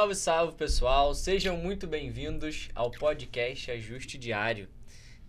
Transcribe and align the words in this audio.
Salve, 0.00 0.14
salve 0.14 0.56
pessoal! 0.56 1.14
Sejam 1.14 1.58
muito 1.58 1.86
bem-vindos 1.86 2.70
ao 2.74 2.90
podcast 2.90 3.70
Ajuste 3.70 4.16
Diário. 4.16 4.66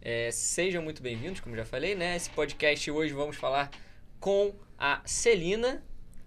É, 0.02 0.32
sejam 0.32 0.82
muito 0.82 1.04
bem-vindos, 1.04 1.42
como 1.42 1.58
já 1.58 1.66
falei, 1.66 1.94
né? 1.94 2.16
Esse 2.16 2.30
podcast 2.30 2.90
hoje 2.90 3.12
vamos 3.14 3.36
falar 3.36 3.70
com 4.18 4.56
a 4.80 5.02
Celina. 5.04 5.84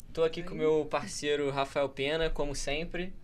Estou 0.08 0.24
aqui 0.24 0.42
com 0.42 0.52
o 0.52 0.58
meu 0.58 0.84
parceiro 0.84 1.48
Rafael 1.48 1.88
Pena, 1.88 2.28
como 2.28 2.54
sempre. 2.54 3.14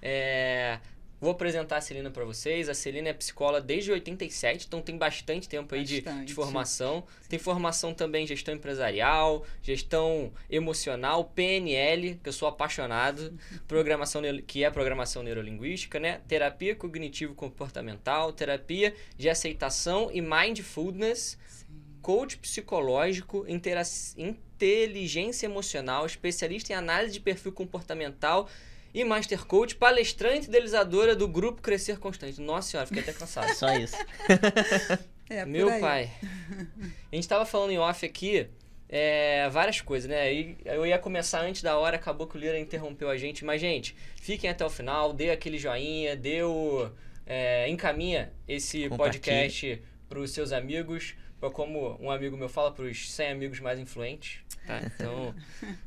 É, 0.00 0.78
Vou 1.20 1.32
apresentar 1.32 1.76
a 1.76 1.80
Celina 1.82 2.10
para 2.10 2.24
vocês. 2.24 2.70
A 2.70 2.74
Celina 2.74 3.10
é 3.10 3.12
psicóloga 3.12 3.60
desde 3.60 3.92
87, 3.92 4.66
então 4.66 4.80
tem 4.80 4.96
bastante 4.96 5.46
tempo 5.46 5.74
aí 5.74 5.84
de, 5.84 6.02
de, 6.24 6.32
formação. 6.32 7.04
Tem 7.28 7.38
formação 7.38 7.92
também 7.92 8.24
em 8.24 8.26
gestão 8.26 8.54
empresarial, 8.54 9.44
gestão 9.62 10.32
emocional, 10.48 11.24
PNL, 11.24 12.14
que 12.22 12.28
eu 12.30 12.32
sou 12.32 12.48
apaixonado, 12.48 13.38
programação 13.68 14.22
que 14.46 14.64
é 14.64 14.70
programação 14.70 15.22
neurolinguística, 15.22 16.00
né? 16.00 16.22
Terapia 16.26 16.74
cognitivo 16.74 17.34
comportamental, 17.34 18.32
terapia 18.32 18.94
de 19.18 19.28
aceitação 19.28 20.10
e 20.10 20.22
mindfulness, 20.22 21.36
Sim. 21.46 21.66
coach 22.00 22.38
psicológico, 22.38 23.44
inteligência 23.46 25.44
emocional, 25.44 26.06
especialista 26.06 26.72
em 26.72 26.76
análise 26.76 27.12
de 27.12 27.20
perfil 27.20 27.52
comportamental 27.52 28.48
e 28.92 29.04
Master 29.04 29.44
Coach, 29.46 29.76
palestrante 29.76 30.48
idealizadora 30.48 31.14
do 31.14 31.28
grupo 31.28 31.62
Crescer 31.62 31.98
Constante. 31.98 32.40
Nossa 32.40 32.70
senhora, 32.70 32.86
fiquei 32.86 33.02
até 33.02 33.12
cansado. 33.12 33.54
Só 33.54 33.72
isso. 33.74 33.96
é, 35.30 35.44
Meu 35.44 35.68
pai. 35.80 36.10
A 37.10 37.14
gente 37.14 37.24
estava 37.24 37.46
falando 37.46 37.70
em 37.70 37.78
off 37.78 38.04
aqui 38.04 38.48
é, 38.92 39.48
várias 39.48 39.80
coisas, 39.80 40.10
né? 40.10 40.32
E 40.34 40.56
eu 40.64 40.84
ia 40.84 40.98
começar 40.98 41.42
antes 41.42 41.62
da 41.62 41.78
hora, 41.78 41.96
acabou 41.96 42.26
que 42.26 42.36
o 42.36 42.40
Lira 42.40 42.58
interrompeu 42.58 43.08
a 43.08 43.16
gente. 43.16 43.44
Mas, 43.44 43.60
gente, 43.60 43.94
fiquem 44.16 44.50
até 44.50 44.66
o 44.66 44.70
final, 44.70 45.12
dê 45.12 45.30
aquele 45.30 45.58
joinha, 45.58 46.16
dê 46.16 46.42
o. 46.42 46.90
É, 47.24 47.68
encaminha 47.68 48.32
esse 48.48 48.88
podcast 48.88 49.80
para 50.08 50.18
os 50.18 50.32
seus 50.32 50.50
amigos, 50.50 51.14
como 51.48 51.96
um 52.00 52.10
amigo 52.10 52.36
meu 52.36 52.48
fala, 52.48 52.70
para 52.72 52.84
os 52.84 53.10
100 53.12 53.30
amigos 53.30 53.60
mais 53.60 53.78
influentes. 53.78 54.40
Tá? 54.66 54.80
Então, 54.84 55.34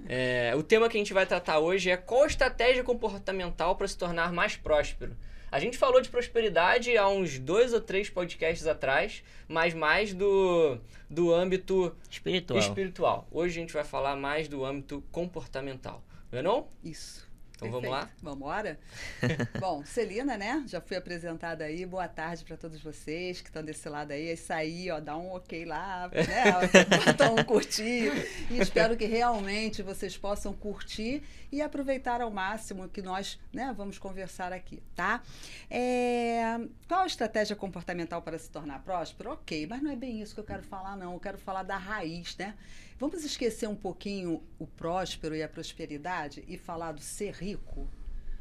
é, 0.07 0.53
o 0.55 0.63
tema 0.63 0.89
que 0.89 0.97
a 0.97 0.99
gente 0.99 1.13
vai 1.13 1.25
tratar 1.25 1.59
hoje 1.59 1.91
é 1.91 1.97
qual 1.97 2.25
estratégia 2.25 2.83
comportamental 2.83 3.75
para 3.75 3.87
se 3.87 3.97
tornar 3.97 4.31
mais 4.33 4.55
próspero. 4.55 5.15
A 5.51 5.59
gente 5.59 5.77
falou 5.77 6.01
de 6.01 6.09
prosperidade 6.09 6.97
há 6.97 7.07
uns 7.07 7.37
dois 7.37 7.73
ou 7.73 7.79
três 7.79 8.09
podcasts 8.09 8.65
atrás, 8.65 9.23
mas 9.47 9.71
mais 9.75 10.11
do, 10.11 10.79
do 11.07 11.31
âmbito 11.31 11.95
espiritual. 12.09 12.59
espiritual. 12.59 13.27
Hoje 13.29 13.59
a 13.59 13.61
gente 13.61 13.71
vai 13.71 13.83
falar 13.83 14.15
mais 14.15 14.47
do 14.47 14.65
âmbito 14.65 15.03
comportamental. 15.11 16.03
Não 16.31 16.39
é 16.39 16.41
não? 16.41 16.67
Isso. 16.83 17.31
Então 17.63 17.71
Perfeito. 17.71 17.71
vamos 17.71 17.89
lá? 17.89 18.09
Vamos 18.21 18.37
embora? 18.39 18.79
Bom, 19.59 19.85
Celina, 19.85 20.37
né? 20.37 20.63
Já 20.67 20.81
fui 20.81 20.97
apresentada 20.97 21.63
aí. 21.63 21.85
Boa 21.85 22.07
tarde 22.07 22.43
para 22.43 22.57
todos 22.57 22.81
vocês 22.81 23.39
que 23.39 23.47
estão 23.47 23.63
desse 23.63 23.87
lado 23.87 24.11
aí. 24.11 24.29
É 24.29 24.33
isso 24.33 24.51
aí, 24.51 24.91
ó, 24.91 24.99
dá 24.99 25.15
um 25.17 25.31
ok 25.33 25.63
lá, 25.63 26.09
né? 26.09 26.43
Bota 27.05 27.31
um 27.31 27.43
curtir. 27.43 28.11
E 28.49 28.59
espero 28.59 28.97
que 28.97 29.05
realmente 29.05 29.81
vocês 29.81 30.17
possam 30.17 30.51
curtir 30.53 31.23
e 31.51 31.61
aproveitar 31.61 32.19
ao 32.19 32.29
máximo 32.29 32.89
que 32.89 33.01
nós 33.01 33.39
né, 33.53 33.73
vamos 33.75 33.97
conversar 33.97 34.51
aqui, 34.51 34.81
tá? 34.95 35.21
É... 35.69 36.59
Qual 36.87 37.01
a 37.01 37.07
estratégia 37.07 37.55
comportamental 37.55 38.21
para 38.21 38.37
se 38.37 38.49
tornar 38.49 38.79
próspero? 38.79 39.31
Ok, 39.31 39.65
mas 39.67 39.81
não 39.81 39.91
é 39.91 39.95
bem 39.95 40.21
isso 40.21 40.33
que 40.33 40.39
eu 40.41 40.45
quero 40.45 40.63
falar, 40.63 40.97
não. 40.97 41.13
Eu 41.13 41.19
quero 41.19 41.37
falar 41.37 41.63
da 41.63 41.77
raiz, 41.77 42.35
né? 42.37 42.55
Vamos 43.03 43.25
esquecer 43.25 43.67
um 43.67 43.75
pouquinho 43.75 44.41
o 44.57 44.65
próspero 44.65 45.35
e 45.35 45.43
a 45.43 45.49
prosperidade 45.49 46.41
e 46.47 46.57
falar 46.57 46.93
do 46.93 47.01
ser 47.01 47.33
rico? 47.33 47.85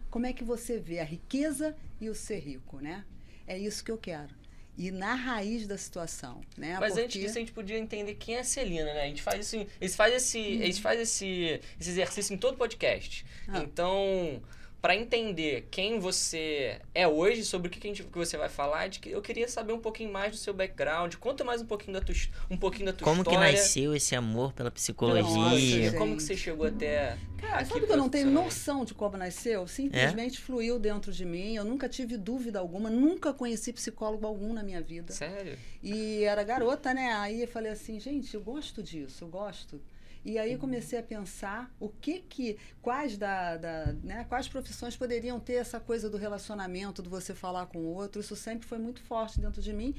Como 0.08 0.24
é 0.24 0.32
que 0.32 0.44
você 0.44 0.78
vê 0.78 1.00
a 1.00 1.04
riqueza 1.04 1.76
e 2.00 2.08
o 2.08 2.14
ser 2.14 2.38
rico, 2.38 2.78
né? 2.78 3.04
É 3.44 3.58
isso 3.58 3.82
que 3.82 3.90
eu 3.90 3.98
quero. 3.98 4.32
E 4.78 4.92
na 4.92 5.16
raiz 5.16 5.66
da 5.66 5.76
situação, 5.76 6.42
né? 6.56 6.78
Mas 6.78 6.92
Porque... 6.92 7.06
antes 7.06 7.20
disso, 7.20 7.38
a 7.38 7.40
gente 7.40 7.50
podia 7.50 7.76
entender 7.76 8.14
quem 8.14 8.36
é 8.36 8.38
a 8.38 8.44
Celina, 8.44 8.94
né? 8.94 9.02
A 9.02 9.06
gente 9.08 9.20
faz, 9.20 9.40
assim, 9.40 9.66
eles 9.80 9.96
faz 9.96 10.14
esse, 10.14 10.38
eles 10.38 10.78
faz 10.78 11.00
esse, 11.00 11.60
esse 11.80 11.90
exercício 11.90 12.32
em 12.32 12.38
todo 12.38 12.56
podcast. 12.56 13.26
Ah. 13.48 13.58
Então 13.64 14.40
para 14.82 14.96
entender 14.96 15.68
quem 15.70 16.00
você 16.00 16.80
é 16.92 17.06
hoje, 17.06 17.44
sobre 17.44 17.68
o 17.68 17.70
que, 17.70 17.78
a 17.78 17.88
gente, 17.88 18.02
que 18.02 18.18
você 18.18 18.36
vai 18.36 18.48
falar, 18.48 18.88
de 18.88 18.98
que 18.98 19.10
eu 19.10 19.22
queria 19.22 19.46
saber 19.46 19.72
um 19.72 19.78
pouquinho 19.78 20.12
mais 20.12 20.32
do 20.32 20.36
seu 20.36 20.52
background. 20.52 21.14
Conta 21.14 21.44
mais 21.44 21.62
um 21.62 21.66
pouquinho 21.66 21.92
da 21.92 22.00
tua, 22.00 22.16
um 22.50 22.56
pouquinho 22.56 22.86
da 22.86 22.92
tua 22.92 23.04
como 23.04 23.22
história. 23.22 23.38
Como 23.38 23.50
que 23.52 23.56
nasceu 23.56 23.94
esse 23.94 24.16
amor 24.16 24.52
pela 24.52 24.72
psicologia? 24.72 25.84
Nossa, 25.84 25.96
como 25.96 26.16
que 26.16 26.22
você 26.24 26.36
chegou 26.36 26.66
até 26.66 27.16
Cara, 27.38 27.64
sabe 27.64 27.86
que 27.86 27.92
eu 27.92 27.96
não 27.96 28.08
tenho 28.08 28.28
noção 28.28 28.84
de 28.84 28.92
como 28.92 29.16
nasceu? 29.16 29.68
Simplesmente 29.68 30.38
é? 30.38 30.40
fluiu 30.40 30.80
dentro 30.80 31.12
de 31.12 31.24
mim. 31.24 31.54
Eu 31.54 31.64
nunca 31.64 31.88
tive 31.88 32.16
dúvida 32.16 32.58
alguma, 32.58 32.90
nunca 32.90 33.32
conheci 33.32 33.72
psicólogo 33.72 34.26
algum 34.26 34.52
na 34.52 34.64
minha 34.64 34.80
vida. 34.80 35.12
Sério? 35.12 35.56
E 35.80 36.24
era 36.24 36.42
garota, 36.42 36.92
né? 36.92 37.12
Aí 37.14 37.42
eu 37.42 37.48
falei 37.48 37.70
assim, 37.70 38.00
gente, 38.00 38.34
eu 38.34 38.40
gosto 38.40 38.82
disso, 38.82 39.24
eu 39.24 39.28
gosto. 39.28 39.80
E 40.24 40.38
aí 40.38 40.56
comecei 40.56 40.98
a 40.98 41.02
pensar 41.02 41.74
o 41.80 41.88
que 41.88 42.20
que 42.20 42.56
quais 42.80 43.16
da, 43.16 43.56
da 43.56 43.92
né, 44.04 44.24
quais 44.28 44.48
profissões 44.48 44.96
poderiam 44.96 45.40
ter 45.40 45.54
essa 45.54 45.80
coisa 45.80 46.08
do 46.08 46.16
relacionamento, 46.16 47.02
do 47.02 47.10
você 47.10 47.34
falar 47.34 47.66
com 47.66 47.78
o 47.78 47.94
outro. 47.94 48.20
Isso 48.20 48.36
sempre 48.36 48.66
foi 48.66 48.78
muito 48.78 49.02
forte 49.02 49.40
dentro 49.40 49.60
de 49.60 49.72
mim. 49.72 49.94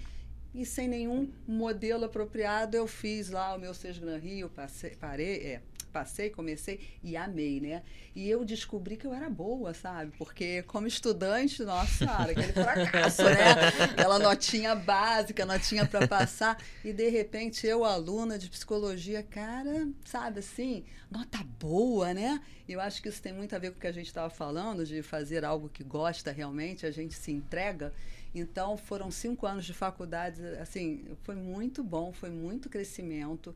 E 0.53 0.65
sem 0.65 0.87
nenhum 0.87 1.31
modelo 1.47 2.05
apropriado, 2.05 2.77
eu 2.77 2.85
fiz 2.85 3.29
lá 3.29 3.55
o 3.55 3.59
meu 3.59 3.73
Seis 3.73 3.97
Gran 3.97 4.17
Rio, 4.17 4.49
passei, 4.49 4.91
parei, 4.91 5.37
é, 5.37 5.61
passei, 5.93 6.31
comecei 6.31 6.79
e 7.03 7.15
amei, 7.15 7.61
né? 7.61 7.83
E 8.15 8.27
eu 8.27 8.43
descobri 8.43 8.97
que 8.97 9.05
eu 9.05 9.13
era 9.13 9.29
boa, 9.29 9.73
sabe? 9.73 10.11
Porque 10.17 10.63
como 10.63 10.87
estudante, 10.87 11.63
nossa 11.63 12.05
senhora, 12.05 12.31
aquele 12.31 12.51
fracasso, 12.51 13.23
né? 13.23 13.67
Aquela 13.91 14.17
notinha 14.17 14.75
básica, 14.75 15.45
notinha 15.45 15.85
para 15.85 16.07
passar. 16.07 16.57
E 16.83 16.91
de 16.91 17.09
repente 17.09 17.67
eu, 17.67 17.85
aluna 17.85 18.39
de 18.39 18.49
psicologia, 18.49 19.21
cara, 19.21 19.87
sabe 20.03 20.39
assim, 20.39 20.83
nota 21.09 21.37
boa, 21.59 22.13
né? 22.13 22.41
Eu 22.67 22.81
acho 22.81 23.01
que 23.01 23.09
isso 23.09 23.21
tem 23.21 23.31
muito 23.31 23.55
a 23.55 23.59
ver 23.59 23.71
com 23.71 23.77
o 23.77 23.81
que 23.81 23.87
a 23.87 23.91
gente 23.91 24.07
estava 24.07 24.29
falando, 24.29 24.85
de 24.85 25.03
fazer 25.03 25.45
algo 25.45 25.69
que 25.69 25.83
gosta 25.83 26.31
realmente, 26.31 26.85
a 26.85 26.91
gente 26.91 27.13
se 27.13 27.31
entrega. 27.31 27.93
Então, 28.33 28.75
foram 28.75 29.11
cinco 29.11 29.45
anos 29.45 29.63
de 29.63 29.73
faculdade, 29.73 30.43
assim, 30.59 31.05
foi 31.21 31.35
muito 31.35 31.83
bom, 31.83 32.11
foi 32.11 32.31
muito 32.31 32.67
crescimento 32.67 33.55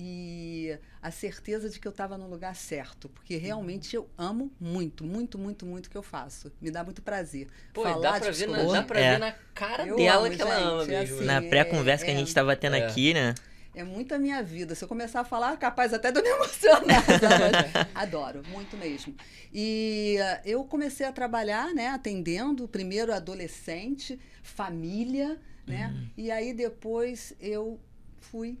e 0.00 0.78
a 1.02 1.10
certeza 1.10 1.68
de 1.68 1.80
que 1.80 1.88
eu 1.88 1.90
estava 1.90 2.16
no 2.16 2.28
lugar 2.28 2.54
certo, 2.54 3.08
porque 3.08 3.36
realmente 3.36 3.96
eu 3.96 4.08
amo 4.16 4.48
muito, 4.60 5.02
muito, 5.02 5.36
muito, 5.36 5.66
muito 5.66 5.86
o 5.86 5.90
que 5.90 5.96
eu 5.96 6.04
faço. 6.04 6.52
Me 6.60 6.70
dá 6.70 6.84
muito 6.84 7.02
prazer. 7.02 7.48
Pô, 7.74 7.82
Falar 7.82 8.12
dá 8.12 8.20
pra, 8.20 8.30
ver 8.30 8.46
na, 8.46 8.62
dá 8.62 8.82
pra 8.84 9.00
é. 9.00 9.10
ver 9.10 9.18
na 9.18 9.32
cara 9.52 9.88
eu 9.88 9.96
dela 9.96 10.28
amo, 10.28 10.36
que 10.36 10.40
ela 10.40 10.56
ama 10.56 10.84
mesmo. 10.84 11.16
Assim, 11.16 11.24
na 11.24 11.42
pré-conversa 11.42 12.04
é, 12.04 12.06
que 12.06 12.12
a 12.12 12.16
gente 12.16 12.28
estava 12.28 12.54
tendo 12.54 12.76
é. 12.76 12.86
aqui, 12.86 13.12
né? 13.12 13.34
É 13.74 13.82
muito 13.82 14.14
a 14.14 14.20
minha 14.20 14.40
vida. 14.40 14.72
Se 14.76 14.84
eu 14.84 14.88
começar 14.88 15.22
a 15.22 15.24
falar, 15.24 15.56
capaz 15.56 15.92
até 15.92 16.12
de 16.12 16.20
eu 16.20 16.22
me 16.22 16.30
emocionar. 16.30 17.04
adoro, 17.92 18.44
muito 18.50 18.76
mesmo. 18.76 19.16
E 19.52 20.16
uh, 20.20 20.48
eu 20.48 20.62
comecei 20.62 21.06
a 21.06 21.12
trabalhar, 21.12 21.74
né, 21.74 21.88
atendendo 21.88 22.68
primeiro 22.68 23.12
adolescente, 23.12 24.16
família, 24.44 25.40
né? 25.66 25.92
Uhum. 25.92 26.08
E 26.16 26.30
aí 26.30 26.54
depois 26.54 27.34
eu 27.40 27.80
fui 28.20 28.56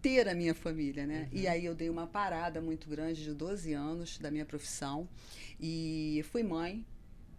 ter 0.00 0.28
a 0.28 0.34
minha 0.34 0.54
família, 0.54 1.06
né? 1.06 1.28
Uhum. 1.32 1.38
E 1.38 1.46
aí 1.48 1.64
eu 1.64 1.74
dei 1.74 1.90
uma 1.90 2.06
parada 2.06 2.60
muito 2.60 2.88
grande 2.88 3.22
de 3.22 3.34
12 3.34 3.72
anos 3.72 4.18
da 4.18 4.30
minha 4.30 4.44
profissão 4.44 5.08
e 5.60 6.24
fui 6.30 6.42
mãe, 6.42 6.84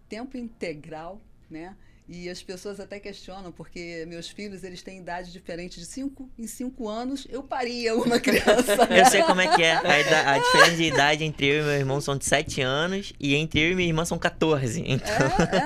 tempo 0.08 0.38
integral, 0.38 1.22
né? 1.50 1.76
E 2.12 2.28
as 2.28 2.42
pessoas 2.42 2.80
até 2.80 3.00
questionam, 3.00 3.52
porque 3.52 4.04
meus 4.08 4.28
filhos, 4.28 4.64
eles 4.64 4.82
têm 4.82 4.98
idade 4.98 5.32
diferente 5.32 5.80
de 5.80 5.86
5 5.86 6.28
em 6.40 6.48
5 6.48 6.90
anos, 6.90 7.28
eu 7.30 7.44
paria 7.44 7.96
uma 7.96 8.18
criança. 8.20 8.88
eu 8.90 9.06
sei 9.06 9.22
como 9.22 9.42
é 9.42 9.56
que 9.56 9.62
é. 9.62 9.74
A, 9.74 10.34
a, 10.34 10.40
diferença 10.40 10.76
de 10.76 10.84
idade 10.86 11.24
entre 11.24 11.46
eu 11.46 11.62
e 11.62 11.64
meu 11.64 11.74
irmão 11.74 12.02
são 12.02 12.18
de 12.18 12.26
7 12.26 12.62
anos, 12.62 13.14
e 13.20 13.36
entre 13.36 13.60
eu 13.60 13.72
e 13.74 13.76
minha 13.76 13.88
irmã 13.88 14.06
são 14.06 14.18
14. 14.18 14.84
Então... 14.88 15.08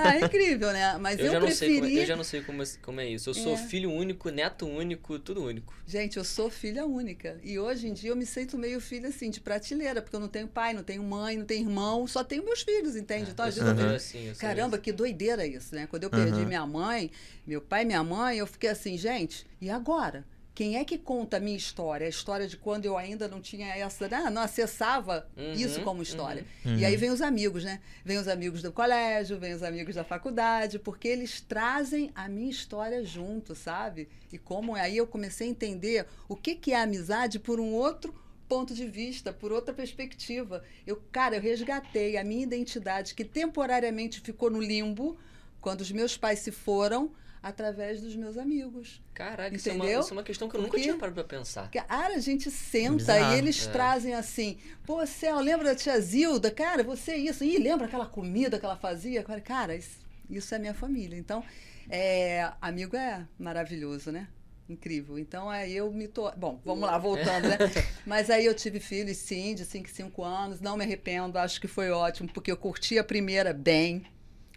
É, 0.04 0.18
é, 0.18 0.24
incrível, 0.26 0.70
né? 0.70 0.98
Mas 0.98 1.18
eu, 1.18 1.26
eu 1.26 1.32
já 1.32 1.40
preferi... 1.40 1.80
Não 1.80 1.80
sei 1.80 1.88
como, 1.88 1.98
eu 1.98 2.06
já 2.06 2.16
não 2.16 2.24
sei 2.24 2.42
como, 2.42 2.62
é, 2.62 2.66
como 2.82 3.00
é 3.00 3.08
isso. 3.08 3.30
Eu 3.30 3.34
sou 3.34 3.54
é. 3.54 3.56
filho 3.56 3.90
único, 3.90 4.28
neto 4.28 4.66
único, 4.66 5.18
tudo 5.18 5.42
único. 5.42 5.72
Gente, 5.86 6.18
eu 6.18 6.24
sou 6.24 6.50
filha 6.50 6.84
única. 6.84 7.38
E 7.42 7.58
hoje 7.58 7.88
em 7.88 7.94
dia 7.94 8.10
eu 8.10 8.16
me 8.16 8.26
sinto 8.26 8.58
meio 8.58 8.82
filha, 8.82 9.08
assim, 9.08 9.30
de 9.30 9.40
prateleira, 9.40 10.02
porque 10.02 10.14
eu 10.14 10.20
não 10.20 10.28
tenho 10.28 10.46
pai, 10.46 10.74
não 10.74 10.82
tenho 10.82 11.02
mãe, 11.02 11.38
não 11.38 11.46
tenho 11.46 11.66
irmão, 11.66 12.06
só 12.06 12.22
tenho 12.22 12.44
meus 12.44 12.60
filhos, 12.60 12.96
entende? 12.96 13.28
É, 13.28 13.32
então, 13.32 13.46
às 13.46 13.54
vezes 13.54 13.78
eu, 13.78 13.86
eu 13.86 13.96
assim, 13.96 14.28
eu 14.28 14.34
Caramba, 14.36 14.76
que 14.76 14.92
doideira 14.92 15.46
isso, 15.46 15.74
né? 15.74 15.86
Quando 15.86 16.02
eu 16.02 16.10
perdi 16.10 16.33
perdi 16.34 16.46
minha 16.46 16.66
mãe, 16.66 17.10
meu 17.46 17.60
pai 17.60 17.82
e 17.82 17.84
minha 17.84 18.02
mãe, 18.02 18.38
eu 18.38 18.46
fiquei 18.46 18.70
assim, 18.70 18.96
gente, 18.96 19.46
e 19.60 19.70
agora? 19.70 20.24
Quem 20.54 20.76
é 20.76 20.84
que 20.84 20.96
conta 20.96 21.38
a 21.38 21.40
minha 21.40 21.56
história? 21.56 22.06
A 22.06 22.08
história 22.08 22.46
de 22.46 22.56
quando 22.56 22.84
eu 22.86 22.96
ainda 22.96 23.26
não 23.26 23.40
tinha 23.40 23.74
essa, 23.74 24.06
né? 24.06 24.30
não 24.30 24.40
acessava 24.40 25.26
uhum, 25.36 25.52
isso 25.52 25.80
como 25.82 26.00
história. 26.00 26.46
Uhum. 26.64 26.78
E 26.78 26.84
aí 26.84 26.96
vem 26.96 27.10
os 27.10 27.20
amigos, 27.20 27.64
né? 27.64 27.80
Vem 28.04 28.18
os 28.18 28.28
amigos 28.28 28.62
do 28.62 28.70
colégio, 28.70 29.36
vem 29.36 29.52
os 29.52 29.64
amigos 29.64 29.96
da 29.96 30.04
faculdade, 30.04 30.78
porque 30.78 31.08
eles 31.08 31.40
trazem 31.40 32.12
a 32.14 32.28
minha 32.28 32.48
história 32.48 33.04
junto, 33.04 33.52
sabe? 33.52 34.08
E 34.32 34.38
como 34.38 34.76
aí 34.76 34.96
eu 34.96 35.08
comecei 35.08 35.48
a 35.48 35.50
entender 35.50 36.06
o 36.28 36.36
que, 36.36 36.54
que 36.54 36.72
é 36.72 36.80
amizade 36.80 37.40
por 37.40 37.58
um 37.58 37.72
outro 37.72 38.14
ponto 38.48 38.72
de 38.72 38.86
vista, 38.86 39.32
por 39.32 39.50
outra 39.50 39.74
perspectiva. 39.74 40.62
Eu, 40.86 41.02
cara, 41.10 41.34
eu 41.34 41.42
resgatei 41.42 42.16
a 42.16 42.22
minha 42.22 42.44
identidade 42.44 43.14
que 43.14 43.24
temporariamente 43.24 44.20
ficou 44.20 44.50
no 44.50 44.60
limbo 44.60 45.18
quando 45.64 45.80
os 45.80 45.90
meus 45.90 46.14
pais 46.16 46.40
se 46.40 46.52
foram 46.52 47.10
através 47.42 48.00
dos 48.00 48.14
meus 48.14 48.36
amigos. 48.38 49.02
Caralho, 49.14 49.56
isso 49.56 49.68
é, 49.68 49.72
Entendeu? 49.74 49.94
uma, 49.96 50.00
isso 50.00 50.10
é 50.10 50.16
uma 50.16 50.22
questão 50.22 50.48
que 50.48 50.56
eu 50.56 50.60
nunca 50.60 50.72
Porque- 50.72 50.82
tinha 50.84 50.96
parado 50.96 51.14
pra 51.14 51.24
pensar. 51.24 51.70
Cara, 51.70 52.14
a 52.14 52.18
gente 52.18 52.50
senta 52.50 52.96
Bizarro. 52.96 53.34
e 53.34 53.38
eles 53.38 53.66
É. 53.66 53.70
trazem 53.70 54.14
assim, 54.14 54.58
pô, 54.86 55.04
Céu, 55.06 55.40
lembra 55.40 55.64
da 55.68 55.74
tia 55.74 55.98
Zilda? 56.00 56.50
Cara, 56.50 56.82
você 56.82 57.12
é 57.12 57.16
isso. 57.18 57.42
Ih, 57.44 57.58
lembra 57.58 57.86
aquela 57.86 58.06
comida 58.06 58.58
que 58.58 58.64
ela 58.64 58.76
fazia? 58.76 59.22
Cara, 59.42 59.74
isso, 59.74 59.98
isso 60.28 60.54
é 60.54 60.58
minha 60.58 60.74
família. 60.74 61.16
Então, 61.18 61.42
é, 61.88 62.50
amigo 62.60 62.94
é 62.96 63.26
maravilhoso, 63.38 64.10
né? 64.12 64.28
Incrível. 64.66 65.18
Então, 65.18 65.50
aí 65.50 65.76
eu 65.76 65.90
me 65.92 66.08
tô. 66.08 66.30
Bom, 66.32 66.58
vamos 66.64 66.84
lá, 66.88 66.96
voltando, 66.96 67.48
né? 67.48 67.58
Mas 68.06 68.30
aí 68.30 68.46
eu 68.46 68.54
tive 68.54 68.80
filhos, 68.80 69.18
sim, 69.18 69.54
de 69.54 69.64
5 69.66 69.86
em 69.90 69.92
5 69.92 70.22
anos. 70.24 70.60
Não 70.62 70.78
me 70.78 70.84
arrependo, 70.84 71.38
acho 71.38 71.60
que 71.60 71.68
foi 71.68 71.90
ótimo, 71.90 72.30
porque 72.32 72.50
eu 72.50 72.56
curti 72.56 72.98
a 72.98 73.04
primeira 73.04 73.52
bem, 73.52 74.06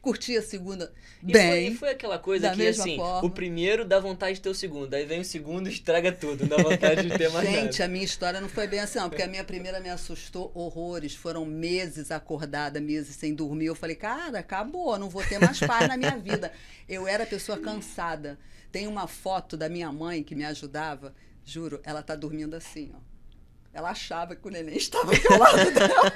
curti 0.01 0.38
a 0.38 0.41
segunda 0.41 0.94
E 1.21 1.31
foi, 1.31 1.41
bem. 1.41 1.67
e 1.71 1.75
foi 1.75 1.89
aquela 1.89 2.17
coisa 2.19 2.49
que, 2.51 2.67
assim, 2.67 2.95
forma. 2.95 3.27
o 3.27 3.29
primeiro 3.29 3.83
dá 3.83 3.99
vontade 3.99 4.35
de 4.35 4.41
ter 4.41 4.49
o 4.49 4.55
segundo, 4.55 4.94
aí 4.94 5.05
vem 5.05 5.19
o 5.21 5.25
segundo 5.25 5.67
e 5.67 5.71
estraga 5.73 6.11
tudo, 6.11 6.45
não 6.47 6.57
dá 6.57 6.63
vontade 6.63 7.09
de 7.09 7.17
ter 7.17 7.29
mais 7.31 7.47
Gente, 7.49 7.73
nada. 7.79 7.85
a 7.85 7.88
minha 7.88 8.05
história 8.05 8.39
não 8.41 8.47
foi 8.49 8.67
bem 8.67 8.79
assim, 8.79 8.99
não, 8.99 9.09
porque 9.09 9.23
a 9.23 9.27
minha 9.27 9.44
primeira 9.44 9.79
me 9.79 9.89
assustou 9.89 10.51
horrores. 10.55 11.13
Foram 11.15 11.45
meses 11.45 12.11
acordada, 12.11 12.79
meses 12.79 13.15
sem 13.15 13.33
dormir. 13.33 13.65
Eu 13.65 13.75
falei, 13.75 13.95
cara, 13.95 14.39
acabou, 14.39 14.97
não 14.97 15.09
vou 15.09 15.23
ter 15.23 15.39
mais 15.39 15.59
paz 15.59 15.88
na 15.88 15.97
minha 15.97 16.17
vida. 16.17 16.51
Eu 16.88 17.07
era 17.07 17.25
pessoa 17.25 17.57
cansada. 17.57 18.38
Tem 18.71 18.88
uma 18.88 19.07
foto 19.07 19.57
da 19.57 19.67
minha 19.69 19.91
mãe 19.91 20.23
que 20.23 20.35
me 20.35 20.45
ajudava, 20.45 21.13
juro, 21.44 21.79
ela 21.83 22.01
tá 22.03 22.15
dormindo 22.15 22.53
assim, 22.55 22.91
ó. 22.94 23.17
Ela 23.77 23.91
achava 23.91 24.35
que 24.35 24.47
o 24.47 24.50
neném 24.50 24.75
estava 24.75 25.12
ao 25.12 25.38
lado 25.38 25.69
dela. 25.71 26.12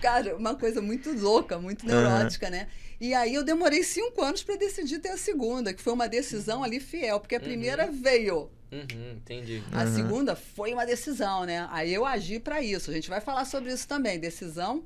Cara, 0.00 0.36
uma 0.36 0.54
coisa 0.54 0.80
muito 0.80 1.12
louca, 1.12 1.58
muito 1.58 1.84
neurótica, 1.84 2.48
né? 2.48 2.68
E 3.00 3.12
aí 3.14 3.34
eu 3.34 3.42
demorei 3.42 3.82
cinco 3.82 4.22
anos 4.22 4.44
para 4.44 4.54
decidir 4.54 5.00
ter 5.00 5.08
a 5.08 5.16
segunda, 5.16 5.74
que 5.74 5.82
foi 5.82 5.92
uma 5.92 6.08
decisão 6.08 6.62
ali 6.62 6.78
fiel, 6.78 7.18
porque 7.18 7.34
a 7.34 7.40
primeira 7.40 7.90
veio. 7.90 8.48
Uhum, 8.70 9.16
entendi. 9.16 9.60
A 9.72 9.88
segunda 9.88 10.36
foi 10.36 10.72
uma 10.72 10.86
decisão, 10.86 11.44
né? 11.44 11.66
Aí 11.72 11.92
eu 11.92 12.06
agi 12.06 12.38
para 12.38 12.62
isso. 12.62 12.92
A 12.92 12.94
gente 12.94 13.10
vai 13.10 13.20
falar 13.20 13.44
sobre 13.44 13.72
isso 13.72 13.88
também. 13.88 14.20
Decisão 14.20 14.84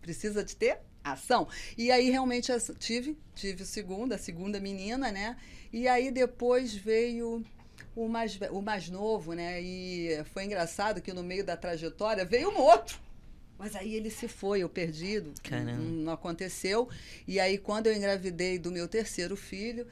precisa 0.00 0.44
de 0.44 0.54
ter 0.54 0.78
ação. 1.02 1.48
E 1.76 1.90
aí 1.90 2.08
realmente 2.08 2.52
tive, 2.78 3.18
tive 3.34 3.64
o 3.64 3.66
segundo, 3.66 4.12
a 4.12 4.18
segunda 4.18 4.60
menina, 4.60 5.10
né? 5.10 5.36
E 5.72 5.88
aí 5.88 6.12
depois 6.12 6.72
veio 6.72 7.44
o 7.96 8.08
mais, 8.08 8.38
o 8.50 8.60
mais 8.60 8.90
novo, 8.90 9.32
né? 9.32 9.60
E 9.60 10.22
foi 10.32 10.44
engraçado 10.44 11.00
que 11.00 11.12
no 11.12 11.24
meio 11.24 11.44
da 11.44 11.56
trajetória 11.56 12.24
veio 12.24 12.50
um 12.50 12.60
outro. 12.60 13.00
Mas 13.58 13.74
aí 13.74 13.94
ele 13.94 14.10
se 14.10 14.28
foi, 14.28 14.60
eu 14.60 14.68
perdido. 14.68 15.32
Caramba. 15.42 15.78
Não, 15.78 16.12
aconteceu. 16.12 16.90
E 17.26 17.40
aí, 17.40 17.56
quando 17.56 17.86
eu 17.86 17.94
engravidei 17.94 18.58
do 18.58 18.70
meu 18.70 18.86
terceiro 18.86 19.34
filho, 19.34 19.86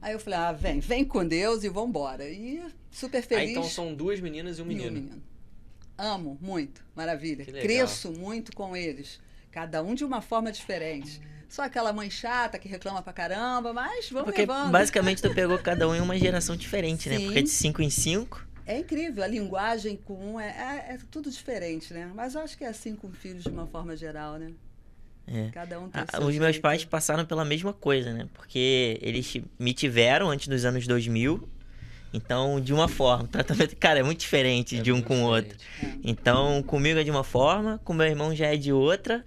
aí 0.00 0.14
eu 0.14 0.18
falei, 0.18 0.38
ah, 0.38 0.52
vem, 0.52 0.80
vem 0.80 1.04
com 1.04 1.26
Deus 1.26 1.64
e 1.64 1.68
vambora. 1.68 2.26
E 2.26 2.62
super 2.90 3.22
feliz. 3.22 3.50
Então 3.50 3.64
são 3.64 3.94
duas 3.94 4.20
meninas 4.20 4.58
e 4.58 4.62
um 4.62 4.70
E 4.70 4.74
menino. 4.74 5.22
Amo 5.98 6.38
muito, 6.40 6.82
maravilha. 6.96 7.44
Cresço 7.44 8.10
muito 8.10 8.56
com 8.56 8.74
eles. 8.74 9.20
Cada 9.54 9.84
um 9.84 9.94
de 9.94 10.04
uma 10.04 10.20
forma 10.20 10.50
diferente. 10.50 11.20
Só 11.48 11.62
aquela 11.62 11.92
mãe 11.92 12.10
chata 12.10 12.58
que 12.58 12.66
reclama 12.68 13.00
pra 13.00 13.12
caramba, 13.12 13.72
mas 13.72 14.10
vamos 14.10 14.24
Porque 14.24 14.40
levando. 14.40 14.72
basicamente 14.72 15.22
tu 15.22 15.32
pegou 15.32 15.56
cada 15.62 15.88
um 15.88 15.94
em 15.94 16.00
uma 16.00 16.18
geração 16.18 16.56
diferente, 16.56 17.08
né? 17.08 17.18
Sim. 17.18 17.26
Porque 17.26 17.42
de 17.42 17.48
5 17.50 17.80
em 17.80 17.88
5. 17.88 18.44
É 18.66 18.76
incrível, 18.80 19.22
a 19.22 19.28
linguagem 19.28 19.96
com 19.96 20.14
um 20.34 20.40
é, 20.40 20.48
é, 20.88 20.94
é 20.94 20.98
tudo 21.08 21.30
diferente, 21.30 21.94
né? 21.94 22.10
Mas 22.16 22.34
eu 22.34 22.40
acho 22.40 22.58
que 22.58 22.64
é 22.64 22.68
assim 22.68 22.96
com 22.96 23.12
filhos 23.12 23.44
de 23.44 23.50
uma 23.50 23.64
forma 23.68 23.96
geral, 23.96 24.38
né? 24.38 24.50
É. 25.28 25.50
Cada 25.52 25.78
um 25.78 25.88
tem 25.88 26.02
Ah, 26.02 26.06
seu 26.16 26.20
Os 26.26 26.34
meus 26.34 26.52
jeito. 26.54 26.60
pais 26.60 26.84
passaram 26.84 27.24
pela 27.24 27.44
mesma 27.44 27.72
coisa, 27.72 28.12
né? 28.12 28.26
Porque 28.34 28.98
eles 29.00 29.36
me 29.56 29.72
tiveram 29.72 30.30
antes 30.30 30.48
dos 30.48 30.64
anos 30.64 30.84
2000. 30.84 31.48
Então, 32.12 32.60
de 32.60 32.72
uma 32.74 32.88
forma, 32.88 33.24
o 33.24 33.28
tratamento, 33.28 33.76
cara, 33.76 34.00
é 34.00 34.02
muito 34.02 34.18
diferente 34.20 34.78
É 34.78 34.82
de 34.82 34.90
um 34.90 35.00
com 35.00 35.22
o 35.22 35.26
outro. 35.26 35.56
Então, 36.02 36.60
comigo 36.64 36.98
é 36.98 37.04
de 37.04 37.10
uma 37.10 37.22
forma, 37.24 37.80
com 37.84 37.92
meu 37.94 38.06
irmão 38.06 38.34
já 38.34 38.46
é 38.46 38.56
de 38.56 38.72
outra. 38.72 39.24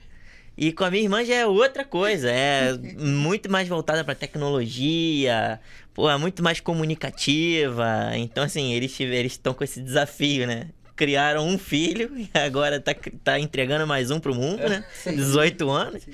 E 0.57 0.71
com 0.71 0.83
a 0.83 0.89
minha 0.89 1.03
irmã 1.03 1.23
já 1.23 1.35
é 1.35 1.45
outra 1.45 1.85
coisa. 1.85 2.31
É 2.31 2.73
muito 2.97 3.49
mais 3.51 3.67
voltada 3.67 4.03
pra 4.03 4.15
tecnologia, 4.15 5.59
pô, 5.93 6.09
é 6.09 6.17
muito 6.17 6.41
mais 6.41 6.59
comunicativa. 6.59 8.11
Então, 8.15 8.43
assim, 8.43 8.73
eles 8.73 8.99
estão 9.25 9.53
com 9.53 9.63
esse 9.63 9.79
desafio, 9.81 10.47
né? 10.47 10.69
Criaram 10.95 11.47
um 11.47 11.59
filho 11.59 12.11
e 12.17 12.29
agora 12.33 12.79
tá, 12.79 12.95
tá 13.23 13.39
entregando 13.39 13.85
mais 13.85 14.09
um 14.09 14.19
pro 14.19 14.33
mundo, 14.33 14.67
né? 14.67 14.83
Sim. 15.03 15.15
18 15.15 15.69
anos. 15.69 16.03
Sim. 16.03 16.11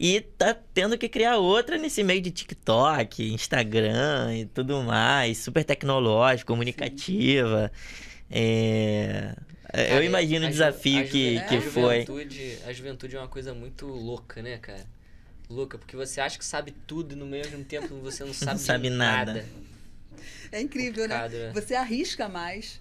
E 0.00 0.20
tá 0.20 0.56
tendo 0.72 0.96
que 0.96 1.08
criar 1.08 1.38
outra 1.38 1.76
nesse 1.76 2.04
meio 2.04 2.20
de 2.20 2.30
TikTok, 2.30 3.32
Instagram 3.32 4.32
e 4.32 4.46
tudo 4.46 4.80
mais, 4.82 5.38
super 5.38 5.64
tecnológico, 5.64 6.52
comunicativa. 6.52 7.72
É, 8.30 9.34
Cara, 9.72 9.94
Eu 9.94 10.02
imagino 10.02 10.46
o 10.46 10.50
desafio 10.50 11.04
ju- 11.04 11.10
que, 11.12 11.36
é, 11.38 11.40
que 11.44 11.56
a 11.56 11.60
foi. 11.60 12.00
Juventude, 12.00 12.58
a 12.66 12.72
juventude 12.72 13.16
é 13.16 13.18
uma 13.18 13.28
coisa 13.28 13.54
muito 13.54 13.86
louca, 13.86 14.40
né, 14.42 14.56
cara? 14.58 14.86
Louca, 15.48 15.78
porque 15.78 15.96
você 15.96 16.20
acha 16.20 16.38
que 16.38 16.44
sabe 16.44 16.72
tudo 16.86 17.12
e 17.12 17.16
no 17.16 17.26
mesmo 17.26 17.62
tempo 17.64 17.94
você 18.00 18.24
não 18.24 18.32
sabe, 18.34 18.58
de 18.58 18.64
sabe 18.64 18.90
nada. 18.90 19.46
É 20.50 20.60
incrível, 20.60 21.06
né? 21.08 21.28
né? 21.28 21.52
Você 21.54 21.74
arrisca 21.74 22.28
mais, 22.28 22.80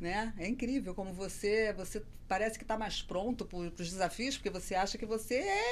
né? 0.00 0.32
É 0.38 0.46
incrível 0.48 0.94
como 0.94 1.12
você, 1.12 1.72
você 1.72 2.02
parece 2.26 2.58
que 2.58 2.64
está 2.64 2.76
mais 2.78 3.02
pronto 3.02 3.44
para 3.44 3.58
os 3.58 3.70
desafios, 3.72 4.36
porque 4.36 4.48
você 4.50 4.74
acha 4.74 4.96
que 4.98 5.04
você 5.06 5.34
é, 5.36 5.62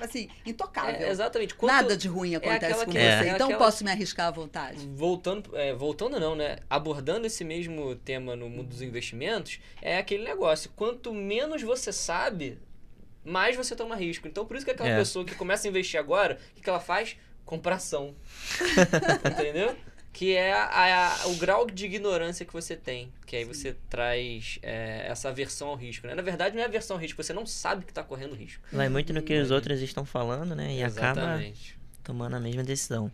assim, 0.00 0.28
intocável. 0.44 0.94
É, 1.06 1.08
exatamente. 1.10 1.54
Quanto- 1.54 1.72
Nada 1.72 1.96
de 1.96 2.06
ruim 2.06 2.34
acontece 2.34 2.64
aquela 2.66 2.84
com 2.84 2.92
que- 2.92 2.98
você. 2.98 3.04
é 3.04 3.28
então 3.30 3.46
aquela- 3.48 3.58
posso 3.64 3.82
me 3.84 3.90
arriscar 3.90 4.26
à 4.26 4.30
vontade. 4.30 4.86
Voltando, 4.94 5.56
é, 5.56 5.72
voltando 5.74 6.20
não, 6.20 6.34
né? 6.36 6.58
Abordando 6.68 7.26
esse 7.26 7.42
mesmo 7.44 7.94
tema 7.96 8.36
no 8.36 8.48
mundo 8.48 8.68
dos 8.68 8.82
investimentos, 8.82 9.58
é 9.80 9.96
aquele 9.98 10.22
negócio. 10.24 10.70
Quanto 10.76 11.12
menos 11.14 11.62
você 11.62 11.92
sabe, 11.92 12.58
mais 13.24 13.56
você 13.56 13.74
toma 13.74 13.96
risco. 13.96 14.28
Então, 14.28 14.44
por 14.44 14.56
isso 14.56 14.66
que 14.66 14.72
aquela 14.72 14.90
É. 14.90 14.98
pessoa 14.98 15.24
que 15.24 15.34
começa 15.34 15.66
a 15.66 15.70
investir 15.70 15.98
agora, 15.98 16.38
o 16.50 16.54
que, 16.54 16.60
que 16.62 16.68
ela 16.70 16.80
faz? 16.80 17.16
Compração. 17.44 18.14
Entendeu? 19.24 19.74
Que 20.12 20.34
é 20.36 20.52
a- 20.52 21.14
a- 21.22 21.26
o 21.28 21.36
grau 21.36 21.66
de 21.66 21.86
ignorância 21.86 22.44
que 22.44 22.52
você 22.52 22.76
tem. 22.76 23.10
Que 23.26 23.36
aí 23.36 23.44
você 23.44 23.74
traz 23.88 24.58
é, 24.62 25.06
essa 25.08 25.30
aversão 25.30 25.68
ao 25.68 25.74
risco. 25.74 26.06
Né? 26.06 26.14
Na 26.14 26.20
verdade, 26.22 26.54
não 26.54 26.62
é 26.62 26.66
aversão 26.66 26.96
ao 26.96 27.00
risco, 27.00 27.22
você 27.22 27.32
não 27.32 27.46
sabe 27.46 27.84
que 27.84 27.90
está 27.90 28.02
correndo 28.04 28.34
risco. 28.34 28.62
Vai 28.70 28.88
muito 28.90 29.12
no 29.12 29.22
que 29.22 29.34
os 29.40 29.50
outros 29.50 29.80
estão 29.80 30.04
falando, 30.04 30.54
né? 30.54 30.74
E 30.74 30.82
acaba 30.82 31.20
Exatamente. 31.22 31.78
tomando 32.04 32.36
a 32.36 32.40
mesma 32.40 32.62
decisão. 32.62 33.10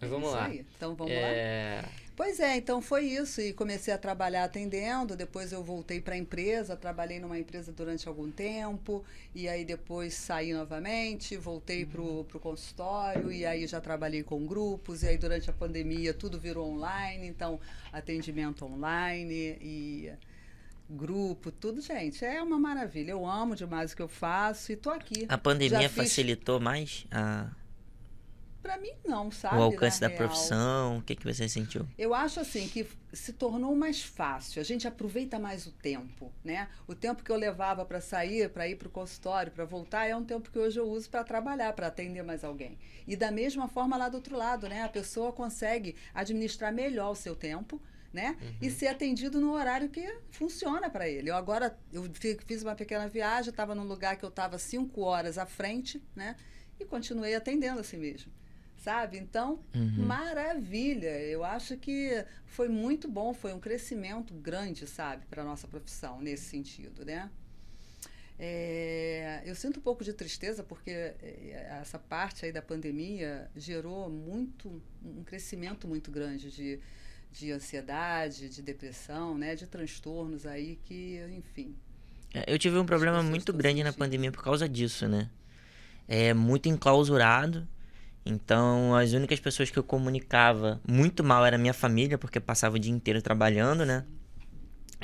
Mas 0.00 0.10
vamos 0.10 0.28
Isso 0.28 0.36
lá. 0.36 0.46
aí. 0.46 0.66
Então 0.76 0.94
vamos 0.94 1.14
lá. 1.14 1.84
Pois 2.16 2.38
é, 2.38 2.56
então 2.56 2.80
foi 2.80 3.06
isso. 3.06 3.40
E 3.40 3.52
comecei 3.52 3.92
a 3.92 3.98
trabalhar 3.98 4.44
atendendo. 4.44 5.16
Depois 5.16 5.52
eu 5.52 5.64
voltei 5.64 6.00
para 6.00 6.14
a 6.14 6.16
empresa, 6.18 6.76
trabalhei 6.76 7.18
numa 7.18 7.36
empresa 7.38 7.72
durante 7.72 8.06
algum 8.06 8.30
tempo. 8.30 9.04
E 9.34 9.48
aí 9.48 9.64
depois 9.64 10.14
saí 10.14 10.52
novamente, 10.52 11.36
voltei 11.36 11.84
para 11.84 12.00
o 12.00 12.24
consultório. 12.40 13.32
E 13.32 13.44
aí 13.44 13.66
já 13.66 13.80
trabalhei 13.80 14.22
com 14.22 14.46
grupos. 14.46 15.02
E 15.02 15.08
aí 15.08 15.18
durante 15.18 15.50
a 15.50 15.52
pandemia 15.52 16.14
tudo 16.14 16.38
virou 16.38 16.68
online. 16.70 17.26
Então, 17.26 17.58
atendimento 17.92 18.64
online 18.64 19.58
e 19.60 20.12
grupo, 20.88 21.50
tudo, 21.50 21.80
gente. 21.80 22.24
É 22.24 22.40
uma 22.42 22.58
maravilha. 22.60 23.10
Eu 23.10 23.26
amo 23.26 23.56
demais 23.56 23.92
o 23.92 23.96
que 23.96 24.02
eu 24.02 24.08
faço 24.08 24.70
e 24.70 24.76
tô 24.76 24.90
aqui. 24.90 25.24
A 25.28 25.36
pandemia 25.38 25.88
fiz- 25.88 25.96
facilitou 26.04 26.60
mais 26.60 27.06
a- 27.10 27.50
Para 28.64 28.78
mim, 28.78 28.92
não, 29.04 29.30
sabe? 29.30 29.56
o 29.58 29.62
alcance 29.62 30.00
da 30.00 30.08
real. 30.08 30.16
profissão? 30.16 30.96
O 30.96 31.02
que, 31.02 31.14
que 31.14 31.22
você 31.22 31.46
sentiu? 31.46 31.86
Eu 31.98 32.14
acho 32.14 32.40
assim 32.40 32.66
que 32.66 32.86
se 33.12 33.34
tornou 33.34 33.76
mais 33.76 34.02
fácil. 34.02 34.58
A 34.58 34.64
gente 34.64 34.88
aproveita 34.88 35.38
mais 35.38 35.66
o 35.66 35.70
tempo, 35.70 36.32
né? 36.42 36.66
O 36.86 36.94
tempo 36.94 37.22
que 37.22 37.30
eu 37.30 37.36
levava 37.36 37.84
para 37.84 38.00
sair, 38.00 38.48
para 38.48 38.66
ir 38.66 38.76
para 38.76 38.88
o 38.88 38.90
consultório, 38.90 39.52
para 39.52 39.66
voltar, 39.66 40.06
é 40.06 40.16
um 40.16 40.24
tempo 40.24 40.50
que 40.50 40.58
hoje 40.58 40.80
eu 40.80 40.88
uso 40.88 41.10
para 41.10 41.22
trabalhar, 41.22 41.74
para 41.74 41.88
atender 41.88 42.22
mais 42.22 42.42
alguém. 42.42 42.78
E 43.06 43.14
da 43.14 43.30
mesma 43.30 43.68
forma 43.68 43.98
lá 43.98 44.08
do 44.08 44.14
outro 44.14 44.34
lado, 44.34 44.66
né? 44.66 44.82
A 44.82 44.88
pessoa 44.88 45.30
consegue 45.30 45.94
administrar 46.14 46.72
melhor 46.72 47.10
o 47.10 47.14
seu 47.14 47.36
tempo. 47.36 47.78
Né? 48.14 48.36
E 48.62 48.70
ser 48.70 48.86
atendido 48.86 49.40
no 49.40 49.52
horário 49.54 49.88
que 49.88 50.20
funciona 50.30 50.88
para 50.88 51.08
ele. 51.08 51.30
Eu 51.30 51.34
agora 51.34 51.76
eu 51.92 52.08
fi- 52.14 52.38
fiz 52.46 52.62
uma 52.62 52.76
pequena 52.76 53.08
viagem, 53.08 53.50
estava 53.50 53.74
num 53.74 53.82
lugar 53.82 54.16
que 54.16 54.24
eu 54.24 54.28
estava 54.28 54.56
cinco 54.56 55.00
horas 55.00 55.36
à 55.36 55.44
frente, 55.44 56.00
né? 56.14 56.36
E 56.78 56.84
continuei 56.84 57.34
atendendo 57.34 57.80
assim 57.80 57.96
mesmo 57.96 58.30
sabe? 58.84 59.16
Então, 59.18 59.58
Uhum. 59.74 60.04
maravilha. 60.06 61.18
Eu 61.22 61.42
acho 61.42 61.76
que 61.78 62.24
foi 62.44 62.68
muito 62.68 63.08
bom, 63.08 63.32
foi 63.32 63.52
um 63.54 63.58
crescimento 63.60 64.34
grande, 64.34 64.86
sabe, 64.86 65.24
para 65.30 65.40
a 65.42 65.44
nossa 65.44 65.66
profissão 65.66 66.20
nesse 66.20 66.44
sentido, 66.44 67.04
né? 67.04 67.30
É, 68.38 69.42
eu 69.46 69.54
sinto 69.54 69.78
um 69.78 69.82
pouco 69.82 70.02
de 70.04 70.12
tristeza 70.12 70.62
porque 70.64 70.90
é, 70.90 71.68
essa 71.80 71.98
parte 71.98 72.44
aí 72.44 72.52
da 72.52 72.60
pandemia 72.60 73.48
gerou 73.56 74.10
muito 74.10 74.82
um 75.04 75.22
crescimento 75.22 75.86
muito 75.86 76.10
grande 76.10 76.50
de, 76.50 76.80
de 77.32 77.52
ansiedade, 77.52 78.48
de 78.48 78.60
depressão, 78.60 79.38
né? 79.38 79.54
De 79.54 79.66
transtornos 79.66 80.44
aí 80.46 80.78
que, 80.84 81.20
enfim. 81.38 81.74
É, 82.34 82.52
eu 82.52 82.58
tive 82.58 82.76
um 82.76 82.84
problema 82.84 83.22
muito 83.22 83.52
grande 83.52 83.82
na 83.84 83.90
sentindo. 83.92 84.00
pandemia 84.04 84.32
por 84.32 84.42
causa 84.42 84.68
disso, 84.68 85.08
né? 85.08 85.30
É 86.08 86.34
muito 86.34 86.68
enclausurado. 86.68 87.66
Então, 88.26 88.94
as 88.94 89.12
únicas 89.12 89.38
pessoas 89.38 89.70
que 89.70 89.78
eu 89.78 89.82
comunicava 89.82 90.80
muito 90.88 91.22
mal 91.22 91.44
era 91.44 91.58
minha 91.58 91.74
família, 91.74 92.16
porque 92.16 92.40
passava 92.40 92.76
o 92.76 92.78
dia 92.78 92.92
inteiro 92.92 93.20
trabalhando, 93.20 93.84
né? 93.84 94.04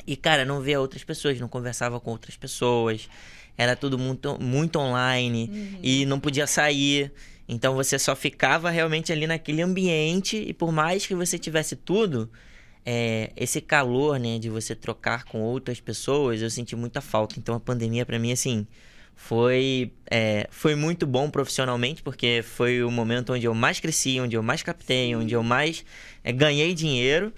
E, 0.07 0.15
cara, 0.15 0.43
não 0.43 0.59
via 0.61 0.79
outras 0.79 1.03
pessoas, 1.03 1.39
não 1.39 1.47
conversava 1.47 1.99
com 1.99 2.11
outras 2.11 2.35
pessoas. 2.35 3.07
Era 3.55 3.75
tudo 3.75 3.99
muito, 3.99 4.41
muito 4.41 4.79
online 4.79 5.77
e 5.83 6.05
não 6.05 6.19
podia 6.19 6.47
sair. 6.47 7.11
Então, 7.47 7.75
você 7.75 7.99
só 7.99 8.15
ficava 8.15 8.71
realmente 8.71 9.11
ali 9.11 9.27
naquele 9.27 9.61
ambiente. 9.61 10.37
E 10.37 10.53
por 10.53 10.71
mais 10.71 11.05
que 11.05 11.13
você 11.13 11.37
tivesse 11.37 11.75
tudo, 11.75 12.31
é, 12.83 13.31
esse 13.35 13.61
calor, 13.61 14.19
né, 14.19 14.39
de 14.39 14.49
você 14.49 14.73
trocar 14.73 15.25
com 15.25 15.41
outras 15.41 15.79
pessoas, 15.79 16.41
eu 16.41 16.49
senti 16.49 16.75
muita 16.75 17.01
falta. 17.01 17.37
Então, 17.37 17.53
a 17.53 17.59
pandemia, 17.59 18.05
pra 18.05 18.17
mim, 18.17 18.31
assim, 18.31 18.65
foi, 19.23 19.93
é, 20.09 20.47
foi 20.49 20.75
muito 20.75 21.05
bom 21.05 21.29
profissionalmente, 21.29 22.01
porque 22.01 22.43
foi 22.43 22.83
o 22.83 22.89
momento 22.89 23.31
onde 23.31 23.45
eu 23.45 23.53
mais 23.53 23.79
cresci, 23.79 24.19
onde 24.19 24.35
eu 24.35 24.41
mais 24.41 24.63
captei, 24.63 25.15
onde 25.15 25.33
eu 25.33 25.43
mais 25.43 25.85
é, 26.23 26.31
ganhei 26.33 26.73
dinheiro. 26.73 27.31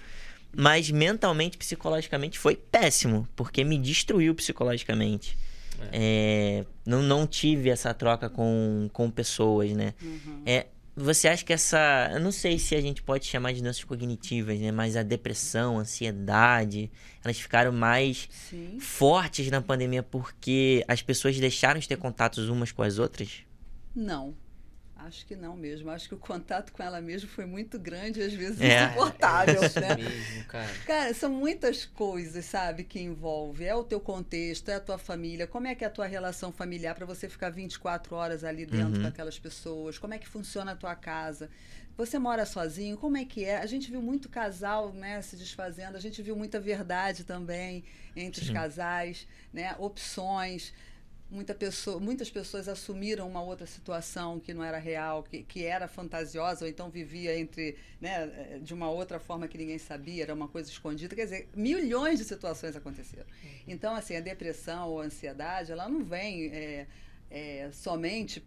Mas 0.56 0.90
mentalmente, 0.90 1.58
psicologicamente, 1.58 2.38
foi 2.38 2.56
péssimo, 2.56 3.28
porque 3.36 3.62
me 3.62 3.78
destruiu 3.78 4.34
psicologicamente. 4.34 5.36
É, 5.92 6.64
não, 6.86 7.02
não 7.02 7.26
tive 7.26 7.68
essa 7.68 7.92
troca 7.92 8.30
com, 8.30 8.88
com 8.92 9.10
pessoas, 9.10 9.70
né? 9.72 9.92
Uhum. 10.02 10.42
É, 10.46 10.66
você 10.96 11.28
acha 11.28 11.44
que 11.44 11.52
essa. 11.52 12.10
Eu 12.12 12.20
não 12.20 12.30
sei 12.30 12.58
se 12.58 12.74
a 12.74 12.80
gente 12.80 13.02
pode 13.02 13.26
chamar 13.26 13.52
de 13.52 13.60
doenças 13.60 13.82
cognitivas, 13.82 14.60
né? 14.60 14.70
Mas 14.70 14.96
a 14.96 15.02
depressão, 15.02 15.78
a 15.78 15.80
ansiedade, 15.80 16.90
elas 17.24 17.38
ficaram 17.38 17.72
mais 17.72 18.28
Sim. 18.30 18.78
fortes 18.78 19.50
na 19.50 19.60
pandemia 19.60 20.02
porque 20.02 20.84
as 20.86 21.02
pessoas 21.02 21.38
deixaram 21.38 21.80
de 21.80 21.88
ter 21.88 21.96
contatos 21.96 22.48
umas 22.48 22.70
com 22.70 22.82
as 22.82 22.98
outras? 22.98 23.42
Não. 23.94 24.34
Acho 25.06 25.26
que 25.26 25.36
não 25.36 25.56
mesmo. 25.56 25.90
Acho 25.90 26.08
que 26.08 26.14
o 26.14 26.18
contato 26.18 26.72
com 26.72 26.82
ela 26.82 27.00
mesmo 27.00 27.28
foi 27.28 27.44
muito 27.46 27.78
grande 27.78 28.20
e 28.20 28.22
às 28.22 28.32
vezes 28.32 28.60
É. 28.60 28.84
insuportável, 28.86 29.62
É 29.62 29.66
isso 29.66 29.80
né? 29.80 29.94
mesmo, 29.96 30.44
cara. 30.44 30.68
Cara, 30.86 31.14
são 31.14 31.30
muitas 31.30 31.84
coisas, 31.84 32.44
sabe, 32.44 32.84
que 32.84 33.00
envolve. 33.00 33.64
É 33.64 33.74
o 33.74 33.84
teu 33.84 34.00
contexto, 34.00 34.68
é 34.70 34.74
a 34.76 34.80
tua 34.80 34.98
família, 34.98 35.46
como 35.46 35.66
é 35.66 35.74
que 35.74 35.84
é 35.84 35.86
a 35.86 35.90
tua 35.90 36.06
relação 36.06 36.50
familiar 36.52 36.94
para 36.94 37.06
você 37.06 37.28
ficar 37.28 37.50
24 37.50 38.14
horas 38.16 38.44
ali 38.44 38.66
dentro 38.66 38.96
Uhum. 38.96 39.02
com 39.02 39.08
aquelas 39.08 39.38
pessoas, 39.38 39.98
como 39.98 40.14
é 40.14 40.18
que 40.18 40.28
funciona 40.28 40.72
a 40.72 40.76
tua 40.76 40.94
casa. 40.94 41.50
Você 41.96 42.18
mora 42.18 42.44
sozinho, 42.44 42.96
como 42.96 43.16
é 43.16 43.24
que 43.24 43.44
é? 43.44 43.58
A 43.58 43.66
gente 43.66 43.88
viu 43.88 44.02
muito 44.02 44.28
casal, 44.28 44.92
né, 44.92 45.22
se 45.22 45.36
desfazendo, 45.36 45.96
a 45.96 46.00
gente 46.00 46.20
viu 46.22 46.34
muita 46.34 46.58
verdade 46.58 47.22
também 47.22 47.84
entre 48.16 48.40
os 48.40 48.48
Sim. 48.48 48.52
casais, 48.52 49.28
né, 49.52 49.76
opções. 49.78 50.72
Muita 51.30 51.54
pessoa, 51.54 51.98
muitas 51.98 52.30
pessoas 52.30 52.68
assumiram 52.68 53.28
uma 53.28 53.42
outra 53.42 53.66
situação 53.66 54.38
que 54.38 54.54
não 54.54 54.62
era 54.62 54.78
real, 54.78 55.22
que, 55.22 55.42
que 55.42 55.64
era 55.64 55.88
fantasiosa, 55.88 56.64
ou 56.64 56.70
então 56.70 56.90
vivia 56.90 57.36
entre, 57.36 57.76
né, 58.00 58.30
eh, 58.36 58.58
de 58.62 58.72
uma 58.72 58.88
outra 58.90 59.18
forma 59.18 59.48
que 59.48 59.58
ninguém 59.58 59.78
sabia, 59.78 60.22
era 60.22 60.34
uma 60.34 60.46
coisa 60.46 60.70
escondida. 60.70 61.16
Quer 61.16 61.24
dizer, 61.24 61.48
milhões 61.54 62.18
de 62.18 62.24
situações 62.24 62.76
aconteceram. 62.76 63.26
Então, 63.66 63.96
assim, 63.96 64.16
a 64.16 64.20
depressão 64.20 64.90
ou 64.90 65.00
a 65.00 65.04
ansiedade, 65.04 65.72
ela 65.72 65.88
não 65.88 66.04
vem 66.04 66.46
eh, 66.52 66.86
eh, 67.30 67.70
somente 67.72 68.42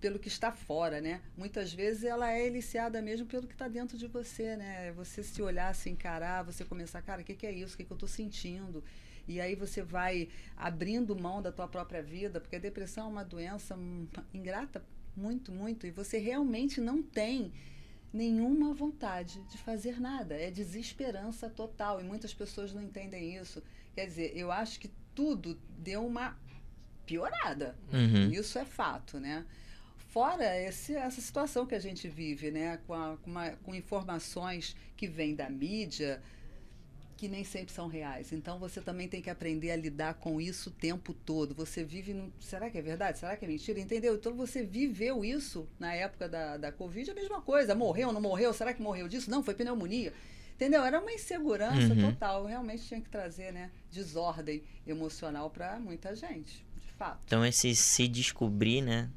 pelo 0.00 0.18
que 0.18 0.28
está 0.28 0.52
fora, 0.52 1.00
né? 1.00 1.20
Muitas 1.36 1.72
vezes 1.72 2.04
ela 2.04 2.32
é 2.32 2.46
eliciada 2.46 3.00
mesmo 3.02 3.26
pelo 3.26 3.46
que 3.46 3.54
está 3.54 3.66
dentro 3.68 3.96
de 3.98 4.06
você, 4.06 4.56
né? 4.56 4.92
Você 4.92 5.22
se 5.22 5.42
olhar, 5.42 5.74
se 5.74 5.90
encarar, 5.90 6.44
você 6.44 6.64
começar, 6.64 7.02
cara, 7.02 7.22
o 7.22 7.24
que, 7.24 7.34
que 7.34 7.46
é 7.46 7.52
isso? 7.52 7.74
O 7.74 7.76
que, 7.76 7.84
que 7.84 7.92
eu 7.92 7.96
estou 7.96 8.08
sentindo? 8.08 8.84
E 9.28 9.40
aí 9.40 9.54
você 9.54 9.82
vai 9.82 10.28
abrindo 10.56 11.16
mão 11.16 11.42
da 11.42 11.50
tua 11.52 11.66
própria 11.68 12.02
vida, 12.02 12.40
porque 12.40 12.56
a 12.56 12.60
depressão 12.60 13.06
é 13.06 13.10
uma 13.10 13.24
doença 13.24 13.76
ingrata, 14.32 14.84
muito, 15.16 15.50
muito, 15.50 15.86
e 15.86 15.90
você 15.90 16.18
realmente 16.18 16.80
não 16.80 17.02
tem 17.02 17.52
nenhuma 18.12 18.72
vontade 18.72 19.42
de 19.50 19.58
fazer 19.58 20.00
nada. 20.00 20.34
É 20.34 20.50
desesperança 20.50 21.50
total, 21.50 22.00
e 22.00 22.04
muitas 22.04 22.32
pessoas 22.32 22.72
não 22.72 22.82
entendem 22.82 23.36
isso. 23.36 23.62
Quer 23.94 24.06
dizer, 24.06 24.32
eu 24.36 24.52
acho 24.52 24.78
que 24.78 24.90
tudo 25.14 25.58
deu 25.78 26.06
uma 26.06 26.36
piorada. 27.04 27.76
Uhum. 27.92 28.30
Isso 28.30 28.58
é 28.58 28.64
fato, 28.64 29.18
né? 29.18 29.44
Fora 30.08 30.58
esse, 30.60 30.94
essa 30.94 31.20
situação 31.20 31.66
que 31.66 31.74
a 31.74 31.78
gente 31.78 32.08
vive, 32.08 32.50
né? 32.50 32.78
Com, 32.86 32.94
a- 32.94 33.16
com 33.18 33.30
uma- 33.30 33.50
com 33.62 33.74
informações 33.74 34.74
que 34.96 35.06
vêm 35.06 35.34
da 35.34 35.48
mídia 35.50 36.22
que 37.16 37.28
nem 37.28 37.44
sempre 37.44 37.72
são 37.72 37.86
reais. 37.88 38.30
Então 38.32 38.58
você 38.58 38.80
também 38.80 39.08
tem 39.08 39.22
que 39.22 39.30
aprender 39.30 39.70
a 39.70 39.76
lidar 39.76 40.14
com 40.14 40.38
isso 40.40 40.68
o 40.68 40.72
tempo 40.72 41.14
todo. 41.14 41.54
Você 41.54 41.82
vive. 41.82 42.12
num- 42.12 42.30
será 42.40 42.68
que 42.68 42.76
é 42.76 42.82
verdade? 42.82 43.18
Será 43.18 43.36
que 43.36 43.44
é 43.44 43.48
mentira? 43.48 43.80
Entendeu? 43.80 44.14
Então 44.16 44.34
você 44.34 44.62
viveu 44.62 45.24
isso 45.24 45.66
na 45.78 45.94
época 45.94 46.28
da, 46.28 46.56
da 46.58 46.70
Covid, 46.72 47.10
a 47.10 47.14
mesma 47.14 47.40
coisa. 47.40 47.74
Morreu, 47.74 48.12
não 48.12 48.20
morreu? 48.20 48.52
Será 48.52 48.74
que 48.74 48.82
morreu 48.82 49.08
disso? 49.08 49.30
Não, 49.30 49.42
foi 49.42 49.54
pneumonia. 49.54 50.12
Entendeu? 50.54 50.82
Era 50.84 51.00
uma 51.00 51.12
insegurança 51.12 51.92
Uhum. 51.94 52.12
total. 52.12 52.44
Realmente 52.46 52.82
tinha 52.86 53.00
que 53.00 53.08
trazer 53.08 53.52
né, 53.52 53.70
desordem 53.92 54.62
emocional 54.86 55.50
para 55.50 55.78
muita 55.78 56.14
gente, 56.14 56.64
de 56.86 56.92
fato. 56.98 57.20
Então, 57.26 57.44
esse 57.44 57.74
se 57.74 58.06
descobrir, 58.08 58.80
né? 58.82 59.08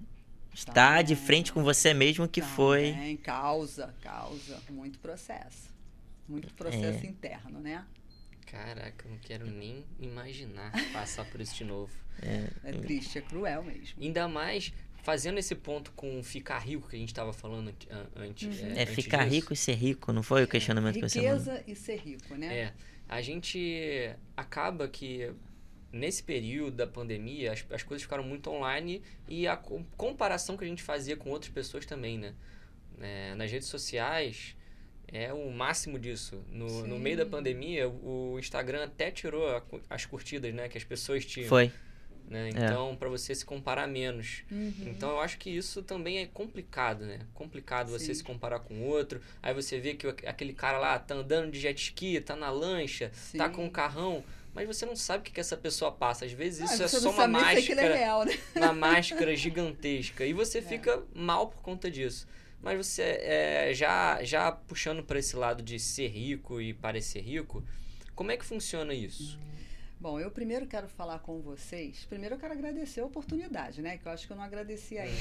Estar 0.53 1.01
de 1.03 1.13
Também. 1.15 1.27
frente 1.27 1.53
com 1.53 1.63
você 1.63 1.93
mesmo 1.93 2.27
que 2.27 2.41
foi. 2.41 2.91
Também, 2.91 3.15
causa, 3.17 3.93
causa, 4.01 4.59
muito 4.69 4.99
processo. 4.99 5.68
Muito 6.29 6.53
processo 6.53 7.05
É. 7.05 7.09
interno, 7.09 7.59
né? 7.59 7.85
Caraca, 8.45 9.05
eu 9.05 9.11
não 9.11 9.17
quero 9.19 9.45
nem 9.47 9.85
imaginar 9.99 10.71
passar 10.93 11.25
por 11.25 11.39
isso 11.41 11.55
de 11.55 11.63
novo. 11.63 11.91
É 12.63 12.71
triste, 12.71 13.17
é 13.17 13.21
cruel 13.21 13.63
mesmo. 13.63 14.01
Ainda 14.01 14.27
mais 14.27 14.73
fazendo 15.03 15.37
esse 15.37 15.55
ponto 15.55 15.91
com 15.93 16.21
ficar 16.23 16.59
rico 16.59 16.87
que 16.89 16.95
a 16.95 16.99
gente 16.99 17.09
estava 17.09 17.31
falando 17.31 17.73
antes. 18.15 18.59
Uhum. 18.59 18.67
É 18.75 18.81
antes 18.81 18.95
ficar 18.95 19.23
disso. 19.23 19.35
rico 19.35 19.53
e 19.53 19.55
ser 19.55 19.73
rico, 19.73 20.11
não 20.11 20.21
foi 20.23 20.43
o 20.43 20.47
questionamento 20.47 20.95
que 20.95 21.07
você 21.07 21.21
mandou? 21.21 21.37
Riqueza 21.39 21.63
e 21.67 21.75
ser 21.75 21.95
rico, 21.97 22.35
né? 22.35 22.57
É, 22.57 22.73
a 23.07 23.21
gente 23.21 24.11
acaba 24.35 24.87
que 24.87 25.31
nesse 25.91 26.21
período 26.23 26.75
da 26.77 26.87
pandemia 26.87 27.53
as, 27.53 27.65
as 27.71 27.81
coisas 27.83 28.03
ficaram 28.03 28.23
muito 28.23 28.49
online 28.49 29.01
e 29.27 29.47
a 29.47 29.55
co- 29.57 29.83
comparação 29.95 30.57
que 30.57 30.63
a 30.63 30.67
gente 30.67 30.83
fazia 30.83 31.15
com 31.15 31.29
outras 31.29 31.51
pessoas 31.51 31.85
também, 31.85 32.17
né? 32.17 32.33
É, 32.99 33.33
nas 33.35 33.49
redes 33.51 33.67
sociais 33.69 34.55
é 35.11 35.33
o 35.33 35.49
máximo 35.51 35.97
disso. 35.99 36.43
No, 36.51 36.85
no 36.87 36.99
meio 36.99 37.17
da 37.17 37.25
pandemia, 37.25 37.87
o 37.89 38.37
Instagram 38.39 38.83
até 38.85 39.11
tirou 39.11 39.47
a 39.47 39.61
as 39.89 40.05
curtidas, 40.05 40.53
né? 40.53 40.67
Que 40.69 40.77
as 40.77 40.83
pessoas 40.83 41.25
tinham. 41.25 41.49
Foi. 41.49 41.71
né? 42.27 42.47
É. 42.47 42.49
Então, 42.49 42.95
para 42.95 43.09
você 43.09 43.33
se 43.33 43.43
comparar 43.43 43.87
menos. 43.87 44.43
Uhum. 44.51 44.73
Então 44.87 45.09
eu 45.11 45.19
acho 45.19 45.37
que 45.39 45.49
isso 45.49 45.81
também 45.81 46.19
é 46.19 46.27
complicado, 46.27 47.05
né? 47.05 47.19
Complicado 47.33 47.89
você 47.89 48.07
Sim. 48.07 48.13
se 48.15 48.23
comparar 48.23 48.59
com 48.59 48.75
o 48.75 48.85
outro. 48.85 49.19
Aí 49.41 49.53
você 49.53 49.79
vê 49.79 49.95
que 49.95 50.07
aquele 50.27 50.53
cara 50.53 50.77
lá 50.77 50.99
tá 50.99 51.15
andando 51.15 51.51
de 51.51 51.59
jet 51.59 51.81
ski, 51.81 52.21
tá 52.21 52.35
na 52.35 52.49
lancha, 52.51 53.09
tá 53.35 53.47
Sim. 53.47 53.53
com 53.55 53.65
um 53.65 53.69
carrão, 53.69 54.23
mas 54.53 54.67
você 54.67 54.85
não 54.85 54.95
sabe 54.95 55.21
o 55.21 55.23
que, 55.23 55.31
que 55.31 55.39
essa 55.39 55.57
pessoa 55.57 55.91
passa. 55.91 56.25
Às 56.25 56.31
vezes 56.31 56.61
Ah, 56.61 56.65
isso 56.73 56.83
é 56.83 56.87
você 56.87 56.99
só 56.99 57.09
uma 57.11 57.23
é 57.23 57.27
máscara, 57.27 57.95
real, 57.95 58.25
né? 58.25 58.37
uma 58.55 58.73
máscara 58.73 59.35
gigantesca. 59.35 60.23
E 60.25 60.31
É. 60.31 60.33
você 60.33 60.61
fica 60.61 61.01
mal 61.15 61.47
por 61.47 61.61
conta 61.63 61.89
disso. 61.89 62.27
Mas 62.61 62.87
você 62.87 63.01
é, 63.01 63.73
já, 63.73 64.23
já 64.23 64.51
puxando 64.51 65.03
para 65.03 65.19
esse 65.19 65.35
lado 65.35 65.63
de 65.63 65.79
ser 65.79 66.07
rico 66.07 66.59
e 66.59 66.73
parecer 66.73 67.21
rico, 67.21 67.63
como 68.15 68.31
é 68.31 68.37
que 68.37 68.45
funciona 68.45 68.93
isso? 68.93 69.39
Bom, 69.99 70.19
eu 70.19 70.31
primeiro 70.31 70.65
quero 70.65 70.87
falar 70.87 71.19
com 71.19 71.41
vocês. 71.41 72.05
Primeiro 72.05 72.35
eu 72.35 72.39
quero 72.39 72.53
agradecer 72.53 73.01
a 73.01 73.05
oportunidade, 73.05 73.81
né? 73.81 73.97
Que 73.97 74.07
eu 74.07 74.11
acho 74.11 74.27
que 74.27 74.31
eu 74.31 74.37
não 74.37 74.43
agradeci 74.43 74.97
ainda. 74.97 75.17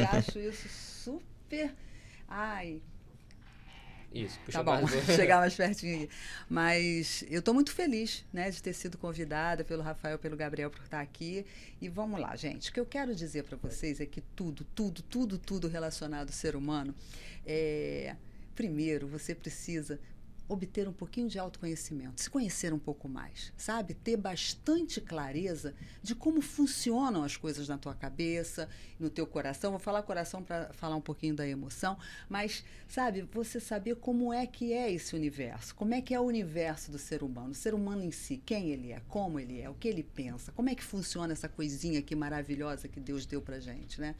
e 0.00 0.02
acho 0.16 0.38
isso 0.38 0.68
super. 0.68 1.72
Ai, 2.28 2.82
Isso, 4.12 4.38
puxa 4.44 4.62
Tá 4.62 4.64
bom, 4.64 4.86
chegar 5.14 5.38
mais 5.38 5.54
pertinho 5.56 6.04
aqui. 6.04 6.14
Mas 6.48 7.24
eu 7.28 7.40
estou 7.40 7.52
muito 7.52 7.72
feliz 7.72 8.24
né, 8.32 8.50
de 8.50 8.62
ter 8.62 8.72
sido 8.72 8.96
convidada 8.96 9.64
pelo 9.64 9.82
Rafael, 9.82 10.18
pelo 10.18 10.36
Gabriel 10.36 10.70
por 10.70 10.82
estar 10.82 11.00
aqui. 11.00 11.44
E 11.80 11.88
vamos 11.88 12.20
lá, 12.20 12.34
gente. 12.36 12.70
O 12.70 12.72
que 12.72 12.80
eu 12.80 12.86
quero 12.86 13.14
dizer 13.14 13.44
para 13.44 13.56
vocês 13.56 14.00
é 14.00 14.06
que 14.06 14.20
tudo, 14.20 14.64
tudo, 14.74 15.02
tudo, 15.02 15.38
tudo 15.38 15.68
relacionado 15.68 16.28
ao 16.28 16.34
ser 16.34 16.56
humano, 16.56 16.94
é... 17.44 18.16
primeiro 18.54 19.06
você 19.06 19.34
precisa 19.34 19.98
obter 20.48 20.88
um 20.88 20.92
pouquinho 20.92 21.28
de 21.28 21.38
autoconhecimento, 21.38 22.20
se 22.20 22.30
conhecer 22.30 22.72
um 22.72 22.78
pouco 22.78 23.08
mais, 23.08 23.52
sabe? 23.56 23.94
Ter 23.94 24.16
bastante 24.16 25.00
clareza 25.00 25.74
de 26.02 26.14
como 26.14 26.40
funcionam 26.40 27.22
as 27.24 27.36
coisas 27.36 27.68
na 27.68 27.76
tua 27.76 27.94
cabeça, 27.94 28.68
no 28.98 29.10
teu 29.10 29.26
coração. 29.26 29.72
Vou 29.72 29.80
falar 29.80 30.02
coração 30.02 30.42
para 30.42 30.72
falar 30.72 30.96
um 30.96 31.00
pouquinho 31.00 31.34
da 31.34 31.46
emoção, 31.46 31.98
mas 32.28 32.64
sabe, 32.88 33.22
você 33.32 33.58
saber 33.58 33.96
como 33.96 34.32
é 34.32 34.46
que 34.46 34.72
é 34.72 34.90
esse 34.90 35.16
universo, 35.16 35.74
como 35.74 35.94
é 35.94 36.00
que 36.00 36.14
é 36.14 36.20
o 36.20 36.24
universo 36.24 36.90
do 36.90 36.98
ser 36.98 37.22
humano, 37.22 37.50
o 37.50 37.54
ser 37.54 37.74
humano 37.74 38.04
em 38.04 38.10
si, 38.10 38.40
quem 38.44 38.70
ele 38.70 38.92
é, 38.92 39.00
como 39.08 39.40
ele 39.40 39.60
é, 39.60 39.68
o 39.68 39.74
que 39.74 39.88
ele 39.88 40.02
pensa, 40.02 40.52
como 40.52 40.68
é 40.70 40.74
que 40.74 40.84
funciona 40.84 41.32
essa 41.32 41.48
coisinha 41.48 41.98
aqui 41.98 42.14
maravilhosa 42.14 42.88
que 42.88 43.00
Deus 43.00 43.26
deu 43.26 43.42
pra 43.42 43.58
gente, 43.58 44.00
né? 44.00 44.14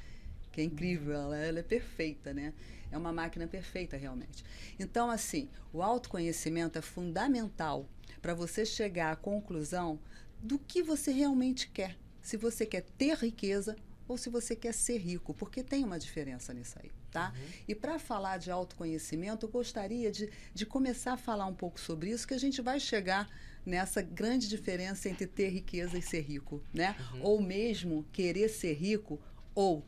Que 0.57 0.63
é 0.63 0.65
incrível, 0.65 1.13
ela, 1.13 1.37
ela 1.37 1.59
é 1.59 1.63
perfeita, 1.63 2.33
né? 2.33 2.55
É 2.91 2.97
uma 2.97 3.13
máquina 3.13 3.47
perfeita, 3.47 3.95
realmente. 3.95 4.43
Então, 4.79 5.11
assim, 5.11 5.51
o 5.71 5.83
autoconhecimento 5.83 6.79
é 6.79 6.81
fundamental 6.81 7.87
para 8.23 8.33
você 8.33 8.65
chegar 8.65 9.13
à 9.13 9.17
conclusão 9.17 10.01
do 10.41 10.59
que 10.59 10.83
você 10.83 11.13
realmente 11.13 11.69
quer. 11.69 11.99
Se 12.23 12.39
você 12.39 12.65
quer 12.65 12.81
ter 12.97 13.19
riqueza 13.19 13.77
ou 14.09 14.17
se 14.17 14.31
você 14.31 14.57
quer 14.57 14.73
ser 14.73 14.97
rico, 14.97 15.35
porque 15.35 15.63
tem 15.63 15.85
uma 15.85 15.99
diferença 15.99 16.55
nisso 16.55 16.79
aí, 16.83 16.91
tá? 17.11 17.35
Uhum. 17.37 17.49
E 17.69 17.75
para 17.75 17.99
falar 17.99 18.39
de 18.39 18.51
autoconhecimento, 18.51 19.45
eu 19.45 19.51
gostaria 19.51 20.11
de, 20.11 20.31
de 20.55 20.65
começar 20.65 21.13
a 21.13 21.17
falar 21.19 21.45
um 21.45 21.55
pouco 21.55 21.79
sobre 21.79 22.09
isso, 22.09 22.27
que 22.27 22.33
a 22.33 22.39
gente 22.39 22.63
vai 22.63 22.81
chegar 22.81 23.29
nessa 23.67 24.01
grande 24.01 24.49
diferença 24.49 25.07
entre 25.07 25.27
ter 25.27 25.51
riqueza 25.51 25.99
e 25.99 26.03
ser 26.03 26.21
rico, 26.21 26.63
né? 26.73 26.97
Uhum. 27.13 27.23
Ou 27.25 27.43
mesmo 27.43 28.07
querer 28.11 28.49
ser 28.49 28.73
rico 28.73 29.21
ou 29.55 29.85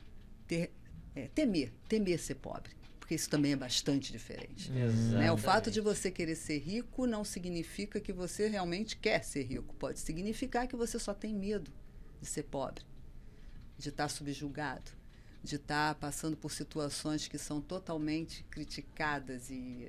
ter, 0.49 0.73
é, 1.15 1.29
temer, 1.29 1.73
temer 1.89 2.19
ser 2.19 2.35
pobre 2.35 2.79
porque 3.09 3.15
isso 3.15 3.31
também 3.31 3.53
é 3.53 3.57
bastante 3.57 4.13
diferente. 4.13 4.71
Né? 4.71 5.33
O 5.33 5.39
fato 5.39 5.71
de 5.71 5.81
você 5.81 6.11
querer 6.11 6.35
ser 6.35 6.59
rico 6.59 7.07
não 7.07 7.25
significa 7.25 7.99
que 7.99 8.13
você 8.13 8.49
realmente 8.49 8.99
quer 8.99 9.25
ser 9.25 9.45
rico. 9.45 9.75
Pode 9.77 9.99
significar 9.99 10.69
que 10.69 10.77
você 10.77 10.99
só 10.99 11.15
tem 11.15 11.35
medo 11.35 11.73
de 12.21 12.27
ser 12.27 12.43
pobre, 12.43 12.85
de 13.79 13.89
estar 13.89 14.11
subjugado, 14.11 14.91
de 15.43 15.57
estar 15.57 15.95
passando 15.95 16.37
por 16.37 16.53
situações 16.53 17.27
que 17.27 17.39
são 17.39 17.63
totalmente 17.63 18.45
criticadas 18.51 19.49
e 19.49 19.89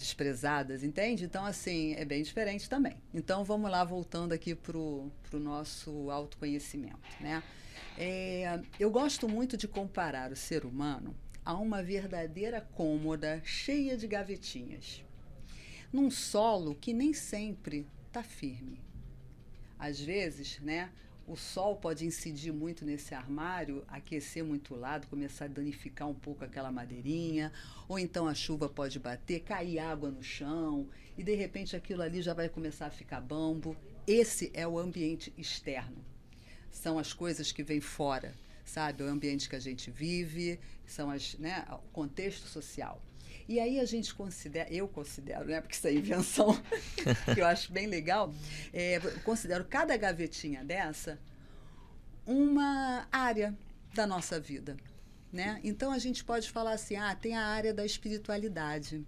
desprezadas, 0.00 0.82
entende? 0.82 1.24
Então, 1.24 1.44
assim, 1.44 1.92
é 1.94 2.04
bem 2.04 2.22
diferente 2.22 2.68
também. 2.68 2.96
Então, 3.12 3.44
vamos 3.44 3.70
lá, 3.70 3.84
voltando 3.84 4.32
aqui 4.32 4.54
para 4.54 4.76
o 4.76 5.12
nosso 5.34 6.10
autoconhecimento, 6.10 6.98
né? 7.20 7.42
É, 7.98 8.60
eu 8.78 8.90
gosto 8.90 9.28
muito 9.28 9.56
de 9.58 9.68
comparar 9.68 10.32
o 10.32 10.36
ser 10.36 10.64
humano 10.64 11.14
a 11.44 11.54
uma 11.54 11.82
verdadeira 11.82 12.60
cômoda 12.60 13.42
cheia 13.44 13.96
de 13.96 14.06
gavetinhas, 14.06 15.04
num 15.92 16.10
solo 16.10 16.74
que 16.74 16.94
nem 16.94 17.12
sempre 17.12 17.86
está 18.06 18.22
firme. 18.22 18.80
Às 19.78 20.00
vezes, 20.00 20.58
né, 20.60 20.90
o 21.30 21.36
sol 21.36 21.76
pode 21.76 22.04
incidir 22.04 22.52
muito 22.52 22.84
nesse 22.84 23.14
armário, 23.14 23.84
aquecer 23.88 24.44
muito 24.44 24.74
o 24.74 24.78
lado, 24.78 25.06
começar 25.06 25.44
a 25.44 25.48
danificar 25.48 26.08
um 26.08 26.14
pouco 26.14 26.44
aquela 26.44 26.72
madeirinha, 26.72 27.52
ou 27.88 27.98
então 27.98 28.26
a 28.26 28.34
chuva 28.34 28.68
pode 28.68 28.98
bater, 28.98 29.40
cair 29.40 29.78
água 29.78 30.10
no 30.10 30.22
chão, 30.22 30.88
e 31.16 31.22
de 31.22 31.34
repente 31.34 31.76
aquilo 31.76 32.02
ali 32.02 32.20
já 32.20 32.34
vai 32.34 32.48
começar 32.48 32.86
a 32.86 32.90
ficar 32.90 33.20
bambo. 33.20 33.76
Esse 34.06 34.50
é 34.54 34.66
o 34.66 34.78
ambiente 34.78 35.32
externo. 35.38 36.04
São 36.70 36.98
as 36.98 37.12
coisas 37.12 37.52
que 37.52 37.62
vêm 37.62 37.80
fora 37.80 38.34
sabe? 38.70 39.02
O 39.02 39.08
ambiente 39.08 39.48
que 39.48 39.56
a 39.56 39.60
gente 39.60 39.90
vive, 39.90 40.58
são 40.86 41.10
as, 41.10 41.34
né, 41.38 41.66
o 41.70 41.90
contexto 41.92 42.46
social. 42.46 43.02
E 43.48 43.58
aí 43.58 43.80
a 43.80 43.84
gente 43.84 44.14
considera, 44.14 44.72
eu 44.72 44.86
considero, 44.88 45.46
né, 45.46 45.60
porque 45.60 45.74
isso 45.74 45.86
é 45.86 45.92
invenção, 45.92 46.54
que 47.34 47.40
eu 47.40 47.46
acho 47.46 47.72
bem 47.72 47.86
legal, 47.86 48.32
é, 48.72 49.00
considero 49.24 49.64
cada 49.64 49.96
gavetinha 49.96 50.64
dessa 50.64 51.18
uma 52.26 53.08
área 53.10 53.56
da 53.94 54.06
nossa 54.06 54.38
vida. 54.38 54.76
Né? 55.32 55.60
Então 55.62 55.92
a 55.92 55.98
gente 55.98 56.24
pode 56.24 56.50
falar 56.50 56.72
assim, 56.72 56.96
ah, 56.96 57.14
tem 57.14 57.36
a 57.36 57.44
área 57.46 57.72
da 57.72 57.84
espiritualidade. 57.84 59.04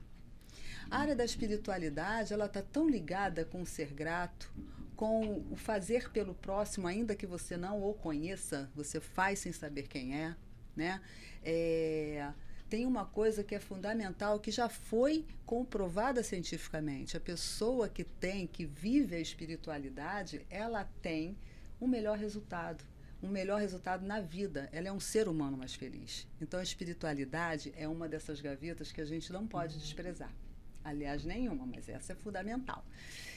A 0.91 0.99
área 0.99 1.17
da 1.17 1.25
espiritualidade, 1.25 2.33
ela 2.33 2.47
está 2.47 2.63
tão 2.63 2.89
ligada 2.89 3.45
com 3.45 3.63
o 3.63 3.67
ser 3.67 3.93
grato, 3.93 4.53
com 4.95 5.43
o 5.51 5.57
fazer 5.57 6.11
pelo 6.11 6.35
próximo, 6.35 6.87
ainda 6.87 7.15
que 7.15 7.27
você 7.27 7.57
não 7.57 7.83
o 7.83 7.95
conheça, 7.95 8.71
você 8.75 9.01
faz 9.01 9.41
sem 9.41 9.53
saber 9.53 9.89
quem 9.89 10.17
é, 10.17 10.37
né? 10.77 11.01
É, 11.43 12.31
tem 12.73 12.87
uma 12.87 13.05
coisa 13.05 13.45
que 13.45 13.55
é 13.55 13.61
fundamental, 13.61 14.41
que 14.41 14.51
já 14.51 14.67
foi 14.67 15.27
comprovada 15.45 16.23
cientificamente. 16.23 17.19
A 17.19 17.21
pessoa 17.21 17.87
que 17.87 18.03
tem, 18.03 18.47
que 18.47 18.65
vive 18.65 19.15
a 19.15 19.21
espiritualidade, 19.21 20.47
ela 20.49 20.83
tem 21.03 21.37
um 21.79 21.87
melhor 21.87 22.17
resultado 22.17 22.83
um 23.23 23.29
melhor 23.29 23.61
resultado 23.61 24.05
na 24.05 24.21
vida. 24.21 24.69
Ela 24.73 24.89
é 24.89 24.93
um 24.93 24.99
ser 24.99 25.29
humano 25.29 25.57
mais 25.57 25.75
feliz. 25.75 26.27
Então, 26.41 26.59
a 26.59 26.63
espiritualidade 26.63 27.73
é 27.77 27.87
uma 27.87 28.09
dessas 28.09 28.41
gavetas 28.41 28.91
que 28.91 29.01
a 29.01 29.05
gente 29.05 29.33
não 29.33 29.47
pode 29.47 29.79
desprezar. 29.79 30.33
Aliás, 30.83 31.25
nenhuma, 31.25 31.65
mas 31.65 31.89
essa 31.89 32.15
é 32.15 32.17
fundamental. 32.17 32.85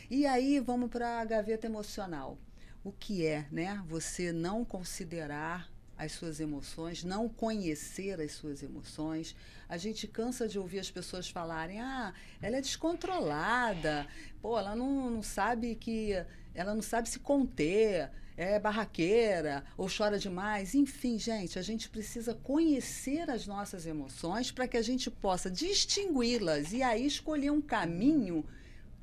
E 0.10 0.26
aí 0.26 0.60
vamos 0.60 0.90
para 0.90 1.20
a 1.20 1.26
gaveta 1.26 1.68
emocional. 1.68 2.40
O 2.84 2.92
que 2.92 3.28
é, 3.28 3.46
né? 3.52 3.84
Você 3.88 4.32
não 4.32 4.66
considerar 4.66 5.70
as 5.98 6.12
suas 6.12 6.40
emoções, 6.40 7.04
não 7.04 7.30
conhecer 7.30 8.20
as 8.20 8.34
suas 8.34 8.62
emoções. 8.62 9.36
A 9.68 9.78
gente 9.78 10.08
cansa 10.08 10.48
de 10.48 10.60
ouvir 10.60 10.80
as 10.80 10.92
pessoas 10.92 11.30
falarem: 11.30 11.80
ah, 11.80 12.14
ela 12.42 12.58
é 12.58 12.62
descontrolada, 12.62 14.08
pô, 14.42 14.58
ela 14.60 14.76
não, 14.76 15.10
não 15.10 15.24
sabe 15.24 15.76
que. 15.76 16.12
Ela 16.54 16.74
não 16.74 16.82
sabe 16.82 17.10
se 17.10 17.20
conter, 17.20 18.10
é 18.38 18.58
barraqueira 18.58 19.66
ou 19.78 19.90
chora 19.90 20.18
demais. 20.18 20.74
Enfim, 20.74 21.18
gente, 21.20 21.60
a 21.60 21.62
gente 21.62 21.90
precisa 21.90 22.34
conhecer 22.34 23.30
as 23.30 23.46
nossas 23.46 23.86
emoções 23.86 24.52
para 24.52 24.68
que 24.68 24.78
a 24.78 24.82
gente 24.82 25.12
possa 25.12 25.50
distingui-las 25.50 26.72
e 26.72 26.82
aí 26.82 27.06
escolher 27.06 27.52
um 27.52 27.62
caminho 27.62 28.46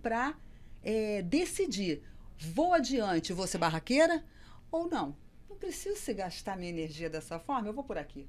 para 0.03 0.35
é, 0.83 1.23
decidir: 1.23 2.03
vou 2.39 2.73
adiante, 2.75 3.33
vou 3.33 3.47
ser 3.47 3.59
barraqueira 3.59 4.25
ou 4.71 4.89
não? 4.89 5.15
Não 5.53 5.59
preciso 5.59 5.97
se 5.97 6.15
gastar 6.15 6.57
minha 6.57 6.71
energia 6.71 7.11
dessa 7.11 7.39
forma, 7.39 7.69
eu 7.69 7.75
vou 7.75 7.85
por 7.85 7.99
aqui. 7.99 8.27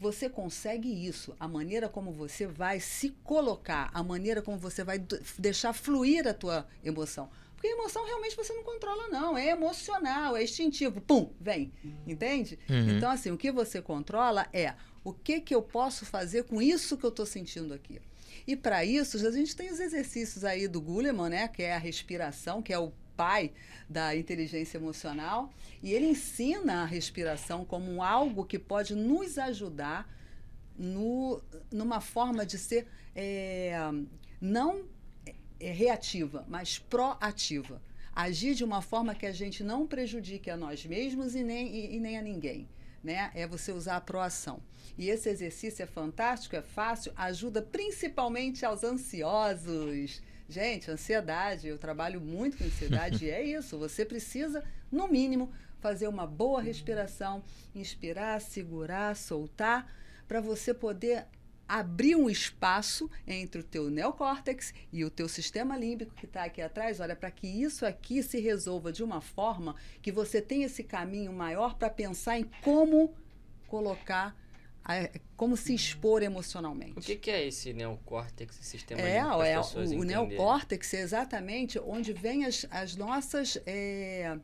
Você 0.00 0.28
consegue 0.28 1.06
isso, 1.06 1.32
a 1.38 1.46
maneira 1.46 1.88
como 1.88 2.12
você 2.12 2.44
vai 2.44 2.80
se 2.80 3.10
colocar, 3.22 3.88
a 3.94 4.02
maneira 4.02 4.42
como 4.42 4.58
você 4.58 4.82
vai 4.82 4.98
deixar 5.38 5.72
fluir 5.72 6.26
a 6.26 6.34
tua 6.34 6.66
emoção. 6.82 7.30
Porque 7.54 7.68
emoção 7.68 8.04
realmente 8.04 8.34
você 8.34 8.52
não 8.52 8.64
controla, 8.64 9.06
não. 9.08 9.38
É 9.38 9.50
emocional, 9.50 10.36
é 10.36 10.42
instintivo. 10.42 11.00
Pum, 11.00 11.30
vem. 11.40 11.72
Entende? 12.04 12.58
Uhum. 12.68 12.96
Então, 12.96 13.10
assim, 13.10 13.30
o 13.30 13.38
que 13.38 13.52
você 13.52 13.80
controla 13.80 14.48
é 14.52 14.74
o 15.04 15.12
que, 15.12 15.40
que 15.40 15.54
eu 15.54 15.62
posso 15.62 16.04
fazer 16.04 16.44
com 16.44 16.60
isso 16.60 16.98
que 16.98 17.04
eu 17.04 17.10
estou 17.10 17.26
sentindo 17.26 17.72
aqui. 17.72 18.00
E 18.44 18.56
para 18.56 18.84
isso, 18.84 19.24
a 19.24 19.30
gente 19.30 19.54
tem 19.54 19.70
os 19.70 19.78
exercícios 19.78 20.44
aí 20.44 20.66
do 20.66 20.80
Goleman, 20.80 21.28
né, 21.28 21.46
que 21.46 21.62
é 21.62 21.74
a 21.74 21.78
respiração, 21.78 22.60
que 22.60 22.72
é 22.72 22.78
o 22.78 22.92
pai 23.20 23.52
da 23.86 24.16
inteligência 24.16 24.78
emocional, 24.78 25.52
e 25.82 25.92
ele 25.92 26.06
ensina 26.06 26.82
a 26.82 26.86
respiração 26.86 27.66
como 27.66 28.02
algo 28.02 28.46
que 28.46 28.58
pode 28.58 28.94
nos 28.94 29.36
ajudar 29.36 30.08
no, 30.78 31.42
numa 31.70 32.00
forma 32.00 32.46
de 32.46 32.56
ser 32.56 32.86
é, 33.14 33.74
não 34.40 34.86
é, 35.60 35.70
reativa, 35.70 36.46
mas 36.48 36.78
proativa. 36.78 37.82
Agir 38.14 38.54
de 38.54 38.64
uma 38.64 38.80
forma 38.80 39.14
que 39.14 39.26
a 39.26 39.32
gente 39.32 39.62
não 39.62 39.86
prejudique 39.86 40.48
a 40.48 40.56
nós 40.56 40.86
mesmos 40.86 41.34
e 41.34 41.42
nem, 41.42 41.68
e, 41.68 41.96
e 41.96 42.00
nem 42.00 42.16
a 42.16 42.22
ninguém 42.22 42.66
né? 43.02 43.30
É 43.34 43.46
você 43.46 43.72
usar 43.72 43.96
a 43.96 44.00
proação. 44.00 44.62
E 44.96 45.08
esse 45.08 45.28
exercício 45.28 45.82
é 45.82 45.86
fantástico, 45.86 46.54
é 46.54 46.62
fácil, 46.62 47.12
ajuda 47.16 47.62
principalmente 47.62 48.64
aos 48.64 48.84
ansiosos. 48.84 50.20
Gente, 50.50 50.90
ansiedade, 50.90 51.68
eu 51.68 51.78
trabalho 51.78 52.20
muito 52.20 52.58
com 52.58 52.64
ansiedade 52.64 53.24
e 53.24 53.30
é 53.30 53.40
isso. 53.56 53.78
Você 53.78 54.04
precisa, 54.04 54.64
no 54.90 55.06
mínimo, 55.06 55.52
fazer 55.78 56.08
uma 56.08 56.26
boa 56.26 56.60
respiração, 56.60 57.44
inspirar, 57.72 58.40
segurar, 58.40 59.14
soltar, 59.14 59.86
para 60.26 60.40
você 60.40 60.74
poder 60.74 61.24
abrir 61.68 62.16
um 62.16 62.28
espaço 62.28 63.08
entre 63.28 63.60
o 63.60 63.64
teu 63.64 63.88
neocórtex 63.90 64.74
e 64.92 65.04
o 65.04 65.10
teu 65.10 65.28
sistema 65.28 65.76
límbico 65.76 66.16
que 66.16 66.26
está 66.26 66.42
aqui 66.42 66.60
atrás, 66.60 66.98
olha, 66.98 67.14
para 67.14 67.30
que 67.30 67.46
isso 67.46 67.86
aqui 67.86 68.20
se 68.20 68.40
resolva 68.40 68.90
de 68.90 69.04
uma 69.04 69.20
forma 69.20 69.76
que 70.02 70.10
você 70.10 70.42
tenha 70.42 70.66
esse 70.66 70.82
caminho 70.82 71.32
maior 71.32 71.76
para 71.76 71.88
pensar 71.88 72.40
em 72.40 72.50
como 72.64 73.14
colocar 73.68 74.36
como 75.36 75.56
se 75.56 75.74
expor 75.74 76.22
emocionalmente. 76.22 76.98
O 76.98 77.00
que, 77.00 77.16
que 77.16 77.30
é 77.30 77.46
esse 77.46 77.72
neocórtex, 77.72 78.58
esse 78.58 78.70
sistema 78.70 79.00
é, 79.00 79.20
límbico? 79.20 79.42
É, 79.42 79.58
o, 79.58 80.00
o 80.00 80.04
neocórtex 80.04 80.94
é 80.94 81.00
exatamente 81.00 81.78
onde 81.78 82.12
vem 82.12 82.44
as, 82.44 82.66
as 82.70 82.96
nossas 82.96 83.58
é, 83.66 84.36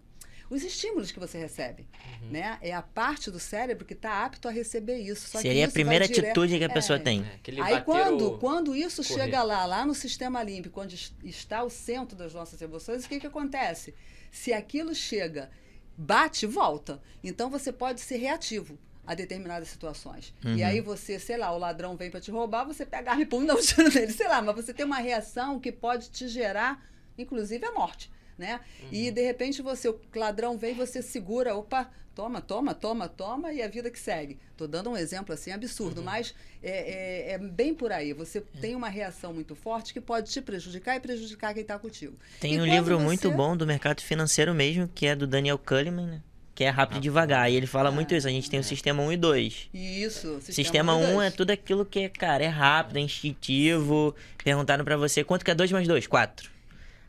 os 0.49 0.62
estímulos 0.62 1.11
que 1.11 1.18
você 1.18 1.38
recebe. 1.38 1.88
Uhum. 2.22 2.31
Né? 2.31 2.59
É 2.61 2.72
a 2.72 2.83
parte 2.83 3.31
do 3.31 3.38
cérebro 3.38 3.85
que 3.85 3.94
está 3.94 4.25
apto 4.25 4.49
a 4.49 4.51
receber 4.51 4.99
isso. 4.99 5.29
Só 5.29 5.40
Seria 5.40 5.62
isso 5.64 5.70
a 5.70 5.72
primeira 5.72 6.05
atitude 6.05 6.59
que 6.59 6.64
a 6.64 6.68
pessoa 6.68 6.99
é. 6.99 7.03
tem. 7.03 7.25
É, 7.25 7.62
Aí 7.62 7.81
quando, 7.83 8.38
quando 8.38 8.75
isso 8.75 9.03
correr. 9.03 9.25
chega 9.25 9.42
lá, 9.42 9.66
lá 9.66 9.85
no 9.85 9.94
sistema 9.94 10.42
límbico, 10.42 10.81
onde 10.81 11.12
está 11.25 11.62
o 11.62 11.70
centro 11.70 12.16
das 12.16 12.33
nossas 12.33 12.61
emoções, 12.62 13.05
o 13.05 13.09
que, 13.09 13.20
que 13.20 13.27
acontece? 13.27 13.94
Se 14.31 14.53
aquilo 14.53 14.94
chega, 14.94 15.51
bate, 15.96 16.46
volta. 16.46 17.03
Então 17.25 17.51
você 17.51 17.72
pode 17.72 18.01
ser 18.01 18.18
reativo 18.18 18.79
a 19.06 19.14
determinadas 19.14 19.68
situações. 19.68 20.34
Uhum. 20.44 20.56
E 20.56 20.62
aí 20.64 20.80
você, 20.80 21.18
sei 21.18 21.36
lá, 21.36 21.52
o 21.54 21.58
ladrão 21.58 21.96
vem 21.96 22.10
para 22.10 22.20
te 22.20 22.30
roubar, 22.30 22.64
você 22.64 22.84
pega 22.84 23.10
a 23.10 23.12
arma 23.12 23.22
e 23.22 23.26
pum, 23.26 23.44
dá 23.46 23.54
um 23.54 23.60
tiro 23.62 23.88
nele, 23.92 24.12
sei 24.12 24.26
lá, 24.28 24.42
mas 24.42 24.56
você 24.56 24.74
tem 24.74 24.84
uma 24.84 24.98
reação 24.98 25.60
que 25.60 25.70
pode 25.70 26.10
te 26.10 26.26
gerar, 26.28 26.84
inclusive, 27.16 27.64
a 27.64 27.72
morte 27.72 28.10
né? 28.38 28.60
E 28.92 29.10
de 29.10 29.22
repente 29.22 29.62
você, 29.62 29.88
o 29.88 29.98
ladrão 30.14 30.58
vem, 30.58 30.74
você 30.74 31.00
segura, 31.00 31.54
opa, 31.54 31.90
toma, 32.14 32.38
toma, 32.42 32.74
toma, 32.74 33.08
toma, 33.08 33.50
e 33.50 33.62
a 33.62 33.66
vida 33.68 33.90
que 33.90 33.98
segue. 33.98 34.38
Tô 34.58 34.66
dando 34.66 34.90
um 34.90 34.96
exemplo 34.96 35.32
assim 35.32 35.52
absurdo, 35.52 36.02
mas 36.02 36.34
é, 36.62 37.30
é- 37.30 37.32
é 37.32 37.38
bem 37.38 37.72
por 37.74 37.90
aí. 37.90 38.12
Você 38.12 38.42
tem 38.60 38.74
uma 38.76 38.90
reação 38.90 39.32
muito 39.32 39.54
forte 39.54 39.94
que 39.94 40.02
pode 40.02 40.30
te 40.30 40.42
prejudicar 40.42 40.96
e 40.96 41.00
prejudicar 41.00 41.54
quem 41.54 41.62
está 41.62 41.78
contigo. 41.78 42.14
Tem 42.38 42.56
E 42.56 42.60
um 42.60 42.66
livro 42.66 42.98
você- 42.98 43.04
muito 43.04 43.30
bom 43.30 43.56
do 43.56 43.66
mercado 43.66 44.02
financeiro 44.02 44.54
mesmo, 44.54 44.86
que 44.86 45.06
é 45.06 45.16
do 45.16 45.26
Daniel 45.26 45.58
Kahneman, 45.58 46.06
né? 46.06 46.22
Que 46.56 46.64
é 46.64 46.70
Rápido 46.70 46.96
e 46.96 47.00
Devagar. 47.00 47.50
E 47.52 47.54
ele 47.54 47.66
fala 47.66 47.90
muito 47.90 48.14
isso. 48.14 48.26
A 48.26 48.30
gente 48.30 48.48
tem 48.48 48.58
o 48.58 48.64
sistema 48.64 49.02
1 49.02 49.12
e 49.12 49.16
2. 49.18 49.68
Isso. 49.74 50.40
Sistema 50.40 50.96
1 50.96 51.20
é 51.22 51.30
tudo 51.30 51.50
aquilo 51.50 51.84
que, 51.84 52.08
cara, 52.08 52.42
é 52.42 52.48
rápido, 52.48 52.96
é 52.96 53.00
instintivo. 53.00 54.14
Perguntaram 54.42 54.82
pra 54.82 54.96
você 54.96 55.22
quanto 55.22 55.44
que 55.44 55.50
é 55.50 55.54
2 55.54 55.70
mais 55.70 55.86
2? 55.86 56.06
4. 56.06 56.50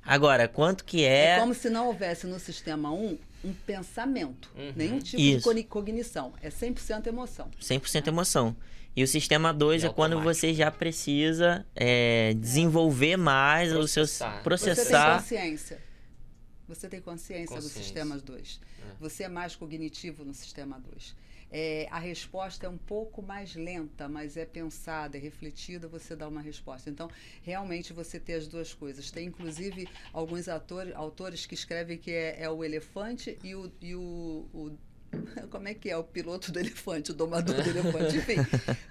Agora, 0.05 0.49
quanto 0.49 0.83
que 0.83 1.03
É 1.05 1.35
é... 1.35 1.39
como 1.39 1.53
se 1.53 1.69
não 1.69 1.87
houvesse 1.87 2.27
no 2.27 2.37
sistema 2.39 2.91
1 2.91 3.17
um 3.45 3.53
pensamento, 3.65 4.51
Uhum. 4.57 4.73
nenhum 4.75 4.99
tipo 4.99 5.21
Isso. 5.21 5.53
de 5.53 5.63
cognição. 5.63 6.33
É 6.41 6.49
100% 6.49 7.07
emoção. 7.07 7.49
100% 7.61 8.07
emoção. 8.07 8.53
E 8.95 9.03
o 9.03 9.07
sistema 9.07 9.53
2 9.53 9.83
E 9.83 9.85
é 9.85 9.89
quando 9.89 10.19
você 10.19 10.53
já 10.53 10.69
precisa 10.69 11.65
é, 11.73 12.33
desenvolver 12.37 13.15
mais 13.15 13.71
o 13.73 13.87
seu 13.87 14.03
Processar. 14.03 14.27
Você 14.27 14.33
tem 14.35 14.43
processar. 14.43 15.19
consciência. 15.21 15.79
Você 16.67 16.89
tem 16.89 16.99
consciência, 16.99 17.55
do 17.55 17.61
Consciência. 17.61 17.81
sistema 17.83 18.17
2. 18.17 18.59
Você 18.99 19.23
é 19.23 19.29
mais 19.29 19.55
cognitivo 19.55 20.23
no 20.25 20.33
sistema 20.33 20.79
2. 20.79 21.15
É, 21.49 21.87
a 21.91 21.97
resposta 21.99 22.65
é 22.65 22.69
um 22.69 22.77
pouco 22.77 23.21
mais 23.21 23.55
lenta, 23.55 24.09
mas 24.09 24.35
é 24.35 24.45
pensada, 24.45 25.15
é 25.17 25.19
refletida, 25.19 25.87
você 25.87 26.13
dá 26.13 26.27
uma 26.27 26.41
resposta. 26.41 26.89
Então, 26.89 27.09
realmente 27.41 27.93
você 27.93 28.19
tem 28.19 28.35
as 28.35 28.47
duas 28.47 28.73
coisas. 28.73 29.09
Tem, 29.11 29.27
inclusive, 29.27 29.87
alguns 30.11 30.49
atores, 30.49 30.93
autores 30.93 31.45
que 31.45 31.53
escrevem 31.53 31.97
que 31.97 32.11
é, 32.11 32.41
é 32.43 32.49
o 32.49 32.65
elefante 32.65 33.37
e 33.43 33.55
o, 33.55 33.71
e 33.81 33.95
o, 33.95 34.45
o- 34.53 34.77
Como 35.49 35.67
é 35.67 35.73
que 35.73 35.89
é? 35.89 35.97
O 35.97 36.03
piloto 36.03 36.51
do 36.51 36.59
elefante, 36.59 37.11
o 37.11 37.13
domador 37.13 37.55
do 37.61 37.69
elefante. 37.69 38.17
Enfim, 38.17 38.35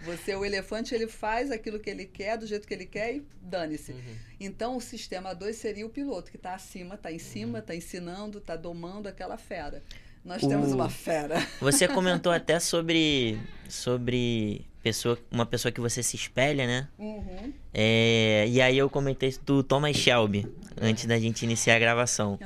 você, 0.04 0.34
o 0.34 0.44
elefante, 0.44 0.94
ele 0.94 1.06
faz 1.06 1.50
aquilo 1.50 1.78
que 1.78 1.90
ele 1.90 2.04
quer, 2.06 2.38
do 2.38 2.46
jeito 2.46 2.66
que 2.66 2.74
ele 2.74 2.86
quer 2.86 3.16
e 3.16 3.26
dane-se. 3.40 3.94
Então, 4.40 4.76
o 4.76 4.80
sistema 4.80 5.34
2 5.34 5.54
seria 5.56 5.86
o 5.86 5.90
piloto, 5.90 6.30
que 6.30 6.36
está 6.36 6.54
acima, 6.54 6.94
está 6.94 7.12
em 7.12 7.18
cima, 7.18 7.58
está 7.58 7.74
ensinando, 7.74 8.38
está 8.38 8.56
domando 8.56 9.08
aquela 9.08 9.36
fera. 9.36 9.82
Nós 10.24 10.42
O- 10.42 10.48
temos 10.48 10.72
uma 10.72 10.88
fera. 10.90 11.36
Você 11.60 11.86
comentou 11.86 12.32
até 12.32 12.58
sobre 12.58 13.38
sobre 13.68 14.66
pessoa, 14.82 15.18
uma 15.30 15.44
pessoa 15.46 15.70
que 15.72 15.80
você 15.80 16.00
se 16.02 16.14
espelha, 16.16 16.66
né? 16.66 16.88
Uhum. 16.98 17.52
É, 17.74 18.46
e 18.48 18.60
aí 18.60 18.78
eu 18.78 18.88
comentei 18.88 19.34
do 19.44 19.62
Thomas 19.62 19.96
Shelby 19.96 20.46
antes 20.80 21.06
da 21.06 21.18
gente 21.18 21.42
iniciar 21.44 21.76
a 21.76 21.78
gravação. 21.78 22.38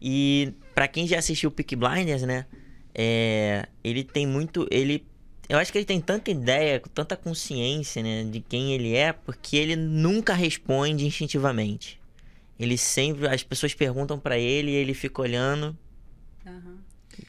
E 0.00 0.52
pra 0.74 0.86
quem 0.86 1.06
já 1.06 1.18
assistiu 1.18 1.50
Peak 1.50 1.74
Blinders, 1.76 2.22
né? 2.22 2.46
É, 3.00 3.68
ele 3.84 4.02
tem 4.02 4.26
muito, 4.26 4.66
ele 4.72 5.06
eu 5.48 5.56
acho 5.56 5.72
que 5.72 5.78
ele 5.78 5.84
tem 5.86 5.98
tanta 6.00 6.30
ideia, 6.30 6.78
tanta 6.92 7.16
consciência, 7.16 8.02
né, 8.02 8.24
de 8.24 8.38
quem 8.40 8.74
ele 8.74 8.94
é, 8.94 9.14
porque 9.14 9.56
ele 9.56 9.76
nunca 9.76 10.34
responde 10.34 11.06
instintivamente. 11.06 11.98
Ele 12.58 12.76
sempre, 12.76 13.26
as 13.28 13.42
pessoas 13.42 13.72
perguntam 13.72 14.18
pra 14.18 14.36
ele 14.36 14.72
e 14.72 14.74
ele 14.74 14.92
fica 14.92 15.22
olhando 15.22 15.74
Aham. 16.44 16.78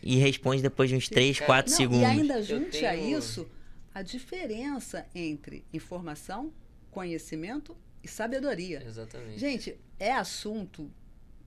e 0.03 0.17
responde 0.17 0.61
depois 0.61 0.89
de 0.89 0.95
uns 0.97 1.07
3, 1.07 1.37
Cara, 1.37 1.45
4 1.45 1.71
Não, 1.71 1.77
segundos. 1.77 2.01
E 2.01 2.05
ainda 2.05 2.41
junte 2.41 2.85
a 2.85 2.91
tenho- 2.91 3.17
isso 3.19 3.47
a 3.93 4.01
diferença 4.01 5.05
entre 5.15 5.63
informação, 5.71 6.51
conhecimento 6.91 7.77
e 8.03 8.07
sabedoria. 8.07 8.83
Exatamente. 8.85 9.39
Gente, 9.39 9.75
é 9.99 10.11
assunto 10.11 10.91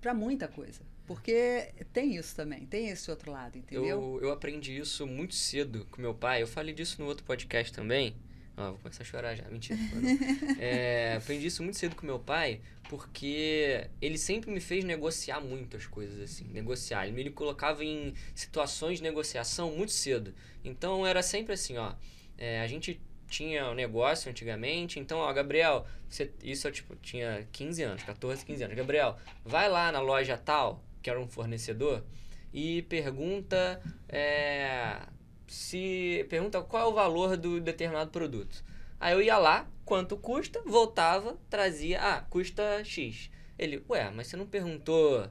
para 0.01 0.15
muita 0.15 0.49
coisa. 0.49 0.81
Porque 1.07 1.73
tem 1.93 2.17
isso 2.17 2.35
também, 2.35 2.65
tem 2.67 2.89
esse 2.89 3.11
outro 3.11 3.33
lado, 3.33 3.59
entendeu? 3.59 3.87
Eu, 3.87 4.21
eu 4.23 4.33
aprendi 4.33 4.79
isso 4.79 5.07
muito 5.07 5.35
cedo 5.35 5.87
com 5.91 6.01
meu 6.01 6.15
pai. 6.15 6.43
Eu 6.43 6.47
falei 6.47 6.73
disso 6.73 7.01
no 7.01 7.07
outro 7.09 7.25
podcast 7.25 7.73
também. 7.73 8.15
Ó, 8.57 8.71
vou 8.71 8.79
começar 8.79 9.03
a 9.03 9.07
chorar 9.07 9.35
já. 9.35 9.45
Mentira. 9.49 9.79
É, 10.59 11.17
aprendi 11.17 11.47
isso 11.47 11.63
muito 11.63 11.77
cedo 11.77 11.97
com 11.97 12.07
meu 12.07 12.19
pai, 12.19 12.61
porque 12.89 13.89
ele 14.01 14.17
sempre 14.17 14.51
me 14.51 14.61
fez 14.61 14.85
negociar 14.85 15.41
muito 15.41 15.77
as 15.77 15.87
coisas, 15.87 16.21
assim. 16.21 16.45
Negociar. 16.53 17.07
Ele 17.07 17.25
me 17.25 17.31
colocava 17.31 17.85
em 17.85 18.15
situações 18.35 18.99
de 18.99 19.03
negociação 19.03 19.73
muito 19.73 19.93
cedo. 19.93 20.33
Então 20.65 21.07
era 21.07 21.23
sempre 21.23 21.55
assim, 21.55 21.77
ó. 21.79 21.95
é, 22.39 22.61
a 22.61 22.67
gente 22.67 23.01
tinha 23.33 23.71
um 23.71 23.75
negócio 23.75 24.31
antigamente, 24.31 25.01
então, 25.01 25.19
ó, 25.19 25.33
Gabriel, 25.33 25.87
você, 26.07 26.31
isso 26.43 26.69
eu 26.69 26.73
tipo, 26.73 26.95
tinha 26.97 27.49
15 27.51 27.83
anos, 27.83 28.03
14, 28.03 28.45
15 28.45 28.65
anos. 28.65 28.77
Gabriel, 28.77 29.17
vai 29.43 29.71
lá 29.71 29.91
na 29.91 30.01
loja 30.01 30.37
tal, 30.37 30.85
que 31.03 31.11
era 31.11 31.21
um 31.21 31.29
fornecedor, 31.29 32.05
e 32.53 32.83
pergunta 32.83 33.81
é, 34.09 35.01
se 35.47 36.27
pergunta 36.29 36.61
qual 36.63 36.87
é 36.87 36.91
o 36.91 36.95
valor 36.95 37.37
do 37.37 37.61
determinado 37.61 38.11
produto. 38.11 38.65
Aí 39.01 39.15
eu 39.15 39.23
ia 39.23 39.37
lá, 39.39 39.69
quanto 39.85 40.17
custa, 40.17 40.63
voltava, 40.65 41.37
trazia, 41.51 42.01
ah, 42.01 42.21
custa 42.23 42.85
X. 42.85 43.31
Ele, 43.59 43.83
ué, 43.89 44.11
mas 44.11 44.29
você 44.29 44.37
não 44.37 44.47
perguntou 44.47 45.29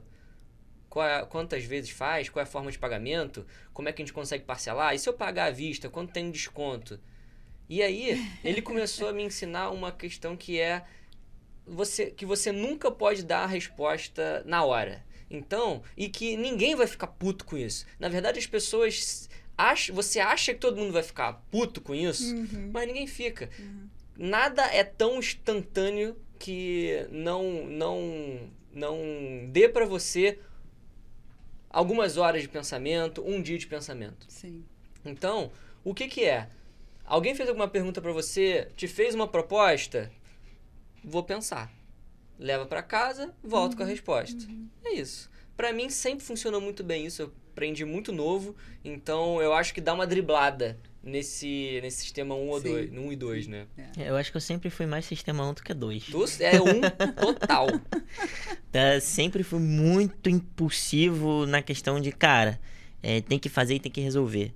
qual 0.88 1.06
é- 1.06 1.24
quantas 1.24 1.64
vezes 1.64 1.90
faz, 1.90 2.28
qual 2.28 2.40
é 2.40 2.44
a 2.44 2.50
forma 2.50 2.70
de 2.70 2.78
pagamento, 2.78 3.46
como 3.72 3.88
é 3.88 3.92
que 3.92 4.02
a 4.02 4.04
gente 4.04 4.12
consegue 4.12 4.44
parcelar? 4.44 4.94
E 4.94 4.98
se 4.98 5.08
eu 5.08 5.14
pagar 5.14 5.46
à 5.46 5.50
vista, 5.50 5.88
quanto 5.88 6.12
tem 6.12 6.26
de 6.26 6.32
desconto? 6.32 7.00
E 7.68 7.82
aí, 7.82 8.20
ele 8.44 8.60
começou 8.62 9.08
a 9.08 9.12
me 9.12 9.22
ensinar 9.24 9.70
uma 9.70 9.90
questão 9.90 10.36
que 10.36 10.60
é 10.60 10.84
você 11.66 12.10
que 12.10 12.26
você 12.26 12.52
nunca 12.52 12.90
pode 12.90 13.24
dar 13.24 13.44
a 13.44 13.46
resposta 13.46 14.42
na 14.44 14.64
hora. 14.64 15.04
Então, 15.32 15.82
e 15.96 16.10
que 16.10 16.36
ninguém 16.36 16.74
vai 16.74 16.86
ficar 16.86 17.06
puto 17.06 17.46
com 17.46 17.56
isso. 17.56 17.86
Na 17.98 18.08
verdade, 18.08 18.38
as 18.38 18.46
pessoas 18.46 19.30
acham, 19.56 19.94
você 19.94 20.20
acha 20.20 20.52
que 20.52 20.60
todo 20.60 20.76
mundo 20.76 20.92
vai 20.92 21.02
ficar 21.02 21.42
puto 21.50 21.80
com 21.80 21.94
isso, 21.94 22.34
mas 22.70 22.86
ninguém 22.86 23.06
fica. 23.06 23.48
Nada 24.16 24.62
é 24.66 24.84
tão 24.84 25.18
instantâneo 25.18 26.14
que 26.38 27.06
não 27.10 27.64
não 27.66 28.50
não 28.72 28.98
dê 29.50 29.68
pra 29.68 29.86
você 29.86 30.38
algumas 31.70 32.18
horas 32.18 32.42
de 32.42 32.48
pensamento, 32.48 33.24
um 33.26 33.40
dia 33.40 33.56
de 33.56 33.66
pensamento. 33.66 34.26
Sim. 34.28 34.62
Então, 35.04 35.50
o 35.82 35.94
que 35.94 36.08
que 36.08 36.24
é? 36.24 36.48
Alguém 37.06 37.34
fez 37.34 37.48
alguma 37.48 37.68
pergunta 37.68 38.02
pra 38.02 38.12
você, 38.12 38.68
te 38.76 38.86
fez 38.86 39.14
uma 39.14 39.26
proposta? 39.26 40.12
Vou 41.02 41.24
pensar. 41.24 41.72
Leva 42.42 42.66
pra 42.66 42.82
casa, 42.82 43.32
volto 43.42 43.76
com 43.76 43.84
a 43.84 43.86
resposta. 43.86 44.46
É 44.84 44.94
isso. 44.94 45.30
Pra 45.56 45.72
mim 45.72 45.88
sempre 45.88 46.24
funcionou 46.24 46.60
muito 46.60 46.82
bem 46.82 47.06
isso. 47.06 47.22
Eu 47.22 47.32
aprendi 47.52 47.84
muito 47.84 48.10
novo, 48.10 48.56
então 48.84 49.40
eu 49.40 49.52
acho 49.52 49.72
que 49.72 49.80
dá 49.80 49.94
uma 49.94 50.06
driblada 50.06 50.76
nesse 51.02 51.78
nesse 51.82 51.98
sistema 51.98 52.34
1 52.34 52.48
ou 52.48 52.60
Sim. 52.60 52.68
2, 52.68 52.92
no 52.92 53.02
1 53.02 53.12
e 53.12 53.16
2, 53.16 53.46
né? 53.46 53.66
É, 53.96 54.10
Eu 54.10 54.16
acho 54.16 54.30
que 54.30 54.36
eu 54.36 54.40
sempre 54.40 54.70
fui 54.70 54.86
mais 54.86 55.04
sistema 55.04 55.48
1 55.48 55.54
do 55.54 55.62
que 55.62 55.72
2. 55.72 56.06
Tu 56.06 56.24
é 56.40 56.60
um 56.60 56.80
total. 57.14 57.68
Tá, 58.72 58.98
sempre 59.02 59.42
fui 59.42 59.60
muito 59.60 60.30
impulsivo 60.30 61.44
na 61.44 61.60
questão 61.60 62.00
de, 62.00 62.10
cara, 62.10 62.58
é, 63.02 63.20
tem 63.20 63.38
que 63.38 63.50
fazer 63.50 63.74
e 63.74 63.80
tem 63.80 63.92
que 63.92 64.00
resolver. 64.00 64.54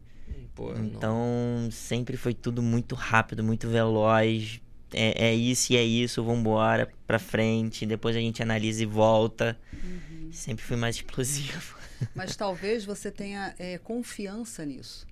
Pô, 0.55 0.72
não. 0.72 0.87
Então, 0.87 1.68
sempre 1.70 2.16
foi 2.16 2.33
tudo 2.33 2.62
muito 2.62 2.94
rápido, 2.94 3.44
muito 3.44 3.68
veloz. 3.68 4.59
É, 4.92 5.29
é 5.29 5.35
isso 5.35 5.72
e 5.72 5.77
é 5.77 5.83
isso, 5.83 6.22
vambora 6.22 6.90
pra 7.07 7.18
frente. 7.18 7.87
Depois 7.87 8.16
a 8.16 8.20
gente 8.20 8.42
analisa 8.42 8.83
e 8.83 8.87
volta. 8.87 9.59
Uhum. 9.72 10.31
Sempre 10.33 10.64
fui 10.64 10.77
mais 10.77 10.96
explosivo. 10.96 11.77
Mas 12.14 12.37
talvez 12.37 12.85
você 12.85 13.11
tenha 13.11 13.55
é, 13.59 13.79
confiança 13.79 14.64
nisso. 14.64 15.07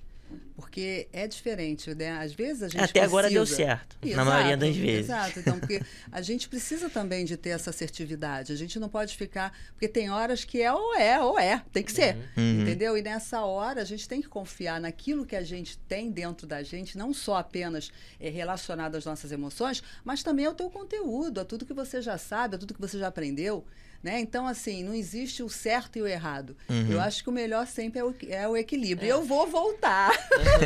Porque 0.56 1.08
é 1.12 1.26
diferente, 1.26 1.94
né? 1.94 2.12
Às 2.12 2.32
vezes 2.32 2.62
a 2.62 2.68
gente 2.68 2.80
Até 2.82 3.00
agora 3.02 3.28
deu 3.28 3.42
precisa- 3.42 3.56
certo, 3.66 3.96
na 4.02 4.08
Exato, 4.08 4.26
maioria 4.28 4.56
das 4.56 4.76
vezes. 4.76 5.04
Exato, 5.10 5.38
então, 5.40 5.58
porque 5.58 5.80
a 6.12 6.22
gente 6.22 6.48
precisa 6.48 6.88
também 6.88 7.24
de 7.24 7.36
ter 7.36 7.50
essa 7.50 7.70
assertividade. 7.70 8.52
A 8.52 8.56
gente 8.56 8.78
não 8.78 8.88
pode 8.88 9.16
ficar. 9.16 9.52
Porque 9.72 9.88
tem 9.88 10.10
horas 10.10 10.44
que 10.44 10.62
é 10.62 10.72
ou 10.72 10.94
é, 10.94 11.20
ou 11.20 11.38
é, 11.38 11.62
tem 11.72 11.82
que 11.82 11.92
ser. 11.92 12.16
Uhum. 12.36 12.62
Entendeu? 12.62 12.96
E 12.96 13.02
nessa 13.02 13.42
hora 13.44 13.82
a 13.82 13.84
gente 13.84 14.08
tem 14.08 14.20
que 14.22 14.28
confiar 14.28 14.80
naquilo 14.80 15.26
que 15.26 15.36
a 15.36 15.42
gente 15.42 15.76
tem 15.78 16.10
dentro 16.10 16.46
da 16.46 16.62
gente, 16.62 16.96
não 16.96 17.12
só 17.12 17.36
apenas 17.36 17.90
é, 18.20 18.28
relacionado 18.28 18.96
às 18.96 19.04
nossas 19.04 19.32
emoções, 19.32 19.82
mas 20.04 20.22
também 20.22 20.46
ao 20.46 20.54
teu 20.54 20.70
conteúdo, 20.70 21.40
a 21.40 21.44
tudo 21.44 21.66
que 21.66 21.74
você 21.74 22.00
já 22.00 22.16
sabe, 22.16 22.56
a 22.56 22.58
tudo 22.58 22.74
que 22.74 22.80
você 22.80 22.98
já 22.98 23.08
aprendeu. 23.08 23.64
Né? 24.04 24.20
Então, 24.20 24.46
assim, 24.46 24.84
não 24.84 24.92
existe 24.92 25.42
o 25.42 25.48
certo 25.48 25.98
e 25.98 26.02
o 26.02 26.06
errado. 26.06 26.54
Uhum. 26.68 26.90
Eu 26.90 27.00
acho 27.00 27.24
que 27.24 27.30
o 27.30 27.32
melhor 27.32 27.66
sempre 27.66 28.00
é 28.00 28.04
o, 28.04 28.14
é 28.28 28.46
o 28.46 28.54
equilíbrio. 28.54 29.06
E 29.06 29.08
eu 29.08 29.24
vou 29.24 29.46
voltar 29.46 30.12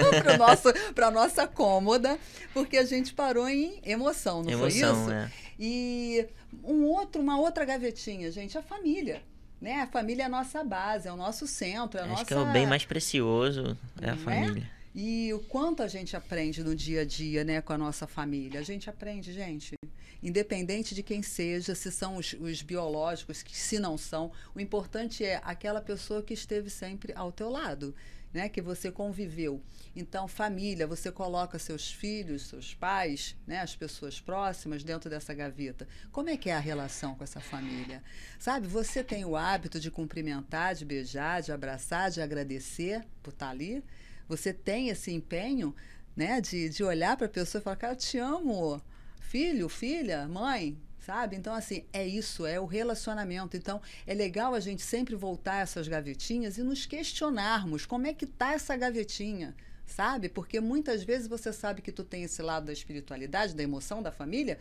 para 0.92 1.07
a 1.07 1.11
nossa 1.12 1.46
cômoda, 1.46 2.18
porque 2.53 2.77
a 2.77 2.85
gente 2.85 3.14
parou 3.14 3.48
em 3.48 3.81
emoção, 3.85 4.42
não 4.42 4.59
foi 4.59 4.72
Emoção, 4.72 5.01
isso? 5.03 5.09
né? 5.09 5.31
E 5.57 6.27
um 6.64 6.83
outro, 6.83 7.22
uma 7.22 7.38
outra 7.38 7.64
gavetinha, 7.64 8.29
gente, 8.33 8.59
a 8.59 8.62
família. 8.62 9.22
Né? 9.61 9.83
A 9.83 9.87
família 9.87 10.24
é 10.24 10.27
a 10.27 10.29
nossa 10.29 10.64
base, 10.64 11.07
é 11.07 11.12
o 11.12 11.16
nosso 11.16 11.46
centro, 11.46 11.96
é 11.96 12.03
a 12.03 12.05
Acho 12.07 12.12
nossa... 12.14 12.24
que 12.24 12.35
é 12.35 12.38
o 12.38 12.53
bem 12.53 12.66
mais 12.66 12.85
precioso, 12.85 13.79
é 14.03 14.11
a 14.11 14.16
Não 14.16 14.20
é? 14.20 14.24
família. 14.24 14.70
E 14.92 15.33
o 15.33 15.38
quanto 15.38 15.81
a 15.81 15.87
gente 15.87 16.16
aprende 16.16 16.64
no 16.64 16.74
dia 16.74 17.03
a 17.03 17.05
dia, 17.05 17.44
né, 17.44 17.61
com 17.61 17.72
a 17.72 17.79
nossa 17.79 18.05
família. 18.05 18.59
A 18.59 18.64
gente 18.64 18.90
aprende, 18.90 19.33
gente. 19.33 19.77
Independente 20.22 20.94
de 20.94 21.02
quem 21.02 21.22
seja, 21.22 21.74
se 21.74 21.90
são 21.90 22.16
os, 22.16 22.35
os 22.35 22.62
biológicos, 22.62 23.42
que 23.42 23.57
se 23.57 23.78
não 23.78 23.96
são, 23.96 24.33
o 24.54 24.61
importante 24.61 25.24
é 25.24 25.40
aquela 25.44 25.81
pessoa 25.81 26.22
que 26.22 26.35
esteve 26.35 26.70
sempre 26.70 27.12
ao 27.14 27.31
teu 27.31 27.48
lado 27.48 27.94
né, 28.33 28.48
que 28.48 28.61
você 28.61 28.90
conviveu. 28.90 29.62
Então, 29.96 30.28
família, 30.28 30.87
você 30.87 31.11
coloca 31.11 31.59
seus 31.59 31.90
filhos, 31.90 32.46
seus 32.46 32.74
pais, 32.74 33.37
né, 33.46 33.61
as 33.61 33.74
pessoas 33.74 34.20
próximas 34.20 34.85
dentro 34.85 35.09
dessa 35.09 35.33
gaveta. 35.35 35.88
Como 36.12 36.28
é 36.28 36.37
que 36.37 36.50
é 36.50 36.54
a 36.54 36.61
relação 36.61 37.14
com 37.14 37.24
essa 37.24 37.40
família? 37.40 38.02
Sabe, 38.38 38.66
você 38.66 39.02
tem 39.02 39.24
o 39.24 39.37
hábito 39.37 39.81
de 39.81 39.90
cumprimentar, 39.90 40.74
de 40.74 40.85
beijar, 40.85 41.42
de 41.42 41.52
abraçar, 41.52 42.11
de 42.11 42.20
agradecer 42.20 43.04
por 43.22 43.33
estar 43.33 43.50
ali? 43.50 43.83
Você 44.28 44.52
tem 44.52 44.90
esse 44.90 45.11
empenho, 45.11 45.74
né, 46.14 46.40
de, 46.40 46.68
de 46.68 46.85
olhar 46.85 47.16
para 47.16 47.26
a 47.26 47.31
pessoa 47.31 47.61
e 47.61 47.64
falar, 47.64 47.76
cara, 47.76 47.92
eu 47.94 47.96
te 47.96 48.18
amo, 48.18 48.83
filho, 49.20 49.68
filha, 49.68 50.26
mãe, 50.28 50.78
sabe? 50.98 51.37
Então, 51.37 51.54
assim, 51.54 51.85
é 51.92 52.07
isso, 52.07 52.44
é 52.44 52.61
o 52.61 52.66
relacionamento. 52.66 53.57
Então, 53.57 53.81
é 54.07 54.14
legal 54.14 54.54
a 54.54 54.61
gente 54.61 54.83
sempre 54.83 55.14
voltar 55.14 55.54
a 55.54 55.61
essas 55.61 55.88
gavetinhas 55.88 56.59
e 56.59 56.62
nos 56.62 56.85
questionarmos 56.85 57.87
como 57.87 58.07
é 58.07 58.12
que 58.12 58.26
tá 58.26 58.52
essa 58.52 58.76
gavetinha, 58.76 59.54
sabe? 59.87 60.28
Porque 60.28 60.61
muitas 60.61 61.02
vezes 61.02 61.26
você 61.26 61.52
sabe 61.52 61.81
que 61.81 61.92
tu 61.92 62.04
tem 62.04 62.24
esse 62.24 62.42
lado 62.42 62.66
da 62.66 62.72
espiritualidade, 62.72 63.54
da 63.54 63.62
emoção, 63.62 64.02
da 64.02 64.12
família, 64.12 64.59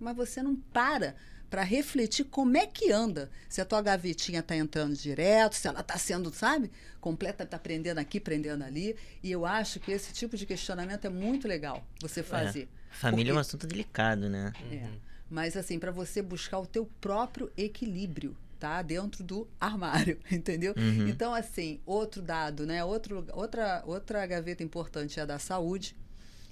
mas 0.00 0.16
você 0.16 0.42
não 0.42 0.56
para 0.56 1.14
para 1.52 1.62
refletir 1.62 2.24
como 2.24 2.56
é 2.56 2.66
que 2.66 2.90
anda. 2.90 3.30
Se 3.46 3.60
a 3.60 3.64
tua 3.66 3.82
gavetinha 3.82 4.40
está 4.40 4.56
entrando 4.56 4.96
direto, 4.96 5.54
se 5.54 5.68
ela 5.68 5.80
está 5.80 5.98
sendo, 5.98 6.32
sabe, 6.32 6.70
completa, 6.98 7.44
está 7.44 7.58
prendendo 7.58 7.98
aqui, 7.98 8.18
prendendo 8.18 8.64
ali. 8.64 8.96
E 9.22 9.30
eu 9.30 9.44
acho 9.44 9.78
que 9.78 9.92
esse 9.92 10.14
tipo 10.14 10.34
de 10.34 10.46
questionamento 10.46 11.04
é 11.04 11.10
muito 11.10 11.46
legal 11.46 11.86
você 12.00 12.20
é. 12.20 12.22
fazer. 12.22 12.62
É. 12.62 12.94
Família 12.94 13.24
Porque... 13.24 13.30
é 13.32 13.34
um 13.34 13.38
assunto 13.38 13.66
delicado, 13.66 14.30
né? 14.30 14.50
É. 14.70 14.88
Mas 15.28 15.54
assim, 15.54 15.78
para 15.78 15.90
você 15.90 16.22
buscar 16.22 16.58
o 16.58 16.66
teu 16.66 16.88
próprio 17.02 17.52
equilíbrio, 17.54 18.34
tá? 18.58 18.80
Dentro 18.80 19.22
do 19.22 19.46
armário, 19.60 20.18
entendeu? 20.32 20.72
Uhum. 20.74 21.06
Então, 21.06 21.34
assim, 21.34 21.82
outro 21.84 22.22
dado, 22.22 22.64
né? 22.64 22.82
Outro, 22.82 23.26
outra, 23.34 23.82
outra 23.84 24.26
gaveta 24.26 24.62
importante 24.62 25.20
é 25.20 25.22
a 25.22 25.26
da 25.26 25.38
saúde. 25.38 25.94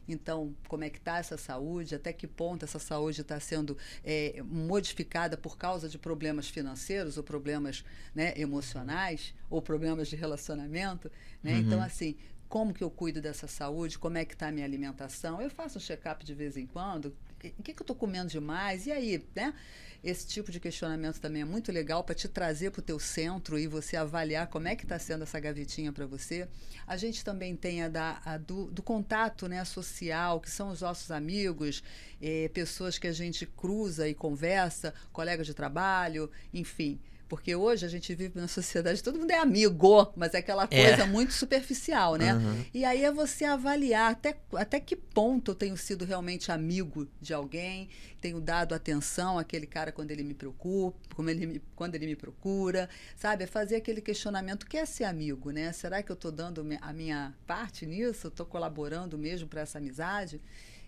Então, 0.08 0.54
como 0.68 0.84
é 0.84 0.90
que 0.90 0.98
está 0.98 1.18
essa 1.18 1.36
saúde? 1.36 1.94
Até 1.94 2.12
que 2.12 2.26
ponto 2.26 2.64
essa 2.64 2.78
saúde 2.78 3.20
está 3.20 3.38
sendo 3.38 3.76
é, 4.04 4.42
modificada 4.44 5.36
por 5.36 5.56
causa 5.56 5.88
de 5.88 5.98
problemas 5.98 6.48
financeiros 6.48 7.16
ou 7.16 7.22
problemas 7.22 7.84
né, 8.14 8.32
emocionais 8.36 9.34
ou 9.48 9.62
problemas 9.62 10.08
de 10.08 10.16
relacionamento? 10.16 11.10
Né? 11.42 11.54
Uhum. 11.54 11.58
Então, 11.60 11.82
assim, 11.82 12.16
como 12.48 12.74
que 12.74 12.82
eu 12.82 12.90
cuido 12.90 13.20
dessa 13.20 13.46
saúde? 13.46 13.98
Como 13.98 14.18
é 14.18 14.24
que 14.24 14.34
está 14.34 14.48
a 14.48 14.52
minha 14.52 14.66
alimentação? 14.66 15.40
Eu 15.40 15.50
faço 15.50 15.78
um 15.78 15.80
check-up 15.80 16.24
de 16.24 16.34
vez 16.34 16.56
em 16.56 16.66
quando, 16.66 17.14
o 17.58 17.62
que, 17.62 17.72
que 17.72 17.80
eu 17.80 17.84
estou 17.84 17.96
comendo 17.96 18.28
demais? 18.28 18.86
E 18.86 18.92
aí, 18.92 19.24
né? 19.34 19.54
Esse 20.02 20.26
tipo 20.26 20.50
de 20.50 20.58
questionamento 20.58 21.20
também 21.20 21.42
é 21.42 21.44
muito 21.44 21.70
legal 21.70 22.02
para 22.02 22.14
te 22.14 22.26
trazer 22.26 22.70
para 22.70 22.80
o 22.80 22.82
teu 22.82 22.98
centro 22.98 23.58
e 23.58 23.66
você 23.66 23.96
avaliar 23.96 24.46
como 24.46 24.66
é 24.66 24.74
que 24.74 24.84
está 24.84 24.98
sendo 24.98 25.24
essa 25.24 25.38
gavetinha 25.38 25.92
para 25.92 26.06
você. 26.06 26.48
A 26.86 26.96
gente 26.96 27.22
também 27.22 27.54
tem 27.54 27.82
a, 27.82 27.88
da, 27.88 28.20
a 28.24 28.38
do, 28.38 28.70
do, 28.70 28.82
contato 28.82 29.46
né, 29.46 29.62
social, 29.64 30.40
que 30.40 30.50
são 30.50 30.70
os 30.70 30.80
nossos 30.80 31.10
amigos, 31.10 31.82
eh, 32.20 32.50
pessoas 32.54 32.98
que 32.98 33.06
a 33.06 33.12
gente 33.12 33.44
cruza 33.44 34.08
e 34.08 34.14
conversa, 34.14 34.94
colegas 35.12 35.46
de 35.46 35.52
trabalho, 35.52 36.30
enfim. 36.52 36.98
Porque 37.30 37.54
hoje 37.54 37.86
a 37.86 37.88
gente 37.88 38.12
vive 38.12 38.32
numa 38.34 38.48
sociedade, 38.48 39.00
todo 39.04 39.16
mundo 39.16 39.30
é 39.30 39.38
amigo, 39.38 40.12
mas 40.16 40.34
é 40.34 40.38
aquela 40.38 40.64
é. 40.64 40.66
coisa 40.66 41.04
é. 41.04 41.06
muito 41.06 41.32
superficial, 41.32 42.16
né? 42.16 42.34
Uhum. 42.34 42.64
E 42.74 42.84
aí 42.84 43.04
é 43.04 43.12
você 43.12 43.44
avaliar 43.44 44.10
até, 44.10 44.36
até 44.56 44.80
que 44.80 44.96
ponto 44.96 45.52
eu 45.52 45.54
tenho 45.54 45.76
sido 45.76 46.04
realmente 46.04 46.50
amigo 46.50 47.06
de 47.20 47.32
alguém, 47.32 47.88
tenho 48.20 48.40
dado 48.40 48.74
atenção 48.74 49.38
àquele 49.38 49.64
cara 49.64 49.92
quando 49.92 50.10
ele 50.10 50.24
me 50.24 50.34
preocupa, 50.34 50.98
como 51.14 51.30
ele 51.30 51.46
me, 51.46 51.62
quando 51.76 51.94
ele 51.94 52.06
me 52.06 52.16
procura, 52.16 52.90
sabe? 53.16 53.44
É 53.44 53.46
fazer 53.46 53.76
aquele 53.76 54.00
questionamento, 54.00 54.66
que 54.66 54.76
é 54.76 54.84
ser 54.84 55.04
amigo, 55.04 55.52
né? 55.52 55.70
Será 55.70 56.02
que 56.02 56.10
eu 56.10 56.14
estou 56.14 56.32
dando 56.32 56.66
a 56.80 56.92
minha 56.92 57.32
parte 57.46 57.86
nisso? 57.86 58.26
Estou 58.26 58.44
colaborando 58.44 59.16
mesmo 59.16 59.46
para 59.46 59.60
essa 59.60 59.78
amizade? 59.78 60.40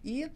E 0.05 0.29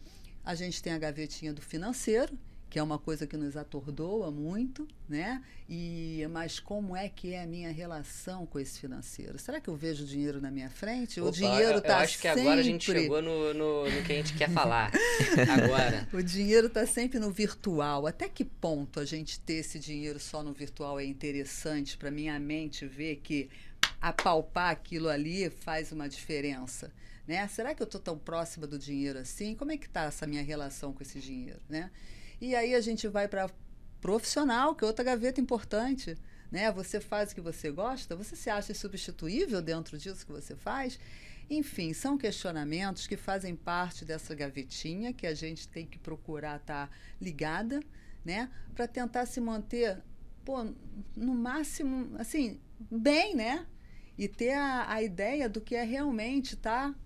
a 0.44 0.54
gente 0.54 0.80
tem 0.80 0.92
a 0.92 0.98
gavetinha 0.98 1.52
do 1.52 1.60
financeiro, 1.60 2.38
que 2.68 2.78
é 2.78 2.82
uma 2.82 2.98
coisa 2.98 3.26
que 3.26 3.36
nos 3.36 3.56
atordoa 3.56 4.30
muito, 4.30 4.86
né? 5.08 5.42
E 5.68 6.26
mas 6.30 6.58
como 6.58 6.96
é 6.96 7.08
que 7.08 7.32
é 7.32 7.42
a 7.42 7.46
minha 7.46 7.70
relação 7.72 8.44
com 8.44 8.58
esse 8.58 8.80
financeiro? 8.80 9.38
Será 9.38 9.60
que 9.60 9.68
eu 9.68 9.76
vejo 9.76 10.04
dinheiro 10.04 10.40
na 10.40 10.50
minha 10.50 10.68
frente? 10.68 11.20
Opa, 11.20 11.30
o 11.30 11.32
dinheiro 11.32 11.78
está 11.78 11.88
sempre... 11.88 12.04
acho 12.04 12.18
que 12.18 12.28
agora 12.28 12.60
a 12.60 12.62
gente 12.62 12.84
chegou 12.84 13.22
no, 13.22 13.54
no, 13.54 13.90
no 13.90 14.02
que 14.02 14.12
a 14.12 14.16
gente 14.16 14.34
quer 14.34 14.50
falar. 14.50 14.90
agora. 15.48 16.08
O 16.12 16.22
dinheiro 16.22 16.66
está 16.66 16.86
sempre 16.86 17.18
no 17.18 17.30
virtual. 17.30 18.06
Até 18.06 18.28
que 18.28 18.44
ponto 18.44 18.98
a 19.00 19.04
gente 19.04 19.38
ter 19.40 19.54
esse 19.54 19.78
dinheiro 19.78 20.18
só 20.18 20.42
no 20.42 20.52
virtual 20.52 20.98
é 20.98 21.04
interessante 21.04 21.96
para 21.96 22.10
minha 22.10 22.38
mente 22.38 22.86
ver 22.86 23.16
que 23.16 23.48
apalpar 24.00 24.70
aquilo 24.70 25.08
ali 25.08 25.50
faz 25.50 25.92
uma 25.92 26.08
diferença? 26.08 26.92
Né? 27.26 27.46
Será 27.48 27.74
que 27.74 27.82
eu 27.82 27.86
estou 27.86 28.00
tão 28.00 28.18
próxima 28.18 28.66
do 28.66 28.78
dinheiro 28.78 29.18
assim? 29.18 29.54
Como 29.54 29.72
é 29.72 29.76
que 29.76 29.86
está 29.86 30.04
essa 30.04 30.26
minha 30.26 30.42
relação 30.42 30.92
com 30.92 31.02
esse 31.02 31.18
dinheiro, 31.18 31.60
né? 31.68 31.90
E 32.40 32.54
aí 32.54 32.74
a 32.74 32.80
gente 32.80 33.08
vai 33.08 33.26
para 33.28 33.50
profissional, 34.00 34.74
que 34.74 34.84
é 34.84 34.86
outra 34.86 35.04
gaveta 35.04 35.40
importante. 35.40 36.16
Né? 36.50 36.70
Você 36.72 37.00
faz 37.00 37.32
o 37.32 37.34
que 37.34 37.40
você 37.40 37.70
gosta, 37.70 38.14
você 38.14 38.36
se 38.36 38.48
acha 38.48 38.72
substituível 38.72 39.60
dentro 39.60 39.98
disso 39.98 40.24
que 40.24 40.32
você 40.32 40.54
faz? 40.54 40.98
Enfim, 41.48 41.92
são 41.92 42.18
questionamentos 42.18 43.06
que 43.06 43.16
fazem 43.16 43.54
parte 43.54 44.04
dessa 44.04 44.34
gavetinha 44.34 45.12
que 45.12 45.26
a 45.26 45.34
gente 45.34 45.68
tem 45.68 45.86
que 45.86 45.98
procurar 45.98 46.56
estar 46.56 46.88
tá 46.88 46.94
ligada, 47.20 47.80
né? 48.24 48.50
Para 48.74 48.88
tentar 48.88 49.26
se 49.26 49.40
manter, 49.40 50.02
pô, 50.44 50.64
no 51.16 51.34
máximo, 51.34 52.16
assim, 52.18 52.60
bem, 52.90 53.34
né? 53.36 53.64
E 54.18 54.26
ter 54.26 54.54
a, 54.54 54.90
a 54.90 55.02
ideia 55.02 55.48
do 55.48 55.60
que 55.60 55.76
é 55.76 55.84
realmente 55.84 56.54
estar 56.54 56.92
tá 56.92 56.98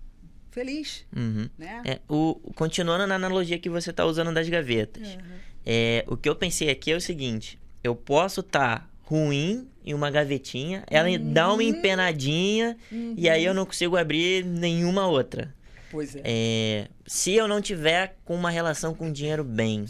feliz. 0.51 1.05
Uhum. 1.15 1.49
Né? 1.57 1.81
É, 1.85 1.99
o, 2.07 2.35
continuando 2.55 3.07
na 3.07 3.15
analogia 3.15 3.57
que 3.57 3.69
você 3.69 3.89
está 3.89 4.05
usando 4.05 4.33
das 4.33 4.47
gavetas, 4.47 5.15
uhum. 5.15 5.21
é, 5.65 6.03
o 6.07 6.15
que 6.15 6.29
eu 6.29 6.35
pensei 6.35 6.69
aqui 6.69 6.91
é 6.91 6.95
o 6.95 7.01
seguinte: 7.01 7.57
eu 7.83 7.95
posso 7.95 8.41
estar 8.41 8.79
tá 8.79 8.89
ruim 9.03 9.67
em 9.83 9.93
uma 9.93 10.11
gavetinha, 10.11 10.83
ela 10.89 11.09
uhum. 11.09 11.33
dá 11.33 11.51
uma 11.51 11.63
empenadinha 11.63 12.77
e 13.17 13.27
aí 13.27 13.43
eu 13.43 13.53
não 13.53 13.65
consigo 13.65 13.97
abrir 13.97 14.45
nenhuma 14.45 15.07
outra. 15.07 15.53
Pois 15.89 16.15
é. 16.15 16.21
é 16.23 16.87
se 17.05 17.33
eu 17.33 17.47
não 17.47 17.61
tiver 17.61 18.15
com 18.23 18.35
uma 18.35 18.49
relação 18.49 18.93
com 18.93 19.11
dinheiro 19.11 19.43
bem, 19.43 19.85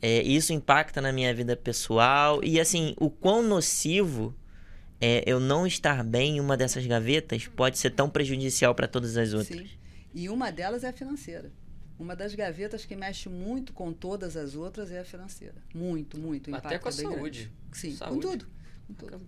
é, 0.00 0.22
isso 0.22 0.52
impacta 0.52 1.00
na 1.00 1.12
minha 1.12 1.34
vida 1.34 1.56
pessoal 1.56 2.40
e 2.44 2.60
assim, 2.60 2.94
o 2.98 3.10
quão 3.10 3.42
nocivo 3.42 4.34
é, 5.02 5.24
eu 5.26 5.40
não 5.40 5.66
estar 5.66 6.04
bem 6.04 6.36
em 6.36 6.40
uma 6.40 6.56
dessas 6.56 6.86
gavetas 6.86 7.48
pode 7.48 7.76
ser 7.76 7.90
tão 7.90 8.08
prejudicial 8.08 8.72
para 8.72 8.86
todas 8.86 9.16
as 9.16 9.32
outras. 9.34 9.68
Sim. 9.68 9.76
E 10.14 10.28
uma 10.28 10.52
delas 10.52 10.84
é 10.84 10.88
a 10.90 10.92
financeira. 10.92 11.50
Uma 11.98 12.14
das 12.14 12.36
gavetas 12.36 12.84
que 12.84 12.94
mexe 12.94 13.28
muito 13.28 13.72
com 13.72 13.92
todas 13.92 14.36
as 14.36 14.54
outras 14.54 14.92
é 14.92 15.00
a 15.00 15.04
financeira. 15.04 15.56
Muito, 15.74 16.20
muito. 16.20 16.54
Até 16.54 16.78
com 16.78 16.88
a 16.88 16.92
saúde. 16.92 17.16
Grande. 17.18 17.52
Sim, 17.72 17.96
saúde. 17.96 18.14
com 18.14 18.30
tudo. 18.30 18.46
Com 18.86 18.94
tudo. 18.94 19.20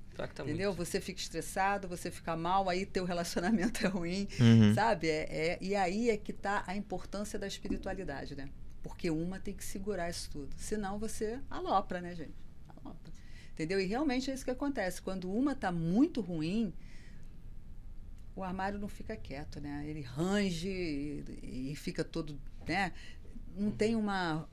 Entendeu? 0.42 0.70
Muito. 0.70 0.84
Você 0.87 1.00
fica 1.00 1.20
estressado, 1.20 1.88
você 1.88 2.08
fica 2.08 2.37
mal, 2.37 2.68
aí 2.68 2.87
teu 2.87 3.04
relacionamento 3.04 3.82
é 3.87 3.88
ruim, 3.88 4.28
uhum. 4.38 4.74
sabe? 4.74 5.08
É, 5.08 5.26
é, 5.28 5.58
e 5.60 5.74
aí 5.74 6.08
é 6.08 6.16
que 6.16 6.30
está 6.30 6.62
a 6.68 6.76
importância 6.76 7.37
da 7.37 7.48
espiritualidade, 7.48 8.37
né? 8.37 8.48
Porque 8.80 9.10
uma 9.10 9.40
tem 9.40 9.54
que 9.54 9.64
segurar 9.64 10.08
isso 10.08 10.30
tudo. 10.30 10.54
Senão 10.56 11.00
você 11.00 11.40
alopra, 11.50 12.00
né, 12.00 12.14
gente? 12.14 12.43
Entendeu? 13.54 13.80
E 13.80 13.86
realmente 13.86 14.30
é 14.30 14.34
isso 14.34 14.44
que 14.44 14.50
acontece. 14.50 15.00
Quando 15.00 15.32
uma 15.32 15.52
está 15.52 15.70
muito 15.70 16.20
ruim, 16.20 16.74
o 18.34 18.42
armário 18.42 18.80
não 18.80 18.88
fica 18.88 19.16
quieto, 19.16 19.60
né? 19.60 19.84
Ele 19.86 20.00
range 20.00 20.68
e, 20.68 21.70
e 21.70 21.76
fica 21.76 22.02
todo, 22.02 22.38
né? 22.66 22.92
Não 23.56 23.70
tem 23.70 23.94
uma 23.94 24.48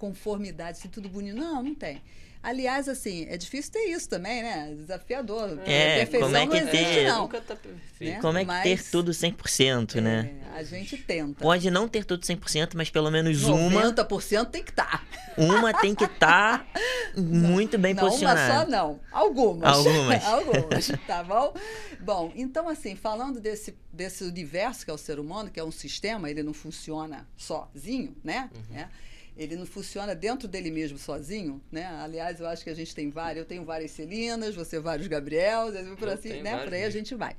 conformidade, 0.00 0.78
assim, 0.78 0.88
tudo 0.88 1.08
bonito. 1.08 1.36
Não, 1.36 1.62
não 1.62 1.74
tem. 1.74 2.00
Aliás, 2.42 2.88
assim, 2.88 3.26
é 3.28 3.36
difícil 3.36 3.70
ter 3.70 3.84
isso 3.90 4.08
também, 4.08 4.42
né? 4.42 4.74
Desafiador. 4.74 5.58
É, 5.66 6.06
como 6.06 6.34
é 6.34 6.46
que 6.46 6.56
existe, 6.56 6.94
ter, 6.94 7.08
não. 7.08 7.28
Tá 7.28 7.54
né? 8.00 8.18
Como 8.18 8.38
é 8.38 8.40
que 8.40 8.46
mas, 8.46 8.62
ter 8.62 8.90
tudo 8.90 9.10
100%, 9.10 9.96
é, 9.96 10.00
né? 10.00 10.34
A 10.54 10.62
gente 10.62 10.96
tenta. 10.96 11.42
Pode 11.42 11.70
não 11.70 11.86
ter 11.86 12.02
tudo 12.02 12.22
100%, 12.22 12.70
mas 12.74 12.88
pelo 12.88 13.10
menos 13.10 13.42
90% 13.42 13.52
uma... 13.52 13.82
90% 13.92 14.46
tem 14.46 14.62
que 14.62 14.70
estar. 14.70 14.90
Tá. 14.90 15.04
Uma 15.36 15.74
tem 15.74 15.94
que 15.94 16.04
estar 16.04 16.64
tá 16.64 16.80
muito 17.20 17.76
bem 17.76 17.92
não, 17.92 18.04
posicionada. 18.04 18.54
Uma 18.54 18.64
só 18.64 18.70
não, 18.70 19.00
algumas. 19.12 19.68
Algumas. 19.68 20.24
algumas, 20.24 20.88
tá 21.06 21.22
bom? 21.22 21.54
Bom, 22.00 22.32
então 22.34 22.70
assim, 22.70 22.96
falando 22.96 23.38
desse, 23.38 23.76
desse 23.92 24.24
universo 24.24 24.86
que 24.86 24.90
é 24.90 24.94
o 24.94 24.98
ser 24.98 25.20
humano, 25.20 25.50
que 25.50 25.60
é 25.60 25.64
um 25.64 25.70
sistema, 25.70 26.30
ele 26.30 26.42
não 26.42 26.54
funciona 26.54 27.28
sozinho, 27.36 28.16
né? 28.24 28.48
Uhum. 28.54 28.78
É 28.78 28.88
ele 29.36 29.56
não 29.56 29.66
funciona 29.66 30.14
dentro 30.14 30.46
dele 30.48 30.70
mesmo 30.70 30.98
sozinho, 30.98 31.60
né? 31.70 31.86
Aliás, 31.86 32.40
eu 32.40 32.46
acho 32.46 32.62
que 32.64 32.70
a 32.70 32.74
gente 32.74 32.94
tem 32.94 33.10
vários, 33.10 33.38
eu 33.42 33.44
tenho 33.46 33.64
várias 33.64 33.90
Celinas, 33.90 34.54
você 34.54 34.78
vários 34.80 35.06
Gabriels, 35.06 35.74
por 35.98 36.08
eu 36.08 36.14
assim, 36.14 36.42
né? 36.42 36.62
Por 36.64 36.72
aí 36.72 36.84
a 36.84 36.90
gente 36.90 37.14
vai. 37.14 37.36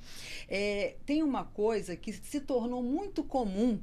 É, 0.48 0.96
tem 1.06 1.24
uma 1.24 1.46
coisa 1.46 1.96
que 1.96 2.12
se 2.14 2.40
tornou 2.40 2.82
muito 2.82 3.24
comum, 3.24 3.80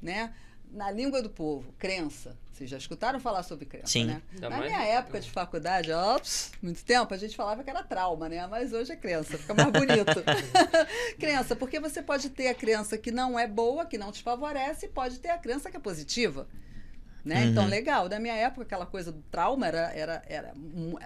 né? 0.00 0.34
na 0.72 0.90
língua 0.90 1.20
do 1.22 1.28
povo, 1.28 1.72
crença. 1.78 2.36
Vocês 2.52 2.68
já 2.68 2.76
escutaram 2.76 3.18
falar 3.18 3.42
sobre 3.42 3.64
crença, 3.64 3.86
Sim. 3.86 4.04
né? 4.04 4.22
Ainda 4.32 4.50
Na 4.50 4.58
mais- 4.58 4.70
minha 4.70 4.84
época 4.84 5.18
de 5.18 5.30
faculdade, 5.30 5.90
ops, 5.92 6.52
muito 6.62 6.84
tempo, 6.84 7.12
a 7.12 7.16
gente 7.16 7.34
falava 7.34 7.64
que 7.64 7.70
era 7.70 7.82
trauma, 7.82 8.28
né? 8.28 8.46
Mas 8.46 8.72
hoje 8.72 8.92
é 8.92 8.96
crença, 8.96 9.38
fica 9.38 9.54
mais 9.54 9.70
bonito. 9.72 10.22
crença, 11.18 11.56
porque 11.56 11.80
você 11.80 12.02
pode 12.02 12.28
ter 12.30 12.48
a 12.48 12.54
crença 12.54 12.98
que 12.98 13.10
não 13.10 13.38
é 13.38 13.46
boa, 13.46 13.86
que 13.86 13.96
não 13.96 14.12
te 14.12 14.22
favorece, 14.22 14.86
e 14.86 14.88
pode 14.88 15.18
ter 15.18 15.30
a 15.30 15.38
crença 15.38 15.70
que 15.70 15.76
é 15.76 15.80
positiva. 15.80 16.46
Né? 17.24 17.44
Então, 17.44 17.64
Uhum. 17.64 17.68
legal. 17.70 18.08
Na 18.08 18.18
minha 18.18 18.34
época, 18.34 18.62
aquela 18.62 18.86
coisa 18.86 19.12
do 19.12 19.22
trauma 19.30 19.66
era, 19.66 19.92
era, 19.92 20.22
era. 20.26 20.54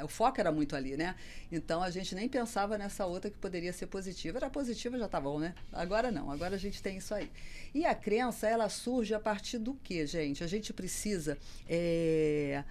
O 0.02 0.08
foco 0.08 0.40
era 0.40 0.52
muito 0.52 0.76
ali, 0.76 0.96
né? 0.96 1.14
Então 1.50 1.82
a 1.82 1.90
gente 1.90 2.14
nem 2.14 2.28
pensava 2.28 2.78
nessa 2.78 3.04
outra 3.06 3.30
que 3.30 3.36
poderia 3.38 3.72
ser 3.72 3.86
positiva. 3.86 4.38
Era 4.38 4.48
positiva, 4.48 4.98
já 4.98 5.08
tá 5.08 5.20
bom, 5.20 5.38
né? 5.40 5.54
Agora 5.72 6.10
não, 6.12 6.30
agora 6.30 6.54
a 6.54 6.58
gente 6.58 6.80
tem 6.82 6.98
isso 6.98 7.12
aí. 7.14 7.30
E 7.74 7.84
a 7.84 7.94
crença, 7.94 8.46
ela 8.46 8.68
surge 8.68 9.12
a 9.14 9.18
partir 9.20 9.58
do 9.58 9.74
quê, 9.82 10.06
gente? 10.06 10.44
A 10.44 10.46
gente 10.46 10.72
precisa. 10.72 11.36
é, 11.68 12.62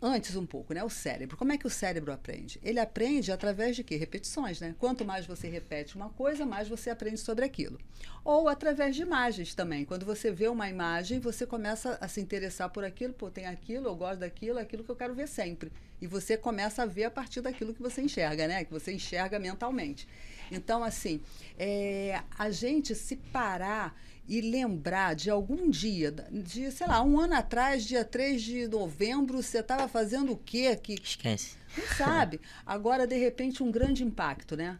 Antes 0.00 0.36
um 0.36 0.46
pouco, 0.46 0.72
né? 0.72 0.84
O 0.84 0.88
cérebro. 0.88 1.36
Como 1.36 1.50
é 1.50 1.58
que 1.58 1.66
o 1.66 1.70
cérebro 1.70 2.12
aprende? 2.12 2.60
Ele 2.62 2.78
aprende 2.78 3.32
através 3.32 3.74
de 3.74 3.82
quê? 3.82 3.96
Repetições, 3.96 4.60
né? 4.60 4.76
Quanto 4.78 5.04
mais 5.04 5.26
você 5.26 5.48
repete 5.48 5.96
uma 5.96 6.08
coisa, 6.10 6.46
mais 6.46 6.68
você 6.68 6.88
aprende 6.88 7.18
sobre 7.18 7.44
aquilo. 7.44 7.80
Ou 8.24 8.48
através 8.48 8.94
de 8.94 9.02
imagens 9.02 9.54
também. 9.54 9.84
Quando 9.84 10.06
você 10.06 10.30
vê 10.30 10.46
uma 10.46 10.68
imagem, 10.68 11.18
você 11.18 11.44
começa 11.44 11.98
a 12.00 12.06
se 12.06 12.20
interessar 12.20 12.70
por 12.70 12.84
aquilo, 12.84 13.12
pô, 13.12 13.28
tem 13.28 13.46
aquilo, 13.46 13.88
eu 13.88 13.96
gosto 13.96 14.20
daquilo, 14.20 14.60
aquilo 14.60 14.84
que 14.84 14.90
eu 14.90 14.96
quero 14.96 15.14
ver 15.14 15.26
sempre. 15.26 15.72
E 16.00 16.06
você 16.06 16.36
começa 16.36 16.84
a 16.84 16.86
ver 16.86 17.04
a 17.04 17.10
partir 17.10 17.40
daquilo 17.40 17.74
que 17.74 17.82
você 17.82 18.00
enxerga, 18.00 18.46
né? 18.46 18.64
Que 18.64 18.70
você 18.70 18.92
enxerga 18.92 19.36
mentalmente. 19.40 20.06
Então, 20.50 20.82
assim, 20.84 21.20
é, 21.58 22.22
a 22.38 22.50
gente 22.50 22.94
se 22.94 23.16
parar 23.16 23.94
e 24.26 24.40
lembrar 24.40 25.14
de 25.14 25.30
algum 25.30 25.70
dia, 25.70 26.10
de, 26.10 26.70
sei 26.70 26.86
lá, 26.86 27.02
um 27.02 27.18
ano 27.18 27.34
atrás, 27.34 27.84
dia 27.84 28.04
3 28.04 28.42
de 28.42 28.68
novembro, 28.68 29.42
você 29.42 29.60
estava 29.60 29.88
fazendo 29.88 30.32
o 30.32 30.36
quê? 30.36 30.76
Que 30.76 30.94
Esquece. 31.02 31.56
não 31.76 31.86
sabe. 31.96 32.40
Agora, 32.66 33.06
de 33.06 33.16
repente, 33.16 33.62
um 33.62 33.70
grande 33.70 34.04
impacto, 34.04 34.54
né? 34.56 34.78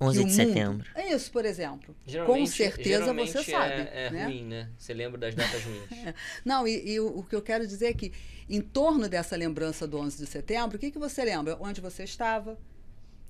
11 0.00 0.18
Que 0.18 0.24
de 0.24 0.30
mundo- 0.30 0.48
setembro. 0.48 0.90
É 0.94 1.14
isso, 1.14 1.30
por 1.30 1.44
exemplo. 1.44 1.94
Com 2.04 2.10
Geralmente- 2.10 2.50
certeza 2.50 2.98
geralmente 3.00 3.32
você 3.32 3.44
sabe. 3.50 3.72
É, 3.74 4.06
é 4.06 4.10
né? 4.10 4.24
ruim, 4.24 4.44
né? 4.46 4.68
Você 4.76 4.92
lembra 4.94 5.18
das 5.18 5.34
datas 5.34 5.62
ruins. 5.62 5.86
Não, 6.44 6.66
e, 6.66 6.92
e 6.94 6.98
o, 7.00 7.18
o 7.18 7.22
que 7.22 7.36
eu 7.36 7.42
quero 7.42 7.64
dizer 7.66 7.88
é 7.88 7.92
que, 7.92 8.12
em 8.48 8.60
torno 8.60 9.08
dessa 9.08 9.36
lembrança 9.36 9.86
do 9.86 9.98
11 9.98 10.24
de 10.24 10.26
setembro, 10.28 10.76
o 10.76 10.80
que, 10.80 10.90
que 10.90 10.98
você 10.98 11.22
lembra? 11.24 11.56
Onde 11.60 11.80
você 11.80 12.02
estava, 12.02 12.58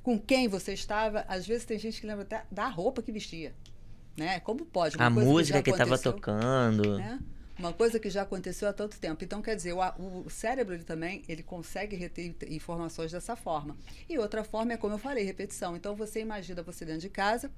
com 0.02 0.18
quem 0.18 0.48
você 0.48 0.72
estava. 0.72 1.24
Às 1.28 1.46
vezes 1.46 1.64
tem 1.64 1.78
gente 1.78 2.00
que 2.00 2.06
lembra 2.06 2.22
até 2.24 2.44
da 2.50 2.66
roupa 2.68 3.02
que 3.02 3.12
vestia. 3.12 3.54
Né? 4.16 4.40
Como 4.40 4.64
pode? 4.66 4.96
Uma 4.96 5.06
A 5.06 5.10
música 5.10 5.62
que 5.62 5.70
estava 5.70 5.98
tocando. 5.98 6.98
né? 6.98 7.18
Uma 7.58 7.72
coisa 7.72 7.98
que 8.00 8.10
já 8.10 8.22
aconteceu 8.22 8.68
há 8.68 8.72
tanto 8.72 8.98
tempo. 8.98 9.22
Então, 9.22 9.40
quer 9.40 9.54
dizer, 9.54 9.72
o, 9.74 9.78
o 10.26 10.30
cérebro 10.30 10.74
ele 10.74 10.84
também 10.84 11.22
ele 11.28 11.42
consegue 11.42 11.94
reter 11.96 12.26
in- 12.26 12.54
informações 12.54 13.12
dessa 13.12 13.36
forma. 13.36 13.76
E 14.08 14.18
outra 14.18 14.42
forma 14.42 14.72
é, 14.72 14.76
como 14.76 14.94
eu 14.94 14.98
falei, 14.98 15.22
repetição. 15.24 15.76
Então, 15.76 15.94
você 15.94 16.20
imagina 16.20 16.62
você 16.62 16.84
dentro 16.84 17.02
de 17.02 17.08
casa, 17.10 17.50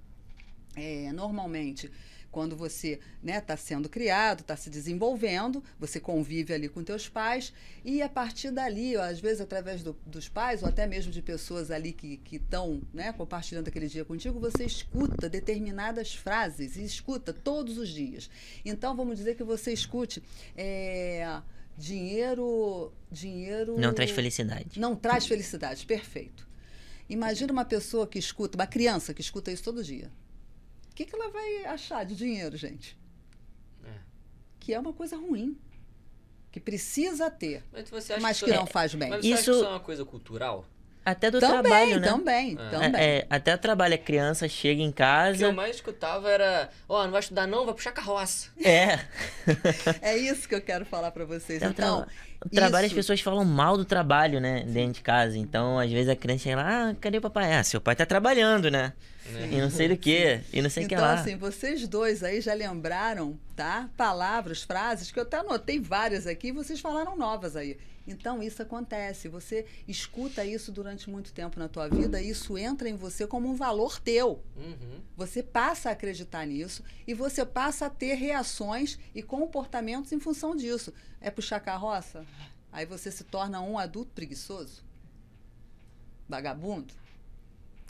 é, 0.76 1.12
normalmente, 1.12 1.90
quando 2.34 2.56
você 2.56 2.98
está 3.24 3.56
sendo 3.56 3.88
criado, 3.88 4.40
está 4.40 4.56
se 4.56 4.68
desenvolvendo, 4.68 5.62
você 5.78 6.00
convive 6.00 6.52
ali 6.52 6.68
com 6.68 6.82
teus 6.82 7.08
pais, 7.08 7.52
e 7.84 8.02
a 8.02 8.08
partir 8.08 8.50
dali, 8.50 8.96
ó, 8.96 9.02
às 9.04 9.20
vezes 9.20 9.40
através 9.40 9.84
do- 9.84 9.96
dos 10.04 10.28
pais, 10.28 10.60
ou 10.64 10.68
até 10.68 10.84
mesmo 10.84 11.12
de 11.12 11.22
pessoas 11.22 11.70
ali 11.70 11.92
que 11.92 12.20
estão 12.32 12.82
né, 12.92 13.12
compartilhando 13.12 13.68
aquele 13.68 13.86
dia 13.86 14.04
contigo, 14.04 14.40
você 14.40 14.64
escuta 14.64 15.28
determinadas 15.28 16.12
frases, 16.12 16.74
e 16.76 16.84
escuta 16.84 17.32
todos 17.32 17.78
os 17.78 17.88
dias. 17.88 18.28
Então, 18.64 18.96
vamos 18.96 19.16
dizer 19.18 19.36
que 19.36 19.44
você 19.44 19.72
escute 19.72 20.20
é, 20.56 21.40
dinheiro. 21.78 22.92
Dinheiro. 23.12 23.78
Não 23.78 23.94
traz 23.94 24.10
felicidade. 24.10 24.80
Não 24.80 24.96
traz 24.96 25.24
felicidade, 25.24 25.86
perfeito. 25.86 26.48
Imagina 27.08 27.52
uma 27.52 27.64
pessoa 27.64 28.08
que 28.08 28.18
escuta, 28.18 28.58
uma 28.58 28.66
criança 28.66 29.14
que 29.14 29.20
escuta 29.20 29.52
isso 29.52 29.62
todo 29.62 29.84
dia. 29.84 30.10
O 30.94 30.96
que, 30.96 31.04
que 31.04 31.14
ela 31.16 31.28
vai 31.28 31.64
achar 31.64 32.04
de 32.06 32.14
dinheiro, 32.14 32.56
gente? 32.56 32.96
É. 33.84 33.88
Que 34.60 34.72
é 34.72 34.78
uma 34.78 34.92
coisa 34.92 35.16
ruim. 35.16 35.58
Que 36.52 36.60
precisa 36.60 37.28
ter, 37.28 37.64
Mas 37.72 37.90
você 37.90 38.12
acha 38.12 38.22
mas 38.22 38.38
que 38.38 38.44
que 38.44 38.52
não 38.52 38.64
faz 38.64 38.94
bem. 38.94 39.10
mas 39.10 39.24
você 39.26 39.32
acha 39.32 39.40
Isso- 39.42 39.50
que 39.50 39.56
isso 39.56 39.66
é 39.66 39.68
uma 39.70 39.80
coisa 39.80 40.04
cultural? 40.04 40.64
Até 41.04 41.30
do 41.30 41.38
também, 41.40 41.60
trabalho, 41.62 42.00
né? 42.00 42.08
também, 42.08 42.52
É. 42.58 42.70
também. 42.70 43.00
É, 43.02 43.16
é, 43.18 43.26
até 43.28 43.54
o 43.54 43.58
trabalho, 43.58 43.94
a 43.94 43.98
criança 43.98 44.48
chega 44.48 44.80
em 44.80 44.88
O 44.88 44.92
que 44.92 45.02
eu 45.02 45.06
casa. 45.06 45.52
mais 45.52 45.74
escutava 45.76 46.30
era, 46.30 46.70
ó, 46.88 47.02
não 47.04 47.10
vai 47.10 47.20
estudar 47.20 47.46
não, 47.46 47.66
vai 47.66 47.74
puxar 47.74 47.90
carroça. 47.92 48.50
É. 48.64 49.00
É 50.00 50.16
isso 50.16 50.48
que 50.48 50.54
eu 50.54 50.62
quero 50.62 50.86
falar 50.86 51.10
para 51.10 51.24
vocês. 51.24 51.60
Até 51.62 51.66
o 51.68 51.72
Então, 51.72 52.02
tra- 52.04 52.12
o 52.46 52.48
trabalho, 52.48 52.84
as 52.86 52.92
isso- 52.92 52.94
pessoas 52.94 53.20
falam 53.20 53.44
mal 53.44 53.76
do 53.76 53.84
trabalho, 53.84 54.40
né? 54.40 54.62
Dentro 54.62 54.92
de 54.94 55.02
casa. 55.02 55.36
Então, 55.36 55.78
às 55.78 55.90
vezes 55.90 56.08
a 56.08 56.16
criança 56.16 56.44
chega 56.44 56.56
lá, 56.56 56.90
ah, 56.90 56.94
cadê 57.00 57.18
o 57.18 57.20
papai? 57.20 57.52
Ah, 57.52 57.64
seu 57.64 57.80
pai 57.80 57.96
tá 57.96 58.06
trabalhando, 58.06 58.70
né? 58.70 58.92
Né? 59.32 59.50
E 59.52 59.60
não 59.60 59.70
sei 59.70 59.88
do 59.88 59.96
que, 59.96 60.40
e 60.52 60.60
não 60.60 60.68
sei 60.68 60.84
o 60.84 60.88
que 60.88 60.94
então, 60.94 61.06
lá. 61.06 61.14
assim, 61.14 61.36
vocês 61.36 61.88
dois 61.88 62.22
aí 62.22 62.40
já 62.40 62.52
lembraram, 62.52 63.38
tá? 63.56 63.88
Palavras, 63.96 64.62
frases, 64.62 65.10
que 65.10 65.18
eu 65.18 65.22
até 65.22 65.38
anotei 65.38 65.80
várias 65.80 66.26
aqui 66.26 66.48
e 66.48 66.52
vocês 66.52 66.80
falaram 66.80 67.16
novas 67.16 67.56
aí. 67.56 67.78
Então, 68.06 68.42
isso 68.42 68.60
acontece. 68.62 69.28
Você 69.28 69.64
escuta 69.88 70.44
isso 70.44 70.70
durante 70.70 71.08
muito 71.08 71.32
tempo 71.32 71.58
na 71.58 71.68
tua 71.68 71.88
vida 71.88 72.20
e 72.20 72.28
isso 72.28 72.58
entra 72.58 72.88
em 72.88 72.96
você 72.96 73.26
como 73.26 73.48
um 73.48 73.54
valor 73.54 73.98
teu. 73.98 74.42
Uhum. 74.56 75.00
Você 75.16 75.42
passa 75.42 75.88
a 75.88 75.92
acreditar 75.92 76.46
nisso 76.46 76.84
e 77.06 77.14
você 77.14 77.46
passa 77.46 77.86
a 77.86 77.90
ter 77.90 78.14
reações 78.14 78.98
e 79.14 79.22
comportamentos 79.22 80.12
em 80.12 80.20
função 80.20 80.54
disso. 80.54 80.92
É 81.20 81.30
puxar 81.30 81.60
carroça? 81.60 82.26
Aí 82.70 82.84
você 82.84 83.10
se 83.10 83.24
torna 83.24 83.60
um 83.62 83.78
adulto 83.78 84.10
preguiçoso? 84.14 84.84
Vagabundo? 86.28 86.92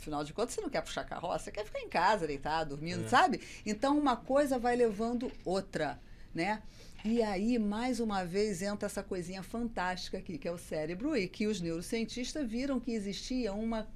Afinal 0.05 0.23
de 0.23 0.33
contas, 0.33 0.53
você 0.53 0.61
não 0.61 0.69
quer 0.69 0.81
puxar 0.83 1.03
carroça, 1.03 1.45
você 1.45 1.51
quer 1.51 1.65
ficar 1.65 1.79
em 1.79 1.89
casa, 1.89 2.27
deitado, 2.27 2.75
dormindo, 2.75 3.05
É. 3.05 3.07
sabe? 3.07 3.41
Então, 3.65 3.97
uma 3.97 4.15
coisa 4.15 4.59
vai 4.59 4.75
levando 4.75 5.31
outra, 5.43 5.99
né? 6.31 6.61
E 7.03 7.23
aí, 7.23 7.57
mais 7.57 7.99
uma 7.99 8.23
vez, 8.23 8.61
entra 8.61 8.85
essa 8.85 9.01
coisinha 9.01 9.41
fantástica 9.41 10.19
aqui, 10.19 10.37
que 10.37 10.47
é 10.47 10.51
o 10.51 10.59
cérebro, 10.59 11.17
e 11.17 11.27
que 11.27 11.47
os 11.47 11.59
neurocientistas 11.59 12.47
viram 12.47 12.79
que 12.79 12.91
existia 12.91 13.51
uma 13.53 13.87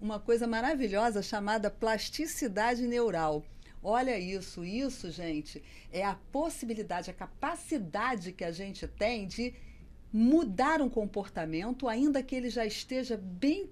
uma 0.00 0.20
coisa 0.20 0.46
maravilhosa 0.46 1.22
chamada 1.22 1.68
plasticidade 1.70 2.86
neural. 2.86 3.42
Olha 3.82 4.16
isso, 4.16 4.64
isso, 4.64 5.10
gente, 5.10 5.60
é 5.90 6.04
a 6.04 6.14
possibilidade, 6.30 7.10
a 7.10 7.14
capacidade 7.14 8.30
que 8.32 8.44
a 8.44 8.52
gente 8.52 8.86
tem 8.86 9.26
de 9.26 9.52
mudar 10.12 10.80
um 10.80 10.88
comportamento, 10.88 11.88
ainda 11.88 12.22
que 12.22 12.36
ele 12.36 12.48
já 12.48 12.64
esteja 12.64 13.16
bem 13.16 13.68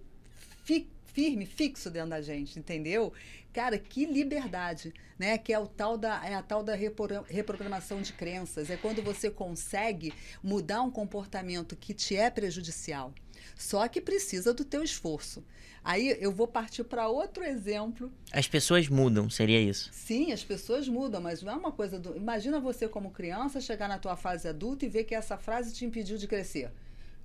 fi- 0.65 0.89
firme, 1.17 1.47
fixo 1.47 1.89
dentro 1.91 2.11
da 2.11 2.21
gente, 2.21 2.59
entendeu? 2.59 3.11
Cara, 3.51 3.79
que 3.79 4.05
liberdade, 4.05 4.93
né? 5.19 5.39
Que 5.39 5.51
é 5.51 5.59
o 5.59 5.67
tal 5.67 5.97
da 5.97 6.23
é 6.23 6.35
a 6.35 6.43
tal 6.43 6.63
da 6.63 6.75
repro- 6.75 7.25
reprogramação 7.27 8.03
de 8.03 8.13
crenças, 8.13 8.69
é 8.69 8.77
quando 8.77 9.03
você 9.03 9.31
consegue 9.31 10.13
mudar 10.43 10.83
um 10.83 10.91
comportamento 10.91 11.75
que 11.75 11.95
te 11.95 12.15
é 12.15 12.29
prejudicial. 12.29 13.15
Só 13.57 13.89
que 13.89 13.99
precisa 13.99 14.53
do 14.53 14.63
teu 14.63 14.83
esforço. 14.83 15.43
Aí 15.83 16.19
eu 16.21 16.31
vou 16.33 16.47
partir 16.49 16.85
para 16.85 17.09
outro 17.09 17.45
exemplo 17.45 18.13
As 18.33 18.47
pessoas 18.47 18.87
mudam, 18.89 19.31
seria 19.31 19.61
isso. 19.61 19.89
Sim, 19.93 20.33
as 20.33 20.45
pessoas 20.45 20.87
mudam, 20.87 21.23
mas 21.23 21.43
não 21.43 21.53
é 21.55 21.57
uma 21.57 21.73
coisa 21.73 21.99
do. 21.99 22.15
Imagina 22.15 22.61
você 22.61 22.87
como 22.89 23.11
criança 23.11 23.59
chegar 23.59 23.89
na 23.89 23.99
tua 23.99 24.17
fase 24.17 24.47
adulta 24.49 24.85
e 24.85 24.89
ver 24.91 25.05
que 25.05 25.15
essa 25.15 25.39
frase 25.39 25.73
te 25.73 25.87
impediu 25.87 26.19
de 26.19 26.27
crescer. 26.27 26.71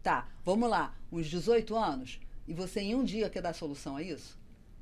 Tá, 0.02 0.30
vamos 0.46 0.70
lá, 0.70 0.96
uns 1.12 1.28
18 1.28 1.76
anos, 1.76 2.20
e 2.48 2.54
você 2.54 2.80
em 2.82 2.96
um 2.96 3.04
dia 3.04 3.30
quer 3.30 3.42
dar 3.42 3.54
solução 3.54 3.96
a 3.98 4.02
isso? 4.04 4.40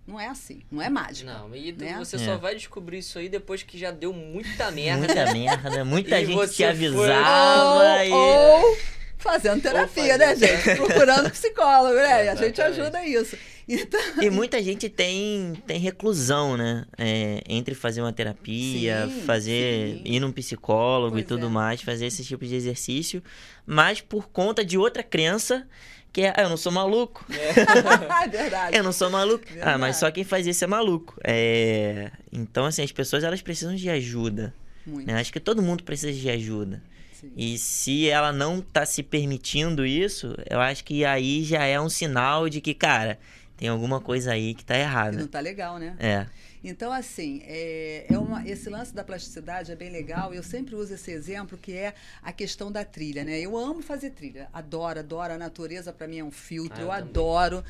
Não 0.08 0.20
é 0.20 0.28
assim, 0.28 0.62
não 0.72 0.82
é 0.82 0.89
mágica. 0.89 1.32
Não, 1.32 1.55
e 1.55 1.72
né? 1.72 1.95
você 1.99 2.16
É. 2.16 2.20
só 2.20 2.36
vai 2.38 2.55
descobrir 2.55 2.97
isso 2.99 3.20
aí 3.20 3.30
depois 3.30 3.62
que 3.62 3.78
já 3.78 3.91
deu 3.91 4.12
muita 4.12 4.72
merda. 4.72 5.05
Muita 5.05 5.34
merda, 5.34 5.86
muita 5.86 6.20
E 6.20 6.26
gente 6.26 6.47
te 6.49 6.55
foi- 6.55 6.66
avisava 6.66 8.05
e... 8.05 8.12
ou, 8.12 8.62
ou 8.72 8.78
fazendo 9.20 9.62
terapia, 9.62 10.18
né, 10.18 10.28
fazendo 10.36 10.62
gente? 10.64 10.76
Procurando 10.78 11.30
psicólogo, 11.32 11.95
né? 11.95 12.26
E 12.26 12.30
a 12.30 12.36
gente 12.36 12.60
ajuda 12.62 13.05
isso. 13.05 13.38
Então, 13.68 13.99
E 14.20 14.32
muita 14.32 14.64
gente 14.64 14.89
tem, 14.89 15.53
tem 15.68 15.80
reclusão, 15.80 16.57
né? 16.57 16.86
É, 16.97 17.43
entre 17.47 17.76
fazer 17.76 18.01
uma 18.01 18.12
terapia, 18.12 19.07
Sim, 19.07 19.22
fazer 19.28 19.97
sim. 19.97 20.01
ir 20.05 20.20
num 20.20 20.32
psicólogo 20.32 21.12
Pois 21.12 21.24
e 21.24 21.28
tudo 21.28 21.45
é. 21.45 21.49
mais, 21.49 21.82
fazer 21.84 22.07
esse 22.07 22.24
tipo 22.26 22.43
de 22.47 22.55
exercício, 22.55 23.22
mas 23.68 24.01
por 24.01 24.28
conta 24.30 24.66
de 24.66 24.76
outra 24.76 25.03
crença 25.03 25.68
que 26.12 26.22
é, 26.22 26.34
ah, 26.36 26.43
eu 26.43 26.49
não 26.49 26.57
sou 26.57 26.72
maluco. 26.72 27.26
é 27.32 28.28
verdade. 28.28 28.78
Eu 28.78 28.84
não 28.84 28.91
sou 28.91 29.10
maluco. 29.10 29.45
Ah, 29.49 29.53
Verdade. 29.53 29.80
mas 29.80 29.95
só 29.97 30.10
quem 30.12 30.24
faz 30.24 30.45
isso 30.47 30.64
é 30.64 30.68
maluco. 30.68 31.16
É... 31.24 32.12
Então, 32.32 32.66
assim, 32.66 32.82
as 32.84 32.91
pessoas 32.91 33.24
elas 33.24 33.41
precisam 33.41 33.76
de 33.76 33.89
ajuda. 33.89 34.53
Muito. 34.86 35.05
né? 35.07 35.20
Acho 35.20 35.32
que 35.32 35.39
todo 35.39 35.62
mundo 35.62 35.84
precisa 35.84 36.12
de 36.12 36.30
ajuda. 36.30 36.82
sim. 37.14 37.32
E 37.38 37.57
se 37.57 38.10
ela 38.10 38.32
não 38.32 38.60
tá 38.62 38.86
se 38.86 39.03
permitindo 39.03 39.86
isso, 39.86 40.36
eu 40.49 40.60
acho 40.60 40.84
que 40.84 41.05
aí 41.05 41.43
já 41.43 41.64
é 41.64 41.80
um 41.80 41.89
sinal 41.89 42.49
de 42.49 42.60
que, 42.62 42.74
cara, 42.74 43.20
tem 43.55 43.68
alguma 43.70 43.99
coisa 43.99 44.32
aí 44.32 44.53
que 44.55 44.66
tá 44.66 44.76
E 44.78 44.82
errada. 44.82 45.18
não 45.20 45.28
tá 45.28 45.39
legal, 45.39 45.78
né? 45.78 45.95
É. 45.99 46.26
Então, 46.64 46.91
assim, 46.91 47.41
é, 47.45 48.05
é 48.10 48.18
uma, 48.18 48.47
esse 48.47 48.70
lance 48.70 48.93
da 48.93 49.03
plasticidade 49.03 49.72
é 49.72 49.76
bem 49.76 49.89
legal. 49.89 50.34
Eu 50.34 50.43
sempre 50.43 50.76
uso 50.76 50.93
esse 50.93 51.12
exemplo 51.12 51.57
que 51.57 51.74
é 51.74 51.93
a 52.22 52.34
questão 52.34 52.72
da 52.72 52.84
trilha, 52.84 53.24
né? 53.24 53.39
Eu 53.39 53.57
amo 53.57 53.82
fazer 53.82 54.10
trilha, 54.12 54.49
adoro, 54.51 54.99
adoro. 54.99 55.34
A 55.34 55.38
natureza 55.38 55.93
para 55.93 56.07
mim 56.07 56.20
é 56.20 56.24
um 56.24 56.32
filtro, 56.32 56.78
Ah, 56.78 56.82
eu 56.82 56.89
eu 56.89 56.91
adoro. 56.91 57.64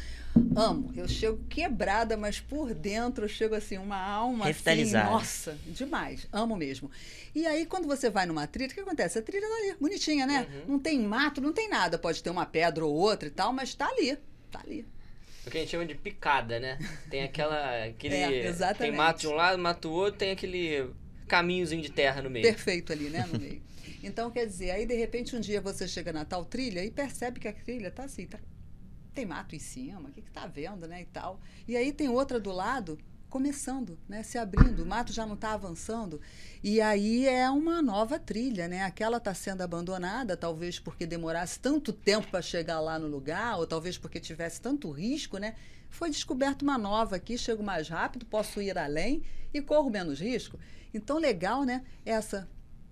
Amo. 0.56 0.92
Eu 0.96 1.08
chego 1.08 1.38
quebrada, 1.50 2.16
mas 2.18 2.40
por 2.40 2.74
dentro 2.74 3.26
eu 3.26 3.30
chego 3.30 3.54
assim, 3.56 3.78
uma 3.78 4.00
alma 4.02 4.46
assim, 4.50 4.92
nossa, 5.12 5.58
demais. 5.68 6.28
Amo 6.32 6.56
mesmo. 6.56 6.90
E 7.36 7.46
aí, 7.46 7.66
quando 7.66 7.88
você 7.88 8.10
vai 8.10 8.26
numa 8.26 8.48
trilha, 8.48 8.72
o 8.72 8.74
que 8.74 8.80
acontece? 8.80 9.20
A 9.20 9.22
trilha 9.22 9.48
tá 9.48 9.56
ali, 9.56 9.76
bonitinha, 9.80 10.26
né? 10.26 10.48
Uhum. 10.50 10.74
Não 10.74 10.80
tem 10.80 11.00
mato, 11.00 11.42
não 11.42 11.54
tem 11.54 11.70
nada. 11.70 11.98
Pode 11.98 12.24
ter 12.24 12.30
uma 12.30 12.46
pedra 12.46 12.86
ou 12.86 12.94
outra 12.94 13.28
e 13.28 13.32
tal, 13.32 13.54
mas 13.54 13.74
tá 13.76 13.88
ali. 13.88 14.18
Tá 14.52 14.62
ali. 14.66 14.86
O 15.50 15.52
que 15.52 15.58
a 15.58 15.62
gente 15.62 15.72
chama 15.72 15.86
de 15.86 15.96
picada, 15.96 16.60
né? 16.60 16.78
Tem 17.10 17.24
aquela. 17.24 17.86
Aquele, 17.90 18.16
É, 18.16 18.48
exatamente. 18.48 18.78
Tem 18.78 18.92
mato 18.92 19.20
de 19.20 19.28
um 19.28 19.34
lado, 19.34 19.58
mato 19.58 19.88
do 19.88 19.92
outro, 19.92 20.20
tem 20.20 20.32
aquele 20.32 20.92
caminhozinho 21.28 21.82
de 21.82 21.92
terra 21.92 22.22
no 22.22 22.30
meio. 22.30 22.46
perfeito 22.46 22.94
ali, 22.94 23.10
né, 23.10 23.28
no 23.32 23.38
meio. 23.40 23.62
Então, 24.04 24.32
quer 24.32 24.46
dizer, 24.46 24.72
aí 24.72 24.86
de 24.86 24.96
repente 24.96 25.36
um 25.36 25.40
dia 25.40 25.60
você 25.60 25.88
chega 25.88 26.14
na 26.14 26.24
tal 26.24 26.46
trilha 26.46 26.86
e 26.86 26.92
percebe 26.92 27.40
que 27.40 27.48
a 27.48 27.54
trilha 27.54 27.92
tá 27.92 28.04
assim, 28.04 28.26
tá, 28.26 28.40
tem 29.14 29.26
mato 29.26 29.56
em 29.56 29.60
cima, 29.60 30.10
o 30.10 30.12
que 30.12 30.22
que 30.22 30.32
tá 30.32 30.48
vendo, 30.48 30.88
né, 30.88 31.02
e 31.02 31.06
tal. 31.06 31.40
E 31.68 31.76
aí 31.76 31.92
tem 31.92 32.08
outra 32.08 32.40
do 32.40 32.52
lado 32.52 32.98
começando, 33.30 33.98
né, 34.08 34.24
se 34.24 34.38
abrindo, 34.38 34.84
o 34.84 34.86
mato 34.86 35.14
já 35.14 35.26
não 35.26 35.36
está 35.36 35.54
avançando, 35.54 36.20
e 36.64 36.82
aí 36.82 37.28
é 37.28 37.50
uma 37.50 37.82
nova 37.82 38.18
trilha, 38.18 38.68
né? 38.68 38.84
Aquela 38.84 39.18
está 39.18 39.34
sendo 39.34 39.62
abandonada, 39.62 40.36
talvez 40.36 40.80
porque 40.80 41.06
demorasse 41.06 41.60
tanto 41.60 41.94
tempo 41.94 42.28
para 42.30 42.42
chegar 42.42 42.80
lá 42.80 42.98
no 42.98 43.08
lugar, 43.08 43.58
ou 43.60 43.68
talvez 43.68 43.98
porque 43.98 44.20
tivesse 44.20 44.60
tanto 44.60 44.90
risco, 44.92 45.38
né? 45.38 45.56
Foi 45.90 46.10
descoberta 46.10 46.64
uma 46.64 46.78
nova 46.78 47.16
aqui, 47.16 47.38
chego 47.38 47.64
mais 47.64 47.88
rápido, 47.88 48.26
posso 48.26 48.62
ir 48.62 48.78
além 48.78 49.24
e 49.54 49.62
corro 49.62 49.90
menos 49.90 50.20
risco. 50.20 50.60
Então, 50.94 51.18
legal, 51.18 51.64
né? 51.64 51.84
Essa 52.06 52.50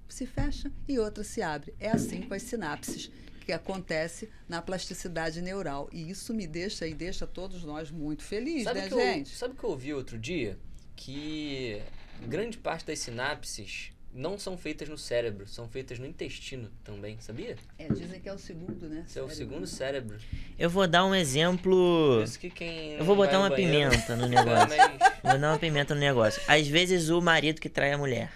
se 0.07 0.25
fecha 0.25 0.71
e 0.87 0.97
outra 0.99 1.23
se 1.23 1.41
abre. 1.41 1.73
É 1.79 1.89
assim 1.89 2.21
com 2.21 2.33
as 2.33 2.43
sinapses 2.43 3.11
que 3.47 3.53
acontece 3.53 4.29
na 4.47 4.61
plasticidade 4.61 5.41
neural. 5.41 5.89
E 5.93 6.09
isso 6.09 6.33
me 6.33 6.45
deixa 6.45 6.85
e 6.85 6.93
deixa 6.93 7.25
todos 7.25 7.63
nós 7.63 7.89
muito 7.89 8.21
felizes, 8.21 8.65
Sabe 8.65 8.81
né, 8.81 8.87
que 8.89 8.93
eu, 8.93 8.99
gente? 8.99 9.29
sabe 9.29 9.55
que 9.55 9.63
eu 9.63 9.69
ouvi 9.69 9.93
outro 9.93 10.17
dia? 10.19 10.59
Que 10.97 11.81
grande 12.27 12.57
parte 12.57 12.85
das 12.85 12.99
sinapses 12.99 13.91
não 14.13 14.37
são 14.37 14.57
feitas 14.57 14.89
no 14.89 14.97
cérebro, 14.97 15.47
são 15.47 15.69
feitas 15.69 15.97
no 15.97 16.05
intestino 16.05 16.69
também, 16.83 17.17
sabia? 17.21 17.55
É, 17.79 17.87
dizem 17.87 18.19
que 18.19 18.27
é 18.27 18.33
o 18.33 18.37
segundo, 18.37 18.89
né? 18.89 19.05
Esse 19.07 19.17
é 19.17 19.21
o 19.21 19.27
cérebro, 19.29 19.35
segundo 19.37 19.61
né? 19.61 19.67
cérebro. 19.67 20.17
Eu 20.59 20.69
vou 20.69 20.85
dar 20.85 21.05
um 21.05 21.15
exemplo. 21.15 22.21
Isso 22.23 22.37
que 22.37 22.49
quem. 22.49 22.93
Eu 22.95 23.05
vou 23.05 23.15
botar 23.15 23.39
uma 23.39 23.49
banheiro- 23.49 23.91
pimenta 23.91 24.15
no 24.17 24.27
negócio. 24.27 24.77
Vou 25.23 25.39
dar 25.39 25.51
uma 25.53 25.59
pimenta 25.59 25.93
no 25.95 26.01
negócio. 26.01 26.41
Às 26.49 26.67
vezes 26.67 27.09
o 27.09 27.21
marido 27.21 27.61
que 27.61 27.69
trai 27.69 27.93
a 27.93 27.97
mulher. 27.97 28.29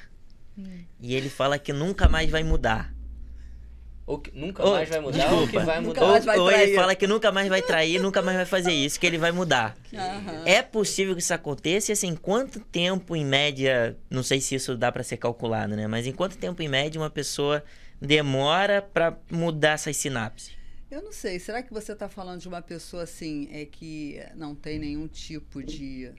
Hum. 0.57 0.83
E 1.01 1.15
ele 1.15 1.29
fala 1.29 1.59
que 1.59 1.73
nunca 1.73 2.07
mais 2.07 2.29
vai 2.29 2.43
mudar. 2.43 2.93
Ou 4.05 4.19
que 4.19 4.31
nunca 4.37 4.65
mais 4.65 4.89
vai 4.89 4.99
mudar, 4.99 5.31
ou 5.31 5.39
que 5.41 5.45
desculpa. 5.45 5.65
vai 5.65 5.81
Nunca 5.81 5.99
mudar. 6.01 6.11
mais 6.11 6.25
vai 6.25 6.37
ou 6.39 6.49
ele 6.51 6.57
trair. 6.63 6.75
fala 6.75 6.95
que 6.95 7.07
nunca 7.07 7.31
mais 7.31 7.47
vai 7.47 7.61
trair, 7.61 8.01
nunca 8.01 8.21
mais 8.21 8.35
vai 8.35 8.45
fazer 8.45 8.71
isso, 8.73 8.99
que 8.99 9.05
ele 9.05 9.17
vai 9.17 9.31
mudar. 9.31 9.77
Aham. 9.93 10.43
É 10.45 10.61
possível 10.61 11.15
que 11.15 11.21
isso 11.21 11.33
aconteça 11.33 11.91
e 11.91 11.93
assim, 11.93 12.15
quanto 12.15 12.59
tempo 12.59 13.15
em 13.15 13.23
média, 13.23 13.95
não 14.09 14.23
sei 14.23 14.41
se 14.41 14.55
isso 14.55 14.75
dá 14.75 14.91
pra 14.91 15.03
ser 15.03 15.17
calculado, 15.17 15.75
né? 15.75 15.87
Mas 15.87 16.07
em 16.07 16.11
quanto 16.11 16.35
tempo 16.37 16.61
em 16.61 16.67
média 16.67 16.99
uma 16.99 17.09
pessoa 17.11 17.63
demora 18.01 18.81
pra 18.81 19.17
mudar 19.31 19.73
essas 19.73 19.95
sinapses? 19.97 20.51
Eu 20.89 21.01
não 21.01 21.13
sei, 21.13 21.39
será 21.39 21.63
que 21.63 21.71
você 21.71 21.93
está 21.93 22.09
falando 22.09 22.41
de 22.41 22.47
uma 22.49 22.61
pessoa 22.61 23.03
assim, 23.03 23.47
é 23.53 23.63
que 23.65 24.21
não 24.35 24.53
tem 24.53 24.77
nenhum 24.77 25.07
tipo 25.07 25.63
de 25.63 26.11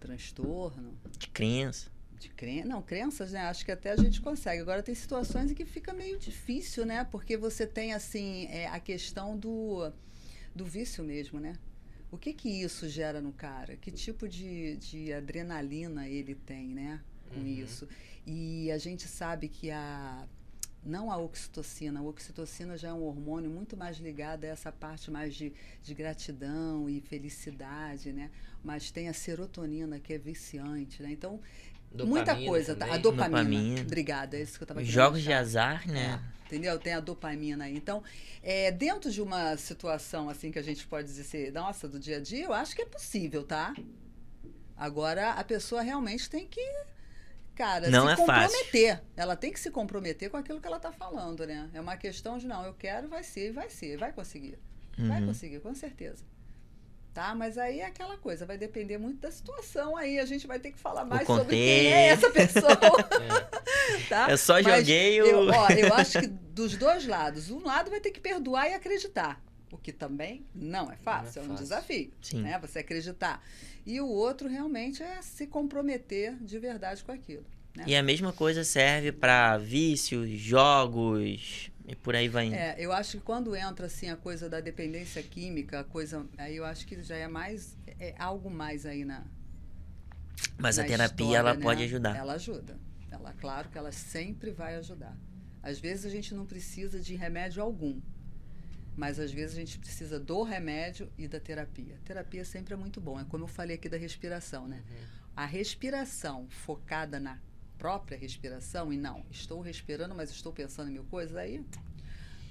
transtorno? 0.00 0.94
De 1.18 1.26
criança? 1.28 1.90
De 2.18 2.28
cren... 2.30 2.64
Não, 2.64 2.82
crenças, 2.82 3.32
né? 3.32 3.40
Acho 3.42 3.64
que 3.64 3.70
até 3.70 3.92
a 3.92 3.96
gente 3.96 4.20
consegue. 4.20 4.60
Agora 4.60 4.82
tem 4.82 4.94
situações 4.94 5.50
em 5.50 5.54
que 5.54 5.64
fica 5.64 5.92
meio 5.92 6.18
difícil, 6.18 6.84
né? 6.84 7.04
Porque 7.04 7.36
você 7.36 7.66
tem, 7.66 7.92
assim, 7.94 8.46
é, 8.50 8.66
a 8.66 8.80
questão 8.80 9.36
do, 9.36 9.92
do 10.54 10.64
vício 10.64 11.04
mesmo, 11.04 11.38
né? 11.38 11.54
O 12.10 12.16
que 12.16 12.32
que 12.32 12.48
isso 12.48 12.88
gera 12.88 13.20
no 13.20 13.32
cara? 13.32 13.76
Que 13.76 13.90
tipo 13.90 14.26
de, 14.26 14.76
de 14.76 15.12
adrenalina 15.12 16.08
ele 16.08 16.34
tem, 16.34 16.68
né? 16.68 17.00
Com 17.28 17.40
Uhum. 17.40 17.46
isso. 17.46 17.86
E 18.26 18.70
a 18.72 18.78
gente 18.78 19.06
sabe 19.06 19.48
que 19.48 19.70
a 19.70 20.26
não 20.82 21.10
a 21.10 21.16
oxitocina, 21.18 22.00
a 22.00 22.02
oxitocina 22.02 22.78
já 22.78 22.88
é 22.88 22.92
um 22.92 23.02
hormônio 23.02 23.50
muito 23.50 23.76
mais 23.76 23.98
ligado 23.98 24.44
a 24.44 24.46
essa 24.46 24.72
parte 24.72 25.10
mais 25.10 25.34
de, 25.34 25.52
de 25.82 25.92
gratidão 25.92 26.88
e 26.88 27.00
felicidade, 27.00 28.12
né? 28.12 28.30
Mas 28.64 28.90
tem 28.90 29.08
a 29.08 29.12
serotonina 29.12 29.98
que 30.00 30.14
é 30.14 30.18
viciante, 30.18 31.02
né? 31.02 31.10
Então 31.12 31.40
muita 31.92 32.24
Dopamina 32.32 32.50
coisa, 32.50 32.74
tá? 32.76 32.84
A 32.84 32.88
também. 32.88 33.02
dopamina. 33.02 33.38
Dopamina. 33.42 33.80
Obrigada, 33.82 34.36
é 34.36 34.42
isso 34.42 34.58
que 34.58 34.62
eu 34.64 34.66
querendo 34.66 34.84
jogos 34.84 35.22
de 35.22 35.32
azar, 35.32 35.86
né? 35.88 36.20
É, 36.44 36.46
entendeu? 36.46 36.78
Tem 36.78 36.94
a 36.94 37.00
dopamina 37.00 37.64
aí. 37.64 37.76
Então, 37.76 38.02
é, 38.42 38.70
dentro 38.70 39.10
de 39.10 39.20
uma 39.22 39.56
situação 39.56 40.28
assim 40.28 40.50
que 40.50 40.58
a 40.58 40.62
gente 40.62 40.86
pode 40.86 41.08
dizer, 41.08 41.52
nossa, 41.52 41.88
do 41.88 41.98
dia 41.98 42.18
a 42.18 42.20
dia, 42.20 42.44
eu 42.44 42.52
acho 42.52 42.74
que 42.76 42.82
é 42.82 42.86
possível, 42.86 43.42
tá? 43.42 43.74
Agora, 44.76 45.32
a 45.32 45.42
pessoa 45.44 45.82
realmente 45.82 46.30
tem 46.30 46.46
que, 46.46 46.60
cara, 47.54 47.90
Não 47.90 48.06
se 48.06 48.12
é 48.12 48.16
fácil. 48.26 48.48
comprometer. 48.56 49.02
Ela 49.16 49.34
tem 49.34 49.52
que 49.52 49.58
se 49.58 49.70
comprometer 49.70 50.30
com 50.30 50.36
aquilo 50.36 50.60
que 50.60 50.66
ela 50.66 50.76
está 50.76 50.92
falando, 50.92 51.44
né? 51.46 51.68
É 51.74 51.80
uma 51.80 51.96
questão 51.96 52.38
de, 52.38 52.46
não, 52.46 52.64
eu 52.64 52.74
quero, 52.74 53.08
vai 53.08 53.24
ser, 53.24 53.52
vai 53.52 53.68
ser, 53.68 53.96
vai 53.96 54.12
conseguir. 54.12 54.58
Vai 54.96 55.20
Uhum. 55.20 55.28
conseguir, 55.28 55.60
com 55.60 55.74
certeza. 55.74 56.24
Tá? 57.18 57.34
Mas 57.34 57.58
aí 57.58 57.80
é 57.80 57.86
aquela 57.86 58.16
coisa, 58.16 58.46
vai 58.46 58.56
depender 58.56 58.96
muito 58.96 59.18
da 59.18 59.32
situação 59.32 59.96
aí. 59.96 60.20
A 60.20 60.24
gente 60.24 60.46
vai 60.46 60.60
ter 60.60 60.70
que 60.70 60.78
falar 60.78 61.04
mais 61.04 61.26
sobre 61.26 61.56
quem 61.56 61.92
é 61.92 62.10
essa 62.10 62.30
pessoa. 62.30 62.76
tá? 64.08 64.30
Eu 64.30 64.38
só 64.38 64.62
Mas 64.62 64.64
joguei 64.64 65.20
o. 65.20 65.26
Eu, 65.26 65.48
ó, 65.48 65.66
eu 65.76 65.94
acho 65.94 66.20
que 66.20 66.28
dos 66.28 66.76
dois 66.76 67.08
lados. 67.08 67.50
Um 67.50 67.64
lado 67.64 67.90
vai 67.90 67.98
ter 67.98 68.12
que 68.12 68.20
perdoar 68.20 68.70
e 68.70 68.74
acreditar. 68.74 69.42
O 69.72 69.76
que 69.76 69.92
também 69.92 70.46
não 70.54 70.92
é 70.92 70.96
fácil, 70.96 71.40
é, 71.40 71.42
um 71.42 71.48
fácil. 71.48 71.64
desafio. 71.64 72.12
Sim. 72.22 72.42
Né? 72.42 72.56
Você 72.60 72.78
acreditar. 72.78 73.42
E 73.84 74.00
o 74.00 74.06
outro 74.06 74.48
realmente 74.48 75.02
é 75.02 75.20
se 75.20 75.44
comprometer 75.48 76.36
de 76.40 76.56
verdade 76.60 77.02
com 77.02 77.10
aquilo. 77.10 77.44
Né? 77.76 77.82
E 77.88 77.96
a 77.96 78.02
mesma 78.02 78.32
coisa 78.32 78.62
serve 78.62 79.10
pra 79.10 79.58
vícios, 79.58 80.30
jogos 80.30 81.72
e 81.88 81.96
por 81.96 82.14
aí 82.14 82.28
vai 82.28 82.46
indo. 82.46 82.54
É, 82.54 82.76
eu 82.78 82.92
acho 82.92 83.16
que 83.16 83.24
quando 83.24 83.56
entra 83.56 83.86
assim 83.86 84.10
a 84.10 84.16
coisa 84.16 84.46
da 84.46 84.60
dependência 84.60 85.22
química, 85.22 85.80
a 85.80 85.84
coisa, 85.84 86.26
aí 86.36 86.54
eu 86.54 86.64
acho 86.66 86.86
que 86.86 87.02
já 87.02 87.16
é 87.16 87.26
mais 87.26 87.78
é 87.98 88.14
algo 88.18 88.50
mais 88.50 88.84
aí 88.84 89.06
na 89.06 89.24
Mas 90.58 90.78
a 90.78 90.82
na 90.82 90.88
terapia 90.88 91.24
história, 91.24 91.38
ela 91.38 91.54
né? 91.54 91.62
pode 91.62 91.82
ajudar. 91.82 92.14
Ela 92.14 92.34
ajuda. 92.34 92.78
Ela, 93.10 93.32
claro 93.40 93.70
que 93.70 93.78
ela 93.78 93.90
sempre 93.90 94.50
vai 94.50 94.76
ajudar. 94.76 95.16
Às 95.62 95.78
vezes 95.78 96.04
a 96.04 96.10
gente 96.10 96.34
não 96.34 96.44
precisa 96.44 97.00
de 97.00 97.14
remédio 97.16 97.62
algum, 97.62 98.00
mas 98.94 99.18
às 99.18 99.32
vezes 99.32 99.56
a 99.56 99.60
gente 99.60 99.78
precisa 99.78 100.20
do 100.20 100.42
remédio 100.42 101.10
e 101.16 101.26
da 101.26 101.40
terapia. 101.40 101.98
terapia 102.04 102.44
sempre 102.44 102.74
é 102.74 102.76
muito 102.76 103.00
bom. 103.00 103.18
É 103.18 103.24
como 103.24 103.44
eu 103.44 103.48
falei 103.48 103.76
aqui 103.76 103.88
da 103.88 103.96
respiração, 103.96 104.68
né? 104.68 104.82
A 105.34 105.46
respiração 105.46 106.46
focada 106.50 107.18
na 107.18 107.38
própria 107.78 108.18
respiração 108.18 108.92
e 108.92 108.96
não, 108.96 109.24
estou 109.30 109.60
respirando, 109.60 110.14
mas 110.14 110.30
estou 110.30 110.52
pensando 110.52 110.90
em 110.90 110.94
mil 110.94 111.04
coisas, 111.04 111.36
aí 111.36 111.58
não 111.58 111.66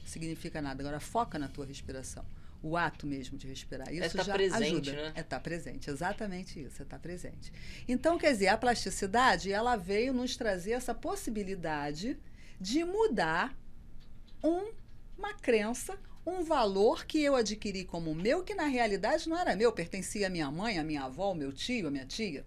significa 0.06 0.62
nada. 0.62 0.82
Agora 0.82 1.00
foca 1.00 1.38
na 1.38 1.48
tua 1.48 1.66
respiração. 1.66 2.26
O 2.64 2.76
ato 2.76 3.06
mesmo 3.06 3.38
de 3.38 3.46
respirar. 3.48 3.94
Isso 3.94 4.18
tá 4.18 4.24
já 4.24 4.34
presente, 4.34 4.90
ajuda. 4.90 4.92
né? 4.94 5.14
É 5.16 5.22
estar 5.22 5.40
presente, 5.40 5.90
exatamente 5.92 6.60
isso, 6.60 6.82
é 6.82 6.84
estar 6.84 6.98
presente. 6.98 7.54
Então, 7.88 8.18
quer 8.18 8.32
dizer, 8.32 8.48
a 8.48 8.58
plasticidade, 8.58 9.52
ela 9.52 9.76
veio 9.76 10.12
nos 10.12 10.36
trazer 10.36 10.72
essa 10.72 10.96
possibilidade 10.96 12.18
de 12.60 12.84
mudar 12.84 13.56
um- 14.44 14.72
uma 15.18 15.34
crença, 15.36 15.98
um 16.26 16.44
valor 16.44 17.06
que 17.06 17.22
eu 17.22 17.36
adquiri 17.36 17.86
como 17.86 18.14
meu, 18.16 18.44
que 18.44 18.56
na 18.56 18.66
realidade 18.66 19.30
não 19.30 19.38
era 19.38 19.56
meu, 19.56 19.72
pertencia 19.72 20.26
à 20.28 20.30
minha 20.30 20.50
mãe, 20.50 20.80
à 20.80 20.84
minha 20.84 21.04
avó, 21.04 21.26
ao 21.26 21.36
meu 21.36 21.52
tio, 21.54 21.88
à 21.88 21.92
minha 21.92 22.06
tia, 22.06 22.44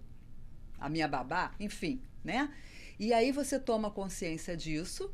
à 0.79 0.89
minha 0.89 1.07
babá, 1.07 1.55
enfim, 1.61 2.03
né? 2.25 2.53
E 3.01 3.15
aí 3.15 3.33
você 3.33 3.59
toma 3.59 3.91
consciência 3.91 4.55
disso 4.55 5.11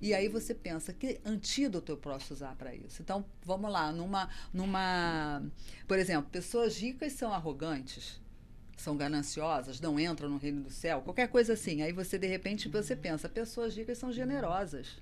e 0.00 0.12
aí 0.12 0.26
você 0.26 0.52
pensa 0.52 0.92
que 0.92 1.20
antídoto 1.24 1.92
eu 1.92 1.96
posso 1.96 2.34
usar 2.34 2.56
para 2.56 2.74
isso. 2.74 3.00
Então, 3.00 3.24
vamos 3.44 3.70
lá, 3.70 3.92
numa 3.92 4.28
numa, 4.52 5.40
por 5.86 6.00
exemplo, 6.00 6.28
pessoas 6.32 6.76
ricas 6.76 7.12
são 7.12 7.32
arrogantes, 7.32 8.20
são 8.76 8.96
gananciosas, 8.96 9.80
não 9.80 10.00
entram 10.00 10.28
no 10.28 10.36
reino 10.36 10.62
do 10.62 10.70
céu, 10.70 11.00
qualquer 11.00 11.28
coisa 11.28 11.52
assim. 11.52 11.80
Aí 11.82 11.92
você 11.92 12.18
de 12.18 12.26
repente 12.26 12.68
você 12.68 12.96
pensa, 12.96 13.28
pessoas 13.28 13.76
ricas 13.76 13.98
são 13.98 14.12
generosas. 14.12 15.00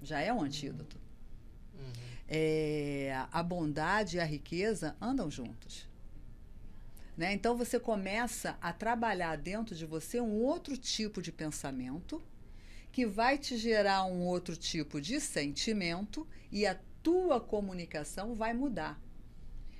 Já 0.00 0.20
é 0.20 0.32
um 0.32 0.42
antídoto. 0.42 0.96
É, 2.28 3.26
a 3.32 3.42
bondade 3.42 4.16
e 4.16 4.20
a 4.20 4.24
riqueza 4.24 4.94
andam 5.00 5.28
juntos. 5.28 5.92
Né? 7.16 7.32
Então 7.32 7.56
você 7.56 7.78
começa 7.78 8.58
a 8.60 8.72
trabalhar 8.72 9.36
dentro 9.36 9.74
de 9.74 9.86
você 9.86 10.20
um 10.20 10.34
outro 10.42 10.76
tipo 10.76 11.22
de 11.22 11.30
pensamento 11.30 12.22
que 12.90 13.06
vai 13.06 13.38
te 13.38 13.56
gerar 13.56 14.04
um 14.04 14.20
outro 14.20 14.56
tipo 14.56 15.00
de 15.00 15.20
sentimento 15.20 16.26
e 16.50 16.66
a 16.66 16.78
tua 17.02 17.40
comunicação 17.40 18.34
vai 18.34 18.54
mudar. 18.54 19.00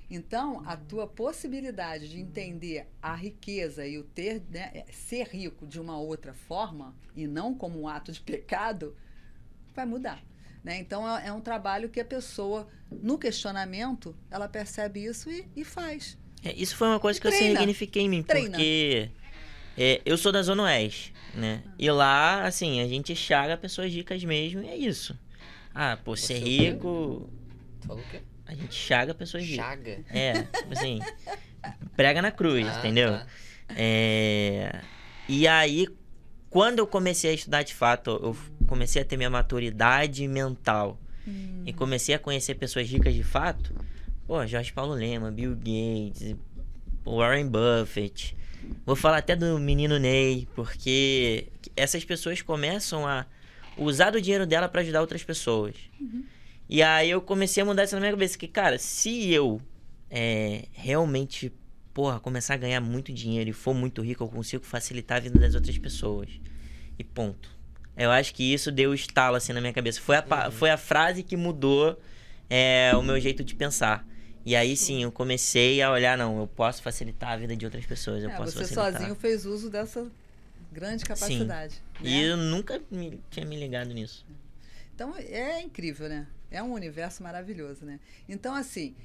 Então, 0.09 0.61
a 0.65 0.77
tua 0.77 1.07
possibilidade 1.07 2.09
de 2.09 2.19
entender 2.19 2.87
a 3.01 3.15
riqueza 3.15 3.87
e 3.87 3.97
o 3.97 4.03
ter, 4.03 4.43
né, 4.49 4.69
é, 4.73 4.85
ser 4.91 5.27
rico 5.27 5.65
de 5.65 5.79
uma 5.79 5.97
outra 5.97 6.33
forma 6.33 6.95
e 7.15 7.25
não 7.25 7.55
como 7.55 7.81
um 7.81 7.87
ato 7.87 8.11
de 8.11 8.21
pecado, 8.21 8.95
vai 9.73 9.85
mudar. 9.85 10.23
Né? 10.63 10.77
Então, 10.77 11.07
é, 11.17 11.27
é 11.27 11.33
um 11.33 11.41
trabalho 11.41 11.89
que 11.89 11.99
a 11.99 12.05
pessoa, 12.05 12.67
no 12.91 13.17
questionamento, 13.17 14.15
ela 14.29 14.47
percebe 14.47 15.03
isso 15.03 15.29
e, 15.31 15.49
e 15.55 15.63
faz. 15.63 16.17
É, 16.45 16.53
isso 16.55 16.75
foi 16.75 16.87
uma 16.87 16.99
coisa 16.99 17.19
que 17.19 17.27
Treina. 17.27 17.47
eu 17.53 17.57
signifiquei 17.57 18.03
em 18.03 18.09
mim, 18.09 18.23
Treina. 18.23 18.49
porque 18.51 19.09
é, 19.77 20.01
eu 20.05 20.17
sou 20.17 20.31
da 20.31 20.41
Zona 20.41 20.63
Oeste, 20.63 21.13
né? 21.33 21.63
E 21.77 21.89
lá, 21.91 22.43
assim, 22.45 22.79
a 22.81 22.87
gente 22.87 23.15
chaga 23.15 23.57
pessoas 23.57 23.91
ricas 23.91 24.23
mesmo 24.23 24.61
e 24.63 24.67
é 24.69 24.77
isso. 24.77 25.17
Ah, 25.73 25.97
pô, 26.03 26.15
ser 26.15 26.35
é 26.35 26.37
rico, 26.37 27.29
Tu 27.81 27.87
falou 27.87 28.01
o 28.03 28.07
quê? 28.09 28.21
a 28.45 28.53
gente 28.53 28.73
chaga 28.73 29.13
pessoas 29.13 29.43
ricas. 29.43 29.65
Chaga. 29.65 29.99
É, 30.09 30.33
tipo 30.43 30.71
assim, 30.73 30.99
prega 31.95 32.21
na 32.21 32.31
cruz, 32.31 32.65
Ah, 32.67 32.79
entendeu? 32.79 33.11
tá. 33.11 33.27
É, 33.75 34.81
E 35.27 35.47
aí, 35.47 35.87
quando 36.49 36.79
eu 36.79 36.87
comecei 36.87 37.31
a 37.31 37.33
estudar 37.33 37.63
de 37.63 37.73
fato, 37.73 38.11
eu 38.11 38.37
comecei 38.67 39.01
a 39.01 39.05
ter 39.05 39.17
minha 39.17 39.29
maturidade 39.29 40.25
mental 40.27 40.99
e 41.65 41.73
comecei 41.73 42.13
a 42.13 42.19
conhecer 42.19 42.53
pessoas 42.55 42.87
ricas 42.87 43.13
de 43.15 43.23
fato, 43.23 43.73
pô, 44.27 44.45
Jorge 44.45 44.71
Paulo 44.73 44.93
Lema, 44.93 45.31
Bill 45.31 45.55
Gates, 45.55 46.35
Warren 47.05 47.47
Buffett. 47.47 48.35
Vou 48.85 48.95
falar 48.95 49.17
até 49.17 49.35
do 49.35 49.59
menino 49.59 49.99
Ney, 49.99 50.47
porque 50.55 51.47
essas 51.75 52.03
pessoas 52.03 52.41
começam 52.41 53.07
a 53.07 53.25
usar 53.77 54.09
do 54.11 54.19
dinheiro 54.21 54.45
dela 54.47 54.67
para 54.67 54.81
ajudar 54.81 55.01
outras 55.01 55.23
pessoas. 55.23 55.75
E 56.67 56.81
aí 56.81 57.09
eu 57.11 57.21
comecei 57.21 57.61
a 57.61 57.65
mudar 57.65 57.83
isso 57.83 57.93
na 57.95 57.99
minha 58.01 58.11
cabeça, 58.11 58.37
que, 58.37 58.47
cara, 58.47 58.79
se 58.79 59.31
eu 59.31 59.61
é, 60.09 60.65
realmente, 60.71 61.51
porra, 61.93 62.19
começar 62.19 62.55
a 62.55 62.57
ganhar 62.57 62.81
muito 62.81 63.13
dinheiro 63.13 63.49
e 63.51 63.53
for 63.53 63.73
muito 63.75 64.01
rico, 64.01 64.23
eu 64.23 64.27
consigo 64.27 64.63
facilitar 64.65 65.17
a 65.17 65.19
vida 65.19 65.37
das 65.39 65.53
outras 65.53 65.77
pessoas. 65.77 66.29
E 66.97 67.03
ponto. 67.03 67.53
Eu 67.95 68.09
acho 68.11 68.33
que 68.33 68.51
isso 68.51 68.71
deu 68.71 68.93
estalo 68.95 69.35
assim 69.35 69.53
na 69.53 69.61
minha 69.61 69.73
cabeça. 69.73 70.01
Foi 70.01 70.15
a, 70.15 70.21
pa- 70.23 70.49
foi 70.51 70.69
a 70.71 70.77
frase 70.77 71.21
que 71.21 71.37
mudou 71.37 71.99
é, 72.49 72.91
o 72.95 73.01
meu 73.03 73.19
jeito 73.19 73.43
de 73.43 73.53
pensar. 73.53 74.05
E 74.45 74.55
aí 74.55 74.77
sim, 74.77 75.01
eu 75.03 75.11
comecei 75.11 75.81
a 75.81 75.91
olhar, 75.91 76.15
não, 76.17 76.39
eu 76.39 76.47
posso 76.47 76.81
facilitar 76.83 77.31
a 77.31 77.37
vida 77.37 77.55
de 77.55 77.65
outras 77.65 77.85
pessoas, 77.85 78.23
eu 78.23 78.29
É, 78.29 78.35
posso 78.37 78.51
você 78.53 78.59
facilitar. 78.59 78.93
sozinho 78.93 79.15
fez 79.15 79.45
uso 79.45 79.69
dessa 79.71 80.07
grande 80.71 81.03
capacidade. 81.03 81.81
né? 81.99 82.09
E 82.09 82.21
eu 82.23 82.37
nunca 82.37 82.79
me- 82.91 83.19
tinha 83.31 83.45
me 83.45 83.55
ligado 83.59 83.91
nisso. 83.93 84.23
Então 84.93 85.15
é 85.17 85.61
incrível, 85.61 86.07
né? 86.07 86.27
É 86.51 86.61
um 86.61 86.73
universo 86.73 87.23
maravilhoso, 87.23 87.85
né? 87.85 87.99
Então, 88.29 88.53
assim, 88.53 88.95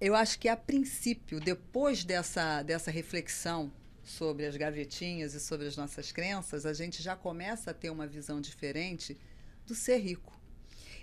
eu 0.00 0.14
acho 0.14 0.38
que 0.38 0.48
a 0.48 0.56
princípio, 0.56 1.38
depois 1.38 2.02
dessa, 2.02 2.62
dessa 2.62 2.90
reflexão 2.90 3.70
sobre 4.02 4.46
as 4.46 4.56
gavetinhas 4.56 5.34
e 5.34 5.40
sobre 5.40 5.66
as 5.66 5.76
nossas 5.76 6.12
crenças, 6.12 6.64
a 6.64 6.72
gente 6.72 7.02
já 7.02 7.14
começa 7.14 7.72
a 7.72 7.74
ter 7.74 7.90
uma 7.90 8.06
visão 8.06 8.40
diferente 8.40 9.16
do 9.66 9.74
ser 9.74 9.98
rico. 9.98 10.32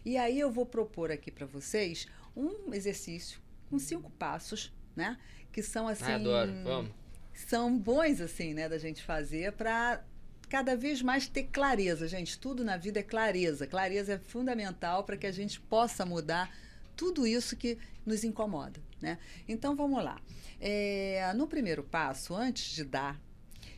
E 0.03 0.17
aí 0.17 0.39
eu 0.39 0.51
vou 0.51 0.65
propor 0.65 1.11
aqui 1.11 1.29
para 1.29 1.45
vocês 1.45 2.07
um 2.35 2.73
exercício 2.73 3.39
com 3.73 3.79
cinco 3.79 4.11
passos, 4.11 4.71
né? 4.95 5.17
Que 5.51 5.63
são 5.63 5.87
assim 5.87 6.03
Ah, 6.11 6.15
adoro. 6.15 6.51
Vamos. 6.63 6.91
são 7.33 7.75
bons 7.75 8.21
assim, 8.21 8.53
né, 8.53 8.69
da 8.69 8.77
gente 8.77 9.01
fazer 9.01 9.51
para 9.53 10.03
cada 10.47 10.75
vez 10.75 11.01
mais 11.01 11.27
ter 11.27 11.45
clareza, 11.45 12.07
gente. 12.07 12.37
Tudo 12.37 12.63
na 12.63 12.77
vida 12.77 12.99
é 12.99 13.03
clareza. 13.03 13.65
Clareza 13.65 14.13
é 14.13 14.19
fundamental 14.19 15.03
para 15.03 15.17
que 15.17 15.25
a 15.25 15.31
gente 15.31 15.59
possa 15.59 16.05
mudar 16.05 16.55
tudo 16.95 17.25
isso 17.25 17.55
que 17.55 17.79
nos 18.05 18.23
incomoda, 18.23 18.79
né? 19.01 19.17
Então 19.47 19.75
vamos 19.75 20.03
lá. 20.03 20.21
É, 20.61 21.33
no 21.35 21.47
primeiro 21.47 21.83
passo, 21.83 22.35
antes 22.35 22.75
de 22.75 22.83
dar, 22.83 23.19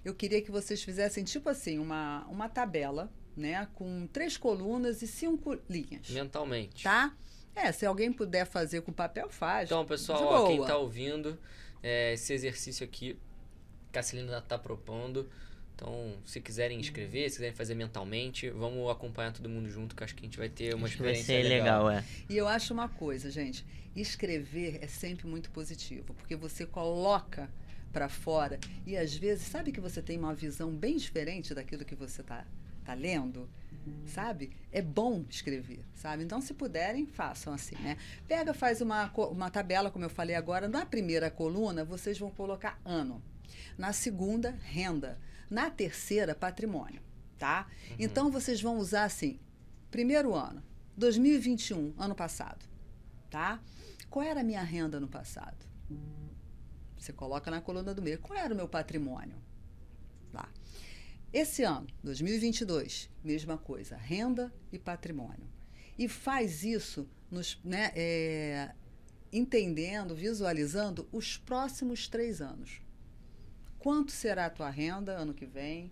eu 0.03 0.13
queria 0.13 0.41
que 0.41 0.51
vocês 0.51 0.83
fizessem 0.83 1.23
tipo 1.23 1.47
assim 1.47 1.79
uma 1.79 2.25
uma 2.27 2.49
tabela, 2.49 3.09
né, 3.37 3.65
com 3.75 4.05
três 4.07 4.35
colunas 4.35 5.01
e 5.01 5.07
cinco 5.07 5.57
linhas, 5.69 6.09
Mentalmente. 6.09 6.83
tá? 6.83 7.15
É, 7.55 7.71
se 7.71 7.85
alguém 7.85 8.11
puder 8.11 8.45
fazer 8.45 8.81
com 8.81 8.91
papel, 8.91 9.29
faz. 9.29 9.69
Então, 9.69 9.85
pessoal, 9.85 10.23
ó, 10.25 10.47
quem 10.47 10.57
boa. 10.57 10.67
tá 10.67 10.77
ouvindo, 10.77 11.37
é, 11.81 12.13
esse 12.13 12.33
exercício 12.33 12.83
aqui 12.83 13.17
que 13.91 13.99
a 13.99 14.03
Celina 14.03 14.41
tá 14.41 14.57
propondo. 14.57 15.29
Então, 15.73 16.17
se 16.25 16.39
quiserem 16.39 16.79
escrever, 16.79 17.29
se 17.29 17.35
quiserem 17.35 17.55
fazer 17.55 17.75
mentalmente, 17.75 18.49
vamos 18.49 18.89
acompanhar 18.89 19.33
todo 19.33 19.49
mundo 19.49 19.69
junto, 19.69 19.95
que 19.95 20.03
acho 20.03 20.15
que 20.15 20.21
a 20.21 20.25
gente 20.25 20.37
vai 20.37 20.47
ter 20.47 20.73
uma 20.73 20.87
que 20.87 21.01
vai 21.01 21.11
experiência 21.11 21.43
ser 21.43 21.43
legal. 21.43 21.87
legal, 21.87 21.99
é. 21.99 22.05
E 22.29 22.37
eu 22.37 22.47
acho 22.47 22.73
uma 22.73 22.87
coisa, 22.87 23.29
gente, 23.29 23.65
escrever 23.95 24.79
é 24.81 24.87
sempre 24.87 25.27
muito 25.27 25.49
positivo, 25.51 26.13
porque 26.13 26.35
você 26.35 26.65
coloca 26.65 27.49
para 27.91 28.09
fora 28.09 28.59
e 28.85 28.97
às 28.97 29.15
vezes 29.15 29.47
sabe 29.47 29.71
que 29.71 29.79
você 29.79 30.01
tem 30.01 30.17
uma 30.17 30.33
visão 30.33 30.69
bem 30.69 30.97
diferente 30.97 31.53
daquilo 31.53 31.85
que 31.85 31.95
você 31.95 32.21
tá 32.21 32.45
tá 32.85 32.93
lendo, 32.93 33.49
sabe? 34.05 34.51
É 34.71 34.81
bom 34.81 35.25
escrever, 35.29 35.83
sabe? 35.95 36.23
Então, 36.23 36.39
se 36.39 36.53
puderem, 36.53 37.05
façam 37.05 37.53
assim, 37.53 37.75
né? 37.75 37.97
Pega, 38.27 38.53
faz 38.53 38.81
uma 38.81 39.11
uma 39.29 39.49
tabela, 39.49 39.91
como 39.91 40.05
eu 40.05 40.09
falei 40.09 40.35
agora, 40.35 40.67
na 40.67 40.85
primeira 40.85 41.29
coluna 41.29 41.83
vocês 41.83 42.17
vão 42.17 42.31
colocar 42.31 42.79
ano, 42.85 43.21
na 43.77 43.91
segunda 43.91 44.51
renda, 44.63 45.19
na 45.49 45.69
terceira 45.69 46.33
patrimônio, 46.35 47.01
tá? 47.37 47.67
Então 47.99 48.31
vocês 48.31 48.61
vão 48.61 48.77
usar 48.77 49.05
assim, 49.05 49.39
primeiro 49.91 50.33
ano, 50.33 50.63
2021, 50.95 51.93
ano 51.97 52.15
passado, 52.15 52.65
tá? 53.29 53.59
Qual 54.09 54.23
era 54.23 54.39
a 54.39 54.43
minha 54.43 54.63
renda 54.63 54.99
no 54.99 55.07
passado? 55.07 55.65
Você 56.97 57.13
coloca 57.13 57.51
na 57.51 57.61
coluna 57.61 57.93
do 57.93 58.01
meio. 58.01 58.17
Qual 58.19 58.37
era 58.37 58.53
o 58.53 58.57
meu 58.57 58.67
patrimônio? 58.67 59.35
Lá. 60.33 60.49
Esse 61.33 61.63
ano, 61.63 61.87
2022, 62.03 63.09
mesma 63.23 63.57
coisa, 63.57 63.97
renda 63.97 64.53
e 64.71 64.79
patrimônio. 64.79 65.47
E 65.97 66.07
faz 66.07 66.63
isso 66.63 67.07
nos, 67.29 67.59
né, 67.63 67.91
é, 67.95 68.71
entendendo, 69.31 70.15
visualizando 70.15 71.07
os 71.11 71.37
próximos 71.37 72.07
três 72.07 72.41
anos. 72.41 72.81
Quanto 73.77 74.11
será 74.11 74.45
a 74.45 74.49
tua 74.49 74.69
renda 74.69 75.11
ano 75.11 75.33
que 75.33 75.45
vem? 75.45 75.91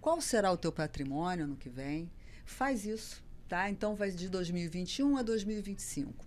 Qual 0.00 0.20
será 0.20 0.50
o 0.50 0.56
teu 0.56 0.72
patrimônio 0.72 1.44
ano 1.44 1.56
que 1.56 1.68
vem? 1.68 2.10
Faz 2.44 2.84
isso, 2.84 3.24
tá? 3.48 3.70
Então 3.70 3.94
vai 3.94 4.10
de 4.10 4.28
2021 4.28 5.16
a 5.16 5.22
2025. 5.22 6.26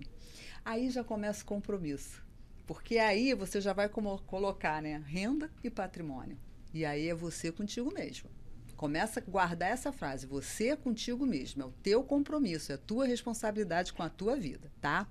Aí 0.64 0.90
já 0.90 1.04
começa 1.04 1.44
o 1.44 1.46
compromisso. 1.46 2.24
Porque 2.66 2.98
aí 2.98 3.34
você 3.36 3.62
já 3.62 3.74
vai 3.74 3.88
colocar, 3.90 4.82
né, 4.82 5.04
renda 5.06 5.52
e 5.64 5.70
patrimônio. 5.70 6.38
E 6.76 6.84
aí 6.84 7.08
é 7.08 7.16
você 7.16 7.54
contigo 7.54 7.90
mesmo. 7.94 8.30
Começa 8.76 9.22
a 9.22 9.24
guardar 9.24 9.72
essa 9.72 9.94
frase, 9.94 10.26
você 10.26 10.72
é 10.72 10.76
contigo 10.76 11.26
mesmo, 11.26 11.64
é 11.64 11.66
o 11.66 11.72
teu 11.72 12.04
compromisso, 12.04 12.74
é 12.74 12.76
a 12.76 12.78
tua 12.78 13.06
responsabilidade 13.06 13.94
com 13.94 14.04
a 14.04 14.10
tua 14.10 14.36
vida, 14.36 14.70
tá? 14.82 15.08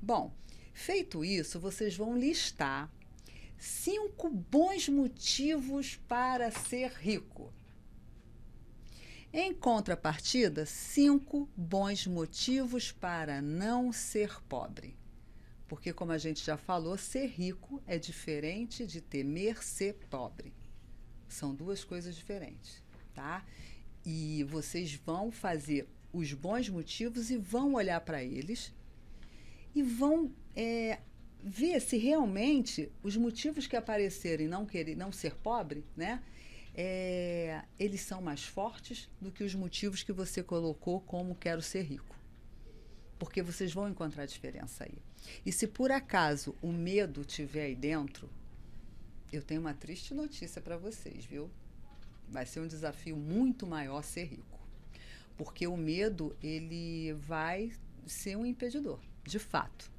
Bom, 0.00 0.34
feito 0.72 1.22
isso, 1.22 1.60
vocês 1.60 1.94
vão 1.94 2.16
listar 2.16 2.90
cinco 3.58 4.30
bons 4.30 4.88
motivos 4.88 5.96
para 6.08 6.50
ser 6.50 6.90
rico. 6.92 7.52
Em 9.30 9.52
contrapartida, 9.52 10.64
cinco 10.64 11.46
bons 11.54 12.06
motivos 12.06 12.90
para 12.90 13.42
não 13.42 13.92
ser 13.92 14.42
pobre. 14.44 14.96
Porque, 15.68 15.92
como 15.92 16.12
a 16.12 16.16
gente 16.16 16.42
já 16.42 16.56
falou, 16.56 16.96
ser 16.96 17.26
rico 17.26 17.82
é 17.86 17.98
diferente 17.98 18.86
de 18.86 19.02
temer 19.02 19.62
ser 19.62 19.92
pobre. 20.08 20.54
São 21.28 21.54
duas 21.54 21.84
coisas 21.84 22.14
diferentes, 22.14 22.82
tá? 23.14 23.44
E 24.04 24.44
vocês 24.44 24.94
vão 24.94 25.30
fazer 25.30 25.88
os 26.12 26.32
bons 26.32 26.68
motivos 26.68 27.30
e 27.30 27.36
vão 27.36 27.74
olhar 27.74 28.00
para 28.00 28.22
eles 28.22 28.72
e 29.74 29.82
vão 29.82 30.32
é, 30.54 31.00
ver 31.42 31.80
se 31.80 31.96
realmente 31.96 32.90
os 33.02 33.16
motivos 33.16 33.66
que 33.66 33.76
aparecerem 33.76 34.48
não 34.48 34.64
querer 34.64 34.96
não 34.96 35.12
ser 35.12 35.34
pobre, 35.34 35.84
né? 35.96 36.22
é, 36.76 37.62
eles 37.78 38.02
são 38.02 38.20
mais 38.20 38.44
fortes 38.44 39.08
do 39.18 39.32
que 39.32 39.42
os 39.42 39.54
motivos 39.54 40.02
que 40.02 40.12
você 40.12 40.42
colocou 40.42 41.00
como 41.00 41.34
quero 41.34 41.62
ser 41.62 41.82
rico. 41.82 42.14
Porque 43.18 43.40
vocês 43.40 43.72
vão 43.72 43.88
encontrar 43.88 44.26
diferença 44.26 44.84
aí. 44.84 44.98
E 45.44 45.50
se 45.50 45.66
por 45.66 45.90
acaso 45.90 46.54
o 46.60 46.70
medo 46.70 47.24
tiver 47.24 47.64
aí 47.64 47.74
dentro, 47.74 48.28
eu 49.32 49.42
tenho 49.42 49.60
uma 49.60 49.74
triste 49.74 50.14
notícia 50.14 50.60
para 50.60 50.76
vocês, 50.76 51.24
viu? 51.24 51.50
Vai 52.28 52.46
ser 52.46 52.60
um 52.60 52.66
desafio 52.66 53.16
muito 53.16 53.66
maior 53.66 54.02
ser 54.02 54.24
rico. 54.24 54.58
Porque 55.36 55.66
o 55.66 55.76
medo, 55.76 56.36
ele 56.42 57.12
vai 57.12 57.72
ser 58.06 58.36
um 58.36 58.46
impedidor, 58.46 59.00
de 59.24 59.38
fato, 59.38 59.90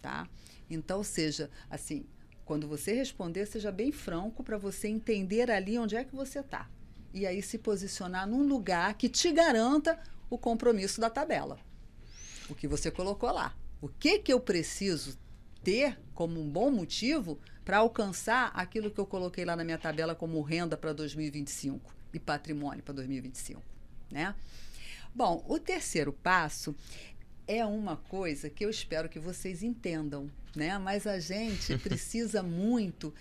tá? 0.00 0.28
Então, 0.68 1.02
seja 1.02 1.50
assim, 1.68 2.06
quando 2.44 2.68
você 2.68 2.92
responder, 2.92 3.46
seja 3.46 3.72
bem 3.72 3.90
franco 3.90 4.42
para 4.42 4.58
você 4.58 4.88
entender 4.88 5.50
ali 5.50 5.78
onde 5.78 5.96
é 5.96 6.04
que 6.04 6.14
você 6.14 6.40
está. 6.40 6.70
E 7.12 7.26
aí 7.26 7.42
se 7.42 7.58
posicionar 7.58 8.26
num 8.26 8.46
lugar 8.46 8.94
que 8.94 9.08
te 9.08 9.32
garanta 9.32 9.98
o 10.28 10.38
compromisso 10.38 11.00
da 11.00 11.10
tabela. 11.10 11.58
O 12.48 12.54
que 12.54 12.68
você 12.68 12.90
colocou 12.90 13.30
lá. 13.30 13.56
O 13.80 13.88
que 13.88 14.18
que 14.18 14.32
eu 14.32 14.38
preciso 14.38 15.18
ter 15.62 15.98
como 16.14 16.40
um 16.40 16.48
bom 16.48 16.70
motivo 16.70 17.38
para 17.70 17.78
alcançar 17.78 18.50
aquilo 18.52 18.90
que 18.90 18.98
eu 18.98 19.06
coloquei 19.06 19.44
lá 19.44 19.54
na 19.54 19.62
minha 19.62 19.78
tabela 19.78 20.12
como 20.12 20.42
renda 20.42 20.76
para 20.76 20.92
2025 20.92 21.94
e 22.12 22.18
patrimônio 22.18 22.82
para 22.82 22.94
2025, 22.94 23.62
né? 24.10 24.34
Bom, 25.14 25.44
o 25.46 25.56
terceiro 25.56 26.12
passo 26.12 26.74
é 27.46 27.64
uma 27.64 27.96
coisa 27.96 28.50
que 28.50 28.64
eu 28.64 28.70
espero 28.70 29.08
que 29.08 29.20
vocês 29.20 29.62
entendam, 29.62 30.28
né? 30.52 30.76
Mas 30.78 31.06
a 31.06 31.20
gente 31.20 31.78
precisa 31.78 32.42
muito 32.42 33.14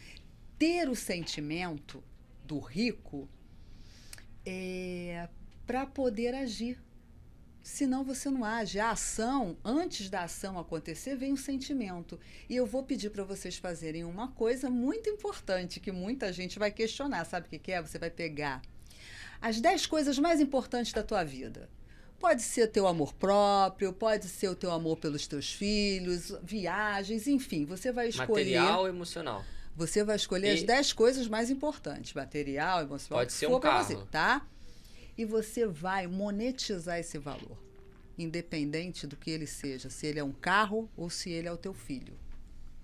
ter 0.58 0.90
o 0.90 0.96
sentimento 0.96 2.04
do 2.44 2.58
rico 2.58 3.30
é, 4.44 5.30
para 5.68 5.86
poder 5.86 6.34
agir. 6.34 6.82
Senão 7.62 8.04
você 8.04 8.30
não 8.30 8.44
age. 8.46 8.80
A 8.80 8.92
ação, 8.92 9.58
antes 9.64 10.10
da 10.10 10.24
ação 10.24 10.58
acontecer, 10.58 11.16
vem 11.16 11.34
o 11.34 11.38
sentimento. 11.38 12.20
E 12.50 12.56
eu 12.56 12.66
vou 12.66 12.84
pedir 12.84 13.10
para 13.10 13.24
vocês 13.24 13.58
fazerem 13.58 14.04
uma 14.04 14.30
coisa 14.30 14.70
muito 14.70 15.10
importante 15.10 15.80
que 15.80 15.92
muita 15.92 16.32
gente 16.34 16.58
vai 16.58 16.72
questionar. 16.72 17.26
Sabe 17.26 17.48
o 17.48 17.50
que, 17.50 17.60
que 17.60 17.72
é? 17.72 17.82
Você 17.82 18.00
vai 18.00 18.10
pegar 18.10 18.62
as 19.42 19.60
10 19.62 19.86
coisas 19.86 20.18
mais 20.18 20.40
importantes 20.40 20.94
da 20.94 21.04
tua 21.04 21.24
vida. 21.24 21.70
Pode 22.20 22.42
ser 22.42 22.68
teu 22.68 22.86
amor 22.88 23.14
próprio, 23.14 23.94
pode 23.94 24.28
ser 24.28 24.50
o 24.50 24.56
teu 24.56 24.72
amor 24.72 24.98
pelos 24.98 25.26
teus 25.26 25.54
filhos, 25.54 26.34
viagens, 26.44 27.28
enfim, 27.28 27.64
você 27.66 27.94
vai 27.94 28.10
escolher. 28.10 28.28
Material 28.58 28.82
ou 28.82 28.88
emocional? 28.90 29.46
Você 29.76 30.04
vai 30.04 30.18
escolher 30.18 30.48
E- 30.50 30.54
as 30.56 30.64
10 30.64 30.92
coisas 30.92 31.28
mais 31.30 31.50
importantes, 31.50 32.14
material, 32.14 32.82
emocional, 32.82 33.22
Pode 33.22 33.32
ser 33.32 33.48
um 33.48 33.58
carro. 33.62 33.86
você, 33.86 33.96
tá? 34.12 34.46
E 35.20 35.26
você 35.26 35.66
vai 35.68 36.08
monetizar 36.08 36.98
esse 36.98 37.18
valor, 37.18 37.58
independente 38.18 39.06
do 39.06 39.18
que 39.18 39.30
ele 39.30 39.46
seja, 39.46 39.90
se 39.90 40.08
ele 40.08 40.18
é 40.18 40.24
um 40.24 40.32
carro 40.32 40.90
ou 40.96 41.10
se 41.10 41.30
ele 41.30 41.46
é 41.46 41.52
o 41.52 41.58
teu 41.58 41.74
filho. 41.74 42.14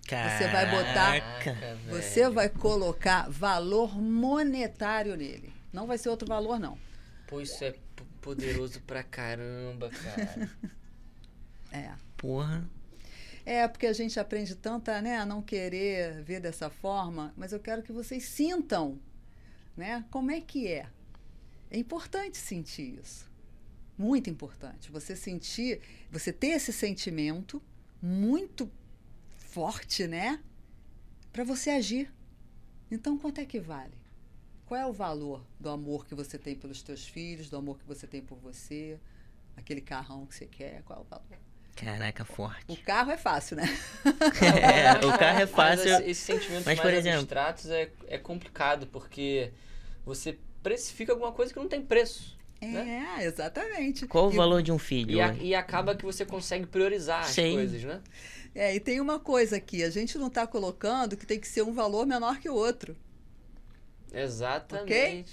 Você 0.02 0.48
vai 0.50 0.70
botar- 0.70 1.22
Caraca. 1.22 1.78
Você 1.90 2.20
velho. 2.24 2.34
vai 2.34 2.50
colocar 2.50 3.30
valor 3.30 3.96
monetário 3.98 5.16
nele. 5.16 5.54
Não 5.72 5.88
vai 5.88 5.98
ser 5.98 6.10
outro 6.10 6.28
valor, 6.28 6.60
não. 6.60 6.78
Pô, 7.26 7.40
isso 7.40 7.64
é 7.64 7.74
poderoso 8.20 8.82
pra 8.82 9.02
caramba, 9.02 9.90
cara. 9.90 10.52
É. 11.72 11.92
Porra. 12.18 12.70
É, 13.46 13.66
porque 13.68 13.88
a 13.88 13.94
gente 13.94 14.20
aprende 14.20 14.56
tanto 14.56 14.90
a, 14.90 15.02
né, 15.02 15.18
a 15.18 15.26
não 15.26 15.42
querer 15.42 16.22
ver 16.24 16.42
dessa 16.42 16.70
forma, 16.70 17.34
mas 17.38 17.54
eu 17.54 17.60
quero 17.62 17.82
que 17.82 17.92
vocês 17.94 18.24
sintam, 18.26 19.00
né? 19.76 20.04
Como 20.12 20.32
é 20.32 20.40
que 20.42 20.68
é? 20.68 20.88
É 21.76 21.78
importante 21.78 22.38
sentir 22.38 22.98
isso. 23.02 23.30
Muito 23.98 24.30
importante. 24.30 24.90
Você 24.92 25.14
sentir, 25.14 25.82
você 26.10 26.32
ter 26.32 26.48
esse 26.48 26.72
sentimento 26.72 27.62
muito 28.02 28.72
forte, 29.36 30.08
né? 30.08 30.40
Para 31.34 31.44
você 31.44 31.72
agir. 31.72 32.10
Então, 32.90 33.18
quanto 33.18 33.40
é 33.42 33.46
que 33.46 33.60
vale? 33.60 33.92
Qual 34.66 34.80
é 34.80 34.86
o 34.86 34.94
valor 34.94 35.46
do 35.60 35.70
amor 35.70 36.06
que 36.06 36.16
você 36.16 36.38
tem 36.38 36.56
pelos 36.56 36.82
teus 36.82 37.06
filhos, 37.06 37.50
do 37.50 37.58
amor 37.58 37.78
que 37.78 37.86
você 37.86 38.08
tem 38.08 38.22
por 38.22 38.38
você, 38.38 38.98
aquele 39.58 39.82
carrão 39.82 40.26
que 40.26 40.34
você 40.36 40.46
quer? 40.46 40.82
Qual 40.84 41.00
é 41.00 41.02
o 41.02 41.06
valor? 41.06 41.26
Caraca, 41.76 42.24
O 42.24 42.26
forte. 42.26 42.78
carro 42.84 43.12
é 43.12 43.18
fácil, 43.18 43.58
né? 43.58 43.64
É, 44.64 45.06
o 45.06 45.18
carro 45.18 45.40
é 45.40 45.46
Mas 45.46 45.50
fácil. 45.52 45.90
esse- 45.94 46.04
esses 46.10 46.24
sentimentos 46.24 46.66
Mas, 46.66 46.78
mais 46.78 46.80
por 46.80 46.94
exemplo- 46.94 47.20
abstratos 47.20 47.66
é, 47.70 47.92
é 48.08 48.18
complicado, 48.18 48.88
porque 48.88 49.52
você 50.06 50.40
precifica 50.70 51.12
alguma 51.14 51.32
coisa 51.32 51.54
que 51.54 51.60
não 51.60 51.68
tem 51.70 51.82
preço. 51.82 52.36
né? 52.60 53.16
É, 53.20 53.26
exatamente. 53.26 54.08
Qual 54.08 54.30
o 54.30 54.34
E- 54.34 54.36
valor 54.36 54.64
de 54.64 54.72
um 54.72 54.80
filho? 54.80 55.12
E, 55.12 55.22
a- 55.22 55.36
e 55.36 55.54
acaba 55.54 55.94
que 55.96 56.04
você 56.04 56.26
consegue 56.26 56.66
priorizar 56.66 57.20
as 57.22 57.28
Sim. 57.28 57.54
coisas, 57.54 57.84
né? 57.84 58.02
É, 58.56 58.74
e 58.76 58.80
tem 58.80 59.00
uma 59.00 59.20
coisa 59.20 59.58
aqui, 59.58 59.84
a 59.84 59.90
gente 59.92 60.18
não 60.18 60.28
está 60.28 60.48
colocando 60.48 61.16
que 61.16 61.26
tem 61.28 61.40
que 61.40 61.48
ser 61.48 61.62
um 61.62 61.74
valor 61.74 62.08
menor 62.08 62.40
que 62.40 62.50
o 62.50 62.56
outro. 62.56 62.96
Exatamente. 64.12 65.32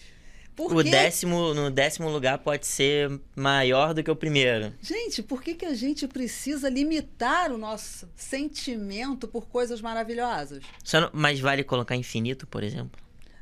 Por 0.54 0.70
O 0.76 0.82
quê? 0.84 0.90
décimo, 0.90 1.54
no 1.54 1.70
décimo 1.70 2.10
lugar 2.10 2.36
pode 2.38 2.66
ser 2.66 3.18
maior 3.34 3.94
do 3.94 4.02
que 4.02 4.10
o 4.10 4.16
primeiro. 4.16 4.74
Gente, 4.82 5.22
por 5.22 5.42
que, 5.42 5.54
que 5.54 5.64
a 5.64 5.72
gente 5.72 6.06
precisa 6.06 6.68
limitar 6.68 7.50
o 7.50 7.56
nosso 7.56 8.06
sentimento 8.14 9.26
por 9.26 9.46
coisas 9.48 9.80
maravilhosas? 9.80 10.62
Não- 10.92 11.08
mas 11.14 11.40
vale 11.40 11.64
colocar 11.64 11.96
infinito, 11.96 12.46
por 12.46 12.62
exemplo? 12.62 13.00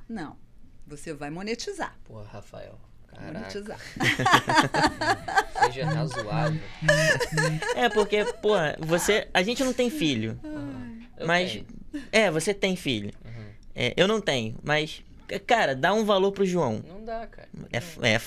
Não. 0.09 0.37
Você 0.91 1.15
vai 1.15 1.31
monetizar. 1.31 1.97
Porra, 2.05 2.25
Rafael. 2.25 2.77
Caraca, 3.07 3.33
Monetizar. 3.33 3.79
tá 5.95 6.07
zoado. 6.07 6.61
É, 7.77 7.89
porque, 7.89 8.25
pô, 8.25 8.55
você. 8.81 9.29
A 9.33 9.41
gente 9.41 9.63
não 9.63 9.73
tem 9.73 9.89
filho. 9.89 10.39
Eu 11.17 11.29
mas. 11.29 11.53
tenho. 11.53 11.67
É, 12.11 12.29
você 12.29 12.53
tem 12.53 12.75
filho. 12.75 13.13
Uhum. 13.25 13.47
É, 13.73 13.95
eu 13.97 14.09
não 14.09 14.21
tenho, 14.21 14.59
mas. 14.65 15.05
Cara, 15.47 15.77
dá 15.77 15.95
um 15.95 16.05
valor 16.05 16.33
pro 16.33 16.45
João. 16.45 16.83
Não 16.89 17.05
dá, 17.05 17.25
cara. 17.29 17.49
É, 17.73 17.79
é, 18.15 18.21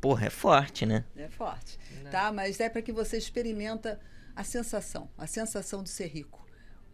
porra, 0.00 0.26
é 0.26 0.30
forte, 0.30 0.86
né? 0.86 1.04
É 1.16 1.28
forte. 1.28 1.80
Não. 2.00 2.12
Tá? 2.12 2.30
Mas 2.30 2.60
é 2.60 2.68
para 2.68 2.80
que 2.80 2.92
você 2.92 3.18
experimenta 3.18 3.98
a 4.36 4.44
sensação, 4.44 5.10
a 5.18 5.26
sensação 5.26 5.82
de 5.82 5.90
ser 5.90 6.06
rico. 6.06 6.46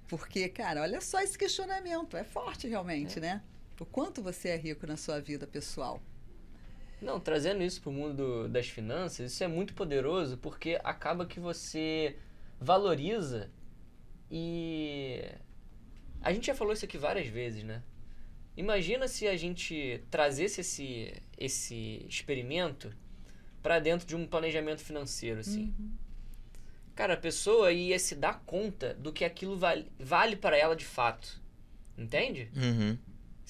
Porque, 0.09 0.49
cara, 0.49 0.81
olha 0.81 0.99
só 1.03 1.21
esse 1.21 1.37
questionamento. 1.37 2.17
É 2.17 2.25
forte 2.25 2.67
realmente, 2.67 3.21
né? 3.21 3.43
O 3.81 3.85
quanto 3.87 4.23
você 4.23 4.51
é 4.51 4.57
rico 4.57 4.87
na 4.87 4.97
sua 4.97 5.21
vida 5.21 5.47
pessoal. 5.47 6.01
Não, 7.03 7.19
trazendo 7.19 7.63
isso 7.63 7.81
pro 7.81 7.91
mundo 7.91 8.15
do- 8.15 8.49
das 8.49 8.69
finanças, 8.69 9.33
isso 9.33 9.43
é 9.43 9.49
muito 9.49 9.73
poderoso 9.75 10.37
porque 10.37 10.79
acaba 10.85 11.25
que 11.27 11.41
você 11.41 12.17
valoriza 12.61 13.51
e. 14.31 15.25
A 16.23 16.33
gente 16.33 16.47
já 16.49 16.55
falou 16.55 16.75
isso 16.75 16.85
aqui 16.85 16.99
várias 16.99 17.27
vezes, 17.27 17.65
né? 17.65 17.83
Imagina 18.57 19.09
se 19.09 19.27
a 19.27 19.37
gente 19.37 20.03
trazesse 20.11 20.61
esse, 20.61 21.15
esse 21.39 22.05
experimento 22.07 22.95
para 23.63 23.79
dentro 23.79 24.07
de 24.07 24.15
um 24.15 24.27
planejamento 24.27 24.83
financeiro, 24.83 25.41
assim. 25.41 25.73
Cara, 26.95 27.15
a 27.15 27.17
pessoa 27.17 27.73
ia 27.73 27.99
se 27.99 28.15
dar 28.15 28.43
conta 28.45 28.93
do 28.93 29.11
que 29.11 29.25
aquilo 29.25 29.57
vale, 29.57 29.91
vale 29.99 30.37
para 30.37 30.59
ela 30.59 30.77
de 30.77 30.85
fato. 30.85 31.41
Entende? 31.97 32.51
Uhum. 32.55 32.99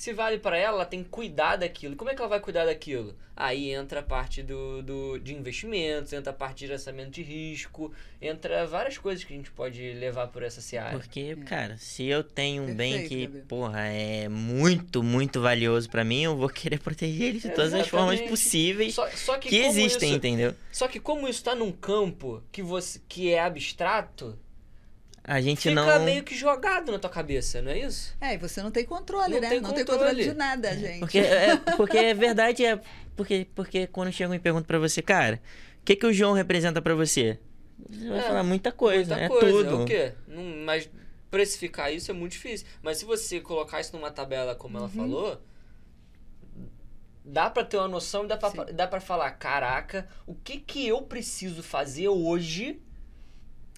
Se 0.01 0.14
vale 0.14 0.38
para 0.38 0.57
ela, 0.57 0.76
ela 0.76 0.86
tem 0.86 1.05
que 1.05 1.11
cuidar 1.11 1.57
daquilo. 1.57 1.92
E 1.92 1.96
como 1.98 2.09
é 2.09 2.14
que 2.14 2.22
ela 2.22 2.28
vai 2.30 2.40
cuidar 2.40 2.64
daquilo? 2.64 3.14
Aí 3.36 3.70
entra 3.70 4.01
a 4.01 4.03
parte 4.03 4.42
do, 4.42 4.82
do, 4.82 5.18
de 5.18 5.34
investimentos, 5.34 6.14
entra 6.14 6.30
a 6.30 6.34
parte 6.34 6.61
de 6.61 6.68
gerenciamento 6.68 7.11
de 7.11 7.22
risco, 7.22 7.92
entra 8.18 8.66
várias 8.66 8.96
coisas 8.96 9.22
que 9.22 9.34
a 9.34 9.36
gente 9.36 9.51
pode 9.51 9.92
levar 9.92 10.28
por 10.28 10.42
essa 10.42 10.62
seara. 10.62 10.98
Porque, 10.98 11.36
cara, 11.44 11.76
se 11.76 12.07
eu 12.07 12.24
tenho 12.24 12.62
um 12.62 12.74
bem 12.74 12.94
É. 12.94 12.98
Perfeito, 13.01 13.14
que, 13.14 13.26
Gabriel. 13.26 13.44
porra, 13.46 13.88
é 13.88 14.26
muito, 14.26 15.03
muito 15.03 15.38
valioso 15.38 15.90
pra 15.90 16.03
mim, 16.03 16.22
eu 16.22 16.34
vou 16.34 16.48
querer 16.48 16.78
proteger 16.78 17.28
ele 17.28 17.38
de 17.38 17.51
todas 17.51 17.74
as 17.74 17.86
formas 17.86 18.22
possíveis 18.22 18.94
Só, 18.94 19.07
só 19.11 19.36
que, 19.36 19.51
que 19.51 19.57
existem, 19.57 20.09
isso, 20.09 20.16
entendeu? 20.16 20.55
Só 20.72 20.88
que 20.88 20.98
como 20.98 21.28
isso 21.28 21.44
tá 21.44 21.55
num 21.55 21.72
campo 21.72 22.42
que, 22.51 22.62
você, 22.62 23.03
que 23.07 23.30
é 23.30 23.40
abstrato, 23.42 24.38
A 25.23 25.41
gente 25.41 25.61
fica 25.68 25.75
não. 25.75 26.05
meio 26.05 26.25
que 26.25 26.35
jogado 26.35 26.91
na 26.91 26.99
tua 26.99 27.11
cabeça, 27.11 27.61
não 27.62 27.71
é 27.71 27.79
isso? 27.81 28.16
É, 28.21 28.35
e 28.35 28.39
você 28.39 28.62
não 28.62 28.71
tem 28.71 28.85
controle, 28.85 29.35
Não 29.35 29.41
né? 29.41 29.49
tem 29.49 29.61
não 29.61 29.73
tem 29.73 29.85
controle 29.85 30.05
controle. 30.11 30.25
de 30.31 30.35
nada, 30.35 30.77
gente. 30.77 30.99
Porque 31.01 31.18
é, 31.18 31.57
porque 31.77 31.97
é 31.99 32.14
verdade, 32.14 32.64
é. 32.64 32.81
Porque, 33.14 33.47
porque 33.55 33.87
quando 33.87 34.11
chegam 34.12 34.35
e 34.35 34.39
perguntam 34.39 34.66
pra 34.66 34.79
você, 34.79 35.03
cara, 35.03 35.41
o 35.81 35.85
que, 35.85 35.95
que 35.95 36.07
o 36.07 36.12
João 36.12 36.33
representa 36.33 36.81
pra 36.81 36.95
você? 36.95 37.39
Você 37.89 38.09
vai 38.09 38.18
É, 38.18 38.23
falar 38.23 38.43
muita 38.43 38.73
coisa, 38.73 39.14
Muita 39.16 39.25
é 39.25 39.29
coisa, 39.41 39.64
tudo. 39.68 39.81
é 39.81 39.83
o 39.83 39.85
quê? 39.85 40.12
Não- 40.27 40.64
mas 40.64 40.89
precificar 41.31 41.93
isso 41.93 42.11
é 42.11 42.14
muito 42.14 42.33
difícil. 42.33 42.66
Mas 42.83 42.99
se 42.99 43.05
você 43.05 43.41
colocar 43.41 43.81
isso 43.81 43.95
numa 43.95 44.11
tabela 44.11 44.55
como 44.55 44.77
Uhum. 44.79 44.85
ela 44.85 44.89
falou, 44.93 45.43
dá 47.25 47.49
pra 47.51 47.64
ter 47.64 47.77
uma 47.77 47.89
noção 47.89 48.25
e 48.25 48.29
dá 48.29 48.37
pra, 48.37 48.51
Sim. 48.51 48.64
dá 48.75 48.87
pra 48.87 49.01
falar, 49.01 49.31
caraca, 49.33 50.09
o 50.27 50.35
que 50.35 50.59
que 50.59 50.87
eu 50.87 51.03
preciso 51.03 51.62
fazer 51.62 52.09
hoje 52.09 52.81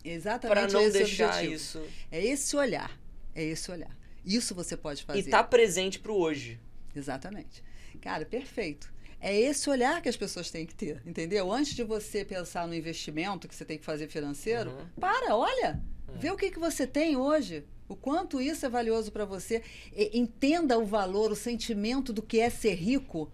Exatamente 0.04 0.72
não 0.72 0.80
esse 0.80 0.96
é 0.98 1.00
o 1.00 1.04
deixar 1.04 1.44
isso 1.44 1.82
É 2.10 2.24
esse 2.24 2.56
olhar. 2.56 2.98
É 3.34 3.42
esse 3.44 3.70
olhar. 3.70 3.96
Isso 4.24 4.54
você 4.54 4.76
pode 4.76 5.02
fazer. 5.04 5.20
e 5.20 5.24
tá 5.24 5.42
presente 5.42 5.98
pro 5.98 6.14
hoje. 6.14 6.60
Exatamente. 6.94 7.62
Cara, 8.00 8.24
perfeito. 8.24 8.92
É 9.20 9.38
esse 9.38 9.70
olhar 9.70 10.02
que 10.02 10.08
as 10.08 10.16
pessoas 10.16 10.50
têm 10.50 10.66
que 10.66 10.74
ter, 10.74 11.00
entendeu? 11.06 11.50
Antes 11.52 11.74
de 11.74 11.84
você 11.84 12.24
pensar 12.24 12.66
no 12.66 12.74
investimento 12.74 13.46
que 13.46 13.54
você 13.54 13.64
tem 13.64 13.78
que 13.78 13.84
fazer 13.84 14.08
financeiro, 14.08 14.70
Uhum. 14.70 14.86
para, 15.00 15.36
olha, 15.36 15.80
É. 16.08 16.18
vê 16.18 16.30
o 16.30 16.36
que, 16.36 16.50
que 16.50 16.58
você 16.58 16.86
tem 16.86 17.16
hoje, 17.16 17.64
o 17.88 17.94
quanto 17.94 18.40
isso 18.40 18.66
é 18.66 18.68
valioso 18.68 19.12
para 19.12 19.24
você. 19.24 19.62
E- 19.94 20.18
entenda 20.18 20.76
o 20.78 20.84
valor, 20.84 21.30
o 21.30 21.36
sentimento 21.36 22.12
do 22.12 22.20
que 22.20 22.40
é 22.40 22.50
ser 22.50 22.74
rico 22.74 23.32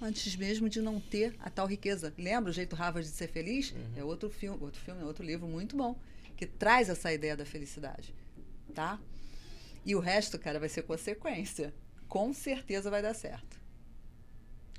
antes 0.00 0.34
mesmo 0.36 0.68
de 0.68 0.80
não 0.80 0.98
ter 1.00 1.34
a 1.40 1.50
tal 1.50 1.66
riqueza. 1.66 2.12
Lembra 2.16 2.50
o 2.50 2.52
jeito 2.52 2.74
Harvard 2.76 3.08
de 3.08 3.14
ser 3.14 3.28
feliz? 3.28 3.72
Uhum. 3.72 3.92
É 3.96 4.04
outro 4.04 4.30
filme, 4.30 4.58
outro 4.62 4.80
filme, 4.80 5.00
é 5.02 5.04
outro 5.04 5.24
livro 5.24 5.46
muito 5.46 5.76
bom 5.76 5.98
que 6.36 6.46
traz 6.46 6.88
essa 6.88 7.12
ideia 7.12 7.36
da 7.36 7.44
felicidade, 7.44 8.14
tá? 8.74 8.98
E 9.84 9.94
o 9.94 10.00
resto, 10.00 10.38
cara, 10.38 10.58
vai 10.58 10.68
ser 10.68 10.82
consequência. 10.82 11.74
Com 12.08 12.32
certeza 12.32 12.90
vai 12.90 13.02
dar 13.02 13.14
certo. 13.14 13.60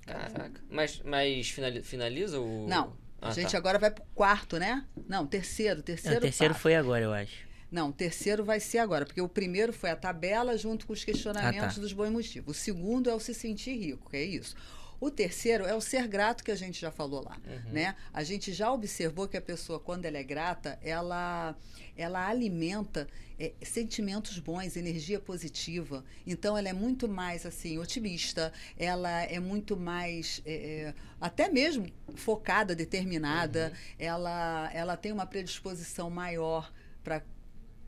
Caraca. 0.06 0.62
Mas, 0.70 1.02
mas 1.04 1.50
finali- 1.50 1.84
finaliza 1.84 2.40
o. 2.40 2.68
Não. 2.68 2.98
A 3.22 3.30
Ah, 3.30 3.32
gente 3.32 3.52
tá. 3.52 3.58
agora 3.58 3.78
vai 3.78 3.92
pro 3.92 4.04
quarto, 4.16 4.58
né? 4.58 4.86
Não, 5.08 5.28
terceiro, 5.28 5.84
terceiro. 5.84 6.16
Não, 6.16 6.20
o 6.20 6.22
terceiro 6.22 6.54
passo. 6.54 6.64
foi 6.64 6.76
agora, 6.76 7.04
eu 7.06 7.14
acho. 7.14 7.48
Não, 7.72 7.90
o 7.90 7.94
terceiro 7.94 8.44
vai 8.44 8.60
ser 8.60 8.80
agora, 8.80 9.06
porque 9.06 9.22
o 9.22 9.30
primeiro 9.30 9.72
foi 9.72 9.92
a 9.92 9.96
tabela 9.96 10.58
junto 10.58 10.86
com 10.88 10.92
os 10.94 11.04
questionamentos 11.04 11.64
Ah, 11.64 11.76
tá. 11.76 11.80
dos 11.82 11.94
bons 11.94 12.10
motivos. 12.10 12.58
O 12.58 12.60
segundo 12.60 13.10
é 13.10 13.14
o 13.14 13.20
se 13.20 13.34
sentir 13.34 13.78
rico, 13.78 14.10
que 14.10 14.18
é 14.18 14.24
isso. 14.24 14.56
O 15.02 15.10
terceiro 15.10 15.66
é 15.66 15.74
o 15.74 15.82
ser 15.82 16.08
grato 16.08 16.44
que 16.44 16.52
a 16.52 16.56
gente 16.56 16.80
já 16.80 16.92
falou 16.92 17.24
lá, 17.24 17.36
né? 17.74 17.96
A 18.14 18.24
gente 18.24 18.54
já 18.54 18.72
observou 18.72 19.28
que 19.28 19.36
a 19.36 19.42
pessoa 19.42 19.80
quando 19.80 20.06
ela 20.06 20.20
é 20.20 20.24
grata, 20.24 20.78
ela 20.80 21.58
ela 21.98 22.28
alimenta 22.28 23.08
é, 23.40 23.52
sentimentos 23.64 24.38
bons, 24.38 24.76
energia 24.78 25.20
positiva. 25.20 26.06
Então 26.26 26.56
ela 26.56 26.70
é 26.70 26.74
muito 26.74 27.08
mais 27.10 27.48
assim 27.48 27.80
otimista, 27.80 28.54
ela 28.78 29.24
é 29.24 29.40
muito 29.40 29.76
mais 29.76 30.40
é, 30.46 30.54
é, 30.54 30.96
até 31.20 31.50
mesmo 31.50 31.88
focada, 32.14 32.76
determinada. 32.76 33.74
Ela 33.98 34.70
ela 34.72 34.96
tem 34.96 35.12
uma 35.12 35.26
predisposição 35.26 36.12
maior 36.12 36.72
para 37.04 37.24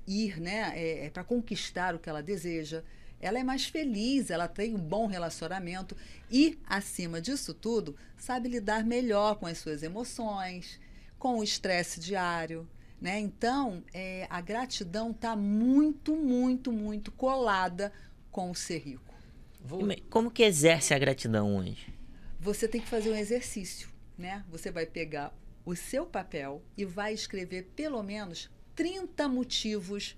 ir, 0.07 0.41
né, 0.41 0.74
é, 0.76 1.11
para 1.11 1.24
conquistar 1.24 1.93
o 1.93 1.99
que 1.99 2.09
ela 2.09 2.24
deseja. 2.24 2.84
Ela 3.24 3.39
é 3.39 3.43
mais 3.43 3.65
feliz, 3.65 4.30
ela 4.30 4.47
tem 4.49 4.76
um 4.76 4.80
bom 4.80 5.07
relacionamento 5.07 5.95
e, 6.30 6.59
acima 6.65 7.21
disso 7.21 7.53
tudo, 7.53 7.95
sabe 8.17 8.49
lidar 8.49 8.84
melhor 8.84 9.36
com 9.36 9.47
as 9.47 9.57
suas 9.59 9.82
emoções, 9.82 10.80
com 11.17 11.39
o 11.39 11.43
estresse 11.43 11.99
diário. 12.01 12.67
Né? 12.99 13.19
Então, 13.19 13.82
é, 13.93 14.28
a 14.30 14.41
gratidão 14.41 15.11
está 15.11 15.36
muito, 15.38 16.15
muito, 16.15 16.71
muito 16.71 17.11
colada 17.13 17.93
com 18.30 18.51
o 18.51 18.55
ser 18.55 18.80
rico. 18.80 19.13
Vou- 19.61 19.82
Como 20.09 20.30
que 20.30 20.43
exerce 20.43 20.93
a 20.93 20.99
gratidão 20.99 21.55
hoje? 21.55 21.93
Você 22.39 22.67
tem 22.67 22.82
que 22.82 22.88
fazer 22.89 23.09
um 23.11 23.15
exercício. 23.15 23.88
Né? 24.17 24.43
Você 24.49 24.69
vai 24.69 24.86
pegar 24.86 25.34
o 25.65 25.76
seu 25.76 26.05
papel 26.05 26.61
e 26.78 26.84
vai 26.84 27.13
escrever 27.13 27.71
pelo 27.76 28.03
menos 28.03 28.49
30 28.76 29.30
motivos 29.30 30.17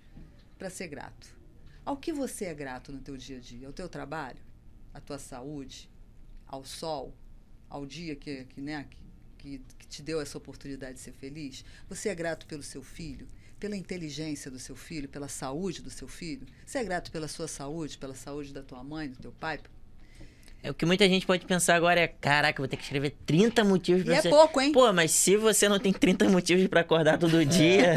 para 0.57 0.69
ser 0.71 0.87
grato. 0.87 1.34
Ao 1.85 1.95
que 1.95 2.11
você 2.11 2.45
é 2.45 2.53
grato 2.53 2.91
no 2.91 2.99
teu 2.99 3.15
dia 3.15 3.37
a 3.37 3.39
dia? 3.39 3.67
Ao 3.67 3.73
teu 3.73 3.87
trabalho? 3.87 4.39
À 4.91 4.99
tua 4.99 5.19
saúde? 5.19 5.87
Ao 6.47 6.65
sol? 6.65 7.13
Ao 7.69 7.85
dia 7.85 8.15
que, 8.15 8.45
que, 8.45 8.59
né, 8.59 8.87
que, 9.37 9.61
que, 9.77 9.87
te 9.87 10.01
deu 10.01 10.19
essa 10.19 10.35
oportunidade 10.35 10.95
de 10.95 10.99
ser 10.99 11.11
feliz? 11.11 11.63
Você 11.87 12.09
é 12.09 12.15
grato 12.15 12.47
pelo 12.47 12.63
seu 12.63 12.81
filho? 12.81 13.27
Pela 13.59 13.75
inteligência 13.75 14.49
do 14.49 14.57
seu 14.57 14.75
filho? 14.75 15.07
Pela 15.07 15.27
saúde 15.27 15.83
do 15.83 15.91
seu 15.91 16.07
filho? 16.07 16.47
Você 16.65 16.79
é 16.79 16.83
grato 16.83 17.11
pela 17.11 17.27
sua 17.27 17.47
saúde? 17.47 17.99
Pela 17.99 18.15
saúde 18.15 18.51
da 18.51 18.63
tua 18.63 18.83
mãe, 18.83 19.07
do 19.07 19.17
teu 19.17 19.31
pai? 19.31 19.59
É, 20.63 20.71
o 20.71 20.73
que 20.73 20.87
muita 20.87 21.07
gente 21.07 21.27
pode 21.27 21.45
pensar 21.45 21.75
agora 21.75 21.99
é, 21.99 22.07
caraca, 22.07 22.59
eu 22.59 22.63
vou 22.63 22.67
ter 22.67 22.77
que 22.77 22.83
escrever 22.83 23.15
30 23.27 23.63
motivos 23.63 24.01
E 24.01 24.05
pra 24.05 24.15
é 24.15 24.21
você... 24.23 24.29
pouco, 24.29 24.59
hein? 24.59 24.71
Pô, 24.71 24.91
mas 24.91 25.11
se 25.11 25.37
você 25.37 25.69
não 25.69 25.77
tem 25.77 25.93
30 25.93 26.29
motivos 26.29 26.65
pra 26.67 26.81
acordar 26.81 27.19
todo 27.19 27.37
dia... 27.45 27.95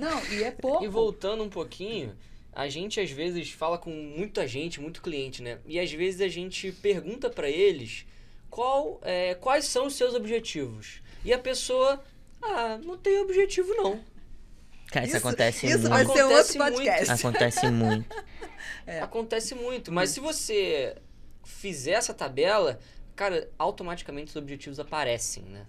Não, 0.00 0.24
e 0.32 0.44
é 0.44 0.52
pouco. 0.62 0.84
E 0.84 0.88
voltando 0.88 1.42
um 1.42 1.48
pouquinho, 1.48 2.14
a 2.58 2.68
gente 2.68 2.98
às 3.00 3.08
vezes 3.10 3.50
fala 3.52 3.78
com 3.78 3.90
muita 3.90 4.44
gente, 4.48 4.80
muito 4.80 5.00
cliente, 5.00 5.40
né? 5.42 5.60
E 5.64 5.78
às 5.78 5.92
vezes 5.92 6.20
a 6.20 6.26
gente 6.26 6.72
pergunta 6.72 7.30
pra 7.30 7.48
eles 7.48 8.04
qual, 8.50 9.00
é, 9.04 9.34
quais 9.36 9.64
são 9.66 9.86
os 9.86 9.94
seus 9.94 10.12
objetivos. 10.12 11.00
E 11.24 11.32
a 11.32 11.38
pessoa, 11.38 12.02
ah, 12.42 12.76
não 12.84 12.98
tem 12.98 13.20
objetivo 13.20 13.72
não. 13.74 14.00
Cara, 14.90 15.06
isso, 15.06 15.16
Isso- 15.16 15.26
acontece 15.28 15.66
isso 15.66 15.78
muito. 15.78 15.88
vai 15.90 16.04
ser 16.04 16.10
outro 16.24 16.24
Acontece 16.26 16.58
muito. 16.58 16.72
podcast. 16.74 17.12
Acontece 17.12 17.70
muito. 17.70 18.16
É. 18.86 19.00
Acontece 19.00 19.54
muito. 19.54 19.92
Mas 19.92 20.10
se 20.10 20.18
você 20.20 20.96
fizer 21.44 21.92
essa 21.92 22.14
tabela, 22.14 22.80
cara, 23.14 23.48
automaticamente 23.58 24.30
os 24.30 24.36
objetivos 24.36 24.80
aparecem, 24.80 25.42
né? 25.44 25.66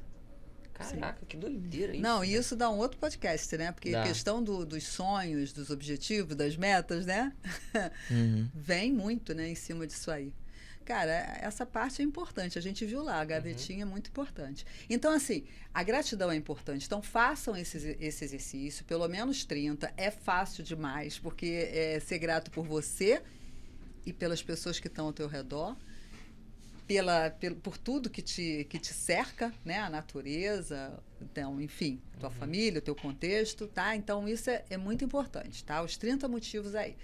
Caraca, 0.80 1.25
que 1.25 1.36
doideira 1.38 1.93
isso. 1.93 2.01
Não, 2.01 2.21
né? 2.21 2.27
e 2.27 2.34
isso 2.36 2.55
dá 2.55 2.69
um 2.69 2.77
outro 2.77 2.97
podcast, 2.97 3.55
né? 3.57 3.71
Porque 3.71 3.91
Dá. 3.91 4.03
a 4.03 4.07
questão 4.07 4.41
do- 4.43 4.65
dos 4.65 4.84
sonhos, 4.86 5.51
dos 5.53 5.69
objetivos, 5.69 6.36
das 6.36 6.55
metas, 6.55 7.05
né? 7.05 7.34
Uhum. 8.09 8.49
Vem 8.53 8.91
muito, 8.91 9.34
né, 9.34 9.47
em 9.49 9.55
cima 9.55 9.86
disso 9.86 10.09
aí. 10.09 10.34
Cara, 10.86 11.11
essa 11.39 11.65
parte 11.67 12.01
é 12.01 12.05
importante. 12.05 12.57
A 12.57 12.61
gente 12.61 12.84
viu 12.84 13.03
lá, 13.03 13.21
a 13.21 13.25
gavetinha 13.25 13.84
é 13.84 13.86
muito 13.86 14.09
importante. 14.09 14.65
Então, 14.89 15.13
assim, 15.13 15.43
a 15.71 15.84
gratidão 15.84 16.32
é 16.32 16.36
importante. 16.36 16.86
Então, 16.88 16.99
façam 16.99 17.55
esse, 17.55 17.95
esse 17.99 18.25
exercício, 18.25 18.84
pelo 18.86 19.07
menos 19.07 19.45
30. 19.45 19.93
É 19.95 20.09
fácil 20.09 20.63
demais, 20.63 21.19
porque 21.19 21.69
é 21.71 21.99
ser 21.99 22.17
grato 22.17 22.49
por 22.49 22.65
você 22.65 23.21
e 24.03 24.11
pelas 24.11 24.41
pessoas 24.41 24.80
que 24.80 24.88
estão 24.88 25.05
ao 25.05 25.13
teu 25.13 25.27
redor 25.27 25.77
pela, 26.89 27.29
pelo, 27.29 27.55
por 27.57 27.77
tudo 27.77 28.09
que 28.09 28.19
te, 28.19 28.65
que 28.67 28.79
te 28.79 28.95
cerca, 28.95 29.53
né? 29.63 29.77
A 29.77 29.91
natureza, 29.91 30.99
então, 31.21 31.61
enfim, 31.61 32.01
tua 32.19 32.31
família, 32.31 32.79
o 32.79 32.81
teu 32.81 32.95
contexto, 32.95 33.67
tá? 33.67 33.95
Então, 33.95 34.27
isso 34.27 34.49
é, 34.49 34.65
é 34.71 34.75
muito 34.75 35.05
importante, 35.05 35.63
tá? 35.63 35.83
Os 35.83 35.95
30 35.97 36.27
motivos 36.27 36.73
aí. 36.73 36.97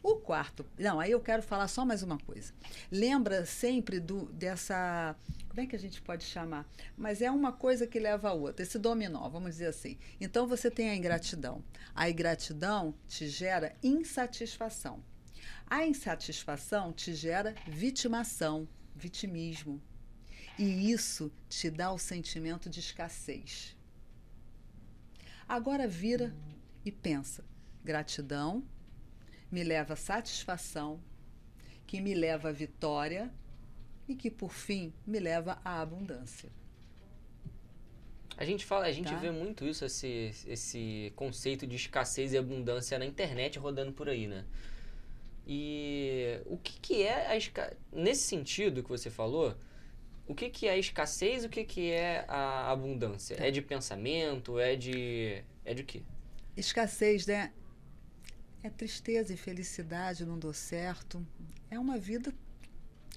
O 0.00 0.14
quarto, 0.14 0.64
não, 0.78 1.00
aí 1.00 1.10
eu 1.10 1.18
quero 1.18 1.42
falar 1.42 1.66
só 1.66 1.84
mais 1.84 2.04
uma 2.04 2.18
coisa. 2.18 2.52
Lembra 2.88 3.44
sempre 3.44 3.98
do 3.98 4.26
dessa, 4.26 5.16
como 5.48 5.60
é 5.60 5.66
que 5.66 5.74
a 5.74 5.78
gente 5.78 6.00
pode 6.00 6.22
chamar? 6.22 6.64
Mas 6.96 7.20
é 7.20 7.28
uma 7.28 7.52
coisa 7.52 7.84
que 7.84 7.98
leva 7.98 8.28
a 8.28 8.32
outra, 8.32 8.62
esse 8.62 8.78
dominó, 8.78 9.28
vamos 9.28 9.50
dizer 9.50 9.66
assim. 9.66 9.98
Então 10.20 10.46
você 10.46 10.70
tem 10.70 10.88
a 10.88 10.94
ingratidão. 10.94 11.64
A 11.96 12.08
ingratidão 12.08 12.94
te 13.08 13.26
gera 13.26 13.74
insatisfação. 13.82 15.02
A 15.66 15.84
insatisfação 15.84 16.92
te 16.92 17.12
gera 17.12 17.54
vitimação, 17.66 18.68
vitimismo. 19.02 19.82
E 20.58 20.90
isso 20.92 21.32
te 21.48 21.68
dá 21.70 21.90
o 21.92 21.98
sentimento 21.98 22.70
de 22.70 22.78
escassez. 22.80 23.76
Agora 25.48 25.88
vira 25.88 26.34
e 26.84 26.92
pensa: 26.92 27.44
gratidão 27.84 28.64
me 29.50 29.62
leva 29.64 29.94
a 29.94 29.96
satisfação, 29.96 31.00
que 31.86 32.00
me 32.00 32.14
leva 32.14 32.48
à 32.50 32.52
vitória 32.52 33.30
e 34.08 34.14
que, 34.14 34.30
por 34.30 34.52
fim, 34.52 34.92
me 35.06 35.18
leva 35.18 35.60
à 35.64 35.80
abundância. 35.80 36.50
A 38.36 38.44
gente 38.44 38.64
fala, 38.64 38.86
a 38.86 38.92
gente 38.92 39.10
Tá. 39.10 39.16
vê 39.18 39.30
muito 39.30 39.64
isso, 39.66 39.84
esse, 39.84 40.32
esse 40.46 41.12
conceito 41.16 41.66
de 41.66 41.76
escassez 41.76 42.32
e 42.32 42.38
abundância 42.38 42.98
na 42.98 43.04
internet 43.04 43.58
rodando 43.58 43.92
por 43.92 44.08
aí, 44.08 44.26
né? 44.26 44.44
E 45.46 46.40
o 46.46 46.56
que, 46.56 46.78
que 46.80 47.02
é 47.02 47.26
a 47.26 47.36
escassez? 47.36 47.76
Nesse 47.92 48.22
sentido 48.22 48.82
que 48.82 48.88
você 48.88 49.10
falou, 49.10 49.56
o 50.26 50.34
que, 50.34 50.48
que 50.48 50.66
é 50.66 50.72
a 50.72 50.78
escassez 50.78 51.44
e 51.44 51.46
o 51.46 51.50
que, 51.50 51.64
que 51.64 51.90
é 51.90 52.24
a 52.28 52.70
abundância? 52.70 53.36
É 53.38 53.50
de 53.50 53.60
pensamento? 53.60 54.58
É 54.58 54.76
de. 54.76 55.42
É 55.64 55.74
de 55.74 55.82
quê? 55.82 56.02
Escassez, 56.56 57.26
né? 57.26 57.52
É 58.62 58.70
tristeza, 58.70 59.32
infelicidade, 59.32 60.24
não 60.24 60.38
deu 60.38 60.52
certo. 60.52 61.26
É 61.70 61.78
uma 61.78 61.98
vida 61.98 62.32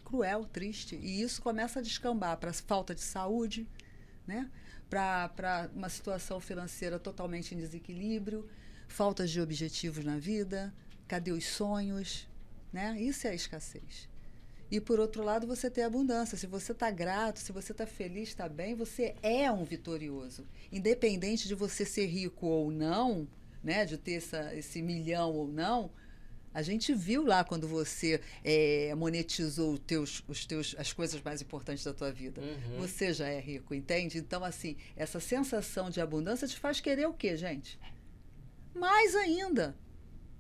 cruel, 0.04 0.46
triste. 0.46 0.96
E 0.96 1.22
isso 1.22 1.42
começa 1.42 1.80
a 1.80 1.82
descambar 1.82 2.38
para 2.38 2.52
falta 2.54 2.96
de 2.96 3.02
saúde, 3.02 3.68
né? 4.26 4.50
para 4.90 5.70
uma 5.74 5.90
situação 5.90 6.40
financeira 6.40 7.00
totalmente 7.00 7.54
em 7.54 7.58
desequilíbrio, 7.58 8.48
faltas 8.88 9.32
de 9.32 9.42
objetivos 9.42 10.06
na 10.06 10.18
vida, 10.18 10.74
cadê 11.08 11.32
os 11.32 11.46
sonhos? 11.46 12.28
Né? 12.72 13.00
Isso 13.00 13.28
é 13.28 13.32
a 13.32 13.36
escassez. 13.36 14.10
E 14.70 14.82
por 14.82 15.00
outro 15.00 15.24
lado, 15.24 15.46
você 15.46 15.70
tem 15.70 15.84
abundância. 15.84 16.38
Se 16.38 16.48
você 16.48 16.72
está 16.72 16.90
grato, 16.90 17.40
se 17.40 17.52
você 17.52 17.72
está 17.72 17.86
feliz, 17.86 18.30
está 18.30 18.50
bem, 18.50 18.76
você 18.76 19.16
é 19.22 19.52
um 19.52 19.64
vitorioso. 19.64 20.46
Independente 20.72 21.48
de 21.48 21.56
você 21.56 21.86
ser 21.86 22.08
rico 22.08 22.48
ou 22.48 22.72
não, 22.72 23.28
né, 23.64 23.86
de 23.86 23.98
ter 23.98 24.14
essa, 24.14 24.56
esse 24.56 24.82
milhão 24.82 25.32
ou 25.32 25.48
não, 25.48 25.92
a 26.54 26.62
gente 26.62 26.94
viu 26.94 27.24
lá 27.26 27.44
quando 27.44 27.68
você 27.68 28.22
é, 28.44 28.96
monetizou 28.96 29.78
teus, 29.78 30.24
os 30.28 30.46
teus, 30.46 30.74
as 30.78 30.94
coisas 30.94 31.22
mais 31.22 31.42
importantes 31.42 31.84
da 31.84 31.94
tua 31.94 32.12
vida. 32.12 32.42
Uhum. 32.42 32.78
Você 32.80 33.14
já 33.14 33.28
é 33.28 33.40
rico, 33.40 33.74
entende? 33.74 34.18
Então, 34.18 34.44
assim, 34.44 34.78
essa 34.96 35.20
sensação 35.20 35.90
de 35.90 36.00
abundância 36.00 36.48
te 36.48 36.58
faz 36.58 36.80
querer 36.80 37.08
o 37.08 37.14
quê, 37.14 37.36
gente? 37.36 37.78
Mais 38.74 39.16
ainda. 39.16 39.76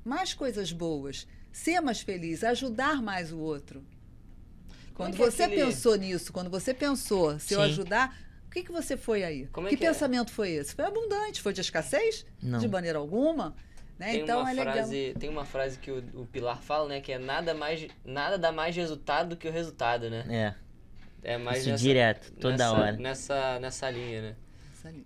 Mais 0.05 0.33
coisas 0.33 0.71
boas. 0.71 1.27
Ser 1.51 1.81
mais 1.81 2.01
feliz, 2.01 2.43
ajudar 2.43 3.01
mais 3.01 3.31
o 3.33 3.39
outro. 3.39 3.83
É 4.69 4.73
Quando 4.93 5.15
que 5.15 5.21
é 5.23 5.25
você 5.31 5.43
aquele- 5.43 5.65
pensou 5.65 5.95
nisso, 5.95 6.31
quando 6.31 6.49
você 6.49 6.73
pensou, 6.73 7.39
se 7.39 7.53
eu 7.53 7.59
Sim. 7.59 7.65
ajudar, 7.65 8.17
o 8.47 8.49
que, 8.51 8.63
que 8.63 8.71
você 8.71 8.95
foi 8.95 9.23
aí? 9.23 9.47
Como 9.47 9.67
é 9.67 9.69
que, 9.71 9.77
que 9.77 9.85
é? 9.85 9.89
pensamento 9.89 10.31
foi 10.31 10.51
esse? 10.51 10.75
Foi 10.75 10.85
abundante? 10.85 11.41
Foi 11.41 11.51
de 11.51 11.61
escassez? 11.61 12.25
Não. 12.41 12.59
De 12.59 12.67
maneira 12.67 12.99
alguma? 12.99 13.55
Né? 13.97 14.11
Tem, 14.11 14.21
então 14.21 14.41
uma 14.41 14.51
é 14.51 14.53
legal. 14.53 14.73
frase, 14.73 15.15
tem 15.19 15.29
uma 15.29 15.45
frase 15.45 15.79
que 15.79 15.89
o, 15.89 16.21
o 16.21 16.25
Pilar 16.27 16.61
fala, 16.61 16.87
né? 16.89 17.01
Que 17.01 17.13
é 17.13 17.17
nada, 17.17 17.53
mais, 17.53 17.87
nada 18.05 18.37
dá 18.37 18.51
mais 18.51 18.75
resultado 18.75 19.29
do 19.29 19.37
que 19.37 19.47
o 19.47 19.51
resultado, 19.51 20.09
né? 20.09 20.55
É, 21.23 21.33
É 21.33 21.37
mais 21.37 21.59
isso 21.61 21.69
nessa, 21.71 21.83
direto, 21.83 22.31
toda 22.33 22.51
nessa, 22.57 22.71
hora. 22.73 22.91
Nessa, 22.97 23.59
nessa 23.59 23.89
linha, 23.89 24.21
né? 24.21 24.35
Essa 24.77 24.91
linha. 24.91 25.05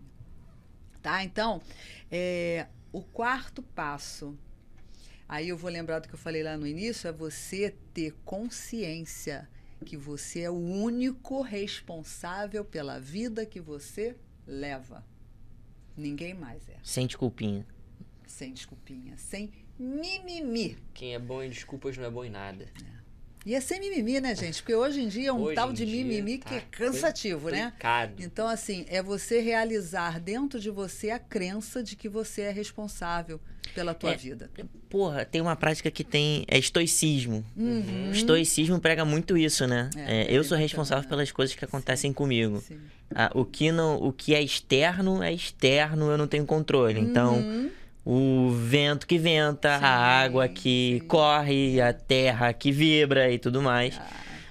Tá? 1.03 1.23
Então, 1.23 1.61
é, 2.11 2.65
o 2.91 3.01
quarto 3.03 3.61
passo, 3.61 4.35
aí 5.29 5.47
eu 5.49 5.57
vou 5.57 5.71
lembrar 5.71 5.99
do 5.99 6.09
que 6.09 6.15
eu 6.15 6.19
falei 6.19 6.43
lá 6.43 6.57
no 6.57 6.67
início, 6.67 7.07
é 7.07 7.11
você 7.13 7.73
ter 7.93 8.13
consciência 8.25 9.47
que 9.85 9.95
você 9.95 10.41
é 10.41 10.49
o 10.49 10.57
único 10.57 11.41
responsável 11.41 12.65
pela 12.65 12.99
vida 12.99 13.45
que 13.45 13.61
você 13.61 14.17
leva. 14.45 15.05
Ninguém 15.95 16.33
mais 16.33 16.67
é. 16.67 16.77
Sente 16.83 17.17
culpinha. 17.17 17.65
Sem 18.25 18.53
desculpinha, 18.53 19.17
sem 19.17 19.51
mimimi. 19.77 20.77
Quem 20.93 21.13
é 21.13 21.19
bom 21.19 21.41
em 21.41 21.49
desculpas 21.49 21.97
não 21.97 22.05
é 22.05 22.11
bom 22.11 22.25
em 22.25 22.29
nada. 22.29 22.67
E 23.49 23.55
é 23.55 23.59
sem 23.59 23.79
mimimi, 23.79 24.21
né, 24.21 24.35
gente? 24.35 24.61
Porque 24.61 24.75
hoje 24.75 25.01
em 25.01 25.07
dia 25.07 25.29
é 25.29 25.33
um 25.33 25.41
Hoje 25.41 25.55
tal 25.55 25.73
de 25.73 25.83
mimimi 25.83 26.37
tá 26.37 26.49
que 26.49 26.55
é 26.55 26.61
cansativo, 26.69 27.49
né? 27.49 27.63
complicado. 27.71 28.13
Então, 28.19 28.47
assim, 28.47 28.85
é 28.87 29.01
você 29.01 29.39
realizar 29.41 30.19
dentro 30.19 30.59
de 30.59 30.69
você 30.69 31.09
a 31.09 31.17
crença 31.17 31.81
de 31.81 31.95
que 31.95 32.07
você 32.07 32.43
é 32.43 32.51
responsável 32.51 33.41
pela 33.73 33.95
tua 33.95 34.11
É. 34.11 34.15
vida. 34.15 34.51
Porra, 34.87 35.25
tem 35.25 35.41
uma 35.41 35.55
prática 35.55 35.89
que 35.89 36.03
tem. 36.03 36.45
É 36.47 36.59
estoicismo. 36.59 37.43
Uhum. 37.57 38.11
Estoicismo 38.11 38.79
prega 38.79 39.03
muito 39.03 39.35
isso, 39.35 39.65
né? 39.65 39.89
É, 39.97 40.25
É, 40.25 40.31
eu 40.31 40.43
sou 40.43 40.55
responsável 40.55 41.01
né? 41.05 41.09
pelas 41.09 41.31
coisas 41.31 41.55
que 41.55 41.65
acontecem 41.65 42.13
comigo. 42.13 42.61
Sim. 42.61 42.77
Ah, 43.15 43.31
o, 43.33 43.43
que 43.43 43.71
não, 43.71 43.95
o 43.95 44.13
que 44.13 44.35
é 44.35 44.43
externo 44.43 45.23
é 45.23 45.33
externo, 45.33 46.11
eu 46.11 46.19
não 46.19 46.27
tenho 46.27 46.45
controle. 46.45 46.99
Então, 46.99 47.37
Uhum. 47.37 47.71
O 48.05 48.49
vento 48.51 49.05
que 49.05 49.17
venta, 49.17 49.77
Sim, 49.77 49.83
a 49.85 49.89
água 49.89 50.47
que 50.47 50.99
sim. 51.01 51.07
corre, 51.07 51.79
a 51.81 51.93
terra 51.93 52.51
que 52.53 52.71
vibra 52.71 53.31
e 53.31 53.37
tudo 53.39 53.61
mais. 53.61 53.99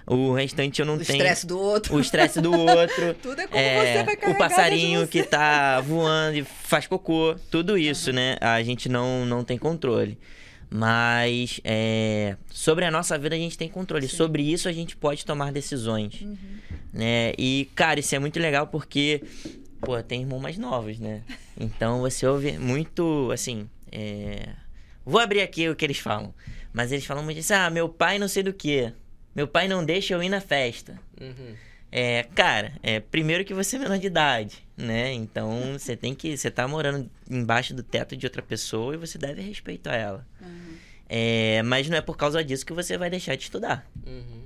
O 0.07 0.33
restante 0.33 0.81
eu 0.81 0.87
não 0.87 0.95
O 0.95 0.99
tenho. 0.99 1.17
estresse 1.19 1.47
do 1.47 1.59
outro. 1.59 1.95
O 1.97 2.01
estresse 2.01 2.41
do 2.41 2.51
outro. 2.51 3.13
Tudo 3.21 3.43
é 3.43 3.47
como 3.47 3.59
É, 3.61 3.77
você 3.99 4.05
vai 4.05 4.17
carregar 4.17 4.31
o 4.31 4.39
passarinho 4.39 5.07
que 5.07 5.23
tá 5.23 5.81
voando 5.85 6.39
e 6.39 6.45
faz 6.45 6.87
cocô, 6.87 7.37
tudo 7.51 7.77
isso, 7.77 8.11
né? 8.11 8.37
A 8.41 8.63
gente 8.63 8.89
não, 8.89 9.27
não 9.27 9.45
tem 9.45 9.59
controle. 9.59 10.17
Mas 10.71 11.61
é, 11.65 12.37
sobre 12.51 12.85
a 12.87 12.91
nossa 12.91 13.19
vida 13.19 13.35
a 13.35 13.39
gente 13.39 13.59
tem 13.59 13.69
controle. 13.69 14.09
Sobre 14.09 14.43
isso 14.51 14.67
a 14.67 14.73
gente 14.73 14.97
pode 14.97 15.27
tomar 15.27 15.53
decisões. 15.53 16.23
Uhum. 16.23 16.37
Né? 16.93 17.33
E, 17.37 17.69
cara, 17.75 18.01
isso 18.01 18.15
é 18.15 18.19
muito 18.19 18.39
legal 18.41 18.67
porque, 18.67 19.23
pô, 19.81 20.03
tem 20.03 20.23
irmãos 20.23 20.41
mais 20.41 20.59
novos, 20.59 20.99
né? 20.99 21.23
Então 21.61 22.01
você 22.01 22.25
ouve 22.27 22.57
muito, 22.59 23.31
assim. 23.33 23.69
é, 23.91 24.51
Vou 25.05 25.21
abrir 25.21 25.41
aqui 25.41 25.69
o 25.69 25.75
que 25.75 25.85
eles 25.85 25.99
falam. 25.99 26.33
Mas 26.73 26.93
eles 26.93 27.05
falam 27.05 27.25
muito 27.25 27.41
assim: 27.41 27.53
ah, 27.55 27.69
meu 27.71 27.89
pai 27.89 28.19
não 28.19 28.29
sei 28.29 28.43
do 28.43 28.53
que. 28.53 28.93
Meu 29.35 29.49
pai 29.49 29.67
não 29.67 29.85
deixa 29.85 30.15
eu 30.15 30.23
ir 30.23 30.29
na 30.29 30.41
festa. 30.41 31.01
Uhum. 31.21 31.55
É, 31.91 32.23
cara, 32.35 32.75
é, 32.83 33.01
primeiro 33.01 33.45
que 33.45 33.55
você 33.55 33.77
é 33.77 33.79
menor 33.79 33.99
de 33.99 34.07
idade, 34.07 34.59
né? 34.77 35.13
Então 35.13 35.73
você 35.79 35.97
tem 35.97 36.15
que. 36.15 36.37
Você 36.37 36.51
tá 36.51 36.69
morando 36.69 37.11
embaixo 37.29 37.75
do 37.75 37.83
teto 37.83 38.17
de 38.17 38.27
outra 38.27 38.43
pessoa 38.43 38.95
e 38.95 38.99
você 38.99 39.17
deve 39.19 39.41
respeito 39.43 39.89
a 39.89 39.95
ela. 39.97 40.27
Uhum. 40.41 40.77
É, 41.09 41.63
mas 41.63 41.89
não 41.89 41.97
é 41.97 42.01
por 42.03 42.17
causa 42.17 42.45
disso 42.45 42.65
que 42.67 42.73
você 42.75 42.97
vai 42.99 43.09
deixar 43.11 43.35
de 43.35 43.43
estudar, 43.45 43.85
Uhum. 44.07 44.43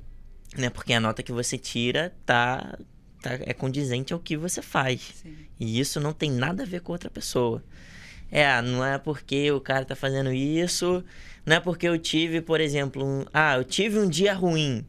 né? 0.56 0.70
Porque 0.70 0.92
a 0.94 1.00
nota 1.00 1.22
que 1.22 1.32
você 1.32 1.58
tira 1.58 2.14
tá, 2.24 2.78
tá 3.22 3.38
é 3.40 3.52
condizente 3.52 4.12
ao 4.12 4.18
que 4.18 4.36
você 4.36 4.60
faz. 4.60 5.14
Sim. 5.22 5.36
E 5.58 5.78
isso 5.78 6.00
não 6.00 6.12
tem 6.12 6.30
nada 6.30 6.64
a 6.64 6.66
ver 6.66 6.80
com 6.80 6.92
outra 6.92 7.08
pessoa. 7.08 7.62
É, 8.30 8.60
não 8.62 8.84
é 8.84 8.98
porque 8.98 9.50
o 9.52 9.60
cara 9.60 9.84
tá 9.84 9.94
fazendo 9.94 10.32
isso, 10.32 11.04
não 11.44 11.56
é 11.56 11.60
porque 11.60 11.86
eu 11.86 11.98
tive, 11.98 12.40
por 12.40 12.60
exemplo, 12.60 13.04
um, 13.04 13.26
ah, 13.32 13.56
eu 13.56 13.64
tive 13.64 13.98
um 13.98 14.08
dia 14.08 14.32
ruim 14.32 14.86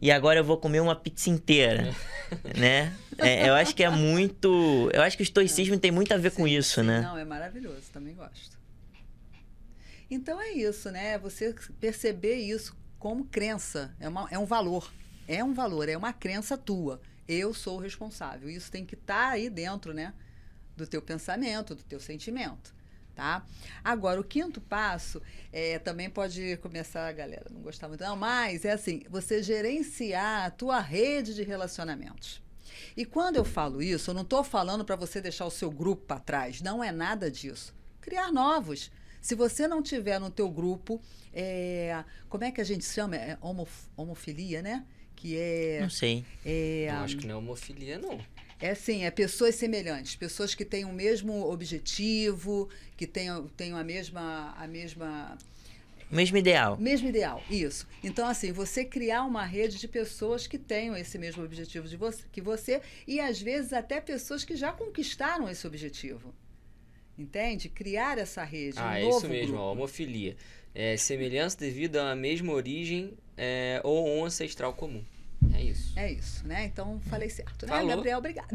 e 0.00 0.10
agora 0.10 0.40
eu 0.40 0.44
vou 0.44 0.58
comer 0.58 0.80
uma 0.80 0.94
pizza 0.94 1.30
inteira, 1.30 1.94
né? 2.58 2.94
É, 3.16 3.48
eu 3.48 3.54
acho 3.54 3.74
que 3.74 3.82
é 3.82 3.88
muito, 3.88 4.90
eu 4.92 5.00
acho 5.00 5.16
que 5.16 5.22
o 5.22 5.24
estoicismo 5.24 5.78
tem 5.78 5.90
muito 5.90 6.12
a 6.12 6.18
ver 6.18 6.32
com 6.32 6.44
Sim, 6.44 6.50
isso, 6.50 6.80
sim. 6.80 6.86
né? 6.86 7.00
Não, 7.00 7.16
é 7.16 7.24
maravilhoso, 7.24 7.84
também 7.92 8.14
gosto. 8.14 8.58
Então 10.10 10.38
é 10.38 10.50
isso, 10.50 10.90
né? 10.90 11.16
Você 11.18 11.54
perceber 11.80 12.34
isso 12.34 12.76
como 12.98 13.24
crença, 13.24 13.94
é, 13.98 14.08
uma, 14.08 14.28
é 14.30 14.38
um 14.38 14.44
valor. 14.44 14.92
É 15.26 15.42
um 15.42 15.54
valor, 15.54 15.88
é 15.88 15.96
uma 15.96 16.12
crença 16.12 16.58
tua. 16.58 17.00
Eu 17.32 17.54
sou 17.54 17.78
o 17.78 17.80
responsável. 17.80 18.48
Isso 18.48 18.70
tem 18.70 18.84
que 18.84 18.94
estar 18.94 19.30
aí 19.30 19.48
dentro, 19.48 19.92
né? 19.92 20.12
Do 20.76 20.86
teu 20.86 21.00
pensamento, 21.00 21.74
do 21.74 21.82
teu 21.82 22.00
sentimento. 22.00 22.74
Tá? 23.14 23.44
Agora, 23.84 24.18
o 24.18 24.24
quinto 24.24 24.58
passo 24.58 25.20
é, 25.52 25.78
também 25.78 26.08
pode 26.08 26.56
começar, 26.62 27.12
galera, 27.12 27.44
não 27.50 27.60
gostar 27.60 27.86
muito, 27.86 28.02
não, 28.02 28.16
mas 28.16 28.64
é 28.64 28.72
assim: 28.72 29.02
você 29.10 29.42
gerenciar 29.42 30.46
a 30.46 30.50
tua 30.50 30.80
rede 30.80 31.34
de 31.34 31.42
relacionamentos. 31.42 32.40
E 32.96 33.04
quando 33.04 33.36
eu 33.36 33.44
falo 33.44 33.82
isso, 33.82 34.10
eu 34.10 34.14
não 34.14 34.22
estou 34.22 34.42
falando 34.42 34.82
para 34.84 34.96
você 34.96 35.20
deixar 35.20 35.44
o 35.44 35.50
seu 35.50 35.70
grupo 35.70 36.06
para 36.06 36.20
trás. 36.20 36.62
Não 36.62 36.82
é 36.82 36.90
nada 36.90 37.30
disso. 37.30 37.74
Criar 38.00 38.32
novos. 38.32 38.90
Se 39.20 39.34
você 39.34 39.68
não 39.68 39.82
tiver 39.82 40.18
no 40.18 40.30
teu 40.30 40.50
grupo, 40.50 41.00
é, 41.32 42.04
como 42.28 42.44
é 42.44 42.50
que 42.50 42.60
a 42.60 42.64
gente 42.64 42.84
chama? 42.84 43.16
É 43.16 43.38
homof- 43.40 43.88
homofilia, 43.96 44.62
né? 44.62 44.84
Que 45.22 45.36
é, 45.38 45.78
Não 45.80 45.88
sei. 45.88 46.24
é, 46.44 46.86
Eu 46.88 46.94
acho 46.96 47.16
que 47.16 47.26
não 47.28 47.36
é 47.36 47.38
homofilia, 47.38 47.96
não. 47.96 48.18
é 48.60 48.70
assim, 48.70 49.04
é 49.04 49.10
pessoas 49.12 49.54
semelhantes, 49.54 50.16
pessoas 50.16 50.52
que 50.52 50.64
têm 50.64 50.84
o 50.84 50.92
mesmo 50.92 51.48
objetivo, 51.48 52.68
que 52.96 53.06
tenham, 53.06 53.46
tenham 53.56 53.78
a 53.78 53.84
mesma, 53.84 54.52
a 54.58 54.66
mesma 54.66 55.38
Mesmo 56.10 56.36
ideal. 56.36 56.76
mesmo 56.76 57.08
ideal, 57.08 57.40
isso. 57.48 57.86
Então, 58.02 58.26
assim, 58.26 58.50
você 58.50 58.84
criar 58.84 59.22
uma 59.22 59.44
rede 59.44 59.78
de 59.78 59.86
pessoas 59.86 60.48
que 60.48 60.58
tenham 60.58 60.96
esse 60.96 61.16
mesmo 61.20 61.44
objetivo 61.44 61.86
de 61.86 61.96
você, 61.96 62.24
que 62.32 62.40
você, 62.40 62.82
e 63.06 63.20
às 63.20 63.40
vezes 63.40 63.72
até 63.72 64.00
pessoas 64.00 64.42
que 64.42 64.56
já 64.56 64.72
conquistaram 64.72 65.48
esse 65.48 65.64
objetivo. 65.68 66.34
Entende? 67.16 67.68
Criar 67.68 68.18
essa 68.18 68.42
rede. 68.42 68.76
Ah, 68.80 68.90
um 68.90 68.94
é 68.94 69.02
novo 69.02 69.18
isso 69.18 69.28
mesmo, 69.28 69.46
grupo. 69.52 69.62
ó, 69.62 69.70
homofilia. 69.72 70.36
É 70.74 70.96
semelhança 70.96 71.56
devido 71.58 71.98
a 71.98 72.06
uma 72.06 72.16
mesma 72.16 72.52
origem 72.52 73.12
é, 73.36 73.80
ou 73.84 74.08
um 74.18 74.24
ancestral 74.24 74.72
comum. 74.74 75.04
É 75.54 75.62
isso. 75.62 75.92
É 75.96 76.12
isso, 76.12 76.46
né? 76.46 76.64
Então 76.64 77.00
falei 77.08 77.28
certo, 77.28 77.66
né? 77.66 77.72
Falou. 77.72 77.88
Gabriel, 77.88 78.18
obrigada. 78.18 78.48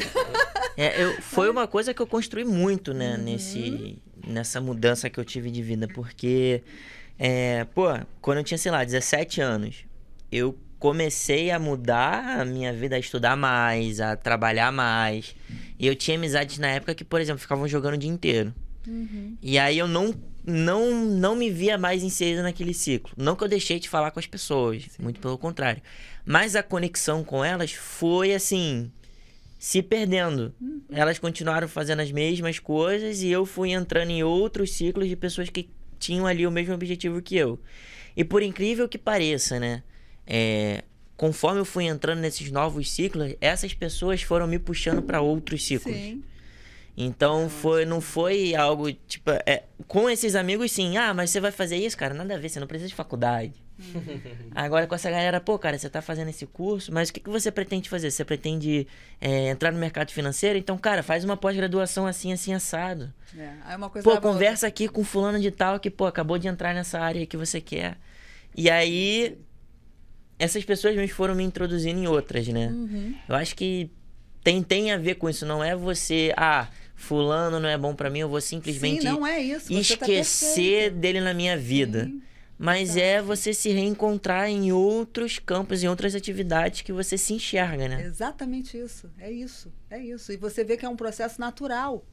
É, 0.75 1.01
eu, 1.03 1.19
foi 1.21 1.49
uma 1.49 1.67
coisa 1.67 1.93
que 1.93 2.01
eu 2.01 2.07
construí 2.07 2.43
muito, 2.45 2.93
né, 2.93 3.15
Uhum. 3.15 3.23
nesse, 3.23 3.97
nessa 4.25 4.59
mudança 4.61 5.09
que 5.09 5.19
eu 5.19 5.25
tive 5.25 5.49
de 5.51 5.61
vida, 5.61 5.88
porque, 5.88 6.63
é, 7.17 7.65
pô, 7.65 7.85
quando 8.21 8.39
eu 8.39 8.43
tinha, 8.43 8.57
sei 8.57 8.71
lá, 8.71 8.83
17 8.83 9.41
anos, 9.41 9.85
eu 10.31 10.57
comecei 10.79 11.49
a 11.51 11.57
mudar 11.59 12.39
a 12.41 12.45
minha 12.45 12.71
vida, 12.73 12.95
a 12.95 12.99
estudar 12.99 13.35
mais, 13.35 13.99
a 13.99 14.15
trabalhar 14.15 14.71
mais. 14.71 15.35
E 15.79 15.88
eu 15.88 15.95
tinha 15.95 16.17
amizades 16.17 16.57
na 16.59 16.67
época 16.67 16.93
que, 16.93 17.03
por 17.03 17.19
exemplo, 17.19 17.39
ficavam 17.41 17.67
jogando 17.67 17.95
o 17.95 17.97
dia 17.97 18.09
inteiro. 18.09 18.53
E 19.41 19.57
aí 19.59 19.77
eu 19.77 19.88
não, 19.88 20.13
não, 20.47 21.05
não 21.05 21.35
me 21.35 21.51
via 21.51 21.77
mais 21.77 22.01
inserido 22.01 22.41
naquele 22.41 22.73
ciclo. 22.73 23.11
Não 23.15 23.35
que 23.35 23.43
eu 23.43 23.47
deixei 23.47 23.79
de 23.79 23.89
falar 23.89 24.11
com 24.11 24.19
as 24.19 24.25
pessoas, 24.25 24.85
muito 24.97 25.19
pelo 25.19 25.37
contrário. 25.37 25.81
Mas 26.25 26.55
a 26.55 26.63
conexão 26.63 27.23
com 27.23 27.43
elas 27.43 27.71
foi 27.73 28.33
assim, 28.33 28.91
se 29.59 29.83
perdendo. 29.83 30.55
Elas 30.89 31.19
continuaram 31.19 31.67
fazendo 31.67 32.01
as 32.01 32.11
mesmas 32.11 32.57
coisas 32.57 33.21
e 33.21 33.29
eu 33.29 33.45
fui 33.45 33.71
entrando 33.71 34.09
em 34.09 34.23
outros 34.23 34.71
ciclos 34.73 35.07
de 35.07 35.15
pessoas 35.15 35.49
que 35.49 35.69
tinham 35.99 36.25
ali 36.25 36.47
o 36.47 36.51
mesmo 36.51 36.73
objetivo 36.73 37.21
que 37.21 37.35
eu. 37.35 37.59
E 38.15 38.23
por 38.23 38.41
incrível 38.41 38.89
que 38.89 38.97
pareça, 38.97 39.59
né? 39.59 39.83
é, 40.27 40.83
conforme 41.15 41.61
eu 41.61 41.65
fui 41.65 41.85
entrando 41.85 42.19
nesses 42.19 42.51
novos 42.51 42.91
ciclos, 42.91 43.33
essas 43.39 43.73
pessoas 43.73 44.21
foram 44.21 44.45
me 44.45 44.59
puxando 44.59 45.01
para 45.01 45.21
outros 45.21 45.63
ciclos. 45.63 45.95
Sim. 45.95 46.21
Então 46.99 47.47
foi, 47.47 47.85
não 47.85 48.01
foi 48.01 48.55
algo 48.55 48.91
tipo. 48.91 49.29
é, 49.45 49.65
com 49.87 50.09
esses 50.09 50.33
amigos, 50.33 50.71
sim. 50.71 50.97
Ah, 50.97 51.13
mas 51.13 51.29
você 51.29 51.39
vai 51.39 51.51
fazer 51.51 51.77
isso, 51.77 51.95
cara? 51.95 52.11
Nada 52.11 52.33
a 52.33 52.37
ver, 52.39 52.49
você 52.49 52.59
não 52.59 52.65
precisa 52.65 52.89
de 52.89 52.95
faculdade. 52.95 53.53
Agora 54.55 54.87
com 54.87 54.95
essa 54.95 55.11
galera, 55.11 55.39
pô, 55.39 55.59
cara, 55.59 55.77
você 55.77 55.87
tá 55.87 56.01
fazendo 56.01 56.29
esse 56.29 56.47
curso, 56.47 56.91
mas 56.91 57.09
o 57.09 57.13
que, 57.13 57.19
que 57.19 57.29
você 57.29 57.51
pretende 57.51 57.87
fazer? 57.87 58.09
Você 58.09 58.25
pretende 58.25 58.87
é, 59.21 59.49
entrar 59.49 59.71
no 59.71 59.77
mercado 59.77 60.11
financeiro? 60.11 60.57
Então, 60.57 60.75
cara, 60.75 61.03
faz 61.03 61.23
uma 61.23 61.37
pós-graduação 61.37 62.07
assim, 62.07 62.33
assim, 62.33 62.51
assado. 62.55 63.13
É. 63.37 63.53
Aí 63.65 63.75
uma 63.75 63.91
coisa 63.91 64.03
Pô, 64.03 64.15
outra. 64.15 64.27
conversa 64.31 64.65
aqui 64.65 64.87
com 64.87 65.03
fulano 65.03 65.39
de 65.39 65.51
tal 65.51 65.79
que, 65.79 65.91
pô, 65.91 66.07
acabou 66.07 66.39
de 66.39 66.47
entrar 66.47 66.73
nessa 66.73 66.99
área 66.99 67.27
que 67.27 67.37
você 67.37 67.61
quer. 67.61 67.99
E 68.55 68.71
aí, 68.71 69.37
essas 70.39 70.65
pessoas 70.65 70.95
mesmo 70.95 71.13
foram 71.15 71.35
me 71.35 71.43
introduzindo 71.43 71.99
em 71.99 72.07
outras, 72.07 72.47
né? 72.47 72.69
Uhum. 72.69 73.13
Eu 73.29 73.35
acho 73.35 73.55
que 73.55 73.91
tem, 74.43 74.63
tem 74.63 74.91
a 74.91 74.97
ver 74.97 75.15
com 75.15 75.29
isso. 75.29 75.45
Não 75.45 75.63
é 75.63 75.75
você, 75.75 76.33
ah, 76.35 76.67
fulano 76.97 77.59
não 77.59 77.69
é 77.69 77.77
bom 77.77 77.95
pra 77.95 78.09
mim, 78.09 78.19
eu 78.19 78.27
vou 78.27 78.41
simplesmente 78.41 79.03
Sim, 79.03 79.07
não 79.07 79.25
é 79.25 79.39
isso. 79.39 79.71
Tá 79.71 79.79
esquecer 79.79 80.55
perfeito. 80.55 80.95
dele 80.95 81.21
na 81.21 81.33
minha 81.33 81.55
vida. 81.55 82.05
Sim. 82.05 82.21
Mas 82.59 82.97
é 82.97 83.21
você 83.21 83.53
se 83.53 83.69
reencontrar 83.69 84.49
em 84.49 84.71
outros 84.71 85.37
campos, 85.37 85.83
em 85.83 85.87
outras 85.87 86.15
atividades 86.15 86.81
que 86.81 86.91
você 86.91 87.15
se 87.15 87.33
enxerga, 87.33 87.87
né? 87.87 88.03
Exatamente 88.03 88.75
isso. 88.75 89.11
É 89.19 89.31
isso. 89.31 89.71
É 89.91 89.99
isso. 89.99 90.31
E 90.31 90.37
você 90.37 90.63
vê 90.63 90.75
que 90.75 90.83
é 90.83 90.89
um 90.89 90.95
processo 90.95 91.39
natural. 91.39 92.03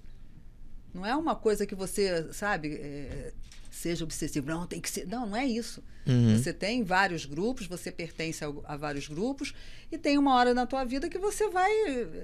Não 0.92 1.04
é 1.04 1.16
uma 1.16 1.34
coisa 1.34 1.66
que 1.66 1.74
você, 1.74 2.30
sabe, 2.30 2.74
é, 2.74 3.32
seja 3.70 4.04
obsessivo. 4.04 4.46
Não, 4.46 4.66
tem 4.66 4.82
que 4.82 4.90
ser. 4.90 5.06
Não, 5.06 5.24
não 5.26 5.36
é 5.36 5.46
isso. 5.46 5.82
Uhum. 6.06 6.36
Você 6.36 6.52
tem 6.52 6.82
vários 6.84 7.24
grupos, 7.24 7.66
você 7.66 7.90
pertence 7.90 8.44
a, 8.44 8.52
a, 8.64 8.76
vários 8.76 9.08
grupos 9.08 9.54
e 9.90 9.96
tem 9.96 10.18
uma 10.18 10.34
hora 10.34 10.52
na 10.52 10.66
tua 10.66 10.84
vida 10.84 11.08
que 11.08 11.18
você 11.18 11.48
vai 11.48 11.70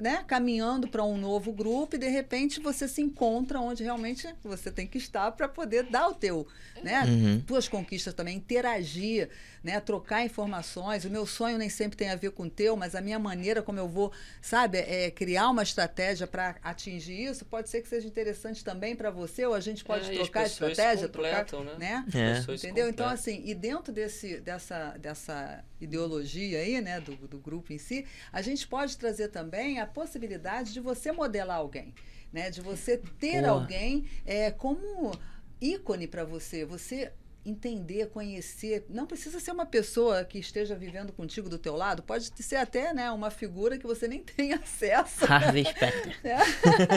né, 0.00 0.22
caminhando 0.26 0.86
para 0.88 1.02
um 1.02 1.16
novo 1.16 1.52
grupo 1.52 1.96
e 1.96 1.98
de 1.98 2.08
repente 2.08 2.60
você 2.60 2.86
se 2.86 3.00
encontra 3.00 3.58
onde 3.60 3.82
realmente 3.82 4.28
você 4.44 4.70
tem 4.70 4.86
que 4.86 4.98
estar 4.98 5.32
para 5.32 5.48
poder 5.48 5.84
dar 5.84 6.08
o 6.08 6.14
teu, 6.14 6.46
né, 6.82 7.04
Uhum. 7.04 7.40
tuas 7.46 7.68
conquistas 7.68 8.12
também, 8.12 8.36
interagir, 8.36 9.30
né, 9.64 9.80
trocar 9.80 10.24
informações. 10.24 11.04
O 11.04 11.10
meu 11.10 11.24
sonho 11.24 11.56
nem 11.56 11.68
sempre 11.68 11.96
tem 11.96 12.10
a 12.10 12.16
ver 12.16 12.32
com 12.32 12.44
o 12.44 12.50
teu, 12.50 12.76
mas 12.76 12.94
a 12.94 13.00
minha 13.00 13.18
maneira 13.18 13.62
como 13.62 13.78
eu 13.78 13.88
vou, 13.88 14.12
sabe, 14.42 14.78
é, 14.78 15.10
criar 15.10 15.48
uma 15.48 15.62
estratégia 15.62 16.26
para 16.26 16.56
atingir 16.62 17.30
isso 17.30 17.44
pode 17.44 17.68
ser 17.68 17.80
que 17.82 17.88
seja 17.88 18.06
interessante 18.06 18.64
também 18.64 18.94
para 18.94 19.10
você 19.10 19.46
ou 19.46 19.54
a 19.54 19.60
gente 19.60 19.84
pode 19.84 20.08
É, 20.10 20.14
e 20.14 20.20
as 20.20 20.28
trocar 20.28 20.46
estratégia, 20.46 21.08
trocar, 21.08 21.46
né? 21.78 22.04
né? 22.14 22.44
É. 22.48 22.52
Entendeu? 22.52 22.88
Então, 22.88 23.08
assim, 23.08 23.42
e 23.44 23.54
dentro 23.54 23.69
desse, 23.92 24.40
dessa, 24.40 24.96
dessa 24.98 25.64
ideologia 25.80 26.58
aí, 26.58 26.80
né, 26.80 27.00
do, 27.00 27.14
do 27.28 27.38
grupo 27.38 27.72
em 27.72 27.78
si, 27.78 28.04
a 28.32 28.42
gente 28.42 28.66
pode 28.66 28.96
trazer 28.98 29.28
também 29.28 29.78
a 29.78 29.86
possibilidade 29.86 30.72
de 30.72 30.80
você 30.80 31.12
modelar 31.12 31.58
alguém, 31.58 31.94
né? 32.32 32.50
De 32.50 32.60
você 32.60 32.98
ter 32.98 33.42
Boa. 33.42 33.52
alguém 33.52 34.06
é, 34.26 34.50
como 34.50 35.12
ícone 35.60 36.06
para 36.06 36.24
você. 36.24 36.64
Você 36.64 37.12
entender, 37.44 38.08
conhecer, 38.10 38.84
não 38.90 39.06
precisa 39.06 39.40
ser 39.40 39.50
uma 39.52 39.64
pessoa 39.64 40.24
que 40.24 40.38
esteja 40.38 40.74
vivendo 40.74 41.10
contigo 41.12 41.48
do 41.48 41.56
teu 41.56 41.74
lado, 41.74 42.02
pode 42.02 42.30
ser 42.42 42.56
até, 42.56 42.92
né, 42.92 43.10
uma 43.10 43.30
figura 43.30 43.78
que 43.78 43.86
você 43.86 44.06
nem 44.06 44.20
tem 44.36 44.52
acesso. 44.52 45.24
Harvey 45.24 45.64
Specter. 45.64 46.18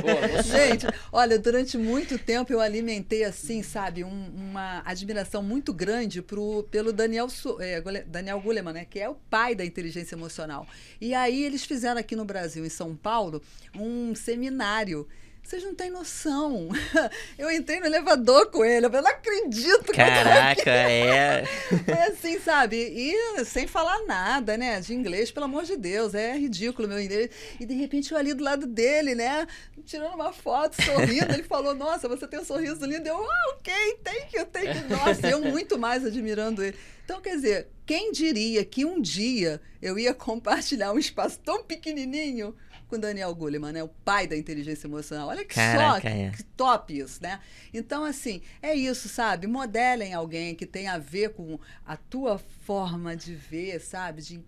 Pô, 0.01 0.43
você- 0.43 0.43
Gente, 0.69 0.87
olha, 1.11 1.39
durante 1.39 1.77
muito 1.77 2.17
tempo 2.19 2.51
eu 2.51 2.59
alimentei, 2.59 3.23
assim, 3.23 3.63
sabe, 3.63 4.03
um- 4.03 4.29
uma 4.35 4.81
admiração 4.85 5.41
muito 5.41 5.73
grande 5.73 6.21
pro, 6.21 6.63
pelo 6.69 6.91
Daniel, 6.91 7.27
é, 7.59 7.81
Daniel 8.05 8.41
Goleman, 8.41 8.73
né, 8.73 8.85
que 8.85 8.99
é 8.99 9.07
o 9.09 9.15
pai 9.15 9.55
da 9.55 9.63
inteligência 9.65 10.15
emocional. 10.15 10.67
E 10.99 11.13
aí 11.13 11.43
eles 11.43 11.63
fizeram 11.63 11.99
aqui 11.99 12.15
no 12.15 12.25
Brasil, 12.25 12.65
em 12.65 12.69
São 12.69 12.95
Paulo, 12.95 13.41
um 13.75 14.13
seminário. 14.13 15.07
Vocês 15.43 15.61
não 15.61 15.75
têm 15.75 15.89
noção. 15.89 16.69
Eu 17.37 17.51
entrei 17.51 17.79
no 17.79 17.85
elevador 17.85 18.49
com 18.49 18.63
ele. 18.63 18.85
Eu 18.85 18.89
não 18.89 19.07
acredito 19.07 19.83
que 19.83 19.91
eu 19.91 20.05
tô 20.05 20.23
Caraca, 20.23 20.71
é. 20.71 21.43
foi 21.83 21.99
assim, 22.07 22.39
sabe? 22.39 22.77
E 22.77 23.43
sem 23.43 23.67
falar 23.67 24.05
nada, 24.05 24.55
né? 24.57 24.79
De 24.79 24.93
inglês, 24.93 25.31
pelo 25.31 25.45
amor 25.45 25.65
de 25.65 25.75
Deus, 25.75 26.15
é 26.15 26.37
ridículo 26.37 26.87
meu 26.87 26.99
inglês. 26.99 27.29
E 27.59 27.65
de 27.65 27.73
repente 27.73 28.11
eu 28.11 28.17
ali 28.17 28.33
do 28.33 28.43
lado 28.43 28.65
dele, 28.65 29.15
né? 29.15 29.45
Tirando 29.85 30.15
uma 30.15 30.31
foto, 30.31 30.81
sorrindo. 30.81 31.33
Ele 31.33 31.43
falou: 31.43 31.75
Nossa, 31.75 32.07
você 32.07 32.25
tem 32.25 32.39
um 32.39 32.45
sorriso 32.45 32.85
lindo. 32.85 33.07
Eu, 33.07 33.17
ah, 33.17 33.55
ok, 33.57 33.73
thank 34.01 34.35
you, 34.35 34.45
thank 34.45 34.67
you. 34.67 34.97
Nossa, 34.97 35.27
eu 35.27 35.41
muito 35.41 35.77
mais 35.77 36.05
admirando 36.05 36.63
ele. 36.63 36.77
Então, 37.03 37.19
quer 37.19 37.35
dizer, 37.35 37.67
quem 37.85 38.13
diria 38.13 38.63
que 38.63 38.85
um 38.85 39.01
dia 39.01 39.61
eu 39.81 39.99
ia 39.99 40.13
compartilhar 40.13 40.93
um 40.93 40.99
espaço 40.99 41.37
tão 41.39 41.61
pequenininho 41.63 42.55
com 42.93 42.99
Daniel 42.99 43.33
Goleman, 43.33 43.71
né? 43.71 43.83
O 43.83 43.87
pai 43.87 44.27
da 44.27 44.37
inteligência 44.37 44.85
emocional. 44.85 45.29
Olha 45.29 45.43
que 45.43 45.55
Caraca, 45.55 46.01
só, 46.01 46.15
é. 46.15 46.29
que 46.29 46.43
top 46.43 46.95
isso, 46.95 47.23
né? 47.23 47.39
Então, 47.73 48.03
assim, 48.03 48.41
é 48.61 48.75
isso, 48.75 49.09
sabe? 49.09 49.47
Modelem 49.47 50.13
alguém 50.13 50.53
que 50.53 50.65
tem 50.65 50.87
a 50.87 50.99
ver 50.99 51.29
com 51.29 51.59
a 51.85 51.97
tua 51.97 52.37
forma 52.37 53.15
de 53.15 53.33
ver, 53.33 53.79
sabe? 53.79 54.21
De, 54.21 54.39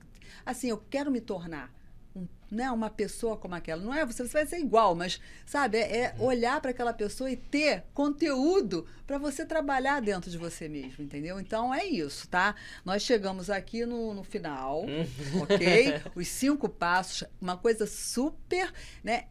assim, 0.46 0.70
eu 0.70 0.78
quero 0.78 1.10
me 1.10 1.20
tornar 1.20 1.75
um, 2.16 2.28
né, 2.50 2.72
uma 2.72 2.90
pessoa 2.90 3.36
como 3.36 3.56
aquela. 3.56 3.82
Não 3.82 3.94
é 3.94 4.06
você, 4.06 4.26
você 4.26 4.34
vai 4.34 4.46
ser 4.46 4.60
igual, 4.60 4.96
mas, 4.96 5.20
sabe? 5.46 5.78
É, 5.78 5.98
é 5.98 6.16
olhar 6.20 6.62
para 6.62 6.72
aquela 6.72 6.94
pessoa 6.94 7.30
e 7.30 7.36
ter 7.36 7.84
conteúdo 7.94 8.88
para 9.06 9.18
você 9.18 9.46
trabalhar 9.46 10.00
dentro 10.02 10.32
de 10.32 10.38
você 10.38 10.70
mesmo, 10.70 11.04
entendeu? 11.04 11.40
Então, 11.40 11.74
é 11.74 11.86
isso, 11.86 12.28
tá? 12.30 12.56
Nós 12.86 13.04
chegamos 13.04 13.50
aqui 13.50 13.86
no, 13.86 14.14
no 14.14 14.24
final, 14.24 14.86
ok? 15.42 16.02
Os 16.16 16.28
cinco 16.28 16.70
passos, 16.70 17.28
uma 17.42 17.58
coisa 17.58 17.86
super, 17.86 18.72
né? 19.04 19.26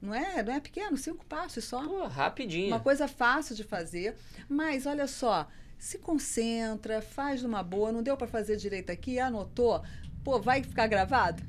Não 0.00 0.14
é, 0.14 0.42
não 0.42 0.52
é 0.52 0.60
pequeno, 0.60 0.96
cinco 0.96 1.24
passos 1.24 1.64
só. 1.64 1.82
Pô, 1.82 2.06
rapidinho. 2.06 2.68
Uma 2.68 2.80
coisa 2.80 3.08
fácil 3.08 3.56
de 3.56 3.64
fazer, 3.64 4.14
mas 4.48 4.84
olha 4.84 5.06
só, 5.06 5.48
se 5.78 5.98
concentra, 5.98 7.00
faz 7.00 7.42
numa 7.42 7.62
boa, 7.62 7.90
não 7.90 8.02
deu 8.02 8.16
para 8.16 8.26
fazer 8.26 8.56
direito 8.56 8.90
aqui, 8.90 9.18
anotou, 9.18 9.82
pô, 10.22 10.38
vai 10.38 10.62
ficar 10.62 10.86
gravado? 10.86 11.42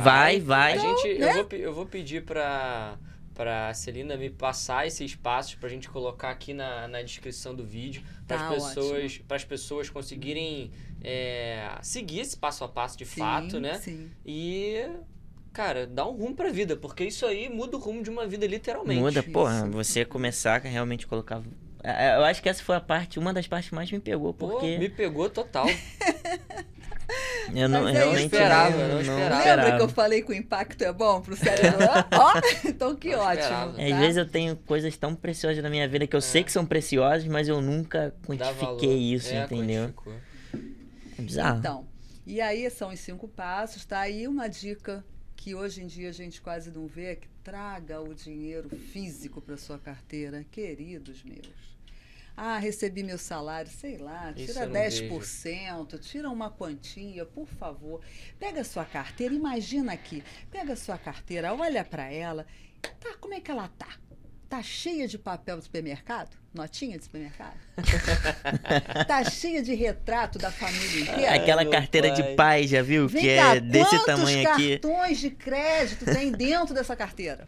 Vai, 0.00 0.40
vai. 0.40 0.72
A 0.74 0.78
gente, 0.78 1.18
né? 1.18 1.30
eu, 1.30 1.34
vou, 1.34 1.58
eu 1.58 1.74
vou 1.74 1.86
pedir 1.86 2.24
pra, 2.24 2.96
pra 3.34 3.72
Celina 3.74 4.16
me 4.16 4.30
passar 4.30 4.86
esses 4.86 5.14
passos 5.14 5.54
pra 5.54 5.68
gente 5.68 5.88
colocar 5.88 6.30
aqui 6.30 6.54
na, 6.54 6.88
na 6.88 7.02
descrição 7.02 7.54
do 7.54 7.64
vídeo. 7.64 8.02
Para 8.26 8.38
Tá, 8.38 8.48
as 8.48 8.64
pessoas, 8.74 9.18
pras 9.28 9.44
pessoas 9.44 9.90
conseguirem 9.90 10.70
é, 11.02 11.68
seguir 11.82 12.20
esse 12.20 12.36
passo 12.36 12.64
a 12.64 12.68
passo 12.68 12.96
de 12.96 13.04
fato, 13.04 13.52
Sim, 13.52 13.60
né? 13.60 13.74
Sim. 13.78 14.10
E, 14.24 14.86
cara, 15.52 15.86
dá 15.86 16.06
um 16.06 16.12
rumo 16.16 16.34
pra 16.34 16.50
vida, 16.50 16.76
porque 16.76 17.04
isso 17.04 17.26
aí 17.26 17.48
muda 17.48 17.76
o 17.76 17.80
rumo 17.80 18.02
de 18.02 18.10
uma 18.10 18.26
vida 18.26 18.46
literalmente. 18.46 19.00
Muda, 19.00 19.22
porra, 19.22 19.58
Isso. 19.64 19.70
você 19.70 20.04
começar 20.04 20.64
a 20.64 20.68
realmente 20.68 21.06
colocar. 21.06 21.42
É, 21.84 22.16
Eu 22.16 22.24
acho 22.24 22.40
que 22.40 22.48
essa 22.48 22.62
foi 22.62 22.76
a 22.76 22.80
parte, 22.80 23.18
uma 23.18 23.32
das 23.34 23.46
partes 23.48 23.68
que 23.68 23.74
mais 23.74 23.90
me 23.90 23.98
pegou, 23.98 24.32
Pô, 24.32 24.48
porque 24.48 24.78
me 24.78 24.88
pegou 24.88 25.28
total. 25.28 25.66
eu 27.54 27.68
não 27.68 27.88
é 27.88 27.92
realmente 27.92 28.24
esperava, 28.24 28.76
não, 28.76 28.88
não 28.88 28.94
não 28.94 29.00
esperava. 29.00 29.44
Lembra 29.44 29.76
que 29.76 29.82
eu 29.82 29.88
falei 29.88 30.22
que 30.22 30.30
o 30.30 30.34
impacto 30.34 30.82
é 30.82 30.92
bom 30.92 31.20
pro 31.20 31.36
cérebro? 31.36 31.78
Ó, 32.12 32.32
então 32.64 32.94
que 32.96 33.10
Não 33.10 33.20
ótimo. 33.20 33.48
tá? 33.48 33.64
Às 33.64 33.98
vezes 33.98 34.16
eu 34.16 34.26
tenho 34.26 34.56
coisas 34.56 34.96
tão 34.96 35.14
preciosas 35.14 35.62
na 35.62 35.70
minha 35.70 35.88
vida 35.88 36.06
que 36.06 36.16
eu 36.16 36.20
sei 36.20 36.42
que 36.44 36.52
são 36.52 36.64
preciosas, 36.64 37.26
mas 37.26 37.48
eu 37.48 37.60
nunca 37.60 38.14
quantifiquei 38.26 38.96
isso, 39.14 39.32
É, 39.32 39.44
entendeu? 39.44 39.92
É 41.18 41.22
bizarro. 41.22 41.58
Então, 41.58 41.86
e 42.26 42.40
aí 42.40 42.68
são 42.70 42.90
os 42.90 43.00
cinco 43.00 43.28
passos, 43.28 43.84
tá? 43.84 44.00
aí 44.00 44.26
uma 44.28 44.48
dica 44.48 45.04
que 45.36 45.54
hoje 45.54 45.82
em 45.82 45.86
dia 45.86 46.08
a 46.08 46.12
gente 46.12 46.40
quase 46.40 46.70
não 46.70 46.86
vê 46.86 47.06
é 47.06 47.14
que 47.16 47.28
traga 47.42 48.00
o 48.00 48.14
dinheiro 48.14 48.68
físico 48.70 49.40
para 49.40 49.56
sua 49.56 49.78
carteira, 49.78 50.44
queridos 50.50 51.24
meus. 51.24 51.61
Ah, 52.44 52.58
recebi 52.58 53.04
meu 53.04 53.18
salário, 53.18 53.70
sei 53.70 53.98
lá, 53.98 54.32
tira 54.32 54.62
eu 54.62 54.66
não 54.66 54.74
10%, 54.74 56.00
tira 56.00 56.28
uma 56.28 56.50
quantia, 56.50 57.24
por 57.24 57.46
favor. 57.46 58.00
Pega 58.36 58.62
a 58.62 58.64
sua 58.64 58.84
carteira, 58.84 59.32
imagina 59.32 59.92
aqui, 59.92 60.24
pega 60.50 60.72
a 60.72 60.76
sua 60.76 60.98
carteira, 60.98 61.54
olha 61.54 61.84
para 61.84 62.10
ela, 62.10 62.44
tá, 62.98 63.14
como 63.20 63.32
é 63.32 63.40
que 63.40 63.48
ela 63.48 63.68
tá? 63.78 63.86
Tá 64.48 64.60
cheia 64.60 65.06
de 65.06 65.18
papel 65.18 65.58
de 65.58 65.64
supermercado? 65.66 66.36
Notinha 66.52 66.98
de 66.98 67.04
supermercado? 67.04 67.60
tá 69.06 69.22
cheia 69.22 69.62
de 69.62 69.72
retrato 69.72 70.36
da 70.36 70.50
família 70.50 71.12
inteira? 71.12 71.34
Aquela 71.36 71.64
carteira 71.64 72.08
pai. 72.08 72.16
de 72.16 72.34
pai, 72.34 72.66
já 72.66 72.82
viu? 72.82 73.06
Vem 73.06 73.22
que 73.22 73.36
cá, 73.36 73.54
é 73.54 73.60
desse 73.60 73.90
quantos 73.90 74.04
tamanho 74.04 74.50
aqui. 74.50 74.78
cartões 74.80 75.20
de 75.20 75.30
crédito 75.30 76.04
tem 76.06 76.32
dentro 76.32 76.74
dessa 76.74 76.96
carteira? 76.96 77.46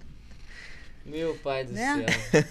Meu 1.05 1.35
pai 1.37 1.65
do 1.65 1.73
Né? 1.73 2.07
céu. 2.07 2.45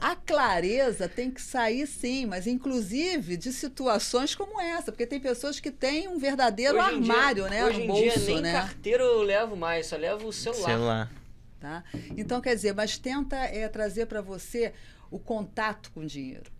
A 0.00 0.14
clareza 0.14 1.08
tem 1.08 1.30
que 1.30 1.42
sair 1.42 1.86
sim, 1.86 2.24
mas 2.26 2.46
inclusive 2.46 3.36
de 3.36 3.52
situações 3.52 4.34
como 4.34 4.60
essa, 4.60 4.92
porque 4.92 5.06
tem 5.06 5.18
pessoas 5.18 5.58
que 5.58 5.70
têm 5.72 6.06
um 6.06 6.18
verdadeiro 6.18 6.78
Hoje 6.78 6.94
em 6.94 7.00
dia- 7.00 7.12
armário, 7.14 7.44
né, 7.48 7.64
Hoje 7.66 7.82
em 7.82 7.86
bolso, 7.86 8.02
dia 8.20 8.34
nem 8.34 8.40
né? 8.42 8.52
carteira 8.52 9.02
eu 9.02 9.22
levo 9.22 9.56
mais, 9.56 9.86
só 9.86 9.96
levo 9.96 10.28
o 10.28 10.32
celular. 10.32 10.66
Celular. 10.70 11.12
Tá? 11.58 11.82
Então, 12.16 12.40
quer 12.40 12.54
dizer, 12.54 12.74
mas 12.74 12.96
tenta 12.98 13.36
é, 13.36 13.66
trazer 13.68 14.06
para 14.06 14.20
você 14.20 14.72
o 15.10 15.18
contato 15.18 15.90
com 15.92 16.00
o 16.00 16.06
dinheiro, 16.06 16.50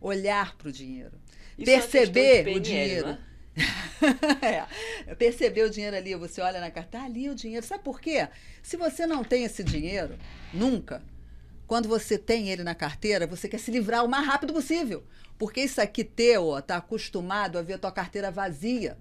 olhar 0.00 0.56
para 0.56 0.68
o 0.68 0.72
dinheiro, 0.72 1.12
Isso 1.56 1.70
é 1.70 1.74
perceber 1.78 2.44
de 2.44 2.50
o 2.50 2.60
dinheiro. 2.60 3.06
não 3.08 3.31
é? 4.42 5.14
perceber 5.14 5.64
o 5.64 5.70
dinheiro 5.70 5.96
ali, 5.96 6.14
você 6.14 6.40
olha 6.40 6.60
na 6.60 6.70
carta, 6.70 6.98
tá 6.98 7.04
ali 7.04 7.28
o 7.28 7.34
dinheiro. 7.34 7.64
Sabe 7.64 7.84
por 7.84 8.00
quê? 8.00 8.28
Se 8.62 8.76
você 8.76 9.06
não 9.06 9.22
tem 9.22 9.44
esse 9.44 9.62
dinheiro, 9.62 10.18
nunca, 10.52 11.02
quando 11.66 11.88
você 11.88 12.18
tem 12.18 12.50
ele 12.50 12.62
na 12.62 12.74
carteira, 12.74 13.26
você 13.26 13.48
quer 13.48 13.58
se 13.58 13.70
livrar 13.70 14.04
o 14.04 14.08
mais 14.08 14.26
rápido 14.26 14.52
possível. 14.52 15.04
Porque 15.38 15.62
isso 15.62 15.80
aqui 15.80 16.04
teu, 16.04 16.46
ó, 16.48 16.60
tá 16.60 16.76
acostumado 16.76 17.58
a 17.58 17.62
ver 17.62 17.74
a 17.74 17.78
tua 17.78 17.92
carteira 17.92 18.30
vazia. 18.30 18.96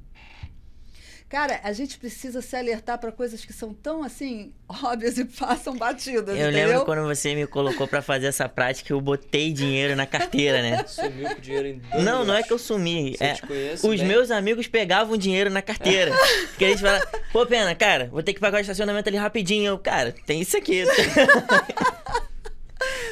Cara, 1.32 1.62
a 1.64 1.72
gente 1.72 1.98
precisa 1.98 2.42
se 2.42 2.54
alertar 2.58 2.98
para 3.00 3.10
coisas 3.10 3.46
que 3.46 3.54
são 3.54 3.74
tão 3.74 4.04
assim 4.04 4.52
óbvias 4.68 5.18
e 5.18 5.24
passam 5.24 5.74
batidas, 5.78 6.38
Eu 6.38 6.50
entendeu? 6.50 6.68
lembro 6.68 6.86
quando 6.86 7.04
você 7.08 7.34
me 7.34 7.48
colocou 7.48 7.88
pra 7.88 8.02
fazer 8.02 8.26
essa 8.28 8.50
prática, 8.50 8.92
eu 8.92 9.00
botei 9.00 9.54
dinheiro 9.54 9.96
na 9.96 10.06
carteira, 10.06 10.62
né? 10.62 10.84
Sumiu 10.86 11.34
com 11.34 11.40
dinheiro 11.40 11.68
em 11.70 11.78
dois 11.78 12.04
Não, 12.04 12.26
não 12.26 12.34
é 12.36 12.44
que 12.44 12.52
eu 12.52 12.58
sumi. 12.60 13.16
É, 13.18 13.36
te 13.36 13.44
conheço 13.44 13.90
os 13.90 14.00
bem. 14.00 14.08
meus 14.10 14.30
amigos 14.30 14.68
pegavam 14.68 15.16
dinheiro 15.16 15.50
na 15.50 15.62
carteira. 15.62 16.12
Porque 16.50 16.66
eles 16.66 16.82
falavam, 16.82 17.08
pô, 17.32 17.46
pena, 17.46 17.74
cara, 17.76 18.10
vou 18.12 18.22
ter 18.22 18.34
que 18.34 18.40
pagar 18.42 18.58
o 18.58 18.62
estacionamento 18.62 19.08
ali 19.08 19.18
rapidinho. 19.18 19.68
Eu, 19.68 19.80
cara, 19.80 20.14
tem 20.26 20.42
isso 20.42 20.58
aqui. 20.58 20.84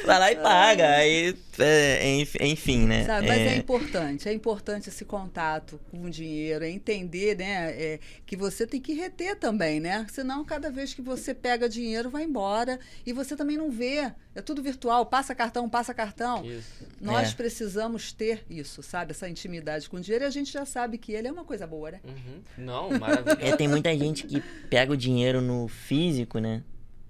vai 0.04 0.18
lá 0.18 0.32
e 0.32 0.36
paga. 0.36 0.88
Aí, 0.96 1.36
é, 1.58 2.18
enfim, 2.40 2.86
né? 2.86 3.04
Sabe, 3.04 3.28
mas 3.28 3.38
é... 3.38 3.46
é... 3.48 3.56
importante, 3.56 4.28
é 4.28 4.32
importante 4.32 4.88
esse 4.88 5.04
contato 5.04 5.80
com 5.90 6.02
o 6.02 6.10
dinheiro, 6.10 6.64
é 6.64 6.70
entender, 6.70 7.36
né, 7.36 7.70
é, 7.72 8.00
que 8.24 8.36
você 8.36 8.66
tem 8.66 8.80
que 8.80 8.92
reter 8.92 9.36
também, 9.36 9.80
né? 9.80 10.06
Senão, 10.10 10.44
cada 10.44 10.70
vez 10.70 10.94
que 10.94 11.02
você 11.02 11.34
pega 11.34 11.68
dinheiro, 11.68 12.10
vai 12.10 12.24
embora 12.24 12.78
e 13.04 13.12
você 13.12 13.36
também 13.36 13.56
não 13.56 13.70
vê. 13.70 14.12
É 14.32 14.40
tudo 14.40 14.62
virtual, 14.62 15.04
passa 15.06 15.34
cartão, 15.34 15.68
passa 15.68 15.92
cartão. 15.92 16.44
Isso. 16.44 16.86
Nós 17.00 17.32
é. 17.32 17.34
precisamos 17.34 18.12
ter 18.12 18.44
isso, 18.48 18.80
sabe? 18.80 19.10
Essa 19.10 19.28
intimidade 19.28 19.90
com 19.90 19.96
o 19.96 20.00
dinheiro 20.00 20.24
e 20.24 20.28
a 20.28 20.30
gente 20.30 20.52
já 20.52 20.64
sabe 20.64 20.98
que 20.98 21.12
ele 21.12 21.26
é 21.26 21.32
uma 21.32 21.44
coisa 21.44 21.66
boa, 21.66 21.90
né? 21.90 22.00
Uhum. 22.04 22.40
Não, 22.56 22.90
maravilhoso. 22.98 23.40
É, 23.40 23.56
tem 23.56 23.66
muita 23.66 23.96
gente 23.96 24.26
que 24.26 24.40
pega 24.70 24.92
o 24.92 24.96
dinheiro 24.96 25.40
no 25.40 25.66
físico, 25.66 26.38
né? 26.38 26.62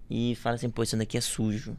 E 0.08 0.34
fala 0.36 0.56
assim, 0.56 0.70
pô, 0.70 0.82
isso 0.82 0.96
daqui 0.96 1.18
é 1.18 1.20
sujo. 1.20 1.76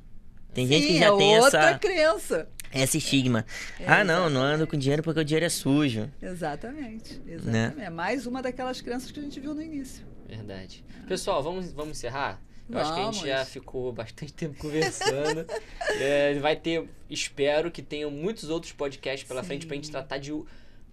Tem 0.54 0.68
Sim, 0.68 0.74
gente 0.74 0.88
que 0.88 0.99
já 0.99 1.06
é 1.14 1.18
tem 1.18 1.39
outra 1.39 1.70
essa. 1.70 1.80
crença. 1.80 2.47
Esse 2.74 2.97
estigma. 2.99 3.45
É, 3.80 3.86
ah, 3.86 4.04
não, 4.04 4.30
não 4.30 4.41
ando 4.41 4.66
com 4.66 4.78
dinheiro 4.78 5.04
porque 5.04 5.20
o 5.20 5.26
dinheiro 5.26 5.45
é 5.45 5.49
sujo. 5.49 6.10
Exatamente. 6.22 7.16
Né? 7.20 7.34
Exatamente. 7.34 7.76
Né? 7.78 7.86
É 7.86 7.89
mais 7.89 8.26
uma 8.26 8.41
daquelas 8.41 8.80
crenças 8.82 9.12
que 9.12 9.20
a 9.20 9.24
gente 9.24 9.39
viu 9.39 9.54
no 9.54 9.62
início. 9.62 10.06
Verdade. 10.28 10.84
Pessoal, 11.08 11.43
vamos, 11.43 11.72
vamos 11.74 11.97
encerrar? 11.97 12.41
Eu 12.70 12.76
Vamos. 12.76 12.88
acho 12.89 12.93
que 12.95 13.02
a 13.02 13.12
gente 13.12 13.28
já 13.28 13.45
ficou 13.45 13.91
bastante 13.91 14.32
tempo 14.34 14.58
conversando. 14.58 15.45
é, 15.99 16.34
vai 16.39 16.56
ter, 16.56 16.88
espero 17.10 17.70
que 17.70 17.82
tenham 17.82 18.10
muitos 18.10 18.49
outros 18.49 18.72
podcasts 18.72 19.28
pela 19.28 19.41
Sim. 19.41 19.47
frente 19.47 19.66
pra 19.68 19.76
gente 19.76 19.91
tratar 19.91 20.18
de 20.20 20.32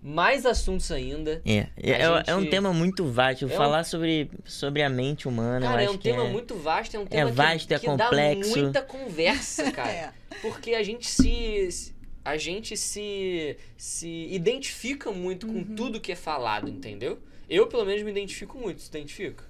mais 0.02 0.46
assuntos 0.46 0.90
ainda. 0.92 1.42
É, 1.44 1.66
é, 1.76 2.16
gente... 2.16 2.30
é, 2.30 2.34
um 2.34 2.48
tema 2.48 2.72
muito 2.72 3.04
vasto. 3.06 3.46
É 3.46 3.48
Falar 3.48 3.80
um... 3.80 3.84
sobre, 3.84 4.30
sobre 4.44 4.82
a 4.82 4.88
mente 4.88 5.26
humana. 5.26 5.66
Cara, 5.66 5.82
é 5.82 5.90
um 5.90 5.98
tema 5.98 6.24
é... 6.24 6.30
muito 6.30 6.54
vasto, 6.56 6.96
é 6.96 7.00
um 7.00 7.06
tema 7.06 7.30
é 7.30 7.32
vasto, 7.32 7.68
que, 7.68 7.74
é 7.74 7.78
complexo. 7.78 8.54
dá 8.54 8.60
muita 8.62 8.82
conversa, 8.82 9.70
cara. 9.72 9.90
é. 9.90 10.12
Porque 10.40 10.74
a 10.74 10.82
gente 10.82 11.08
se. 11.08 11.94
A 12.24 12.36
gente 12.36 12.76
se, 12.76 13.56
se 13.76 14.28
identifica 14.30 15.10
muito 15.10 15.46
com 15.46 15.54
uhum. 15.54 15.74
tudo 15.74 15.98
que 15.98 16.12
é 16.12 16.16
falado, 16.16 16.68
entendeu? 16.68 17.18
Eu, 17.48 17.66
pelo 17.66 17.86
menos, 17.86 18.02
me 18.02 18.10
identifico 18.10 18.58
muito. 18.58 18.82
Se 18.82 18.88
identifica? 18.90 19.44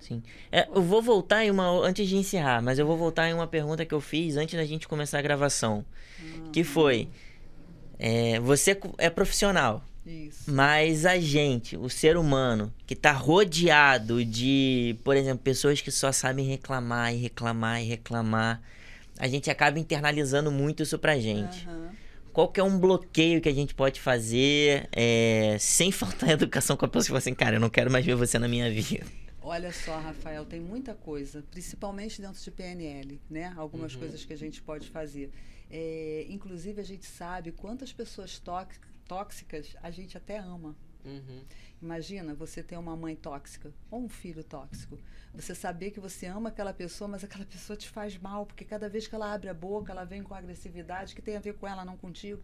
Sim. 0.00 0.22
É, 0.52 0.68
eu 0.72 0.80
vou 0.80 1.02
voltar 1.02 1.44
em 1.44 1.50
uma. 1.50 1.68
Antes 1.84 2.08
de 2.08 2.16
encerrar, 2.16 2.62
mas 2.62 2.78
eu 2.78 2.86
vou 2.86 2.96
voltar 2.96 3.28
em 3.28 3.34
uma 3.34 3.48
pergunta 3.48 3.84
que 3.84 3.92
eu 3.92 4.00
fiz 4.00 4.36
antes 4.36 4.54
da 4.54 4.64
gente 4.64 4.86
começar 4.86 5.18
a 5.18 5.22
gravação. 5.22 5.84
Uhum. 6.20 6.52
Que 6.52 6.62
foi. 6.62 7.08
É, 7.98 8.40
você 8.40 8.78
é 8.96 9.10
profissional. 9.10 9.84
Isso. 10.10 10.50
Mas 10.50 11.06
a 11.06 11.18
gente, 11.18 11.76
o 11.76 11.88
ser 11.88 12.16
humano, 12.16 12.72
que 12.86 12.94
está 12.94 13.12
rodeado 13.12 14.24
de, 14.24 14.96
por 15.04 15.16
exemplo, 15.16 15.38
pessoas 15.38 15.80
que 15.80 15.90
só 15.90 16.10
sabem 16.10 16.46
reclamar 16.46 17.14
e 17.14 17.18
reclamar 17.18 17.80
e 17.80 17.86
reclamar, 17.86 18.60
a 19.18 19.28
gente 19.28 19.50
acaba 19.50 19.78
internalizando 19.78 20.50
muito 20.50 20.82
isso 20.82 20.98
pra 20.98 21.18
gente. 21.18 21.68
Uhum. 21.68 21.90
Qual 22.32 22.48
que 22.48 22.60
é 22.60 22.64
um 22.64 22.78
bloqueio 22.78 23.40
que 23.40 23.48
a 23.48 23.54
gente 23.54 23.74
pode 23.74 24.00
fazer 24.00 24.88
é, 24.92 25.56
sem 25.60 25.90
faltar 25.92 26.30
educação 26.30 26.76
com 26.76 26.84
a 26.84 26.88
pessoa 26.88 27.04
que 27.04 27.08
fala 27.08 27.18
assim, 27.18 27.34
cara, 27.34 27.56
eu 27.56 27.60
não 27.60 27.70
quero 27.70 27.90
mais 27.90 28.04
ver 28.04 28.14
você 28.14 28.38
na 28.38 28.48
minha 28.48 28.70
vida? 28.70 29.04
Olha 29.42 29.72
só, 29.72 29.98
Rafael, 29.98 30.44
tem 30.44 30.60
muita 30.60 30.94
coisa, 30.94 31.42
principalmente 31.50 32.20
dentro 32.20 32.40
de 32.40 32.50
PNL, 32.50 33.20
né? 33.28 33.52
Algumas 33.56 33.94
uhum. 33.94 34.00
coisas 34.00 34.24
que 34.24 34.32
a 34.32 34.36
gente 34.36 34.60
pode 34.60 34.88
fazer. 34.90 35.30
É, 35.70 36.26
inclusive, 36.28 36.80
a 36.80 36.84
gente 36.84 37.06
sabe 37.06 37.52
quantas 37.52 37.92
pessoas 37.92 38.38
tóxicas 38.38 38.89
tóxicas, 39.10 39.74
a 39.82 39.90
gente 39.90 40.16
até 40.16 40.38
ama. 40.38 40.76
Uhum. 41.04 41.42
Imagina 41.82 42.32
você 42.32 42.62
ter 42.62 42.76
uma 42.76 42.94
mãe 42.94 43.16
tóxica 43.16 43.72
ou 43.90 44.04
um 44.04 44.08
filho 44.08 44.44
tóxico. 44.44 44.96
Você 45.34 45.52
saber 45.52 45.90
que 45.90 45.98
você 45.98 46.26
ama 46.26 46.50
aquela 46.50 46.72
pessoa, 46.72 47.08
mas 47.08 47.24
aquela 47.24 47.44
pessoa 47.44 47.76
te 47.76 47.88
faz 47.88 48.16
mal, 48.16 48.46
porque 48.46 48.64
cada 48.64 48.88
vez 48.88 49.08
que 49.08 49.14
ela 49.16 49.32
abre 49.32 49.48
a 49.48 49.54
boca, 49.54 49.90
ela 49.90 50.04
vem 50.04 50.22
com 50.22 50.32
agressividade 50.32 51.12
que 51.12 51.20
tem 51.20 51.36
a 51.36 51.40
ver 51.40 51.54
com 51.54 51.66
ela, 51.66 51.84
não 51.84 51.96
contigo. 51.96 52.40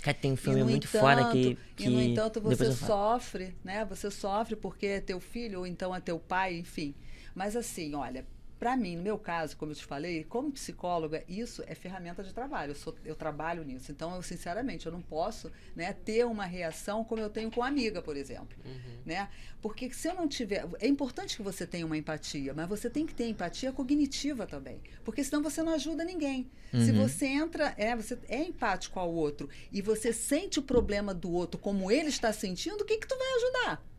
Cara, 0.00 0.16
tem 0.16 0.32
um 0.32 0.36
filme 0.36 0.62
muito 0.64 0.86
entanto, 0.86 1.00
fora 1.02 1.30
que, 1.30 1.58
que. 1.76 1.84
E 1.84 1.90
no 1.90 2.00
entanto 2.00 2.40
você 2.40 2.72
sofre, 2.72 3.54
né? 3.62 3.84
Você 3.84 4.10
sofre 4.10 4.56
porque 4.56 4.86
é 4.86 5.00
teu 5.02 5.20
filho, 5.20 5.58
ou 5.58 5.66
então 5.66 5.94
é 5.94 6.00
teu 6.00 6.18
pai, 6.18 6.56
enfim. 6.56 6.94
Mas 7.34 7.54
assim, 7.54 7.94
olha, 7.94 8.26
para 8.60 8.76
mim, 8.76 8.94
no 8.94 9.02
meu 9.02 9.18
caso, 9.18 9.56
como 9.56 9.72
eu 9.72 9.74
te 9.76 9.86
falei, 9.86 10.22
como 10.22 10.52
psicóloga, 10.52 11.24
isso 11.26 11.64
é 11.66 11.74
ferramenta 11.74 12.22
de 12.22 12.30
trabalho. 12.34 12.72
Eu, 12.72 12.74
sou, 12.74 12.94
eu 13.06 13.14
trabalho 13.14 13.64
nisso. 13.64 13.90
Então, 13.90 14.14
eu, 14.14 14.22
sinceramente, 14.22 14.84
eu 14.84 14.92
não 14.92 15.00
posso 15.00 15.50
né, 15.74 15.94
ter 15.94 16.26
uma 16.26 16.44
reação 16.44 17.02
como 17.02 17.22
eu 17.22 17.30
tenho 17.30 17.50
com 17.50 17.62
amiga, 17.62 18.02
por 18.02 18.18
exemplo. 18.18 18.58
Uhum. 18.62 18.98
Né? 19.06 19.30
Porque 19.62 19.90
se 19.94 20.08
eu 20.08 20.14
não 20.14 20.28
tiver. 20.28 20.68
É 20.78 20.86
importante 20.86 21.38
que 21.38 21.42
você 21.42 21.66
tenha 21.66 21.86
uma 21.86 21.96
empatia, 21.96 22.52
mas 22.52 22.68
você 22.68 22.90
tem 22.90 23.06
que 23.06 23.14
ter 23.14 23.28
empatia 23.28 23.72
cognitiva 23.72 24.46
também. 24.46 24.82
Porque 25.02 25.24
senão 25.24 25.42
você 25.42 25.62
não 25.62 25.72
ajuda 25.72 26.04
ninguém. 26.04 26.50
Uhum. 26.70 26.84
Se 26.84 26.92
você 26.92 27.26
entra, 27.28 27.72
é, 27.78 27.96
você 27.96 28.18
é 28.28 28.42
empático 28.42 29.00
ao 29.00 29.10
outro 29.10 29.48
e 29.72 29.80
você 29.80 30.12
sente 30.12 30.58
o 30.58 30.62
problema 30.62 31.14
do 31.14 31.32
outro 31.32 31.58
como 31.58 31.90
ele 31.90 32.10
está 32.10 32.30
sentindo, 32.30 32.82
o 32.82 32.84
que, 32.84 32.98
que 32.98 33.08
tu 33.08 33.16
vai 33.16 33.28
ajudar? 33.36 33.89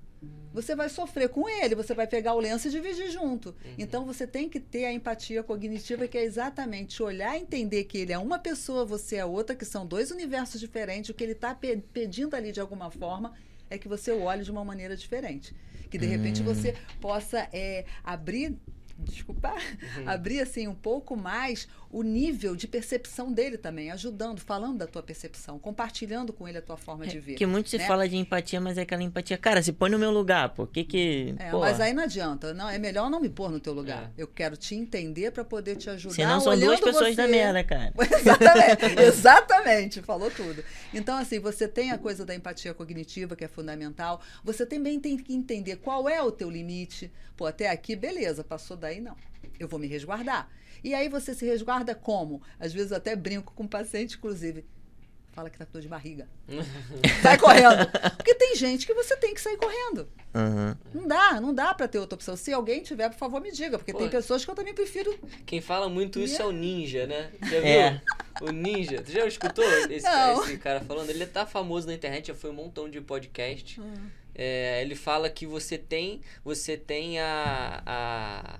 Você 0.53 0.76
vai 0.76 0.89
sofrer 0.89 1.30
com 1.30 1.47
ele, 1.47 1.76
você 1.76 1.93
vai 1.93 2.05
pegar 2.05 2.34
o 2.34 2.39
lenço 2.39 2.67
e 2.67 2.72
dividir 2.72 3.09
junto. 3.09 3.49
Uhum. 3.49 3.76
Então 3.78 4.05
você 4.05 4.28
tem 4.28 4.49
que 4.49 4.59
ter 4.59 4.86
a 4.86 4.93
empatia 4.93 5.41
cognitiva, 5.41 6.07
que 6.07 6.17
é 6.17 6.24
exatamente 6.24 7.01
olhar 7.01 7.38
e 7.38 7.41
entender 7.41 7.86
que 7.86 7.97
ele 7.97 8.13
é 8.13 8.17
uma 8.17 8.38
pessoa, 8.38 8.86
você 8.86 9.15
é 9.17 9.26
outra, 9.26 9.55
que 9.55 9.65
são 9.65 9.86
dois 9.86 10.11
universos 10.11 10.59
diferentes. 10.59 11.09
O 11.09 11.13
que 11.13 11.24
ele 11.24 11.32
está 11.32 11.55
pe 11.55 11.78
pedindo 11.93 12.36
ali 12.36 12.51
de 12.51 12.59
alguma 12.59 12.91
forma 12.91 13.34
é 13.69 13.78
que 13.78 13.88
você 13.88 14.11
o 14.11 14.22
olhe 14.24 14.43
de 14.43 14.51
uma 14.51 14.65
maneira 14.65 14.95
diferente. 14.95 15.55
Que 15.89 15.97
de 15.97 16.05
repente 16.05 16.41
hum. 16.41 16.45
você 16.45 16.76
possa 16.99 17.49
é, 17.51 17.86
abrir 18.03 18.57
desculpa, 18.97 19.53
uhum. 19.97 20.09
abrir 20.09 20.41
assim 20.41 20.67
um 20.67 20.76
pouco 20.76 21.15
mais 21.15 21.67
o 21.92 22.04
nível 22.04 22.56
de 22.56 22.68
percepção 22.68 23.32
dele 23.34 23.58
também, 23.58 23.92
ajudando, 23.92 24.39
falando 24.39 24.78
da 24.78 24.88
tua 24.88 25.04
percepção, 25.04 25.60
compartilhando 25.60 26.32
com 26.32 26.48
ele 26.48 26.58
a 26.58 26.62
tua 26.62 26.78
forma 26.78 27.04
é, 27.06 27.08
de 27.08 27.20
ver. 27.20 27.36
Que 27.36 27.46
muito 27.46 27.70
se 27.70 27.78
né? 27.78 27.86
fala 27.86 28.08
de 28.08 28.16
empatia, 28.16 28.62
mas 28.62 28.78
é 28.78 28.82
aquela 28.82 29.04
empatia, 29.04 29.38
cara, 29.38 29.62
se 29.62 29.74
põe 29.74 29.89
no 29.89 30.00
meu 30.00 30.10
lugar, 30.10 30.50
pô, 30.50 30.66
que 30.66 30.86
que... 30.86 31.36
É, 31.38 31.52
mas 31.52 31.82
aí 31.82 31.94
não 31.94 32.04
adianta, 32.04 32.54
não, 32.54 32.70
é 32.70 32.80
melhor 32.80 33.10
não 33.10 33.20
me 33.20 33.30
pôr 33.30 33.52
no 33.52 33.60
teu 33.60 33.74
lugar. 33.74 34.12
É. 34.18 34.22
Eu 34.22 34.28
quero 34.28 34.56
te 34.56 34.74
entender 34.74 35.32
para 35.32 35.44
poder 35.44 35.76
te 35.76 35.89
ajudar. 35.89 36.16
Senão 36.16 36.39
são 36.39 36.58
duas 36.58 36.80
pessoas 36.80 37.14
você... 37.14 37.16
da 37.16 37.28
merda, 37.28 37.64
cara. 37.64 37.94
exatamente, 38.00 39.02
exatamente, 39.02 40.02
falou 40.02 40.32
tudo. 40.32 40.64
Então, 40.94 41.18
assim, 41.18 41.39
você 41.39 41.68
tem 41.68 41.92
a 41.92 41.98
coisa 41.98 42.26
da 42.26 42.34
empatia 42.34 42.74
cognitiva, 42.74 43.36
que 43.36 43.44
é 43.44 43.50
fundamental, 43.50 44.22
você 44.44 44.66
também 44.66 44.98
tem 44.98 45.18
que 45.18 45.34
entender 45.34 45.76
qual 45.76 46.08
é 46.08 46.22
o 46.24 46.32
teu 46.32 46.50
limite. 46.50 47.12
Pô, 47.36 47.46
até 47.46 47.70
aqui, 47.70 47.98
beleza, 47.98 48.44
passou 48.46 48.78
daí, 48.78 49.02
não. 49.02 49.16
Eu 49.60 49.68
vou 49.68 49.80
me 49.80 49.88
resguardar. 49.88 50.50
E 50.84 50.93
aí 50.93 51.09
você 51.09 51.34
se 51.34 51.45
resguarda 51.45 51.93
como? 51.93 52.41
Às 52.59 52.73
vezes 52.73 52.91
eu 52.91 52.97
até 52.97 53.15
brinco 53.15 53.53
com 53.53 53.63
o 53.63 53.69
paciente, 53.69 54.17
inclusive. 54.17 54.65
Fala 55.32 55.49
que 55.49 55.57
tá 55.57 55.65
com 55.65 55.71
dor 55.71 55.82
de 55.82 55.88
barriga. 55.88 56.27
Sai 57.23 57.38
correndo. 57.38 57.89
Porque 58.17 58.36
tem 58.36 58.53
gente 58.53 58.86
que 58.86 58.93
você 58.93 59.15
tem 59.15 59.34
que 59.34 59.39
sair 59.39 59.55
correndo. 59.55 60.09
Uhum. 60.34 60.75
Não 60.93 61.07
dá, 61.07 61.39
não 61.39 61.53
dá 61.53 61.73
para 61.73 61.88
ter 61.88 61.99
outra 61.99 62.15
opção. 62.15 62.36
Se 62.36 62.51
alguém 62.51 62.84
tiver, 62.84 63.09
por 63.09 63.17
favor, 63.17 63.39
me 63.39 63.49
diga. 63.49 63.77
Porque 63.77 63.93
Pô, 63.93 63.99
tem 63.99 64.09
pessoas 64.09 64.43
que 64.43 64.51
eu 64.51 64.55
também 64.55 64.73
prefiro. 64.73 65.17
Quem 65.45 65.61
fala 65.61 65.88
muito 65.88 66.19
isso 66.19 66.41
é 66.41 66.45
o 66.45 66.51
ninja, 66.51 67.07
né? 67.07 67.32
Já 67.43 67.47
viu? 67.47 67.65
É. 67.65 68.01
O 68.41 68.51
ninja. 68.51 69.01
Tu 69.01 69.11
já 69.13 69.25
escutou 69.25 69.63
esse, 69.63 70.05
esse, 70.05 70.57
cara 70.57 70.82
falando? 70.82 71.09
Ele 71.09 71.25
tá 71.25 71.45
famoso 71.45 71.88
na 71.88 71.93
internet, 71.93 72.27
já 72.27 72.36
foi 72.36 72.49
um 72.49 72.55
montão 72.55 72.89
de 72.89 72.99
podcast. 72.99 73.79
Uhum. 73.79 74.09
É, 74.36 74.82
ele 74.82 74.95
fala 74.95 75.29
que 75.29 75.45
você 75.45 75.77
tem. 75.77 76.19
Você 76.43 76.75
tem 76.75 77.19
a, 77.19 77.82
a 77.86 78.59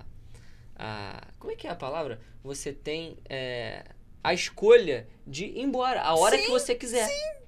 a. 0.82 1.28
Como 1.38 1.52
é 1.52 1.56
que 1.56 1.66
é 1.66 1.70
a 1.70 1.76
palavra? 1.76 2.20
Você 2.42 2.72
tem 2.72 3.16
é, 3.28 3.84
a 4.22 4.34
escolha 4.34 5.06
de 5.24 5.44
ir 5.44 5.60
embora 5.60 6.02
a 6.02 6.14
hora 6.16 6.36
sim, 6.36 6.44
que 6.44 6.50
você 6.50 6.74
quiser. 6.74 7.06
Sim. 7.06 7.42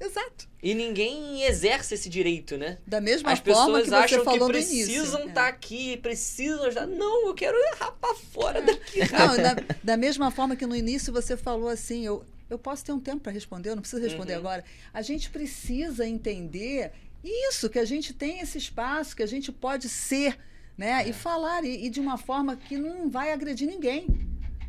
Exato. 0.00 0.48
E 0.60 0.74
ninguém 0.74 1.44
exerce 1.44 1.94
esse 1.94 2.08
direito, 2.08 2.58
né? 2.58 2.78
Da 2.84 3.00
mesma 3.00 3.30
As 3.30 3.38
forma 3.38 3.80
que 3.80 3.88
você 3.88 3.94
acham 3.94 4.24
falou 4.24 4.48
que 4.48 4.52
precisam 4.54 5.28
estar 5.28 5.32
tá 5.32 5.46
aqui, 5.46 5.96
precisam 5.98 6.66
estar. 6.66 6.86
Não, 6.88 7.28
eu 7.28 7.34
quero 7.34 7.56
rapar 7.78 8.16
fora 8.16 8.58
é. 8.58 8.62
daqui. 8.62 8.98
Não, 9.12 9.36
da, 9.36 9.56
da, 9.80 9.96
mesma 9.96 10.32
forma 10.32 10.56
que 10.56 10.66
no 10.66 10.74
início 10.74 11.12
você 11.12 11.36
falou 11.36 11.68
assim, 11.68 12.04
eu, 12.04 12.24
eu 12.50 12.58
posso 12.58 12.84
ter 12.84 12.90
um 12.90 12.98
tempo 12.98 13.20
para 13.20 13.30
responder, 13.30 13.70
eu 13.70 13.76
não 13.76 13.82
preciso 13.82 14.02
responder 14.02 14.32
uhum. 14.32 14.40
agora. 14.40 14.64
A 14.92 15.02
gente 15.02 15.30
precisa 15.30 16.04
entender 16.04 16.90
isso, 17.22 17.70
que 17.70 17.78
a 17.78 17.84
gente 17.84 18.12
tem 18.12 18.40
esse 18.40 18.58
espaço, 18.58 19.14
que 19.14 19.22
a 19.22 19.26
gente 19.26 19.52
pode 19.52 19.88
ser 19.88 20.36
né? 20.82 21.04
É. 21.04 21.08
E 21.08 21.12
falar, 21.12 21.64
e, 21.64 21.86
e, 21.86 21.88
de 21.88 22.00
uma 22.00 22.18
forma 22.18 22.56
que 22.56 22.76
não 22.76 23.08
vai 23.08 23.32
agredir 23.32 23.68
ninguém. 23.68 24.06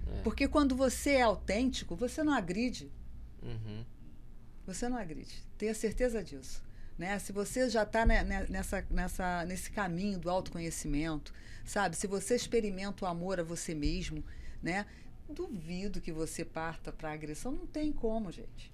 É. 0.08 0.22
Porque 0.22 0.48
quando 0.48 0.76
você 0.76 1.14
é 1.14 1.24
autêntico, 1.24 1.96
você 1.96 2.24
não 2.24 2.34
agride. 2.34 2.92
Uhum. 3.42 3.84
Você 4.68 4.88
não 4.88 4.98
agride. 4.98 5.44
Tenha 5.58 5.74
certeza 5.74 6.24
disso. 6.24 6.62
Né? 7.00 7.18
Se 7.18 7.32
você 7.32 7.68
já 7.68 7.82
está 7.82 8.06
nessa, 8.06 8.86
nessa, 8.92 9.46
nesse 9.46 9.72
caminho 9.72 10.20
do 10.20 10.30
autoconhecimento, 10.30 11.34
sabe? 11.66 11.98
Se 11.98 12.06
você 12.06 12.36
experimenta 12.36 13.06
o 13.06 13.08
amor 13.08 13.40
a 13.40 13.44
você 13.44 13.74
mesmo, 13.74 14.24
né? 14.62 14.86
Duvido 15.28 16.00
que 16.00 16.12
você 16.12 16.46
parta 16.46 16.92
para 16.92 17.12
agressão. 17.12 17.54
Não 17.54 17.66
tem 17.66 17.92
como, 17.92 18.32
gente. 18.32 18.72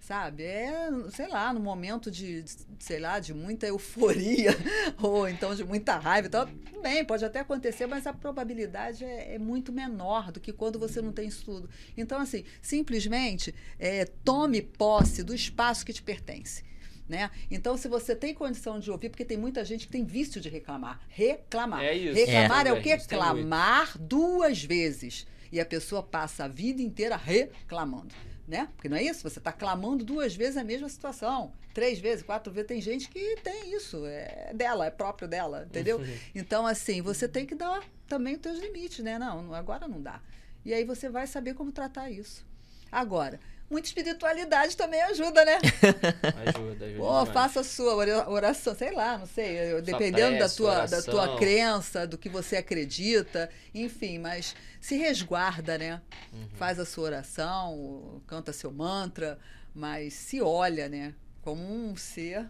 Sabe? 0.00 0.42
É, 0.44 0.88
sei 1.10 1.28
lá, 1.28 1.52
no 1.52 1.60
momento 1.60 2.10
de, 2.10 2.42
de, 2.42 2.56
sei 2.78 2.98
lá, 2.98 3.18
de 3.18 3.34
muita 3.34 3.66
euforia 3.66 4.56
ou 5.02 5.28
então 5.28 5.54
de 5.54 5.64
muita 5.64 5.96
raiva. 5.98 6.28
Então, 6.28 6.46
tudo 6.46 6.80
bem, 6.80 7.04
pode 7.04 7.24
até 7.24 7.40
acontecer, 7.40 7.86
mas 7.86 8.06
a 8.06 8.12
probabilidade 8.12 9.04
é, 9.04 9.34
é 9.34 9.38
muito 9.38 9.72
menor 9.72 10.32
do 10.32 10.40
que 10.40 10.52
quando 10.52 10.78
você 10.78 11.02
não 11.02 11.12
tem 11.12 11.28
estudo. 11.28 11.68
Então, 11.96 12.20
assim, 12.20 12.44
simplesmente 12.62 13.54
é, 13.78 14.04
tome 14.24 14.62
posse 14.62 15.22
do 15.22 15.34
espaço 15.34 15.84
que 15.84 15.92
te 15.92 16.02
pertence. 16.02 16.66
Né? 17.08 17.30
Então, 17.50 17.74
se 17.78 17.88
você 17.88 18.14
tem 18.14 18.34
condição 18.34 18.78
de 18.78 18.90
ouvir, 18.90 19.08
porque 19.08 19.24
tem 19.24 19.38
muita 19.38 19.64
gente 19.64 19.86
que 19.86 19.92
tem 19.92 20.04
vício 20.04 20.42
de 20.42 20.50
reclamar. 20.50 21.00
Reclamar. 21.08 21.82
É 21.82 21.96
isso. 21.96 22.14
Reclamar 22.14 22.66
é, 22.66 22.68
É. 22.68 22.72
o 22.74 22.82
quê? 22.82 22.94
Isso 22.96 23.08
tem 23.08 23.18
muito. 23.18 23.34
Clamar 23.34 23.96
duas 23.98 24.62
vezes. 24.62 25.26
E 25.52 25.60
a 25.60 25.66
pessoa 25.66 26.02
passa 26.02 26.44
a 26.44 26.48
vida 26.48 26.82
inteira 26.82 27.16
reclamando. 27.16 28.14
Né? 28.46 28.66
Porque 28.74 28.88
não 28.88 28.96
é 28.96 29.02
isso? 29.02 29.28
Você 29.28 29.38
está 29.38 29.52
clamando 29.52 30.02
duas 30.06 30.34
vezes 30.34 30.56
a 30.56 30.64
mesma 30.64 30.88
situação. 30.88 31.52
Três 31.74 31.98
vezes, 31.98 32.24
quatro 32.24 32.50
vezes. 32.50 32.66
Tem 32.68 32.80
gente 32.80 33.08
que 33.10 33.36
tem 33.42 33.74
isso. 33.76 34.06
É 34.06 34.52
dela, 34.54 34.86
é 34.86 34.90
próprio 34.90 35.28
dela, 35.28 35.64
entendeu? 35.68 36.00
Então, 36.34 36.66
assim, 36.66 37.02
você 37.02 37.28
tem 37.28 37.44
que 37.44 37.54
dar 37.54 37.84
também 38.06 38.36
os 38.36 38.40
teus 38.40 38.58
limites, 38.58 39.04
né? 39.04 39.18
Não, 39.18 39.42
não- 39.42 39.54
agora 39.54 39.86
não 39.86 40.00
dá. 40.00 40.22
E 40.64 40.72
aí 40.72 40.82
você 40.82 41.10
vai 41.10 41.26
saber 41.26 41.52
como 41.54 41.70
tratar 41.70 42.10
isso. 42.10 42.42
Agora, 42.90 43.38
muita 43.70 43.88
espiritualidade 43.88 44.76
também 44.76 45.00
ajuda, 45.02 45.44
né? 45.44 45.58
Ajuda, 46.46 46.84
ajuda. 46.86 46.98
Pô, 46.98 47.18
demais. 47.20 47.28
faça 47.30 47.60
a 47.60 47.64
sua 47.64 47.94
ora- 47.94 48.28
oração, 48.30 48.74
sei 48.74 48.92
lá, 48.92 49.18
não 49.18 49.26
sei, 49.26 49.80
dependendo 49.82 50.32
da 50.32 50.38
prece, 50.38 50.56
tua, 50.56 50.86
da 50.86 51.02
tua 51.02 51.36
crença, 51.36 52.06
do 52.06 52.16
que 52.16 52.28
você 52.28 52.56
acredita, 52.56 53.50
enfim, 53.74 54.18
mas 54.18 54.54
se 54.80 54.96
resguarda, 54.96 55.76
né? 55.76 56.00
Uhum. 56.32 56.48
Faz 56.56 56.78
a 56.78 56.84
sua 56.86 57.04
oração, 57.04 58.22
canta 58.26 58.52
seu 58.52 58.70
mantra, 58.72 59.38
mas 59.74 60.14
se 60.14 60.40
olha, 60.40 60.88
né? 60.88 61.14
Como 61.42 61.62
um 61.62 61.96
ser 61.96 62.46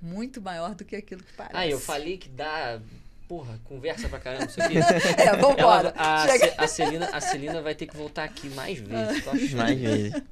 muito 0.00 0.40
maior 0.40 0.74
do 0.74 0.84
que 0.84 0.96
aquilo 0.96 1.22
que 1.22 1.32
parece. 1.34 1.56
Ah, 1.56 1.66
eu 1.66 1.78
falei 1.78 2.16
que 2.18 2.28
dá. 2.28 2.80
Porra, 3.30 3.60
conversa 3.62 4.08
pra 4.08 4.18
caramba 4.18 4.46
isso 4.46 4.60
aqui. 4.60 4.74
É, 5.16 5.36
vambora. 5.36 5.94
Ela- 5.96 6.22
a, 6.24 6.26
Chega. 6.26 6.54
A, 6.58 6.66
Celina, 6.66 7.10
a 7.12 7.20
Celina 7.20 7.62
vai 7.62 7.76
ter 7.76 7.86
que 7.86 7.96
voltar 7.96 8.24
aqui 8.24 8.48
mais 8.48 8.80
vezes. 8.80 9.22
Tô 9.22 9.30
achando. 9.30 9.56
Mais 9.56 9.78
vezes. 9.78 10.22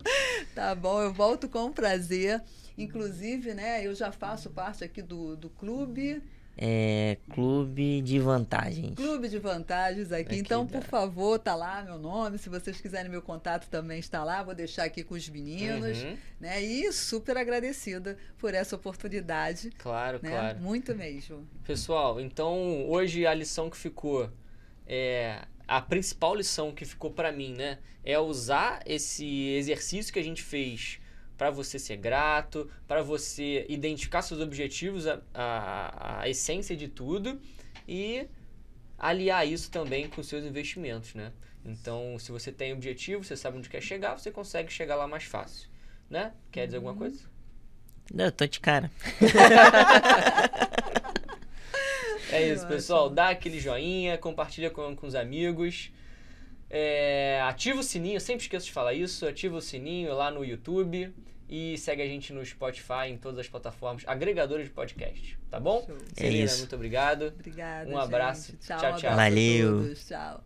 Tá 0.52 0.74
bom, 0.74 1.00
eu 1.00 1.12
volto 1.14 1.48
com 1.48 1.70
prazer. 1.70 2.42
Inclusive, 2.76 3.54
né, 3.54 3.86
eu 3.86 3.94
já 3.94 4.10
faço 4.10 4.50
parte 4.50 4.82
aqui 4.82 5.00
do, 5.00 5.36
do 5.36 5.48
clube, 5.48 6.20
É 6.60 7.16
clube 7.32 8.02
de 8.02 8.18
vantagens. 8.18 8.94
Clube 8.96 9.28
de 9.28 9.38
Vantagens 9.38 10.10
aqui. 10.10 10.22
Aqui, 10.22 10.36
então, 10.38 10.66
por 10.66 10.82
favor, 10.82 11.38
tá 11.38 11.54
lá 11.54 11.82
meu 11.82 11.98
nome. 11.98 12.36
Se 12.36 12.48
vocês 12.48 12.80
quiserem 12.80 13.08
meu 13.08 13.22
contato 13.22 13.68
também 13.68 14.00
está 14.00 14.24
lá. 14.24 14.42
Vou 14.42 14.56
deixar 14.56 14.82
aqui 14.82 15.04
com 15.04 15.14
os 15.14 15.28
meninos. 15.28 16.02
Uhum, 16.02 16.16
Né? 16.40 16.60
E 16.60 16.92
super 16.92 17.36
agradecida 17.36 18.18
por 18.38 18.54
essa 18.54 18.74
oportunidade. 18.74 19.70
claro, 19.78 20.18
Né? 20.20 20.30
claro. 20.30 20.58
Muito 20.58 20.94
mesmo. 20.96 21.46
Pessoal, 21.64 22.20
então 22.20 22.88
hoje 22.88 23.24
a 23.24 23.32
lição 23.32 23.70
que 23.70 23.76
ficou 23.76 24.28
é 24.84 25.42
a 25.68 25.80
principal 25.80 26.34
lição 26.34 26.72
que 26.72 26.84
ficou 26.84 27.10
pra 27.12 27.30
mim, 27.30 27.52
né, 27.52 27.78
é 28.02 28.18
usar 28.18 28.80
esse 28.86 29.50
exercício 29.50 30.12
que 30.12 30.18
a 30.18 30.24
gente 30.24 30.42
fez 30.42 30.98
pra 31.38 31.50
você 31.50 31.78
ser 31.78 31.96
grato, 31.96 32.68
pra 32.86 33.00
você 33.00 33.64
identificar 33.68 34.20
seus 34.22 34.40
objetivos, 34.40 35.06
a, 35.06 35.20
a, 35.32 36.22
a 36.22 36.28
essência 36.28 36.76
de 36.76 36.88
tudo 36.88 37.40
e 37.86 38.26
aliar 38.98 39.46
isso 39.46 39.70
também 39.70 40.08
com 40.08 40.22
seus 40.22 40.44
investimentos, 40.44 41.14
né? 41.14 41.32
Então, 41.64 42.18
se 42.18 42.32
você 42.32 42.50
tem 42.50 42.72
objetivo, 42.72 43.22
você 43.24 43.36
sabe 43.36 43.56
onde 43.56 43.68
quer 43.68 43.80
chegar, 43.80 44.18
você 44.18 44.30
consegue 44.30 44.72
chegar 44.72 44.96
lá 44.96 45.06
mais 45.06 45.24
fácil, 45.24 45.68
né? 46.10 46.32
Quer 46.50 46.66
dizer 46.66 46.78
alguma 46.78 46.94
coisa? 46.94 47.22
Não, 48.12 48.24
eu 48.24 48.32
tô 48.32 48.46
de 48.46 48.58
cara. 48.58 48.90
É 52.30 52.46
isso, 52.46 52.66
pessoal. 52.66 53.08
Dá 53.08 53.30
aquele 53.30 53.58
joinha, 53.58 54.18
compartilha 54.18 54.68
com, 54.70 54.94
com 54.94 55.06
os 55.06 55.14
amigos. 55.14 55.90
É, 56.70 57.40
ativa 57.46 57.80
o 57.80 57.82
sininho, 57.82 58.20
sempre 58.20 58.42
esqueço 58.42 58.66
de 58.66 58.72
falar 58.72 58.94
isso. 58.94 59.26
Ativa 59.26 59.56
o 59.56 59.60
sininho 59.60 60.14
lá 60.14 60.30
no 60.30 60.44
YouTube 60.44 61.12
e 61.48 61.78
segue 61.78 62.02
a 62.02 62.06
gente 62.06 62.32
no 62.32 62.44
Spotify, 62.44 63.08
em 63.08 63.16
todas 63.16 63.38
as 63.40 63.48
plataformas, 63.48 64.02
agregadoras 64.06 64.66
de 64.66 64.70
podcast, 64.70 65.38
tá 65.50 65.58
bom? 65.58 65.82
Show. 65.86 65.96
É 66.18 66.28
isso. 66.28 66.58
muito 66.58 66.74
obrigado. 66.74 67.32
Obrigada. 67.38 67.90
Um 67.90 67.98
abraço. 67.98 68.54
Tchau, 68.58 68.78
tchau. 68.78 68.96
tchau. 68.96 69.16
Valeu. 69.16 69.94
Tchau. 69.94 70.44